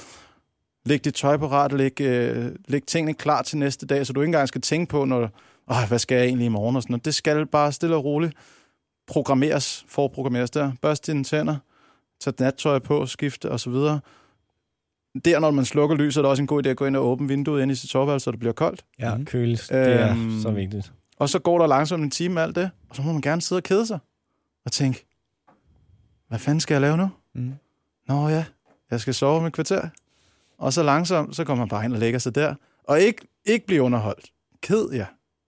Læg 0.86 1.06
dit 1.06 1.14
tøj 1.14 1.38
på 1.38 1.48
ret, 1.48 1.72
læg, 1.74 2.02
øh, 2.02 2.52
læg 2.68 2.84
tingene 2.84 3.14
klar 3.14 3.42
til 3.42 3.58
næste 3.58 3.86
dag, 3.86 4.06
så 4.08 4.14
du 4.14 4.22
ikke 4.22 4.28
engang 4.28 4.48
skal 4.48 4.62
tænke 4.62 4.90
på, 4.90 5.06
når, 5.06 5.30
Åh, 5.72 5.88
hvad 5.88 6.00
skal 6.00 6.16
jeg 6.18 6.26
egentlig 6.26 6.46
i 6.46 6.50
morgen 6.50 6.76
og 6.76 6.82
sådan 6.82 6.92
noget. 6.94 7.06
Det 7.06 7.16
skal 7.16 7.46
bare 7.46 7.72
stille 7.72 7.96
og 7.96 8.06
roligt 8.06 8.34
programmeres, 9.08 9.86
forprogrammeres 9.88 10.50
der. 10.50 10.72
Børst 10.82 11.08
dine 11.08 11.24
tænder, 11.24 11.56
tag 12.22 12.34
nattøj 12.40 12.80
på, 12.80 13.06
skifte 13.06 13.52
og 13.52 13.60
så 13.60 13.70
videre. 13.70 14.00
Der, 15.26 15.40
når 15.40 15.52
man 15.52 15.66
slukker 15.66 15.96
lyset, 15.96 16.18
er 16.18 16.22
det 16.22 16.30
også 16.30 16.44
en 16.44 16.48
god 16.48 16.66
idé 16.66 16.70
at 16.70 16.78
gå 16.78 16.86
ind 16.86 16.96
og 16.96 17.06
åbne 17.06 17.28
vinduet 17.28 17.62
ind 17.62 17.72
i 17.72 17.76
sit 17.76 17.90
soveværelse, 17.90 18.24
så 18.24 18.32
det 18.32 18.40
bliver 18.40 18.54
koldt. 18.54 18.86
Ja, 19.00 19.16
Mhm. 19.16 19.26
køles. 19.26 19.68
Det 19.68 19.78
er 19.78 20.12
Øhm, 20.12 20.40
så 20.42 20.52
vigtigt. 20.52 20.92
Og 21.18 21.30
så 21.30 21.40
går 21.40 21.60
der 21.60 21.68
langsomt 21.68 22.04
en 22.04 22.12
time 22.12 22.34
med 22.34 22.42
alt 22.42 22.56
det, 22.56 22.70
og 22.90 22.96
så 22.96 23.02
må 23.02 23.12
man 23.12 23.22
gerne 23.22 23.42
sidde 23.42 23.60
og 23.60 23.64
kede 23.64 23.88
sig. 23.88 24.00
Og 24.66 24.72
tænke, 24.72 25.06
hvad 26.28 26.40
fanden 26.40 26.60
skal 26.60 26.74
jeg 26.74 26.82
lave 26.82 26.98
nu? 26.98 27.10
Mm. 27.34 27.54
Nå 28.08 28.30
ja, 28.30 28.46
jeg 28.92 29.02
skal 29.02 29.14
sove 29.14 29.42
med 29.42 29.48
et 29.48 29.54
kvarter. 29.54 29.90
Og 30.58 30.74
så 30.74 30.84
langsomt, 30.84 31.36
så 31.36 31.44
kommer 31.44 31.62
man 31.62 31.70
bare 31.70 31.86
ind 31.86 31.94
og 31.94 32.00
lægger 32.00 32.20
sig 32.20 32.36
der. 32.36 32.56
Og 32.84 33.00
ikke, 33.00 33.28
ikke 33.46 33.66
blive 33.66 33.82
underholdt. 33.82 34.32
Ked 34.62 34.92
jer. 34.94 35.06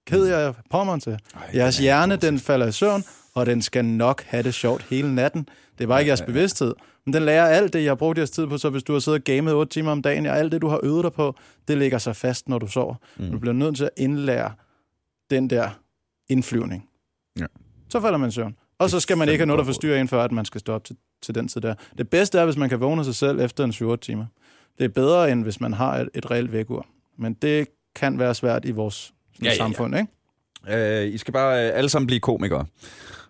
Ked 0.08 0.26
jer 0.26 0.54
på 0.70 0.98
til. 1.00 1.12
Ej, 1.36 1.50
Jeres 1.54 1.78
er 1.78 1.82
hjerne, 1.82 2.16
den 2.16 2.40
falder 2.40 2.68
i 2.68 2.72
søvn, 2.72 3.04
og 3.34 3.46
den 3.46 3.62
skal 3.62 3.86
nok 3.86 4.24
have 4.24 4.44
det 4.44 4.54
sjovt 4.54 4.84
hele 4.84 5.16
natten. 5.16 5.50
Det 5.78 5.84
er 5.84 5.88
bare 5.88 6.02
ikke 6.02 6.10
jeres 6.10 6.22
bevidsthed. 6.22 6.76
Men 7.06 7.14
den 7.14 7.24
lærer 7.24 7.46
alt 7.46 7.74
det, 7.74 7.84
jeg 7.84 7.90
har 7.90 7.96
brugt 7.96 8.18
jeres 8.18 8.30
tid 8.30 8.48
på, 8.48 8.58
så 8.58 8.70
hvis 8.70 8.84
du 8.84 8.94
har 8.94 9.00
siddet 9.00 9.20
og 9.20 9.24
gamet 9.24 9.54
8 9.54 9.74
timer 9.74 9.92
om 9.92 10.02
dagen, 10.02 10.26
og 10.26 10.38
alt 10.38 10.52
det, 10.52 10.62
du 10.62 10.68
har 10.68 10.80
øvet 10.84 11.04
dig 11.04 11.14
på, 11.14 11.36
det 11.68 11.78
ligger 11.78 11.98
sig 11.98 12.16
fast, 12.16 12.50
når 12.50 12.60
du 12.60 12.68
sover. 12.68 12.96
Mm. 13.18 13.32
Du 13.32 13.40
bliver 13.40 13.54
nødt 13.54 13.78
til 13.78 13.84
at 13.84 13.90
indlære 13.98 14.52
den 15.30 15.50
der 15.50 15.70
indflyvning. 16.30 16.90
Ja. 17.40 17.46
Så 17.90 18.02
falder 18.02 18.18
man 18.18 18.32
søvn. 18.32 18.56
Og 18.80 18.90
så 18.90 19.00
skal 19.00 19.18
man 19.18 19.30
ikke 19.30 19.40
have 19.42 19.46
noget, 19.46 19.58
der 19.60 19.66
forstyrrer 19.66 20.02
en, 20.02 20.08
før 20.08 20.24
at 20.24 20.32
man 20.32 20.46
skal 20.46 20.60
stå 20.62 20.74
op 20.74 20.84
til, 20.84 20.96
til 21.22 21.36
den 21.36 21.48
tid 21.48 21.62
der. 21.62 21.76
Det 21.98 22.10
bedste 22.10 22.40
er, 22.40 22.46
hvis 22.46 22.58
man 22.58 22.70
kan 22.70 22.80
vågne 22.80 23.06
sig 23.06 23.16
selv 23.16 23.40
efter 23.40 23.64
en 23.64 23.72
7 23.74 23.98
timer. 23.98 24.26
Det 24.78 24.84
er 24.86 24.90
bedre, 24.90 25.32
end 25.32 25.44
hvis 25.44 25.60
man 25.62 25.74
har 25.74 25.98
et, 25.98 26.10
et 26.16 26.32
reelt 26.32 26.52
vækkeur. 26.52 26.86
Men 27.18 27.34
det 27.34 27.68
kan 27.96 28.20
være 28.20 28.36
svært 28.36 28.66
i 28.66 28.72
vores 28.72 28.96
sådan, 28.96 29.14
Ja, 29.44 29.46
ja, 29.46 29.52
ja. 29.52 29.58
samfund, 29.58 29.96
ikke? 29.96 31.08
Øh, 31.08 31.14
I 31.14 31.18
skal 31.18 31.32
bare 31.34 31.68
øh, 31.68 31.78
alle 31.78 31.90
sammen 31.90 32.08
blive 32.08 32.20
komikere. 32.20 32.66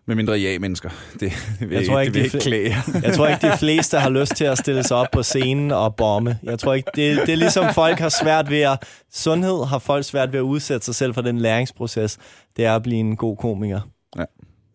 Med 0.07 0.15
mindre 0.15 0.39
I 0.39 0.45
er 0.45 0.59
mennesker. 0.59 0.89
Det, 1.13 1.19
det 1.59 1.69
vil 1.69 1.77
Jeg 1.77 1.87
tror 1.87 1.97
det 1.97 2.05
ikke, 2.05 2.13
vil 2.13 2.21
de 2.21 2.25
ikke 2.25 2.39
klæde. 2.39 2.73
Jeg 3.07 3.13
tror 3.13 3.27
ikke, 3.27 3.47
de 3.47 3.57
fleste 3.57 3.99
har 3.99 4.09
lyst 4.09 4.35
til 4.35 4.45
at 4.45 4.57
stille 4.57 4.83
sig 4.83 4.97
op 4.97 5.07
på 5.11 5.23
scenen 5.23 5.71
og 5.71 5.95
bomme. 5.95 6.39
Jeg 6.43 6.59
tror 6.59 6.73
ikke, 6.73 6.89
det, 6.95 7.17
det 7.25 7.29
er 7.29 7.35
ligesom 7.35 7.73
folk 7.73 7.99
har 7.99 8.09
svært 8.09 8.49
ved 8.49 8.61
at... 8.61 8.83
Sundhed 9.13 9.65
har 9.65 9.79
folk 9.79 10.05
svært 10.05 10.31
ved 10.31 10.39
at 10.39 10.43
udsætte 10.43 10.85
sig 10.85 10.95
selv 10.95 11.13
for 11.13 11.21
den 11.21 11.37
læringsproces. 11.37 12.17
Det 12.57 12.65
er 12.65 12.75
at 12.75 12.83
blive 12.83 12.99
en 12.99 13.15
god 13.15 13.37
komiker. 13.37 13.81
Ja. 14.17 14.23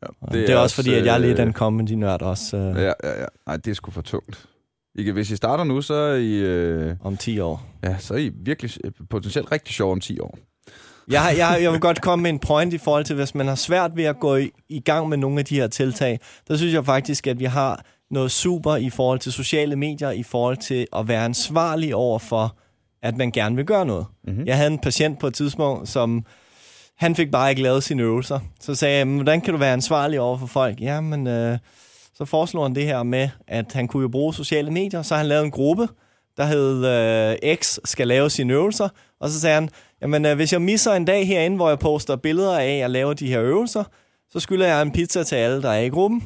Det, 0.03 0.33
det 0.33 0.51
er 0.51 0.57
også 0.57 0.77
fordi, 0.77 0.95
at 0.95 1.07
jeg 1.07 1.15
er 1.15 1.19
lidt 1.19 1.39
en 1.41 1.53
comedy-nørd 1.53 2.23
også 2.23 2.57
øh, 2.57 2.77
Ja, 2.77 2.83
ja, 2.83 3.21
ja. 3.21 3.27
Nej, 3.47 3.57
det 3.57 3.71
er 3.71 3.75
sgu 3.75 3.91
for 3.91 4.03
tungt. 4.03 4.47
I 4.95 5.11
hvis 5.11 5.31
I 5.31 5.37
starter 5.37 5.65
nu, 5.65 5.81
så 5.83 5.95
er 5.95 6.15
I, 6.15 6.33
øh, 6.33 6.95
om 7.01 7.17
10 7.17 7.39
år. 7.39 7.63
ja, 7.85 7.99
så 7.99 8.15
er 8.15 8.19
I 8.19 8.31
virkelig 8.45 8.71
øh, 8.85 8.93
potentielt 9.11 9.53
rigtig 9.53 9.75
sjov 9.75 9.93
om 9.93 10.01
10 10.01 10.21
år. 10.21 10.39
Jeg, 11.11 11.35
jeg, 11.39 11.59
jeg 11.63 11.73
vil 11.73 11.81
godt 11.81 12.01
komme 12.01 12.23
med 12.23 12.31
en 12.31 12.39
point 12.39 12.75
i 12.75 12.79
forhold 12.79 13.05
til, 13.05 13.17
hvis 13.17 13.35
man 13.35 13.49
har 13.49 13.55
svært 13.55 13.97
ved 13.97 14.05
at 14.05 14.21
gå 14.21 14.37
i, 14.37 14.51
i 14.69 14.81
gang 14.81 15.09
med 15.09 15.17
nogle 15.19 15.39
af 15.39 15.45
de 15.45 15.55
her 15.55 15.67
tiltag, 15.67 16.21
der 16.49 16.57
synes 16.57 16.75
jeg 16.75 16.85
faktisk, 16.85 17.27
at 17.27 17.39
vi 17.41 17.45
har 17.45 17.85
noget 18.11 18.31
super 18.31 18.77
i 18.77 18.91
forhold 18.91 19.19
til 19.19 19.33
sociale 19.33 19.77
medier, 19.77 20.11
i 20.11 20.23
forhold 20.23 20.57
til 20.57 20.87
at 20.97 21.09
være 21.09 21.25
ansvarlig 21.25 21.95
over 21.95 22.19
for, 22.19 22.57
at 23.03 23.17
man 23.17 23.31
gerne 23.31 23.57
vil 23.57 23.65
gøre 23.65 23.87
noget. 23.87 24.07
Mhm. 24.25 24.47
Jeg 24.47 24.57
havde 24.57 24.71
en 24.71 24.79
patient 24.79 25.19
på 25.19 25.27
et 25.27 25.35
tidspunkt, 25.35 25.89
som 25.89 26.25
han 26.99 27.15
fik 27.17 27.31
bare 27.31 27.51
ikke 27.51 27.63
lavet 27.63 27.83
sine 27.83 28.03
øvelser. 28.03 28.41
Så 28.61 28.75
sagde 28.75 28.99
jeg, 28.99 29.07
"Men 29.07 29.17
hvordan 29.17 29.41
kan 29.41 29.53
du 29.55 29.59
være 29.59 29.73
ansvarlig 29.73 30.21
over 30.21 30.39
for 30.39 30.47
folk? 30.47 30.81
Jamen, 30.81 31.27
øh, 31.27 31.59
så 32.15 32.25
foreslog 32.25 32.65
han 32.65 32.75
det 32.75 32.85
her 32.85 33.03
med, 33.03 33.29
at 33.49 33.73
han 33.73 33.89
kunne 33.89 34.03
jo 34.03 34.09
bruge 34.09 34.35
sociale 34.35 34.71
medier, 34.71 35.03
så 35.03 35.17
han 35.17 35.27
lavede 35.27 35.45
en 35.45 35.51
gruppe, 35.51 35.89
der 36.37 36.45
hed 36.45 36.87
øh, 37.45 37.55
X 37.55 37.79
skal 37.85 38.09
lave 38.09 38.31
sine 38.31 38.53
øvelser, 38.53 38.89
og 39.21 39.29
så 39.29 39.41
sagde 39.41 39.55
han, 39.55 39.69
jamen 40.03 40.27
øh, 40.27 40.37
hvis 40.37 40.53
jeg 40.53 40.63
misser 40.63 40.93
en 40.93 41.05
dag 41.05 41.27
herinde, 41.27 41.57
hvor 41.57 41.69
jeg 41.69 41.79
poster 41.79 42.17
billeder 42.17 42.59
af, 42.59 42.73
at 42.73 42.79
jeg 42.79 42.91
laver 42.91 43.15
de 43.15 43.27
her 43.29 43.43
øvelser, 43.43 43.85
så 44.31 44.41
skylder 44.41 44.67
jeg 44.67 44.83
en 44.83 44.93
pizza 44.93 45.23
til 45.23 45.37
alle, 45.37 45.63
der 45.63 45.71
er 45.71 45.81
i 45.81 45.89
gruppen. 45.89 46.23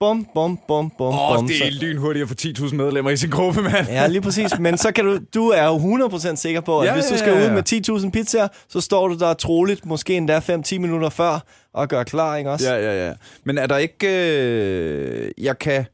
Bum, 0.00 0.26
bum, 0.34 0.58
bum, 0.68 0.90
bum, 0.98 1.14
Åh, 1.14 1.36
bum. 1.36 1.46
det 1.46 1.66
er 1.66 1.70
lynhurtigt 1.70 2.22
at 2.22 2.28
få 2.28 2.34
10.000 2.66 2.74
medlemmer 2.74 3.10
i 3.10 3.16
sin 3.16 3.30
gruppe, 3.30 3.62
mand. 3.62 3.86
Ja, 3.88 4.06
lige 4.06 4.20
præcis. 4.20 4.58
Men 4.58 4.78
så 4.78 4.92
kan 4.92 5.04
du, 5.04 5.18
du 5.34 5.48
er 5.48 5.64
jo 5.64 6.08
100% 6.08 6.36
sikker 6.36 6.60
på, 6.60 6.80
at 6.80 6.86
Ja, 6.86 6.94
hvis 6.94 7.04
du 7.04 7.18
skal 7.18 7.32
ja, 7.32 7.38
ud 7.38 7.44
ja. 7.44 7.52
med 7.52 8.02
10.000 8.04 8.10
pizzaer, 8.10 8.48
så 8.68 8.80
står 8.80 9.08
du 9.08 9.18
der 9.18 9.34
troligt, 9.34 9.86
måske 9.86 10.16
endda 10.16 10.38
5-10 10.38 10.78
minutter 10.78 11.08
før, 11.08 11.44
og 11.74 11.88
gør 11.88 12.02
klar, 12.04 12.36
ikke 12.36 12.50
også? 12.50 12.74
Ja, 12.74 12.80
ja, 12.80 13.06
ja. 13.06 13.12
Men 13.44 13.58
er 13.58 13.66
der 13.66 13.76
ikke... 13.76 14.06
Øh, 14.06 15.30
jeg 15.38 15.58
kan... 15.58 15.84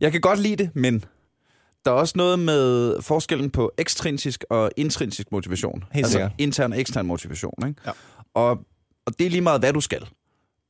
Jeg 0.00 0.12
kan 0.12 0.20
godt 0.20 0.38
lide 0.40 0.56
det, 0.56 0.70
men... 0.74 1.04
Der 1.84 1.90
er 1.90 1.94
også 1.94 2.12
noget 2.16 2.38
med 2.38 2.94
forskellen 3.02 3.50
på 3.50 3.72
ekstrinsisk 3.78 4.44
og 4.50 4.70
intrinsisk 4.76 5.32
motivation. 5.32 5.84
Helt 5.92 6.04
altså 6.04 6.12
sikkert. 6.12 6.32
intern 6.38 6.72
og 6.72 6.80
ekstern 6.80 7.06
motivation. 7.06 7.54
Ikke? 7.68 7.80
Ja. 7.86 7.90
Og, 8.34 8.50
og 9.06 9.18
det 9.18 9.26
er 9.26 9.30
lige 9.30 9.40
meget, 9.40 9.60
hvad 9.60 9.72
du 9.72 9.80
skal. 9.80 10.06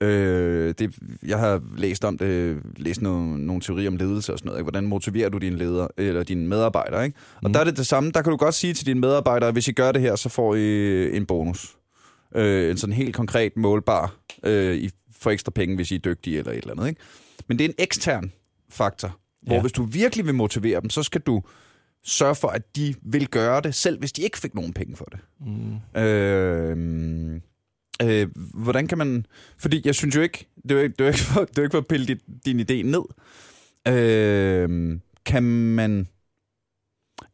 Øh, 0.00 0.74
det, 0.78 0.94
jeg 1.26 1.38
har 1.38 1.62
læst 1.76 2.04
om 2.04 2.18
det, 2.18 2.58
læst 2.76 3.02
nogle, 3.02 3.46
nogle 3.46 3.62
teorier 3.62 3.88
om 3.90 3.96
ledelse 3.96 4.32
og 4.32 4.38
sådan 4.38 4.46
noget. 4.48 4.58
Ikke? 4.58 4.64
Hvordan 4.64 4.86
motiverer 4.86 5.28
du 5.28 5.38
dine 5.38 5.56
leder 5.58 5.86
eller 5.96 6.22
dine 6.22 6.46
medarbejdere? 6.48 7.04
Ikke? 7.04 7.18
Og 7.34 7.40
Mm. 7.48 7.52
der 7.52 7.60
er 7.60 7.64
det 7.64 7.76
det 7.76 7.86
samme. 7.86 8.10
Der 8.10 8.22
kan 8.22 8.30
du 8.30 8.36
godt 8.36 8.54
sige 8.54 8.74
til 8.74 8.86
dine 8.86 9.00
medarbejdere, 9.00 9.50
hvis 9.52 9.68
I 9.68 9.72
gør 9.72 9.92
det 9.92 10.02
her, 10.02 10.16
så 10.16 10.28
får 10.28 10.54
I 10.54 11.16
en 11.16 11.26
bonus. 11.26 11.76
Øh, 12.34 12.70
en 12.70 12.76
sådan 12.76 12.92
helt 12.92 13.14
konkret 13.16 13.56
målbar 13.56 14.14
øh, 14.44 14.76
I 14.76 14.90
får 15.20 15.30
ekstra 15.30 15.50
penge, 15.50 15.76
hvis 15.76 15.90
I 15.90 15.94
er 15.94 15.98
dygtige 15.98 16.38
eller 16.38 16.52
et 16.52 16.58
eller 16.58 16.72
andet. 16.72 16.88
Ikke? 16.88 17.00
Men 17.48 17.58
det 17.58 17.64
er 17.64 17.68
en 17.68 17.74
ekstern 17.78 18.32
faktor, 18.70 19.16
hvor 19.42 19.54
Ja. 19.54 19.60
hvis 19.60 19.72
du 19.72 19.82
virkelig 19.84 20.26
vil 20.26 20.34
motivere 20.34 20.80
dem, 20.80 20.90
så 20.90 21.02
skal 21.02 21.20
du 21.20 21.42
sørge 22.04 22.34
for, 22.34 22.48
at 22.48 22.76
de 22.76 22.94
vil 23.02 23.28
gøre 23.28 23.60
det, 23.60 23.74
selv 23.74 23.98
hvis 23.98 24.12
de 24.12 24.22
ikke 24.22 24.38
fik 24.38 24.54
nogen 24.54 24.72
penge 24.72 24.96
for 24.96 25.04
det. 25.04 25.20
Mm. 25.40 26.00
Øh, 26.00 27.40
øh, 28.02 28.28
hvordan 28.54 28.86
kan 28.86 28.98
man... 28.98 29.26
Fordi 29.58 29.82
jeg 29.84 29.94
synes 29.94 30.16
jo 30.16 30.20
ikke... 30.20 30.48
Det 30.62 30.70
er 30.70 30.74
jo 30.74 30.80
ikke, 30.80 30.94
det 30.98 31.00
er 31.00 31.04
jo 31.04 31.08
ikke, 31.12 31.20
for, 31.20 31.40
det 31.40 31.58
er 31.58 31.62
jo 31.62 31.64
ikke 31.64 31.74
for 31.74 31.78
at 31.78 31.86
pille 31.86 32.06
din, 32.06 32.18
din 32.44 32.60
idé 32.60 32.82
ned. 32.82 33.02
Øh, 33.88 35.00
kan 35.26 35.42
man... 35.74 36.08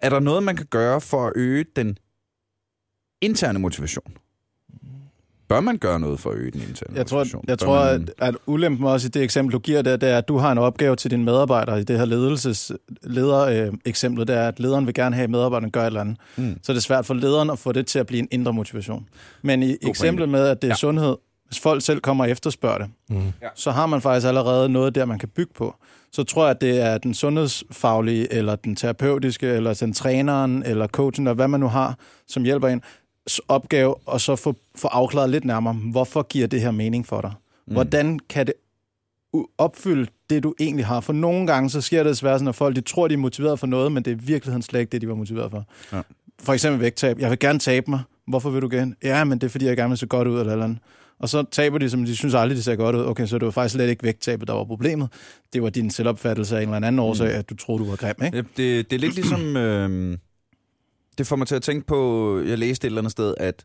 Er 0.00 0.10
der 0.10 0.20
noget, 0.20 0.42
man 0.42 0.56
kan 0.56 0.66
gøre 0.66 1.00
for 1.00 1.26
at 1.26 1.32
øge 1.36 1.64
den 1.76 1.98
interne 3.20 3.58
motivation? 3.58 4.16
Bør 5.54 5.60
man 5.60 5.78
gøre 5.78 6.00
noget 6.00 6.20
for 6.20 6.30
at 6.30 6.36
øge 6.36 6.50
den 6.50 6.60
interne 6.68 6.96
Jeg 6.96 7.06
tror, 7.06 7.26
jeg 7.48 7.58
tror 7.58 7.84
man, 7.84 8.08
at, 8.18 8.28
at 8.28 8.36
ulempen 8.46 8.86
også 8.86 9.06
i 9.06 9.10
det 9.10 9.22
eksempel, 9.22 9.52
du 9.52 9.58
giver 9.58 9.82
der, 9.82 9.96
det 9.96 10.08
er, 10.08 10.18
at 10.18 10.28
du 10.28 10.36
har 10.38 10.52
en 10.52 10.58
opgave 10.58 10.96
til 10.96 11.10
dine 11.10 11.24
medarbejdere 11.24 11.80
i 11.80 11.84
det 11.84 11.98
her 11.98 12.04
ledelsesleder 12.04 13.38
øh, 13.66 13.72
eksempel, 13.84 14.26
det 14.26 14.36
er, 14.36 14.48
at 14.48 14.60
lederen 14.60 14.86
vil 14.86 14.94
gerne 14.94 15.14
have, 15.14 15.24
at 15.24 15.30
medarbejderne 15.30 15.70
gør 15.70 15.80
et 15.82 15.86
eller 15.86 16.00
andet. 16.00 16.16
Mm. 16.36 16.58
Så 16.62 16.72
er 16.72 16.74
det 16.74 16.82
svært 16.82 17.06
for 17.06 17.14
lederen 17.14 17.50
at 17.50 17.58
få 17.58 17.72
det 17.72 17.86
til 17.86 17.98
at 17.98 18.06
blive 18.06 18.18
en 18.18 18.28
indre 18.30 18.52
motivation. 18.52 19.06
Men 19.42 19.62
i 19.62 19.66
pointe. 19.66 19.88
eksemplet 19.88 20.28
med, 20.28 20.46
at 20.46 20.62
det 20.62 20.68
er 20.68 20.72
ja. 20.72 20.76
sundhed, 20.76 21.16
hvis 21.46 21.60
folk 21.60 21.82
selv 21.82 22.00
kommer 22.00 22.24
og 22.24 22.30
efterspørger 22.30 22.78
det, 22.78 22.88
Mm. 23.10 23.32
så 23.54 23.70
har 23.70 23.86
man 23.86 24.00
faktisk 24.00 24.26
allerede 24.26 24.68
noget 24.68 24.94
der, 24.94 25.04
man 25.04 25.18
kan 25.18 25.28
bygge 25.28 25.52
på. 25.56 25.74
Så 26.12 26.24
tror 26.24 26.42
jeg, 26.44 26.50
at 26.50 26.60
det 26.60 26.80
er 26.80 26.98
den 26.98 27.14
sundhedsfaglige, 27.14 28.32
eller 28.32 28.56
den 28.56 28.76
terapeutiske, 28.76 29.46
eller 29.46 29.74
den 29.74 29.92
træneren, 29.92 30.62
eller 30.66 30.86
coachen, 30.86 31.26
eller 31.26 31.34
hvad 31.34 31.48
man 31.48 31.60
nu 31.60 31.68
har, 31.68 31.98
som 32.28 32.42
hjælper 32.42 32.68
en, 32.68 32.82
opgave, 33.48 33.94
og 34.06 34.20
så 34.20 34.36
få, 34.36 34.56
få 34.76 34.88
afklaret 34.88 35.30
lidt 35.30 35.44
nærmere, 35.44 35.74
hvorfor 35.74 36.22
giver 36.22 36.46
det 36.46 36.60
her 36.60 36.70
mening 36.70 37.06
for 37.06 37.20
dig? 37.20 37.32
Mm. 37.66 37.72
Hvordan 37.72 38.18
kan 38.28 38.46
det 38.46 38.54
opfylde 39.58 40.06
det, 40.30 40.42
du 40.42 40.54
egentlig 40.60 40.86
har? 40.86 41.00
For 41.00 41.12
nogle 41.12 41.46
gange, 41.46 41.70
så 41.70 41.80
sker 41.80 42.02
det 42.02 42.10
desværre 42.10 42.38
sådan, 42.38 42.48
at 42.48 42.54
folk 42.54 42.76
de 42.76 42.80
tror, 42.80 43.08
de 43.08 43.14
er 43.14 43.18
motiveret 43.18 43.58
for 43.58 43.66
noget, 43.66 43.92
men 43.92 44.02
det 44.02 44.10
er 44.10 44.14
i 44.16 44.20
virkeligheden 44.20 44.62
slet 44.62 44.80
ikke 44.80 44.90
det, 44.90 45.00
de 45.00 45.08
var 45.08 45.14
motiveret 45.14 45.50
for. 45.50 45.64
Ja. 45.92 46.00
For 46.40 46.52
eksempel 46.52 46.80
vægttab. 46.80 47.18
Jeg 47.18 47.30
vil 47.30 47.38
gerne 47.38 47.58
tabe 47.58 47.90
mig. 47.90 48.00
Hvorfor 48.26 48.50
vil 48.50 48.62
du 48.62 48.68
gerne? 48.70 48.94
Ja, 49.02 49.24
men 49.24 49.38
det 49.38 49.46
er, 49.46 49.50
fordi 49.50 49.66
jeg 49.66 49.76
gerne 49.76 49.88
vil 49.88 49.98
se 49.98 50.06
godt 50.06 50.28
ud, 50.28 50.40
eller 50.40 50.52
eller 50.52 50.64
andet. 50.64 50.78
Og 51.18 51.28
så 51.28 51.44
taber 51.50 51.78
de, 51.78 51.90
som 51.90 52.04
de 52.04 52.16
synes 52.16 52.34
aldrig, 52.34 52.56
de 52.56 52.62
ser 52.62 52.76
godt 52.76 52.96
ud. 52.96 53.04
Okay, 53.04 53.26
så 53.26 53.38
det 53.38 53.44
var 53.44 53.50
faktisk 53.50 53.72
slet 53.72 53.88
ikke 53.88 54.02
vægttabet, 54.02 54.48
der 54.48 54.54
var 54.54 54.64
problemet. 54.64 55.08
Det 55.52 55.62
var 55.62 55.70
din 55.70 55.90
selvopfattelse 55.90 56.56
af 56.56 56.62
en 56.62 56.68
eller 56.68 56.86
anden 56.86 56.98
årsag, 56.98 57.30
at 57.32 57.50
du 57.50 57.56
troede, 57.56 57.84
du 57.84 57.90
var 57.90 57.96
grim, 57.96 58.14
ikke? 58.24 58.36
Ja, 58.36 58.42
det, 58.56 58.90
det 58.90 58.96
er 58.96 59.00
lidt 59.00 59.14
ligesom... 59.14 59.56
Øh, 59.56 60.18
det 61.18 61.26
får 61.26 61.36
mig 61.36 61.46
til 61.46 61.54
at 61.54 61.62
tænke 61.62 61.86
på... 61.86 62.40
Jeg 62.46 62.58
læste 62.58 62.86
et 62.86 62.88
eller 62.88 63.00
andet 63.00 63.12
sted, 63.12 63.34
at 63.36 63.64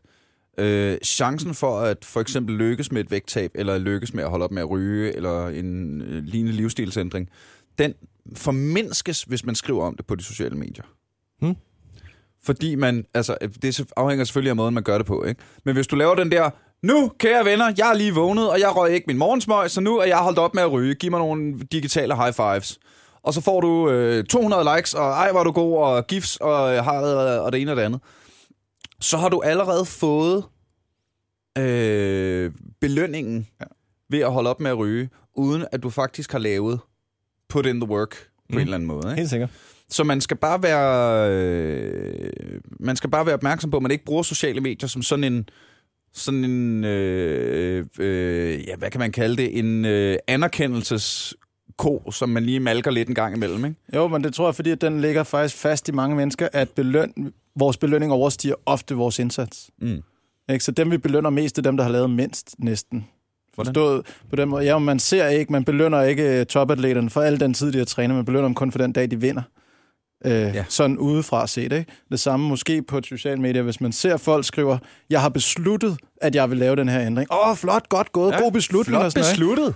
øh, 0.58 0.98
chancen 1.04 1.54
for 1.54 1.80
at 1.80 2.04
for 2.04 2.20
eksempel 2.20 2.54
lykkes 2.54 2.92
med 2.92 3.00
et 3.00 3.10
vægttab, 3.10 3.50
eller 3.54 3.78
lykkes 3.78 4.14
med 4.14 4.24
at 4.24 4.30
holde 4.30 4.44
op 4.44 4.52
med 4.52 4.62
at 4.62 4.70
ryge, 4.70 5.16
eller 5.16 5.48
en 5.48 6.00
øh, 6.02 6.24
lignende 6.24 6.56
livsstilsændring, 6.56 7.28
den 7.78 7.94
formindskes, 8.34 9.22
hvis 9.22 9.44
man 9.44 9.54
skriver 9.54 9.84
om 9.84 9.96
det 9.96 10.06
på 10.06 10.14
de 10.14 10.24
sociale 10.24 10.56
medier. 10.56 10.84
Hmm. 11.40 11.56
Fordi 12.42 12.74
man... 12.74 13.04
Altså, 13.14 13.36
det 13.62 13.80
afhænger 13.96 14.24
selvfølgelig 14.24 14.50
af 14.50 14.56
måden, 14.56 14.74
man 14.74 14.82
gør 14.82 14.98
det 14.98 15.06
på, 15.06 15.24
ikke? 15.24 15.40
Men 15.64 15.74
hvis 15.74 15.86
du 15.86 15.96
laver 15.96 16.14
den 16.14 16.32
der... 16.32 16.50
Nu, 16.82 17.12
kære 17.18 17.44
venner, 17.44 17.72
jeg 17.78 17.90
er 17.90 17.94
lige 17.94 18.14
vågnet, 18.14 18.50
og 18.50 18.60
jeg 18.60 18.76
røg 18.76 18.92
ikke 18.92 19.04
min 19.06 19.18
morgensmøg, 19.18 19.70
så 19.70 19.80
nu 19.80 19.98
er 19.98 20.04
jeg 20.04 20.18
holdt 20.18 20.38
op 20.38 20.54
med 20.54 20.62
at 20.62 20.72
ryge. 20.72 20.94
Giv 20.94 21.10
mig 21.10 21.20
nogle 21.20 21.60
digitale 21.72 22.16
high 22.16 22.32
fives 22.32 22.78
og 23.22 23.34
så 23.34 23.40
får 23.40 23.60
du 23.60 23.90
øh, 23.90 24.24
200 24.24 24.76
likes, 24.76 24.94
og 24.94 25.08
ej, 25.10 25.28
er 25.28 25.44
du 25.44 25.52
god, 25.52 25.76
og 25.76 26.06
gifs, 26.06 26.36
og, 26.36 26.74
øh, 26.74 26.84
har, 26.84 27.00
og 27.40 27.52
det 27.52 27.60
ene 27.60 27.70
og 27.70 27.76
det 27.76 27.82
andet. 27.82 28.00
Så 29.00 29.16
har 29.16 29.28
du 29.28 29.40
allerede 29.44 29.84
fået 29.84 30.44
øh, 31.58 32.52
belønningen 32.80 33.46
ja. 33.60 33.66
ved 34.10 34.18
at 34.18 34.32
holde 34.32 34.50
op 34.50 34.60
med 34.60 34.70
at 34.70 34.78
ryge, 34.78 35.10
uden 35.36 35.66
at 35.72 35.82
du 35.82 35.90
faktisk 35.90 36.32
har 36.32 36.38
lavet 36.38 36.80
put 37.48 37.66
in 37.66 37.80
the 37.80 37.90
work 37.90 38.10
på 38.10 38.18
mm. 38.48 38.56
en 38.56 38.60
eller 38.60 38.74
anden 38.74 38.86
måde. 38.86 39.08
Ikke? 39.10 39.16
Helt 39.16 39.30
sikkert. 39.30 39.50
Så 39.88 40.04
man 40.04 40.20
skal 40.20 40.36
bare 40.36 40.62
være 40.62 41.30
øh, 41.30 42.30
man 42.80 42.96
skal 42.96 43.10
bare 43.10 43.26
være 43.26 43.34
opmærksom 43.34 43.70
på, 43.70 43.76
at 43.76 43.82
man 43.82 43.90
ikke 43.90 44.04
bruger 44.04 44.22
sociale 44.22 44.60
medier 44.60 44.88
som 44.88 45.02
sådan 45.02 45.24
en 45.24 45.48
sådan 46.12 46.44
en 46.44 46.84
øh, 46.84 47.86
øh, 47.98 48.68
ja, 48.68 48.76
hvad 48.76 48.90
kan 48.90 48.98
man 48.98 49.12
kalde 49.12 49.36
det, 49.36 49.58
en 49.58 49.84
øh, 49.84 50.16
anerkendelses 50.26 51.34
ko, 51.80 52.10
som 52.10 52.28
man 52.28 52.44
lige 52.44 52.60
malker 52.60 52.90
lidt 52.90 53.08
en 53.08 53.14
gang 53.14 53.36
imellem, 53.36 53.64
ikke? 53.64 53.76
Jo, 53.94 54.08
men 54.08 54.24
det 54.24 54.34
tror 54.34 54.46
jeg, 54.46 54.54
fordi 54.54 54.70
at 54.70 54.80
den 54.80 55.00
ligger 55.00 55.22
faktisk 55.22 55.56
fast 55.56 55.88
i 55.88 55.92
mange 55.92 56.16
mennesker, 56.16 56.48
at 56.52 56.68
beløn, 56.70 57.32
vores 57.56 57.76
belønning 57.76 58.12
overstiger 58.12 58.54
ofte 58.66 58.94
vores 58.94 59.18
indsats. 59.18 59.70
Mm. 59.78 60.02
Ikke? 60.52 60.64
Så 60.64 60.72
dem, 60.72 60.90
vi 60.90 60.98
belønner 60.98 61.30
mest, 61.30 61.56
det 61.56 61.66
er 61.66 61.70
dem, 61.70 61.76
der 61.76 61.84
har 61.84 61.90
lavet 61.90 62.10
mindst 62.10 62.54
næsten. 62.58 63.06
Forstået 63.54 64.06
på 64.30 64.36
den 64.36 64.48
måde. 64.48 64.64
Ja, 64.64 64.78
man 64.78 64.98
ser 64.98 65.28
ikke, 65.28 65.52
man 65.52 65.64
belønner 65.64 66.02
ikke 66.02 66.40
øh, 66.40 66.46
topatleterne 66.46 67.10
for 67.10 67.20
al 67.20 67.40
den 67.40 67.54
tid, 67.54 67.72
de 67.72 67.78
har 67.78 67.84
trænet. 67.84 68.16
Man 68.16 68.24
belønner 68.24 68.48
dem 68.48 68.54
kun 68.54 68.72
for 68.72 68.78
den 68.78 68.92
dag, 68.92 69.10
de 69.10 69.20
vinder. 69.20 69.42
Øh, 70.24 70.32
Ja. 70.32 70.64
Sådan 70.68 70.98
udefra 70.98 71.46
set. 71.46 71.72
Ikke? 71.72 71.84
Det 72.10 72.20
samme 72.20 72.48
måske 72.48 72.82
på 72.82 72.98
et 72.98 73.06
socialt 73.06 73.40
medie, 73.40 73.62
hvis 73.62 73.80
man 73.80 73.92
ser 73.92 74.16
folk 74.16 74.44
skriver, 74.44 74.78
jeg 75.10 75.20
har 75.20 75.28
besluttet, 75.28 75.96
at 76.20 76.34
jeg 76.34 76.50
vil 76.50 76.58
lave 76.58 76.76
den 76.76 76.88
her 76.88 77.00
ændring. 77.06 77.32
Åh, 77.32 77.50
oh, 77.50 77.56
flot, 77.56 77.88
godt 77.88 78.12
gået, 78.12 78.32
ja, 78.32 78.38
god 78.42 78.52
beslutning. 78.52 78.92
Flot 78.96 79.04
og 79.04 79.12
sådan 79.12 79.20
noget, 79.24 79.32
besluttet. 79.32 79.74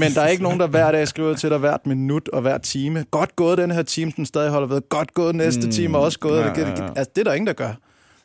Men 0.00 0.14
der 0.14 0.20
er 0.20 0.28
ikke 0.28 0.42
nogen, 0.42 0.60
der 0.60 0.66
hver 0.66 0.92
dag 0.92 1.08
skriver 1.08 1.34
til 1.34 1.50
dig 1.50 1.58
hvert 1.58 1.86
minut 1.86 2.28
og 2.28 2.40
hver 2.42 2.58
time. 2.58 3.04
Godt 3.10 3.36
gået, 3.36 3.58
den 3.58 3.70
her 3.70 3.82
time, 3.82 4.12
den 4.16 4.26
stadig 4.26 4.50
holder 4.50 4.68
ved. 4.68 4.80
Godt 4.88 5.14
gået, 5.14 5.34
næste 5.34 5.66
Mm. 5.66 5.72
time 5.72 5.98
også 5.98 6.18
gået. 6.18 6.38
Ja, 6.40 6.60
Ja, 6.60 6.68
ja. 6.68 6.86
Altså, 6.96 7.10
det 7.16 7.20
er 7.20 7.24
der 7.24 7.32
ingen, 7.34 7.46
der 7.46 7.52
gør. 7.52 7.72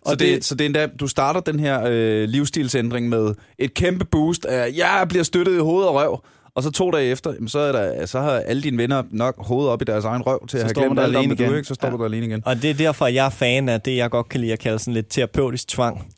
Så 0.07 0.15
det, 0.15 0.45
så 0.45 0.55
det 0.55 0.61
er 0.61 0.65
endda, 0.65 0.87
du 0.99 1.07
starter 1.07 1.39
den 1.39 1.59
her 1.59 1.81
øh, 1.87 2.23
livsstilsændring 2.29 3.09
med 3.09 3.33
et 3.57 3.73
kæmpe 3.73 4.05
boost 4.05 4.45
af, 4.45 4.71
jeg 4.75 5.05
bliver 5.09 5.23
støttet 5.23 5.55
i 5.55 5.59
hoved 5.59 5.85
og 5.85 5.95
røv. 5.95 6.19
Og 6.57 6.63
så 6.63 6.71
to 6.71 6.91
dage 6.91 7.05
efter, 7.11 7.33
så, 7.47 7.59
er 7.59 7.71
der, 7.71 8.05
så 8.05 8.19
har 8.19 8.31
alle 8.31 8.61
dine 8.61 8.77
venner 8.77 9.03
nok 9.11 9.45
hovedet 9.45 9.71
op 9.71 9.81
i 9.81 9.85
deres 9.85 10.05
egen 10.05 10.21
røv 10.21 10.47
til 10.47 10.57
at 10.57 10.61
Så 10.61 10.65
have 10.65 10.69
står 10.69 10.81
glemt 10.81 10.99
alt 10.99 11.15
om 11.15 11.25
du, 11.27 11.33
igen. 11.33 11.55
ikke? 11.55 11.63
Så 11.63 11.73
står 11.73 11.87
Ja. 11.87 11.91
du 11.93 11.97
der 11.97 12.05
alene 12.05 12.25
igen. 12.25 12.43
Og 12.45 12.61
det 12.61 12.69
er 12.69 12.73
derfor, 12.73 13.07
jeg 13.07 13.25
er 13.25 13.29
fan 13.29 13.69
af 13.69 13.81
det, 13.81 13.97
jeg 13.97 14.09
godt 14.09 14.29
kan 14.29 14.41
lide 14.41 14.53
at 14.53 14.59
kalde 14.59 14.79
sådan 14.79 14.93
lidt 14.93 15.09
terapeutisk 15.09 15.67
tvang. 15.67 16.13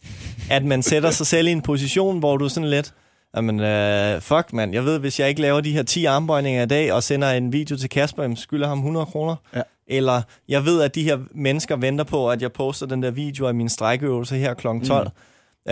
At 0.52 0.66
man 0.66 0.84
sætter 0.84 1.12
sig 1.12 1.28
selv 1.28 1.48
i 1.48 1.52
en 1.52 1.62
position, 1.62 2.20
hvor 2.20 2.38
du 2.38 2.50
sådan 2.50 2.70
lidt, 2.70 2.94
jamen 3.36 3.60
uh, 3.60 4.22
fuck 4.22 4.54
mand, 4.54 4.74
jeg 4.74 4.86
ved, 4.86 5.00
hvis 5.00 5.20
jeg 5.20 5.30
ikke 5.30 5.42
laver 5.42 5.62
de 5.62 5.72
her 5.72 5.84
10 5.84 6.06
armbøjninger 6.06 6.64
i 6.64 6.66
dag, 6.68 6.94
og 6.94 7.04
sender 7.04 7.32
en 7.32 7.54
video 7.54 7.78
til 7.78 7.90
Kasper, 7.90 8.22
jamen, 8.24 8.38
skylder 8.38 8.68
ham 8.68 8.78
100 8.78 9.06
kroner. 9.06 9.36
Ja. 9.56 9.62
Eller 9.88 10.22
jeg 10.50 10.66
ved, 10.66 10.82
at 10.82 10.96
de 10.96 11.04
her 11.04 11.18
mennesker 11.32 11.76
venter 11.76 12.04
på, 12.04 12.30
at 12.30 12.42
jeg 12.42 12.52
poster 12.52 12.86
den 12.86 13.04
der 13.04 13.12
video 13.12 13.48
af 13.48 13.56
min 13.56 13.70
strækøvelse 13.70 14.36
her 14.36 14.54
kl. 14.54 14.68
12. 14.68 15.04
Mm. 15.06 15.12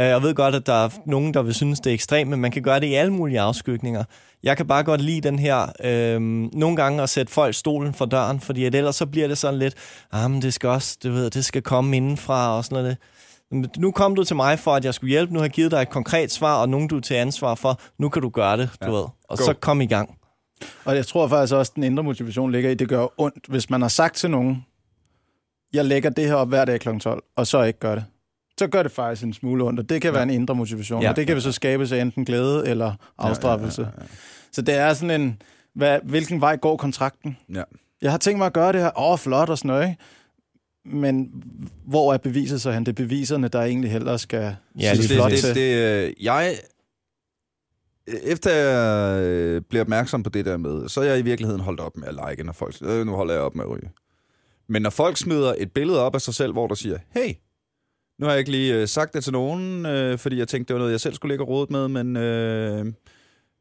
Jeg 0.05 0.21
ved 0.21 0.35
godt, 0.35 0.55
at 0.55 0.65
der 0.65 0.73
er 0.85 0.89
nogen, 1.05 1.33
der 1.33 1.41
vil 1.41 1.53
synes, 1.53 1.79
det 1.79 1.89
er 1.89 1.93
ekstremt, 1.93 2.29
men 2.29 2.41
man 2.41 2.51
kan 2.51 2.61
gøre 2.63 2.79
det 2.79 2.87
i 2.87 2.93
alle 2.93 3.13
mulige 3.13 3.39
afskygninger. 3.39 4.03
Jeg 4.43 4.57
kan 4.57 4.67
bare 4.67 4.83
godt 4.83 5.01
lide 5.01 5.21
den 5.21 5.39
her, 5.39 5.65
øh, 5.83 6.21
nogle 6.53 6.75
gange 6.75 7.03
at 7.03 7.09
sætte 7.09 7.33
folk 7.33 7.55
stolen 7.55 7.93
for 7.93 8.05
døren, 8.05 8.39
fordi 8.39 8.65
at 8.65 8.75
ellers 8.75 8.95
så 8.95 9.05
bliver 9.05 9.27
det 9.27 9.37
sådan 9.37 9.59
lidt, 9.59 9.73
ah, 10.11 10.31
men 10.31 10.41
det 10.41 10.53
skal 10.53 10.69
også, 10.69 10.97
du 11.03 11.11
ved, 11.11 11.29
det 11.29 11.45
skal 11.45 11.61
komme 11.61 11.97
indenfra 11.97 12.57
og 12.57 12.65
sådan 12.65 12.83
noget. 12.83 12.97
Nu 13.77 13.91
kom 13.91 14.15
du 14.15 14.23
til 14.23 14.35
mig 14.35 14.59
for, 14.59 14.75
at 14.75 14.85
jeg 14.85 14.93
skulle 14.93 15.09
hjælpe. 15.11 15.33
Nu 15.33 15.39
har 15.39 15.43
jeg 15.45 15.51
givet 15.51 15.71
dig 15.71 15.81
et 15.81 15.89
konkret 15.89 16.31
svar, 16.31 16.61
og 16.61 16.69
nogen 16.69 16.87
du 16.87 16.97
er 16.97 17.01
til 17.01 17.13
ansvar 17.13 17.55
for. 17.55 17.79
Nu 17.99 18.09
kan 18.09 18.21
du 18.21 18.29
gøre 18.29 18.57
det, 18.57 18.69
du 18.81 18.85
Ja. 18.85 18.91
ved. 18.91 19.03
Og 19.29 19.37
Go. 19.37 19.43
så 19.43 19.53
kom 19.53 19.81
i 19.81 19.85
gang. 19.85 20.17
Og 20.85 20.95
jeg 20.95 21.05
tror 21.07 21.27
faktisk 21.27 21.53
også, 21.53 21.71
at 21.71 21.75
den 21.75 21.83
indre 21.83 22.03
motivation 22.03 22.51
ligger 22.51 22.69
i, 22.69 22.73
det 22.73 22.89
gør 22.89 23.07
ondt, 23.17 23.45
hvis 23.47 23.69
man 23.69 23.81
har 23.81 23.87
sagt 23.89 24.15
til 24.15 24.29
nogen, 24.31 24.65
jeg 25.73 25.85
lægger 25.85 26.09
det 26.09 26.27
her 26.27 26.35
op 26.35 26.47
hver 26.49 26.65
dag 26.65 26.79
kl. 26.79 26.97
12, 26.99 27.23
og 27.35 27.47
så 27.47 27.63
ikke 27.63 27.79
gør 27.79 27.95
det. 27.95 28.03
Så 28.59 28.67
gør 28.67 28.83
det 28.83 28.91
faktisk 28.91 29.23
en 29.23 29.33
smule 29.33 29.63
ondt, 29.63 29.79
og 29.79 29.89
det 29.89 30.01
kan 30.01 30.13
være 30.13 30.23
en 30.23 30.29
indre 30.29 30.55
motivation. 30.55 31.01
Ja. 31.01 31.05
Ja. 31.05 31.09
Og 31.09 31.15
det 31.15 31.27
kan 31.27 31.35
vi 31.35 31.41
så 31.41 31.51
skabe 31.51 31.87
sig 31.87 32.01
enten 32.01 32.25
glæde 32.25 32.67
eller 32.67 32.93
afstraffelse. 33.17 33.81
Ja, 33.81 33.87
ja, 33.87 33.93
ja, 33.97 34.03
ja. 34.03 34.17
Så 34.51 34.61
det 34.61 34.75
er 34.75 34.93
sådan 34.93 35.21
en, 35.21 35.41
hvad, 35.75 35.99
hvilken 36.03 36.41
vej 36.41 36.57
går 36.57 36.77
kontrakten? 36.77 37.37
Ja. 37.53 37.63
Jeg 38.01 38.11
har 38.11 38.17
tænkt 38.17 38.37
mig 38.37 38.45
at 38.45 38.53
gøre 38.53 38.73
det 38.73 38.81
her, 38.81 38.99
åh, 38.99 39.11
oh, 39.11 39.17
flot 39.19 39.49
og 39.49 39.83
ikke? 39.83 39.97
Men 40.85 41.43
hvor 41.85 42.13
er 42.13 42.17
beviset 42.17 42.61
så 42.61 42.71
hen? 42.71 42.85
Det 42.85 42.91
er 42.91 43.03
beviserne, 43.03 43.47
der 43.47 43.61
egentlig 43.61 43.91
hellere 43.91 44.19
skal 44.19 44.55
Ja, 44.79 44.93
lige 44.93 45.07
flot 45.07 45.31
til. 45.31 45.47
det, 45.47 45.55
det, 45.55 46.05
øh, 46.07 46.13
jeg, 46.25 46.55
efter 48.07 48.51
jeg 48.55 49.21
øh, 49.23 49.61
blev 49.69 49.81
opmærksom 49.81 50.23
på 50.23 50.29
det 50.29 50.45
der 50.45 50.57
med, 50.57 50.89
så 50.89 51.01
er 51.01 51.05
jeg 51.05 51.19
i 51.19 51.21
virkeligheden 51.21 51.61
holdt 51.61 51.79
op 51.79 51.97
med 51.97 52.07
at 52.07 52.29
like, 52.29 52.43
når 52.43 52.53
folk 52.53 52.75
øh, 52.81 53.05
nu 53.05 53.11
holder 53.11 53.33
jeg 53.33 53.43
op 53.43 53.55
med 53.55 53.63
at 53.63 53.69
ryge. 53.69 53.89
Men 54.69 54.81
når 54.81 54.89
folk 54.89 55.17
smider 55.17 55.53
et 55.57 55.71
billede 55.71 56.01
op 56.01 56.15
af 56.15 56.21
sig 56.21 56.33
selv, 56.33 56.53
hvor 56.53 56.67
der 56.67 56.75
siger, 56.75 56.97
hey, 57.13 57.33
nu 58.20 58.26
har 58.26 58.34
jeg 58.34 58.39
ikke 58.39 58.51
lige 58.51 58.76
øh, 58.76 58.88
sagt 58.88 59.13
det 59.13 59.24
til 59.24 59.34
nogen, 59.34 59.86
øh, 59.86 60.18
fordi 60.18 60.38
jeg 60.38 60.47
tænkte, 60.47 60.68
det 60.68 60.74
var 60.74 60.80
noget, 60.80 60.91
jeg 60.91 61.01
selv 61.01 61.13
skulle 61.13 61.32
ligge 61.32 61.43
og 61.43 61.49
rådet 61.49 61.72
med, 61.72 61.88
men 61.88 62.18
øh, 62.18 62.86
nu 62.86 62.93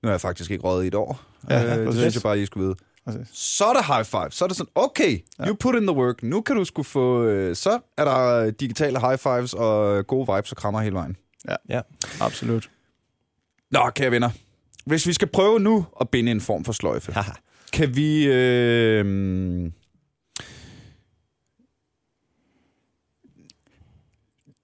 har 0.04 0.10
jeg 0.10 0.20
faktisk 0.20 0.50
ikke 0.50 0.64
rådet 0.64 0.84
i 0.84 0.86
et 0.86 0.94
år. 0.94 1.20
Ja, 1.50 1.78
øh, 1.78 1.86
det 1.86 1.94
synes 1.94 2.14
jeg 2.14 2.22
bare, 2.22 2.38
I 2.38 2.46
skulle 2.46 2.64
vide. 2.66 2.76
præcis. 3.04 3.28
så 3.32 3.64
er 3.64 3.72
der 3.72 3.94
high 3.94 4.04
five. 4.04 4.30
Så 4.30 4.44
er 4.44 4.48
det 4.48 4.56
sådan, 4.56 4.70
okay, 4.74 5.18
you 5.46 5.54
put 5.54 5.74
in 5.74 5.82
the 5.86 5.96
work. 5.96 6.22
Nu 6.22 6.40
kan 6.40 6.56
du 6.56 6.64
skulle 6.64 6.86
få... 6.86 7.24
Øh, 7.24 7.56
så 7.56 7.78
er 7.98 8.04
der 8.04 8.50
digitale 8.50 9.00
high 9.00 9.18
fives 9.18 9.54
og 9.54 10.06
gode 10.06 10.34
vibes 10.34 10.50
og 10.50 10.56
krammer 10.56 10.80
hele 10.80 10.94
vejen. 10.94 11.16
Ja. 11.68 11.80
Absolut. 12.20 12.70
Nå, 13.70 13.90
kære 13.94 14.10
venner. 14.10 14.30
Hvis 14.86 15.06
vi 15.06 15.12
skal 15.12 15.28
prøve 15.28 15.60
nu 15.60 15.86
at 16.00 16.08
binde 16.08 16.32
en 16.32 16.40
form 16.40 16.64
for 16.64 16.72
sløjfe, 16.72 17.12
Haha. 17.12 17.32
kan 17.72 17.96
vi... 17.96 18.26
Øh, 18.26 19.70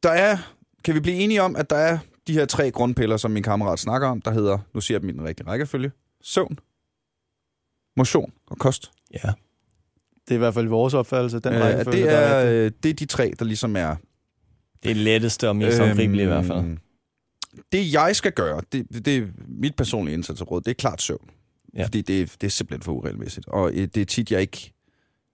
der 0.02 0.10
er... 0.10 0.36
Kan 0.84 0.94
vi 0.94 1.00
blive 1.00 1.16
enige 1.16 1.42
om, 1.42 1.56
at 1.56 1.70
der 1.70 1.76
er 1.76 1.98
de 2.26 2.32
her 2.32 2.44
tre 2.46 2.70
grundpiller, 2.70 3.16
som 3.16 3.30
min 3.30 3.42
kammerat 3.42 3.78
snakker 3.78 4.08
om, 4.08 4.20
der 4.20 4.30
hedder, 4.30 4.58
nu 4.74 4.80
siger 4.80 4.96
jeg 4.96 5.02
dem 5.02 5.08
i 5.08 5.12
den 5.12 5.24
rigtige 5.24 5.46
rækkefølge, 5.46 5.90
søvn, 6.22 6.58
motion 7.96 8.32
og 8.46 8.58
kost. 8.58 8.90
ja. 9.24 9.32
Det 10.28 10.30
er 10.30 10.34
i 10.34 10.38
hvert 10.38 10.54
fald 10.54 10.68
vores 10.68 10.94
opfattelse. 10.94 11.40
Den 11.40 11.52
Øh, 11.52 11.60
rækkefølge, 11.60 12.02
det, 12.02 12.06
der 12.10 12.18
er, 12.18 12.64
øh, 12.64 12.70
det 12.82 12.88
er 12.90 12.94
de 12.94 13.04
tre, 13.06 13.32
der 13.38 13.44
ligesom 13.44 13.76
er... 13.76 13.96
Det 14.82 14.90
er 14.90 14.94
letteste 14.94 15.48
og 15.48 15.56
mest 15.56 15.78
håndgribelige 15.78 16.22
i 16.24 16.26
hvert 16.26 16.44
fald. 16.44 16.58
Øhm, 16.58 16.78
Det, 17.72 17.92
jeg 17.92 18.16
skal 18.16 18.32
gøre, 18.32 18.62
det, 18.72 19.04
det 19.04 19.16
er 19.16 19.26
mit 19.48 19.76
personlige 19.76 20.14
indsatsområde, 20.14 20.64
det 20.64 20.70
er 20.70 20.74
klart 20.74 21.02
søvn. 21.02 21.30
Ja. 21.74 21.78
Ja. 21.78 21.84
Fordi 21.84 22.02
det, 22.02 22.36
det 22.40 22.46
er 22.46 22.50
simpelthen 22.50 22.82
for 22.82 22.92
uregelmæssigt. 22.92 23.48
Og 23.48 23.70
øh, 23.74 23.88
det 23.94 23.96
er 23.96 24.04
tit, 24.04 24.30
jeg 24.32 24.40
ikke... 24.40 24.72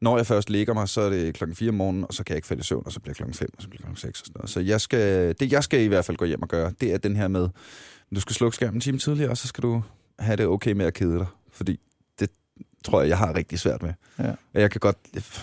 Når 0.00 0.16
jeg 0.16 0.26
først 0.26 0.50
ligger 0.50 0.74
mig, 0.74 0.88
så 0.88 1.00
er 1.00 1.10
det 1.10 1.34
klokken 1.34 1.56
4 1.56 1.68
om 1.68 1.74
morgenen, 1.74 2.04
og 2.04 2.14
så 2.14 2.24
kan 2.24 2.32
jeg 2.32 2.36
ikke 2.38 2.48
falde 2.48 2.60
i 2.60 2.64
søvn, 2.64 2.82
og 2.86 2.92
så 2.92 3.00
bliver 3.00 3.14
klokken 3.14 3.34
5, 3.34 3.48
og 3.56 3.62
så 3.62 3.68
bliver 3.68 3.80
klokken 3.80 3.96
6 3.96 4.20
og 4.20 4.26
sådan 4.26 4.38
noget. 4.38 4.50
Så 4.50 4.60
jeg 4.60 4.80
skal, 4.80 5.34
det, 5.40 5.52
jeg 5.52 5.64
skal 5.64 5.80
i 5.80 5.86
hvert 5.86 6.04
fald 6.04 6.16
gå 6.16 6.24
hjem 6.24 6.42
og 6.42 6.48
gøre, 6.48 6.72
det 6.80 6.92
er 6.92 6.98
den 6.98 7.16
her 7.16 7.28
med, 7.28 7.48
du 8.14 8.20
skal 8.20 8.34
slukke 8.34 8.54
skærmen 8.54 8.74
en 8.74 8.80
time 8.80 8.98
tidligere, 8.98 9.30
og 9.30 9.36
så 9.36 9.48
skal 9.48 9.62
du 9.62 9.82
have 10.18 10.36
det 10.36 10.46
okay 10.46 10.72
med 10.72 10.86
at 10.86 10.94
kede 10.94 11.18
dig. 11.18 11.26
Fordi 11.52 11.80
det 12.20 12.30
tror 12.84 13.00
jeg, 13.00 13.08
jeg 13.08 13.18
har 13.18 13.34
rigtig 13.34 13.58
svært 13.58 13.82
med. 13.82 13.92
Ja. 14.18 14.30
Og 14.54 14.60
jeg 14.60 14.70
kan 14.70 14.80
godt... 14.80 14.96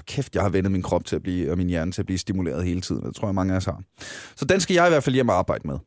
Kæft, 0.05 0.35
jeg 0.35 0.43
har 0.43 0.49
vendet 0.49 0.71
min 0.71 0.81
krop 0.81 1.05
til 1.05 1.15
at 1.15 1.23
blive, 1.23 1.51
og 1.51 1.57
min 1.57 1.67
hjerne 1.67 1.91
til 1.91 2.01
at 2.01 2.05
blive 2.05 2.17
stimuleret 2.17 2.63
hele 2.63 2.81
tiden. 2.81 3.05
Det 3.05 3.15
tror 3.15 3.27
jeg, 3.27 3.35
mange 3.35 3.53
af 3.53 3.57
os 3.57 3.65
har. 3.65 3.81
Så 4.35 4.45
den 4.45 4.59
skal 4.59 4.73
jeg 4.73 4.87
i 4.87 4.89
hvert 4.89 5.03
fald 5.03 5.15
hjem 5.15 5.29
og 5.29 5.37
arbejde 5.37 5.67
med. 5.67 5.77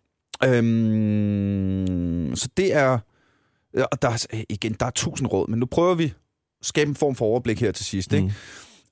Øhm, 0.44 2.36
så 2.36 2.48
det 2.56 2.74
er... 2.74 2.98
Og 3.92 4.02
der 4.02 4.08
er, 4.08 4.42
igen, 4.48 4.72
der 4.80 4.86
er 4.86 4.90
tusind 4.90 5.28
råd, 5.32 5.48
men 5.48 5.58
nu 5.58 5.66
prøver 5.66 5.94
vi 5.94 6.14
skabe 6.62 6.88
en 6.88 6.96
form 6.96 7.14
for 7.14 7.24
overblik 7.26 7.60
her 7.60 7.72
til 7.72 7.84
sidst. 7.84 8.12
Ikke? 8.12 8.34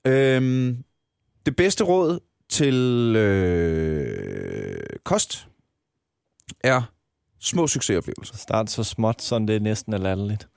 Mm. 0.05 0.11
Øhm, 0.11 0.83
det 1.45 1.55
bedste 1.55 1.83
råd 1.83 2.19
til 2.49 2.75
øh, 3.15 4.77
kost 5.03 5.47
er 6.59 6.81
små 7.39 7.67
succesoplevelser. 7.67 8.37
Start 8.37 8.69
så 8.69 8.83
småt, 8.83 9.21
så 9.21 9.39
det 9.39 9.61
næsten 9.61 9.93
er 9.93 9.97
latterligt. 9.97 10.47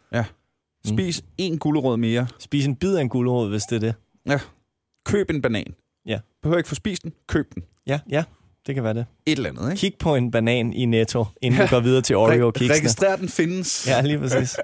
Mm. 0.85 0.95
Spis 0.95 1.23
en 1.39 1.59
gulerod 1.59 1.97
mere. 1.97 2.27
Spis 2.39 2.67
en 2.67 2.77
bid 2.77 2.97
af 2.97 3.01
en 3.01 3.09
gulerod, 3.09 3.49
hvis 3.49 3.63
det 3.63 3.77
er 3.77 3.81
det. 3.81 3.95
Køb 5.05 5.31
en 5.31 5.43
banan. 5.43 5.75
Ja. 6.07 6.19
Behøver 6.43 6.59
ikke 6.59 6.69
få 6.69 6.75
spist 6.75 7.03
den. 7.03 7.13
Køb 7.27 7.55
den. 7.55 7.63
Ja, 7.87 7.99
ja, 8.11 8.25
det 8.67 8.75
kan 8.75 8.85
være 8.85 8.95
det. 8.95 9.07
Et 9.27 9.37
eller 9.37 9.51
andet, 9.51 9.71
ikke? 9.71 9.81
Kig 9.81 9.95
på 9.99 10.15
en 10.15 10.31
banan 10.31 10.73
i 10.73 10.85
Netto, 10.85 11.25
inden 11.43 11.61
du 11.61 11.67
går 11.71 11.81
videre 11.81 12.03
til 12.03 12.17
oreo 12.17 12.51
kiksene 12.51 12.79
Registrer, 12.79 13.17
den 13.17 13.29
findes. 13.29 13.87
Ja, 13.89 14.01
lige 14.01 14.19
præcis. 14.19 14.57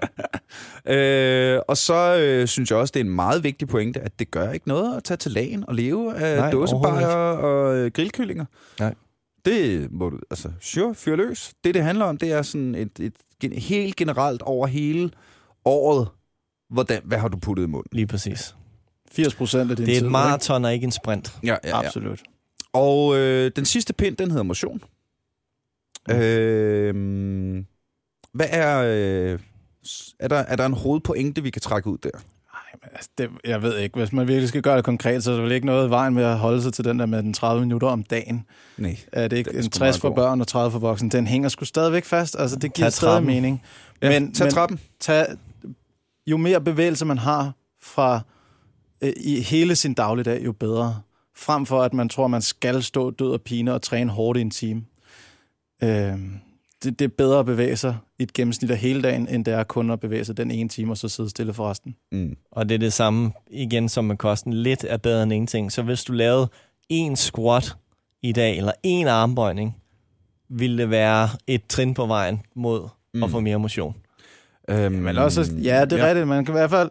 Øh, 0.86 1.60
og 1.68 1.76
så 1.76 2.16
øh, 2.18 2.46
synes 2.46 2.70
jeg 2.70 2.78
også, 2.78 2.92
det 2.92 3.00
er 3.00 3.04
en 3.04 3.10
meget 3.10 3.44
vigtig 3.44 3.68
pointe, 3.68 4.00
at 4.00 4.18
det 4.18 4.30
gør 4.30 4.50
ikke 4.52 4.68
noget 4.68 4.96
at 4.96 5.04
tage 5.04 5.16
til 5.16 5.30
lagen 5.32 5.64
og 5.68 5.74
leve 5.74 6.14
af 6.16 6.36
Nej, 6.36 6.50
dåsebajer 6.50 7.06
og 7.16 7.76
øh, 7.76 7.90
grillkyllinger. 7.90 8.44
Nej. 8.80 8.94
Det 9.44 9.92
må 9.92 10.10
du, 10.10 10.18
altså, 10.30 10.52
sure, 10.60 10.94
fyr 10.94 11.16
løs. 11.16 11.52
Det, 11.64 11.74
det 11.74 11.82
handler 11.82 12.04
om, 12.04 12.18
det 12.18 12.32
er 12.32 12.42
sådan 12.42 12.74
et, 12.74 13.00
et, 13.00 13.12
et 13.44 13.52
helt 13.52 13.96
generelt 13.96 14.42
over 14.42 14.66
hele 14.66 15.10
året, 15.64 16.08
hvordan, 16.70 17.00
hvad 17.04 17.18
har 17.18 17.28
du 17.28 17.36
puttet 17.38 17.62
i 17.62 17.66
munden? 17.66 17.88
Lige 17.92 18.06
præcis. 18.06 18.56
80 19.12 19.34
procent 19.34 19.70
af 19.70 19.76
din 19.76 19.86
Det 19.86 19.92
er 19.92 19.98
tid. 19.98 20.06
et 20.06 20.12
maraton 20.12 20.64
og 20.64 20.74
ikke 20.74 20.84
en 20.84 20.90
sprint. 20.92 21.36
Ja, 21.42 21.56
ikke? 21.64 21.74
Absolut. 21.74 22.22
Og 22.72 23.16
øh, 23.18 23.50
den 23.56 23.64
sidste 23.64 23.92
pind, 23.92 24.16
den 24.16 24.30
hedder 24.30 24.42
motion. 24.44 24.80
Øh, 26.10 26.94
hvad 28.32 28.46
er... 28.50 28.82
Øh, 28.86 29.38
er, 30.18 30.28
der, 30.28 30.36
er 30.36 30.56
der 30.56 30.66
en 30.66 30.72
hovedpointe, 30.72 31.42
vi 31.42 31.50
kan 31.50 31.62
trække 31.62 31.88
ud 31.90 31.98
der? 31.98 32.10
Ej, 32.14 32.60
men 32.82 32.90
altså, 32.92 33.10
det, 33.18 33.30
jeg 33.44 33.62
ved 33.62 33.78
ikke. 33.78 33.98
Hvis 33.98 34.12
man 34.12 34.28
virkelig 34.28 34.48
skal 34.48 34.62
gøre 34.62 34.76
det 34.76 34.84
konkret, 34.84 35.24
så 35.24 35.30
er 35.32 35.34
der 35.36 35.42
vel 35.42 35.52
ikke 35.52 35.66
noget 35.66 35.86
i 35.86 35.90
vejen 35.90 36.14
med 36.14 36.24
at 36.24 36.38
holde 36.38 36.62
sig 36.62 36.72
til 36.72 36.84
den 36.84 36.98
der 36.98 37.06
med 37.06 37.22
den 37.22 37.34
30 37.34 37.60
minutter 37.60 37.88
om 37.88 38.02
dagen. 38.02 38.44
Nej. 38.78 38.96
Er 39.12 39.28
det 39.28 39.36
ikke 39.36 39.50
Den 39.50 39.56
er 39.58 39.62
en 39.62 39.64
sgu 39.64 39.78
60 39.78 39.80
meget 39.80 40.00
for 40.00 40.10
børn 40.14 40.40
og 40.40 40.48
30 40.48 40.70
for 40.72 40.78
voksne? 40.78 41.10
Den 41.10 41.26
hænger 41.26 41.48
sgu 41.48 41.64
stadigvæk 41.64 42.04
fast. 42.04 42.36
Altså, 42.38 42.56
det 42.56 42.74
giver 42.74 42.90
stadig 42.90 43.22
mening. 43.22 43.62
Ja, 44.02 44.08
Men- 44.20 44.32
tag 44.32 44.44
men- 44.44 44.52
trappen. 44.54 44.80
Tag, 45.00 45.26
jo 46.26 46.36
mere 46.36 46.60
bevægelse 46.60 47.04
man 47.04 47.18
har 47.18 47.52
fra 47.82 48.20
øh, 49.00 49.12
i 49.16 49.40
hele 49.40 49.76
sin 49.76 49.94
dagligdag, 49.94 50.44
jo 50.44 50.52
bedre. 50.52 51.00
Frem 51.36 51.66
for, 51.66 51.82
at 51.82 51.94
man 51.94 52.08
tror, 52.08 52.26
man 52.26 52.42
skal 52.42 52.82
stå 52.82 53.10
død 53.10 53.30
og 53.32 53.40
pine 53.40 53.74
og 53.74 53.82
træne 53.82 54.10
hårdt 54.12 54.38
i 54.38 54.40
en 54.40 54.50
time. 54.50 54.84
Øh, 55.82 56.14
det, 56.84 56.98
det 56.98 57.04
er 57.04 57.08
bedre 57.18 57.38
at 57.38 57.46
bevæge 57.46 57.76
sig 57.76 57.96
i 58.18 58.22
et 58.22 58.32
gennemsnit 58.32 58.70
af 58.70 58.76
hele 58.76 59.02
dagen, 59.02 59.28
end 59.28 59.44
det 59.44 59.54
er 59.54 59.64
kun 59.64 59.90
at 59.90 60.00
bevæge 60.00 60.24
sig 60.24 60.36
den 60.36 60.50
ene 60.50 60.68
time, 60.68 60.92
og 60.92 60.96
så 60.96 61.08
sidde 61.08 61.30
stille 61.30 61.54
for 61.54 61.70
resten. 61.70 61.96
Mm. 62.12 62.36
Og 62.50 62.68
det 62.68 62.74
er 62.74 62.78
det 62.78 62.92
samme 62.92 63.32
igen 63.50 63.88
som 63.88 64.04
med 64.04 64.16
kosten. 64.16 64.52
Lidt 64.52 64.84
er 64.88 64.96
bedre 64.96 65.22
end 65.22 65.32
ingenting. 65.32 65.72
Så 65.72 65.82
hvis 65.82 66.04
du 66.04 66.12
lavede 66.12 66.48
en 66.88 67.16
squat 67.16 67.76
i 68.22 68.32
dag, 68.32 68.56
eller 68.56 68.72
en 68.82 69.08
armbøjning, 69.08 69.76
ville 70.48 70.78
det 70.78 70.90
være 70.90 71.28
et 71.46 71.66
trin 71.68 71.94
på 71.94 72.06
vejen 72.06 72.40
mod 72.54 72.88
mm. 73.14 73.22
at 73.22 73.30
få 73.30 73.40
mere 73.40 73.58
motion. 73.58 73.96
Øhm, 74.68 74.92
Men 74.92 75.18
også, 75.18 75.52
ja, 75.62 75.84
det 75.84 75.92
er 75.92 75.96
ja. 75.96 76.06
rigtigt. 76.06 76.28
Man 76.28 76.44
kan 76.44 76.54
i 76.54 76.58
hvert 76.58 76.70
fald... 76.70 76.90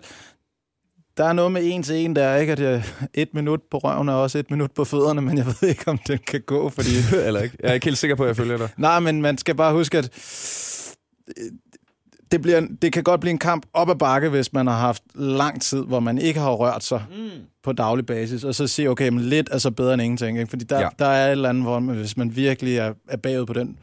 Der 1.17 1.25
er 1.25 1.33
noget 1.33 1.51
med 1.51 1.61
en 1.65 1.83
til 1.83 1.95
en 1.95 2.15
der, 2.15 2.35
ikke? 2.35 2.51
At 2.53 2.59
jeg, 2.59 2.83
et 3.13 3.29
minut 3.33 3.59
på 3.71 3.77
røven 3.77 4.09
er 4.09 4.13
også 4.13 4.37
et 4.37 4.51
minut 4.51 4.71
på 4.71 4.85
fødderne, 4.85 5.21
men 5.21 5.37
jeg 5.37 5.45
ved 5.61 5.69
ikke, 5.69 5.87
om 5.87 5.97
den 5.97 6.19
kan 6.27 6.41
gå, 6.41 6.69
fordi... 6.69 6.89
Eller 7.27 7.41
ikke? 7.41 7.57
Jeg 7.59 7.69
er 7.69 7.73
ikke 7.73 7.85
helt 7.85 7.97
sikker 7.97 8.15
på, 8.15 8.23
at 8.23 8.27
jeg 8.27 8.35
følger 8.35 8.57
dig. 8.57 8.69
Nej, 8.77 8.99
men 8.99 9.21
man 9.21 9.37
skal 9.37 9.55
bare 9.55 9.73
huske, 9.73 9.97
at 9.97 10.09
det, 12.31 12.41
bliver, 12.41 12.67
det 12.81 12.93
kan 12.93 13.03
godt 13.03 13.21
blive 13.21 13.31
en 13.31 13.37
kamp 13.37 13.65
op 13.73 13.89
ad 13.89 13.95
bakke, 13.95 14.29
hvis 14.29 14.53
man 14.53 14.67
har 14.67 14.77
haft 14.77 15.03
lang 15.15 15.61
tid, 15.61 15.83
hvor 15.83 15.99
man 15.99 16.17
ikke 16.17 16.39
har 16.39 16.51
rørt 16.51 16.83
sig 16.83 17.03
mm. 17.09 17.29
på 17.63 17.71
daglig 17.73 18.05
basis, 18.05 18.43
og 18.43 18.55
så 18.55 18.67
sige, 18.67 18.89
okay, 18.89 19.09
men 19.09 19.19
lidt 19.21 19.49
er 19.51 19.57
så 19.57 19.71
bedre 19.71 19.93
end 19.93 20.01
ingenting. 20.01 20.37
Ikke? 20.37 20.49
Fordi 20.49 20.65
der, 20.65 20.75
Ja. 20.79 20.83
ja. 20.83 20.89
der 20.99 21.05
er 21.05 21.27
et 21.27 21.31
eller 21.31 21.49
andet, 21.49 21.63
hvor 21.63 21.79
man, 21.79 21.95
hvis 21.95 22.17
man 22.17 22.35
virkelig 22.35 22.77
er, 22.77 22.93
er 23.07 23.17
bagud 23.17 23.45
på 23.45 23.53
den 23.53 23.77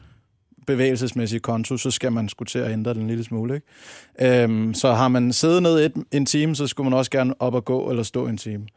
bevægelsesmæssige 0.67 1.39
konto, 1.39 1.77
så 1.77 1.91
skal 1.91 2.11
man 2.11 2.29
skulle 2.29 2.47
til 2.47 2.59
at 2.59 2.71
ændre 2.71 2.93
den 2.93 3.01
en 3.01 3.07
lille 3.07 3.23
smule. 3.23 3.55
Ikke? 3.55 4.43
Øhm, 4.43 4.73
så 4.73 4.93
har 4.93 5.07
man 5.07 5.33
siddet 5.33 5.63
ned 5.63 5.85
et, 5.85 5.93
en 6.11 6.25
time, 6.25 6.55
så 6.55 6.67
skulle 6.67 6.89
man 6.89 6.97
også 6.97 7.11
gerne 7.11 7.41
op 7.41 7.53
og 7.53 7.65
gå 7.65 7.89
eller 7.89 8.03
stå 8.03 8.27
en 8.27 8.37
time. 8.37 8.67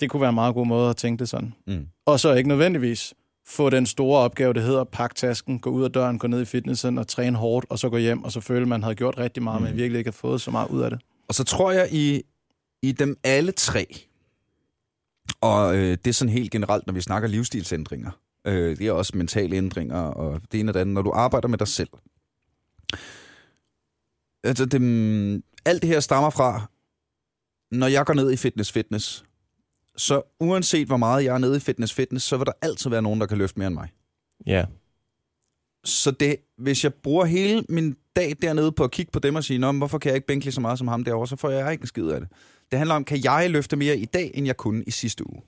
Det 0.00 0.10
kunne 0.10 0.20
være 0.20 0.28
en 0.28 0.34
meget 0.34 0.54
god 0.54 0.66
måde 0.66 0.90
at 0.90 0.96
tænke 0.96 1.20
det 1.20 1.28
sådan. 1.28 1.54
Mm. 1.66 1.86
Og 2.06 2.20
så 2.20 2.32
ikke 2.32 2.48
nødvendigvis 2.48 3.14
få 3.46 3.70
den 3.70 3.86
store 3.86 4.20
opgave, 4.20 4.52
det 4.52 4.62
hedder 4.62 4.84
pakke 4.84 5.14
tasken, 5.14 5.58
gå 5.58 5.70
ud 5.70 5.84
af 5.84 5.92
døren, 5.92 6.18
gå 6.18 6.26
ned 6.26 6.42
i 6.42 6.44
fitnessen 6.44 6.98
og 6.98 7.08
træne 7.08 7.36
hårdt, 7.36 7.66
og 7.70 7.78
så 7.78 7.88
gå 7.88 7.96
hjem, 7.96 8.24
og 8.24 8.32
så 8.32 8.40
føle, 8.40 8.66
man 8.66 8.82
havde 8.82 8.94
gjort 8.94 9.18
rigtig 9.18 9.42
meget, 9.42 9.60
mm. 9.60 9.66
men 9.68 9.76
virkelig 9.76 9.98
ikke 9.98 10.08
har 10.08 10.12
fået 10.12 10.40
så 10.40 10.50
meget 10.50 10.68
ud 10.68 10.82
af 10.82 10.90
det. 10.90 11.00
Og 11.28 11.34
så 11.34 11.44
tror 11.44 11.72
jeg, 11.72 11.88
i, 11.92 12.22
i 12.82 12.92
dem 12.92 13.16
alle 13.24 13.52
tre, 13.52 13.86
og 15.40 15.76
øh, 15.76 15.90
det 15.90 16.06
er 16.06 16.12
sådan 16.12 16.32
helt 16.32 16.50
generelt, 16.50 16.86
når 16.86 16.94
vi 16.94 17.00
snakker 17.00 17.28
livsstilsændringer, 17.28 18.10
øh, 18.46 18.78
det 18.78 18.86
er 18.86 18.92
også 18.92 19.16
mentale 19.16 19.56
ændringer, 19.56 20.00
og 20.00 20.40
det 20.52 20.60
ene 20.60 20.70
og 20.70 20.74
det 20.74 20.80
andet, 20.80 20.94
når 20.94 21.02
du 21.02 21.10
arbejder 21.10 21.48
med 21.48 21.58
dig 21.58 21.68
selv. 21.68 21.88
Altså, 24.44 24.66
det, 24.66 24.80
mm, 24.80 25.42
alt 25.64 25.82
det 25.82 25.90
her 25.90 26.00
stammer 26.00 26.30
fra, 26.30 26.70
når 27.70 27.86
jeg 27.86 28.06
går 28.06 28.14
ned 28.14 28.32
i 28.32 28.36
fitness 28.36 28.72
fitness, 28.72 29.24
så 29.96 30.22
uanset 30.40 30.86
hvor 30.86 30.96
meget 30.96 31.24
jeg 31.24 31.34
er 31.34 31.38
nede 31.38 31.56
i 31.56 31.60
fitness 31.60 31.94
fitness, 31.94 32.26
så 32.26 32.36
vil 32.36 32.46
der 32.46 32.52
altid 32.62 32.90
være 32.90 33.02
nogen, 33.02 33.20
der 33.20 33.26
kan 33.26 33.38
løfte 33.38 33.58
mere 33.58 33.66
end 33.66 33.74
mig. 33.74 33.88
Ja. 34.46 34.64
Så 35.84 36.10
det, 36.10 36.36
hvis 36.58 36.84
jeg 36.84 36.94
bruger 36.94 37.24
hele 37.24 37.64
min 37.68 37.96
dag 38.16 38.34
dernede 38.42 38.72
på 38.72 38.84
at 38.84 38.90
kigge 38.90 39.12
på 39.12 39.18
dem 39.18 39.34
og 39.34 39.44
sige, 39.44 39.58
Nå, 39.58 39.72
hvorfor 39.72 39.98
kan 39.98 40.08
jeg 40.08 40.16
ikke 40.16 40.26
bænke 40.26 40.44
lige 40.44 40.52
så 40.52 40.60
meget 40.60 40.78
som 40.78 40.88
ham 40.88 41.04
derovre, 41.04 41.26
så 41.26 41.36
får 41.36 41.50
jeg 41.50 41.72
ikke 41.72 41.82
en 41.82 41.86
skid 41.86 42.08
af 42.08 42.20
det. 42.20 42.28
Det 42.70 42.78
handler 42.78 42.94
om, 42.94 43.04
kan 43.04 43.24
jeg 43.24 43.50
løfte 43.50 43.76
mere 43.76 43.96
i 43.96 44.04
dag, 44.04 44.30
end 44.34 44.46
jeg 44.46 44.56
kunne 44.56 44.84
i 44.86 44.90
sidste 44.90 45.30
uge? 45.30 45.42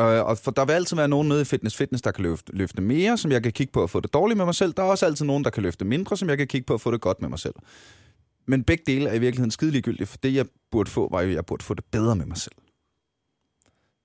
Øh, 0.00 0.24
og 0.24 0.38
for 0.38 0.50
der 0.50 0.64
vil 0.64 0.72
altid 0.72 0.96
være 0.96 1.08
nogen 1.08 1.28
nede 1.28 1.40
i 1.40 1.44
fitness 1.44 1.76
fitness, 1.76 2.02
der 2.02 2.10
kan 2.10 2.22
løfte, 2.22 2.56
løfte 2.56 2.82
mere, 2.82 3.18
som 3.18 3.32
jeg 3.32 3.42
kan 3.42 3.52
kigge 3.52 3.72
på 3.72 3.82
at 3.82 3.90
få 3.90 4.00
det 4.00 4.14
dårligt 4.14 4.36
med 4.36 4.44
mig 4.44 4.54
selv. 4.54 4.72
Der 4.72 4.82
er 4.82 4.86
også 4.86 5.06
altid 5.06 5.24
nogen, 5.24 5.44
der 5.44 5.50
kan 5.50 5.62
løfte 5.62 5.84
mindre, 5.84 6.16
som 6.16 6.28
jeg 6.28 6.38
kan 6.38 6.46
kigge 6.46 6.66
på 6.66 6.74
at 6.74 6.80
få 6.80 6.90
det 6.90 7.00
godt 7.00 7.20
med 7.20 7.28
mig 7.28 7.38
selv. 7.38 7.54
Men 8.46 8.64
begge 8.64 8.84
dele 8.86 9.10
er 9.10 9.14
i 9.14 9.18
virkeligheden 9.18 9.50
skideligegyldigt, 9.50 10.08
for 10.08 10.18
det 10.22 10.34
jeg 10.34 10.46
burde 10.70 10.90
få, 10.90 11.08
var 11.10 11.20
jo, 11.20 11.28
at 11.28 11.34
jeg 11.34 11.46
burde 11.46 11.64
få 11.64 11.74
det 11.74 11.84
bedre 11.84 12.16
med 12.16 12.26
mig 12.26 12.36
selv. 12.36 12.54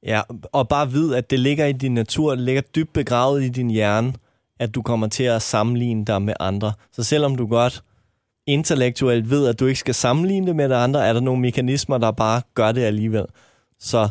Ja, 0.04 0.22
og 0.52 0.68
bare 0.68 0.92
vid, 0.92 1.14
at 1.14 1.30
det 1.30 1.40
ligger 1.40 1.66
i 1.66 1.72
din 1.72 1.94
natur, 1.94 2.36
det 2.36 2.44
ligger 2.44 2.62
dybt 2.62 2.94
begravet 2.94 3.44
i 3.44 3.50
din 3.50 3.70
hjerne, 3.70 4.14
at 4.60 4.76
du 4.76 4.82
kommer 4.82 5.08
til 5.08 5.24
at 5.24 5.42
sammenligne 5.42 6.06
dig 6.06 6.22
med 6.22 6.34
andre. 6.40 6.74
Så 6.92 7.04
selvom 7.04 7.36
du 7.36 7.48
godt 7.48 7.84
intellektuelt 8.48 9.30
ved, 9.30 9.48
at 9.48 9.60
du 9.60 9.66
ikke 9.66 9.80
skal 9.80 9.94
sammenligne 9.94 10.48
det 10.48 10.56
med 10.56 10.72
andre, 10.72 11.08
er 11.08 11.14
der 11.14 11.20
nogle 11.20 11.42
mekanismer, 11.42 11.98
der 11.98 12.12
bare 12.12 12.42
gør 12.54 12.72
det 12.72 12.82
alligevel. 12.82 13.26
Så 13.80 14.10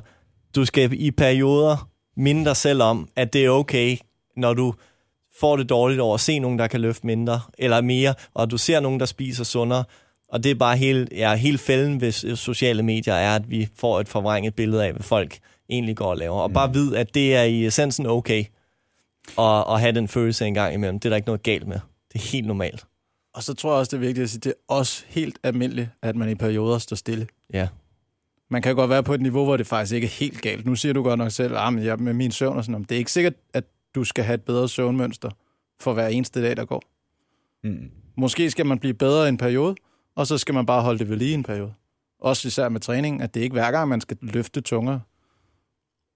du 0.56 0.64
skal 0.64 0.92
i 0.92 1.10
perioder 1.10 1.88
minde 2.16 2.44
dig 2.44 2.56
selv 2.56 2.82
om, 2.82 3.08
at 3.16 3.32
det 3.32 3.44
er 3.44 3.50
okay, 3.50 3.96
når 4.36 4.54
du 4.54 4.74
får 5.40 5.56
det 5.56 5.68
dårligt 5.68 6.00
over 6.00 6.14
at 6.14 6.20
se 6.20 6.38
nogen, 6.38 6.58
der 6.58 6.66
kan 6.66 6.80
løfte 6.80 7.06
mindre 7.06 7.40
eller 7.58 7.80
mere, 7.80 8.14
og 8.34 8.50
du 8.50 8.58
ser 8.58 8.80
nogen, 8.80 9.00
der 9.00 9.06
spiser 9.06 9.44
sundere, 9.44 9.84
Og 10.28 10.44
det 10.44 10.50
er 10.50 10.54
bare 10.54 10.76
hele, 10.76 11.08
ja, 11.12 11.34
hele 11.34 11.58
fælden 11.58 12.00
ved 12.00 12.36
sociale 12.36 12.82
medier, 12.82 13.14
er, 13.14 13.34
at 13.34 13.50
vi 13.50 13.68
får 13.76 14.00
et 14.00 14.08
forvrænget 14.08 14.54
billede 14.54 14.84
af, 14.84 14.92
hvad 14.92 15.02
folk 15.02 15.38
egentlig 15.68 15.96
går 15.96 16.10
og 16.10 16.16
laver. 16.16 16.40
Og 16.40 16.52
bare 16.52 16.72
vid, 16.72 16.94
at 16.94 17.14
det 17.14 17.34
er 17.34 17.42
i 17.42 17.66
essensen 17.66 18.06
okay 18.06 18.44
at, 19.38 19.64
at 19.68 19.80
have 19.80 19.92
den 19.92 20.08
følelse 20.08 20.46
en 20.46 20.54
gang 20.54 20.74
imellem. 20.74 21.00
Det 21.00 21.08
er 21.08 21.10
der 21.10 21.16
ikke 21.16 21.28
noget 21.28 21.42
galt 21.42 21.66
med. 21.66 21.80
Det 22.12 22.18
er 22.18 22.32
helt 22.32 22.46
normalt. 22.46 22.84
Og 23.34 23.42
så 23.42 23.54
tror 23.54 23.70
jeg 23.70 23.78
også, 23.78 23.90
det 23.90 23.96
er 23.96 24.06
vigtigt 24.06 24.24
at 24.24 24.30
sige, 24.30 24.40
det 24.40 24.50
er 24.50 24.74
også 24.74 25.04
helt 25.08 25.38
almindeligt, 25.42 25.88
at 26.02 26.16
man 26.16 26.28
i 26.28 26.34
perioder 26.34 26.78
står 26.78 26.96
stille. 26.96 27.26
Ja. 27.52 27.68
Man 28.48 28.62
kan 28.62 28.76
godt 28.76 28.90
være 28.90 29.02
på 29.02 29.14
et 29.14 29.20
niveau, 29.20 29.44
hvor 29.44 29.56
det 29.56 29.66
faktisk 29.66 29.94
ikke 29.94 30.04
er 30.04 30.10
helt 30.10 30.42
galt. 30.42 30.66
Nu 30.66 30.74
siger 30.74 30.92
du 30.92 31.02
godt 31.02 31.18
nok 31.18 31.30
selv, 31.30 31.54
at 31.54 31.60
ah, 31.60 31.84
jeg 31.84 31.98
med 31.98 32.12
min 32.12 32.30
søvn 32.30 32.56
og 32.56 32.64
sådan 32.64 32.72
noget. 32.72 32.88
Det 32.88 32.94
er 32.94 32.98
ikke 32.98 33.12
sikkert, 33.12 33.34
at 33.52 33.64
du 33.94 34.04
skal 34.04 34.24
have 34.24 34.34
et 34.34 34.42
bedre 34.42 34.68
søvnmønster 34.68 35.30
for 35.80 35.92
hver 35.92 36.06
eneste 36.08 36.42
dag, 36.42 36.56
der 36.56 36.64
går. 36.64 36.82
Mm. 37.64 37.90
Måske 38.16 38.50
skal 38.50 38.66
man 38.66 38.78
blive 38.78 38.94
bedre 38.94 39.26
i 39.26 39.28
en 39.28 39.36
periode, 39.36 39.74
og 40.14 40.26
så 40.26 40.38
skal 40.38 40.54
man 40.54 40.66
bare 40.66 40.82
holde 40.82 40.98
det 40.98 41.08
ved 41.08 41.16
lige 41.16 41.34
en 41.34 41.42
periode. 41.42 41.74
Også 42.20 42.48
især 42.48 42.68
med 42.68 42.80
træning, 42.80 43.22
at 43.22 43.34
det 43.34 43.40
ikke 43.40 43.52
hver 43.52 43.70
gang, 43.70 43.88
man 43.88 44.00
skal 44.00 44.16
løfte 44.20 44.60
tungere. 44.60 45.00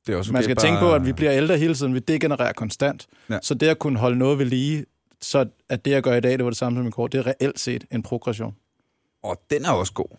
Det 0.06 0.12
er 0.12 0.16
også 0.18 0.30
okay, 0.30 0.36
Man 0.36 0.42
skal 0.42 0.56
bare... 0.56 0.66
tænke 0.66 0.80
på, 0.80 0.94
at 0.94 1.06
vi 1.06 1.12
bliver 1.12 1.32
ældre 1.32 1.58
hele 1.58 1.74
tiden. 1.74 1.94
Vi 1.94 1.98
degenererer 1.98 2.52
konstant. 2.52 3.06
Ja. 3.30 3.38
Så 3.42 3.54
det 3.54 3.66
at 3.66 3.78
kunne 3.78 3.98
holde 3.98 4.18
noget 4.18 4.38
ved 4.38 4.46
lige, 4.46 4.84
så 5.20 5.46
at 5.68 5.84
det, 5.84 5.90
jeg 5.90 6.02
gør 6.02 6.14
i 6.14 6.20
dag, 6.20 6.32
det 6.32 6.44
var 6.44 6.50
det 6.50 6.58
samme 6.58 6.78
som 6.78 6.86
i 6.86 6.90
går, 6.90 7.06
det 7.06 7.18
er 7.18 7.26
reelt 7.26 7.60
set 7.60 7.84
en 7.90 8.02
progression. 8.02 8.56
Og 9.22 9.42
den 9.50 9.64
er 9.64 9.70
også 9.70 9.92
god. 9.92 10.16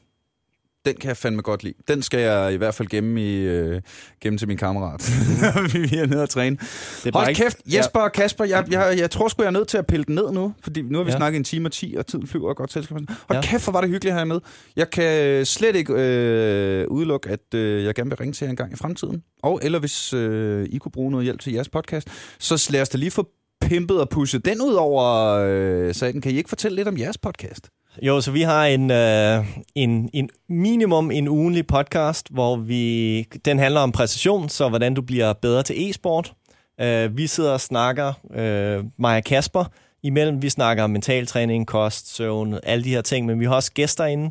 Den 0.85 0.95
kan 0.95 1.07
jeg 1.07 1.17
fandme 1.17 1.41
godt 1.41 1.63
lide. 1.63 1.73
Den 1.87 2.01
skal 2.01 2.19
jeg 2.19 2.53
i 2.53 2.55
hvert 2.57 2.73
fald 2.75 2.87
gemme, 2.87 3.21
i, 3.21 3.35
øh, 3.37 3.81
gemme 4.21 4.39
til 4.39 4.47
min 4.47 4.57
kammerat. 4.57 5.01
vi 5.91 5.97
er 5.97 6.05
nede 6.05 6.23
og 6.23 6.29
træne. 6.29 6.57
Det 7.03 7.05
er 7.05 7.11
Hold 7.19 7.29
ikke- 7.29 7.41
kæft, 7.41 7.57
Jesper 7.65 7.99
og 7.99 8.11
Kasper, 8.11 8.45
jeg, 8.45 8.65
jeg, 8.71 8.95
jeg 8.97 9.11
tror 9.11 9.27
sgu, 9.27 9.41
jeg 9.43 9.47
er 9.47 9.51
nødt 9.51 9.67
til 9.67 9.77
at 9.77 9.87
pille 9.87 10.05
den 10.05 10.15
ned 10.15 10.31
nu, 10.31 10.53
fordi 10.63 10.81
nu 10.81 10.97
har 10.97 11.03
vi 11.05 11.11
ja. 11.11 11.17
Snakket 11.17 11.37
en 11.37 11.43
time 11.43 11.67
og 11.67 11.71
10, 11.71 11.95
og 11.97 12.07
tiden 12.07 12.27
flyver 12.27 12.53
godt 12.53 12.71
selskab. 12.73 12.97
Hold 12.97 13.05
ja. 13.31 13.41
Kæft, 13.41 13.63
hvor 13.63 13.73
var 13.73 13.81
det 13.81 13.89
hyggeligt 13.89 14.15
jer 14.15 14.23
med. 14.25 14.39
Jeg 14.75 14.89
kan 14.89 15.45
slet 15.45 15.75
ikke 15.75 15.93
øh, 15.97 16.87
udelukke, 16.87 17.29
at 17.29 17.53
øh, 17.55 17.83
jeg 17.83 17.95
gerne 17.95 18.09
vil 18.09 18.17
ringe 18.17 18.33
til 18.33 18.45
jer 18.45 18.49
en 18.49 18.55
gang 18.55 18.73
i 18.73 18.75
fremtiden. 18.75 19.23
Og 19.43 19.59
eller 19.63 19.79
hvis 19.79 20.13
øh, 20.13 20.67
I 20.71 20.77
kunne 20.77 20.91
bruge 20.91 21.11
noget 21.11 21.23
hjælp 21.23 21.39
til 21.39 21.53
jeres 21.53 21.69
podcast, 21.69 22.07
så 22.39 22.67
lad 22.71 22.81
os 22.81 22.89
da 22.89 22.97
lige 22.97 23.11
få 23.11 23.27
pimpet 23.61 23.99
og 23.99 24.09
pushet 24.09 24.45
den 24.45 24.61
ud 24.61 24.73
over 24.73 25.03
øh, 25.49 25.93
saten. 25.95 26.21
Kan 26.21 26.31
I 26.31 26.35
ikke 26.37 26.49
fortælle 26.49 26.75
lidt 26.75 26.87
om 26.87 26.97
jeres 26.97 27.17
podcast? 27.17 27.69
Jo, 28.01 28.21
så 28.21 28.31
vi 28.31 28.41
har 28.41 28.65
en, 28.65 28.91
øh, 28.91 29.45
en, 29.75 30.09
en 30.13 30.29
minimum 30.49 31.11
en 31.11 31.27
ugenlig 31.27 31.67
podcast, 31.67 32.27
hvor 32.31 32.55
vi 32.55 33.21
den 33.21 33.59
handler 33.59 33.81
om 33.81 33.91
præcision, 33.91 34.49
så 34.49 34.69
hvordan 34.69 34.93
du 34.93 35.01
bliver 35.01 35.33
bedre 35.33 35.63
til 35.63 35.89
e-sport. 35.89 36.33
Øh, 36.81 37.17
vi 37.17 37.27
sidder 37.27 37.51
og 37.51 37.61
snakker, 37.61 38.13
øh, 38.33 38.83
mig 38.97 39.17
og 39.17 39.23
Kasper, 39.23 39.65
imellem 40.03 40.41
vi 40.41 40.49
snakker 40.49 40.83
om 40.83 40.89
mentaltræning, 40.89 41.67
kost, 41.67 42.15
søvn, 42.15 42.59
alle 42.63 42.83
de 42.83 42.89
her 42.89 43.01
ting, 43.01 43.25
men 43.25 43.39
vi 43.39 43.45
har 43.45 43.55
også 43.55 43.71
gæster 43.71 44.05
inde 44.05 44.29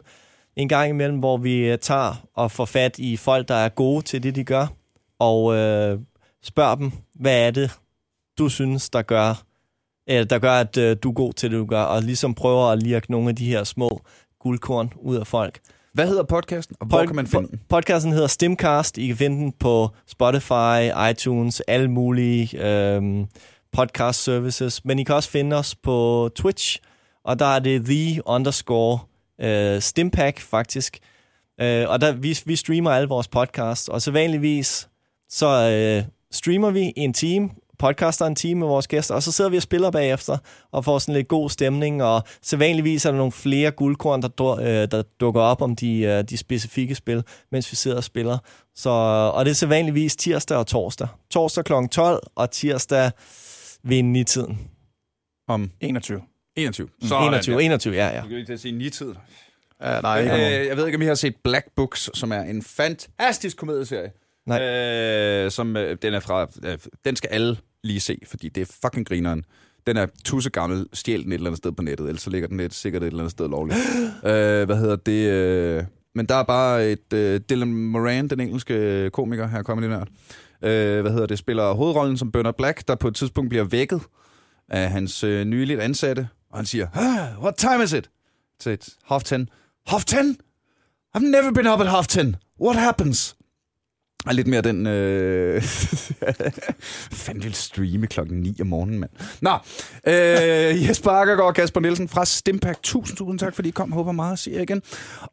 en 0.56 0.68
gang 0.68 0.90
imellem, 0.90 1.18
hvor 1.18 1.36
vi 1.36 1.56
øh, 1.56 1.78
tager 1.78 2.26
og 2.34 2.50
får 2.50 2.64
fat 2.64 2.98
i 2.98 3.16
folk, 3.16 3.48
der 3.48 3.54
er 3.54 3.68
gode 3.68 4.02
til 4.02 4.22
det, 4.22 4.34
de 4.34 4.44
gør, 4.44 4.66
og 5.18 5.54
øh, 5.54 5.98
spørger 6.42 6.74
dem, 6.74 6.92
hvad 7.14 7.46
er 7.46 7.50
det, 7.50 7.70
du 8.38 8.48
synes, 8.48 8.90
der 8.90 9.02
gør, 9.02 9.42
eller 10.10 10.24
der 10.24 10.38
gør, 10.38 10.52
at 10.52 10.76
øh, 10.76 10.96
du 11.02 11.08
er 11.08 11.12
god 11.12 11.32
til 11.32 11.50
det, 11.50 11.58
du 11.58 11.64
gør, 11.64 11.82
og 11.82 12.02
ligesom 12.02 12.34
prøver 12.34 12.66
at 12.66 12.82
lirke 12.82 13.10
nogle 13.10 13.28
af 13.28 13.36
de 13.36 13.44
her 13.44 13.64
små 13.64 14.00
guldkorn 14.40 14.92
ud 14.96 15.16
af 15.16 15.26
folk. 15.26 15.60
Hvad 15.94 16.06
hedder 16.06 16.22
podcasten, 16.22 16.76
og 16.80 16.86
hvor 16.86 17.02
Pod- 17.02 17.06
kan 17.06 17.16
man 17.16 17.26
finde 17.26 17.48
den? 17.48 17.60
Podcasten 17.68 18.12
hedder 18.12 18.26
Stimcast. 18.26 18.98
I 18.98 19.06
kan 19.06 19.16
finde 19.16 19.36
den 19.36 19.52
på 19.52 19.88
Spotify, 20.06 21.10
iTunes, 21.10 21.60
alle 21.60 21.90
mulige 21.90 22.66
øhm, 22.66 23.26
podcast 23.72 24.22
services. 24.22 24.84
Men 24.84 24.98
I 24.98 25.02
kan 25.02 25.14
også 25.14 25.30
finde 25.30 25.56
os 25.56 25.74
på 25.74 26.30
Twitch, 26.36 26.78
og 27.24 27.38
der 27.38 27.46
er 27.46 27.58
det 27.58 27.84
the 27.84 28.22
underscore 28.26 28.98
øh, 29.40 29.80
Stimpack 29.80 30.40
faktisk. 30.40 30.98
Øh, 31.60 31.88
og 31.88 32.00
der, 32.00 32.12
vi, 32.12 32.38
vi 32.44 32.56
streamer 32.56 32.90
alle 32.90 33.08
vores 33.08 33.28
podcasts, 33.28 33.88
og 33.88 34.02
så 34.02 34.10
vanligvis 34.10 34.88
så 35.28 35.46
øh, 35.46 36.04
streamer 36.30 36.70
vi 36.70 36.92
en 36.96 37.12
time, 37.12 37.50
podcaster 37.80 38.26
en 38.26 38.34
time 38.34 38.60
med 38.60 38.66
vores 38.66 38.88
gæster, 38.88 39.14
og 39.14 39.22
så 39.22 39.32
sidder 39.32 39.50
vi 39.50 39.56
og 39.56 39.62
spiller 39.62 39.90
bagefter, 39.90 40.38
og 40.72 40.84
får 40.84 40.98
sådan 40.98 41.14
lidt 41.14 41.28
god 41.28 41.50
stemning, 41.50 42.02
og 42.02 42.22
så 42.42 42.56
vanligvis 42.56 43.04
er 43.04 43.10
der 43.10 43.18
nogle 43.18 43.32
flere 43.32 43.70
guldkorn, 43.70 44.22
der, 44.22 44.50
øh, 44.60 44.66
der 44.66 45.02
dukker 45.20 45.40
op 45.40 45.62
om 45.62 45.76
de, 45.76 46.00
øh, 46.00 46.24
de 46.24 46.36
specifikke 46.36 46.94
spil, 46.94 47.24
mens 47.52 47.72
vi 47.72 47.76
sidder 47.76 47.96
og 47.96 48.04
spiller. 48.04 48.38
Så, 48.74 48.90
og 49.34 49.44
det 49.44 49.50
er 49.50 49.54
så 49.54 49.66
vanligvis 49.66 50.16
tirsdag 50.16 50.58
og 50.58 50.66
torsdag. 50.66 51.08
Torsdag 51.30 51.64
kl. 51.64 51.72
12, 51.90 52.22
og 52.34 52.50
tirsdag 52.50 53.10
ved 53.82 54.22
9-tiden. 54.22 54.58
Om 55.48 55.70
21. 55.80 56.22
21. 56.56 56.88
21, 57.02 57.62
21, 57.62 57.94
ja, 57.94 58.06
ja. 58.06 58.12
Jeg 58.12 58.22
skulle 58.22 58.36
lige 58.36 58.46
til 58.46 58.52
at 58.52 58.60
sige 58.60 58.72
9 58.72 58.90
tid. 58.90 59.14
Ja, 59.82 60.00
nej, 60.00 60.20
ikke 60.20 60.32
Øh, 60.32 60.66
jeg 60.66 60.76
ved 60.76 60.86
ikke, 60.86 60.96
om 60.96 61.02
I 61.02 61.06
har 61.06 61.14
set 61.14 61.34
Black 61.44 61.66
Books, 61.76 62.10
som 62.14 62.32
er 62.32 62.40
en 62.40 62.62
fantastisk 62.62 63.56
komedieserie. 63.56 64.10
Nej. 64.46 64.62
Øh, 64.62 65.50
som, 65.50 65.76
øh, 65.76 65.96
den 66.02 66.14
er 66.14 66.20
fra... 66.20 66.48
Øh, 66.64 66.78
den 67.04 67.16
skal 67.16 67.28
alle 67.28 67.56
lige 67.84 68.00
se, 68.00 68.18
fordi 68.26 68.48
det 68.48 68.60
er 68.60 68.76
fucking 68.82 69.06
grineren. 69.06 69.44
Den 69.86 69.96
er 69.96 70.06
tusse 70.24 70.50
gammel, 70.50 70.86
stjæl 70.92 71.24
den 71.24 71.32
et 71.32 71.34
eller 71.34 71.46
andet 71.50 71.58
sted 71.58 71.72
på 71.72 71.82
nettet, 71.82 72.08
ellers 72.08 72.22
så 72.22 72.30
ligger 72.30 72.48
den 72.48 72.60
et, 72.60 72.74
sikkert 72.74 73.02
et 73.02 73.06
eller 73.06 73.18
andet 73.18 73.30
sted 73.30 73.48
lovligt. 73.48 73.78
øh, 74.30 74.66
hvad 74.66 74.76
hedder 74.76 74.96
det? 74.96 75.30
Øh, 75.30 75.84
men 76.14 76.26
der 76.26 76.34
er 76.34 76.42
bare 76.42 76.90
et... 76.90 77.12
Øh, 77.12 77.40
Dylan 77.50 77.74
Moran, 77.74 78.28
den 78.28 78.40
engelske 78.40 79.10
komiker, 79.12 79.46
her 79.46 79.62
kommer 79.62 79.88
nørd. 79.88 80.08
Øh, 80.62 81.00
hvad 81.00 81.12
hedder 81.12 81.26
det? 81.26 81.38
Spiller 81.38 81.72
hovedrollen 81.72 82.16
som 82.18 82.32
Bernard 82.32 82.56
Black, 82.56 82.88
der 82.88 82.94
på 82.94 83.08
et 83.08 83.14
tidspunkt 83.14 83.48
bliver 83.50 83.64
vækket 83.64 84.00
af 84.68 84.90
hans 84.90 85.24
øh, 85.24 85.44
nyligt 85.44 85.80
ansatte, 85.80 86.28
og 86.50 86.58
han 86.58 86.66
siger, 86.66 86.88
ah, 86.94 87.42
what 87.42 87.54
time 87.56 87.84
is 87.84 87.92
it? 87.92 88.10
Til 88.60 88.72
et 88.72 88.88
half 89.04 89.22
ten. 89.22 89.48
Half 89.86 90.04
ten? 90.04 90.36
I've 91.16 91.24
never 91.24 91.52
been 91.52 91.66
up 91.66 91.80
at 91.80 91.90
half 91.90 92.06
ten. 92.06 92.36
What 92.60 92.76
happens? 92.76 93.36
Og 94.26 94.34
lidt 94.34 94.46
mere 94.46 94.60
den... 94.60 94.86
Øh... 94.86 95.62
fanden 97.22 97.44
vil 97.44 97.54
streame 97.54 98.06
klokken 98.06 98.40
9 98.40 98.56
om 98.60 98.66
morgenen, 98.66 98.98
mand. 98.98 99.10
Nå, 99.40 99.50
øh, 100.06 100.88
Jesper 100.88 101.10
Akkergaard 101.10 101.48
og 101.48 101.54
Kasper 101.54 101.80
Nielsen 101.80 102.08
fra 102.08 102.24
Stimpak. 102.24 102.82
Tusind, 102.82 103.16
tusind 103.16 103.38
tak, 103.38 103.54
fordi 103.54 103.68
I 103.68 103.72
kom. 103.72 103.92
Håber 103.92 104.12
meget 104.12 104.32
at 104.32 104.38
se 104.38 104.50
jer 104.50 104.60
igen. 104.60 104.82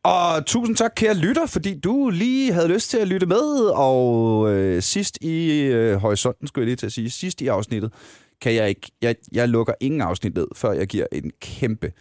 Og 0.03 0.45
tusind 0.45 0.75
tak, 0.75 0.91
kære 0.95 1.13
lytter, 1.13 1.45
fordi 1.45 1.79
du 1.79 2.09
lige 2.09 2.53
havde 2.53 2.67
lyst 2.67 2.89
til 2.89 2.97
at 2.97 3.07
lytte 3.07 3.25
med. 3.25 3.71
Og 3.75 4.51
øh, 4.53 4.81
sidst 4.81 5.17
i 5.21 5.61
øh, 5.61 5.95
horisonten, 5.95 6.47
skulle 6.47 6.63
jeg 6.63 6.67
lige 6.67 6.75
til 6.75 6.85
at 6.85 6.91
sige, 6.91 7.09
sidst 7.09 7.41
i 7.41 7.47
afsnittet, 7.47 7.93
kan 8.41 8.53
jeg 8.53 8.69
ikke... 8.69 8.91
Jeg, 9.01 9.15
jeg 9.31 9.49
lukker 9.49 9.73
ingen 9.79 10.01
afsnit 10.01 10.35
ned, 10.35 10.47
før 10.55 10.71
jeg 10.71 10.87
giver 10.87 11.05
en 11.11 11.31
kæmpe 11.41 11.91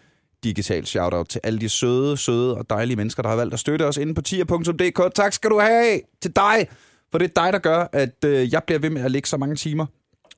digital 0.46 0.86
shoutout 0.86 1.28
til 1.28 1.40
alle 1.44 1.58
de 1.58 1.68
søde, 1.68 2.16
søde 2.16 2.56
og 2.56 2.70
dejlige 2.70 2.96
mennesker, 2.96 3.22
der 3.22 3.28
har 3.28 3.36
valgt 3.36 3.54
at 3.54 3.60
støtte 3.60 3.86
os 3.86 3.96
inde 3.96 4.14
på 4.14 4.22
tier.dk. 4.22 5.14
Tak 5.14 5.32
skal 5.32 5.50
du 5.50 5.60
have 5.60 6.00
til 6.22 6.36
dig, 6.36 6.68
for 7.10 7.18
det 7.18 7.24
er 7.24 7.42
dig, 7.42 7.52
der 7.52 7.58
gør, 7.58 7.86
at 7.92 8.24
øh, 8.24 8.52
jeg 8.52 8.62
bliver 8.66 8.78
ved 8.78 8.90
med 8.90 9.02
at 9.02 9.10
lægge 9.10 9.28
så 9.28 9.36
mange 9.36 9.56
timer 9.56 9.86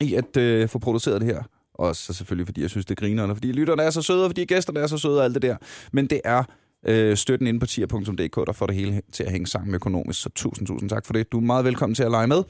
i 0.00 0.14
at 0.14 0.36
øh, 0.36 0.68
få 0.68 0.78
produceret 0.78 1.20
det 1.20 1.28
her. 1.28 1.42
Og 1.74 1.96
så 1.96 2.12
selvfølgelig, 2.12 2.46
fordi 2.46 2.62
jeg 2.62 2.70
synes, 2.70 2.86
det 2.86 2.96
griner, 2.96 3.28
og 3.28 3.36
fordi 3.36 3.52
lytterne 3.52 3.82
er 3.82 3.90
så 3.90 4.02
søde, 4.02 4.24
og 4.24 4.30
fordi 4.30 4.44
gæsterne 4.44 4.80
er 4.80 4.86
så 4.86 4.98
søde 4.98 5.18
og 5.18 5.24
alt 5.24 5.34
det 5.34 5.42
der. 5.42 5.56
Men 5.92 6.06
det 6.06 6.20
er 6.24 6.44
øh, 6.86 7.16
støtten 7.16 7.46
inde 7.46 7.60
på 7.60 7.66
tier.dk, 7.66 8.46
der 8.46 8.52
får 8.52 8.66
det 8.66 8.74
hele 8.74 9.02
til 9.12 9.24
at 9.24 9.30
hænge 9.30 9.46
sammen 9.46 9.74
økonomisk. 9.74 10.22
Så 10.22 10.28
tusind, 10.34 10.66
tusind 10.66 10.90
tak 10.90 11.06
for 11.06 11.12
det. 11.12 11.32
Du 11.32 11.36
er 11.36 11.42
meget 11.42 11.64
velkommen 11.64 11.94
til 11.94 12.02
at 12.02 12.10
lege 12.10 12.26
med. 12.26 12.42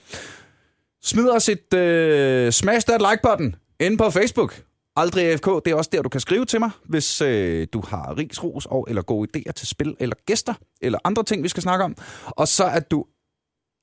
Smid 1.02 1.30
os 1.30 1.48
et 1.48 1.74
øh, 1.74 2.52
smash 2.52 2.86
that 2.86 3.00
like-button 3.02 3.54
inde 3.80 3.96
på 3.96 4.10
Facebook. 4.10 4.62
Aldrig 4.98 5.24
AFK, 5.24 5.46
det 5.64 5.70
er 5.70 5.74
også 5.74 5.90
der, 5.92 6.02
du 6.02 6.08
kan 6.08 6.20
skrive 6.20 6.44
til 6.44 6.60
mig, 6.60 6.70
hvis 6.84 7.20
øh, 7.20 7.66
du 7.72 7.82
har 7.88 8.18
rigsros 8.18 8.66
og 8.66 8.86
eller 8.88 9.02
gode 9.02 9.28
idéer 9.36 9.52
til 9.52 9.68
spil 9.68 9.96
eller 10.00 10.16
gæster, 10.26 10.54
eller 10.80 10.98
andre 11.04 11.24
ting, 11.24 11.42
vi 11.42 11.48
skal 11.48 11.62
snakke 11.62 11.84
om. 11.84 11.96
Og 12.26 12.48
så 12.48 12.64
er 12.64 12.80
du 12.80 13.04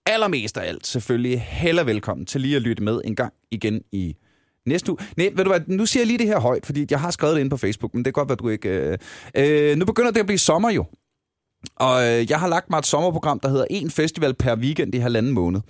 allermest 0.05 0.57
af 0.57 0.67
alt 0.67 0.87
selvfølgelig 0.87 1.41
heller 1.41 1.83
velkommen 1.83 2.25
til 2.25 2.41
lige 2.41 2.55
at 2.55 2.61
lytte 2.61 2.83
med 2.83 3.01
en 3.05 3.15
gang 3.15 3.33
igen 3.51 3.81
i 3.91 4.15
næste 4.65 4.91
uge. 4.91 4.97
Nej, 5.17 5.31
ved 5.35 5.43
du 5.43 5.49
hvad, 5.49 5.61
nu 5.67 5.85
siger 5.85 6.01
jeg 6.01 6.07
lige 6.07 6.17
det 6.17 6.27
her 6.27 6.39
højt, 6.39 6.65
fordi 6.65 6.85
jeg 6.89 6.99
har 6.99 7.11
skrevet 7.11 7.35
det 7.35 7.41
ind 7.41 7.49
på 7.49 7.57
Facebook, 7.57 7.93
men 7.93 8.05
det 8.05 8.09
er 8.09 8.13
godt, 8.13 8.31
at 8.31 8.39
du 8.39 8.49
ikke... 8.49 8.69
Øh, 8.69 8.97
øh, 9.35 9.77
nu 9.77 9.85
begynder 9.85 10.11
det 10.11 10.19
at 10.19 10.25
blive 10.25 10.39
sommer 10.39 10.69
jo. 10.69 10.85
Og 11.75 12.03
øh, 12.03 12.29
jeg 12.29 12.39
har 12.39 12.47
lagt 12.47 12.69
mig 12.69 12.79
et 12.79 12.85
sommerprogram, 12.85 13.39
der 13.39 13.49
hedder 13.49 13.65
En 13.69 13.91
festival 13.91 14.33
per 14.33 14.55
weekend 14.55 14.95
i 14.95 14.97
halvanden 14.97 15.31
måned. 15.31 15.61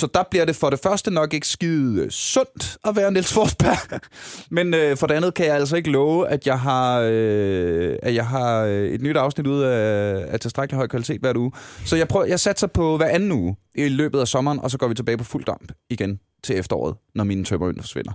Så 0.00 0.08
der 0.14 0.22
bliver 0.30 0.44
det 0.44 0.56
for 0.56 0.70
det 0.70 0.80
første 0.82 1.10
nok 1.10 1.34
ikke 1.34 1.48
skide 1.48 2.02
øh, 2.02 2.10
sundt 2.10 2.78
at 2.84 2.96
være 2.96 3.12
Niels 3.12 3.32
Forsberg. 3.32 4.00
Men 4.56 4.74
øh, 4.74 4.96
for 4.96 5.06
det 5.06 5.14
andet 5.14 5.34
kan 5.34 5.46
jeg 5.46 5.54
altså 5.54 5.76
ikke 5.76 5.90
love, 5.90 6.28
at 6.28 6.46
jeg 6.46 6.60
har, 6.60 7.00
øh, 7.00 7.96
at 8.02 8.14
jeg 8.14 8.26
har 8.26 8.64
øh, 8.64 8.88
et 8.88 9.02
nyt 9.02 9.16
afsnit 9.16 9.46
ud 9.46 9.62
af, 9.62 10.24
af 10.28 10.40
tilstrækkelig 10.40 10.76
høj 10.76 10.86
kvalitet 10.86 11.20
hver 11.20 11.32
uge. 11.36 11.52
Så 11.84 11.96
jeg, 11.96 12.08
prøver, 12.08 12.26
jeg 12.26 12.40
satser 12.40 12.66
på 12.66 12.96
hver 12.96 13.06
anden 13.06 13.32
uge 13.32 13.56
i 13.74 13.88
løbet 13.88 14.20
af 14.20 14.28
sommeren, 14.28 14.58
og 14.58 14.70
så 14.70 14.78
går 14.78 14.88
vi 14.88 14.94
tilbage 14.94 15.16
på 15.16 15.24
fuld 15.24 15.44
damp 15.44 15.72
igen 15.90 16.20
til 16.44 16.58
efteråret, 16.58 16.96
når 17.14 17.24
mine 17.24 17.44
tømmerøn 17.44 17.76
forsvinder. 17.80 18.12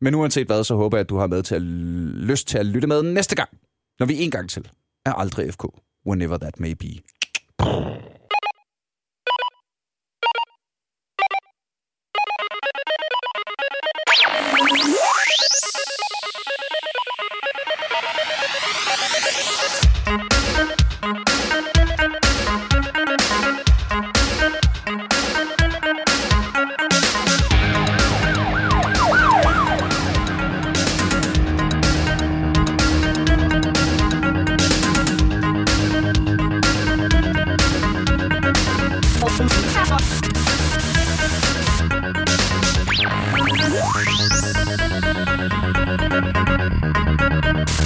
Men 0.00 0.14
uanset 0.14 0.46
hvad, 0.46 0.64
så 0.64 0.74
håber 0.74 0.96
jeg, 0.96 1.00
at 1.00 1.08
du 1.08 1.16
har 1.16 1.26
med 1.26 1.42
til 1.42 1.54
at 1.54 1.62
lyst 1.62 2.48
til 2.48 2.58
at 2.58 2.66
lytte 2.66 2.88
med 2.88 3.02
næste 3.02 3.36
gang, 3.36 3.48
når 3.98 4.06
vi 4.06 4.22
en 4.22 4.30
gang 4.30 4.50
til 4.50 4.68
er 5.06 5.12
aldrig 5.12 5.52
FK, 5.52 5.64
whenever 6.06 6.38
that 6.38 6.60
may 6.60 6.72
be. 6.72 6.88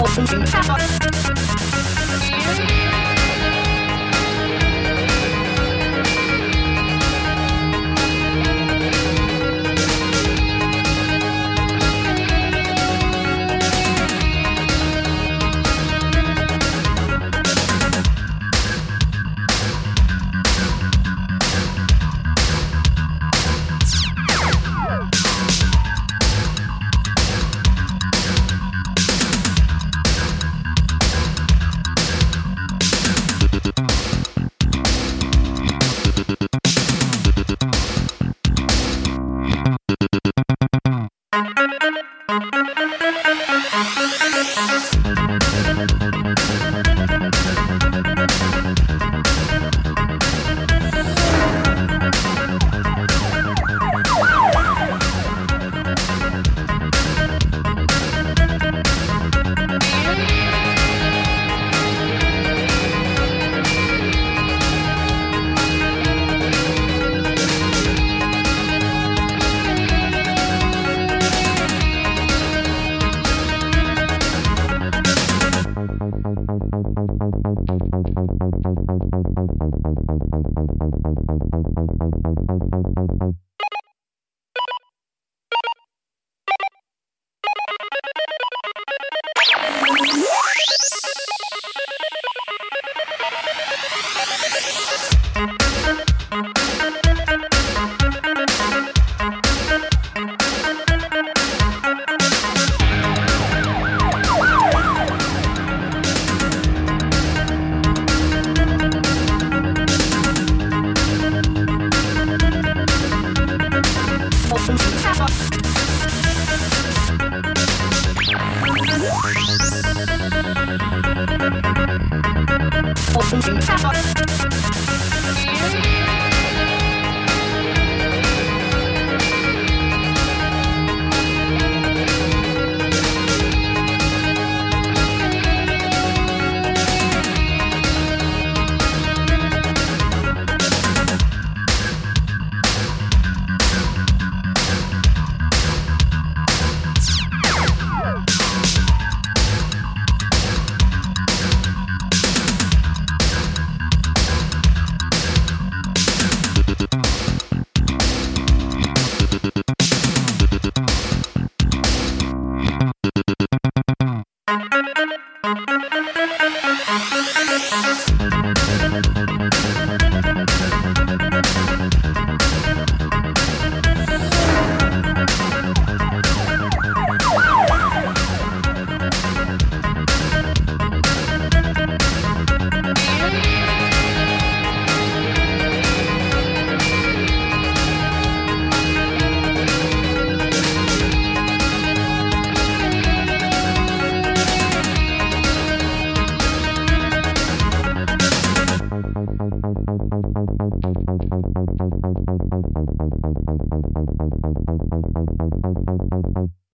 Thank 0.05 1.61
you. 1.61 1.62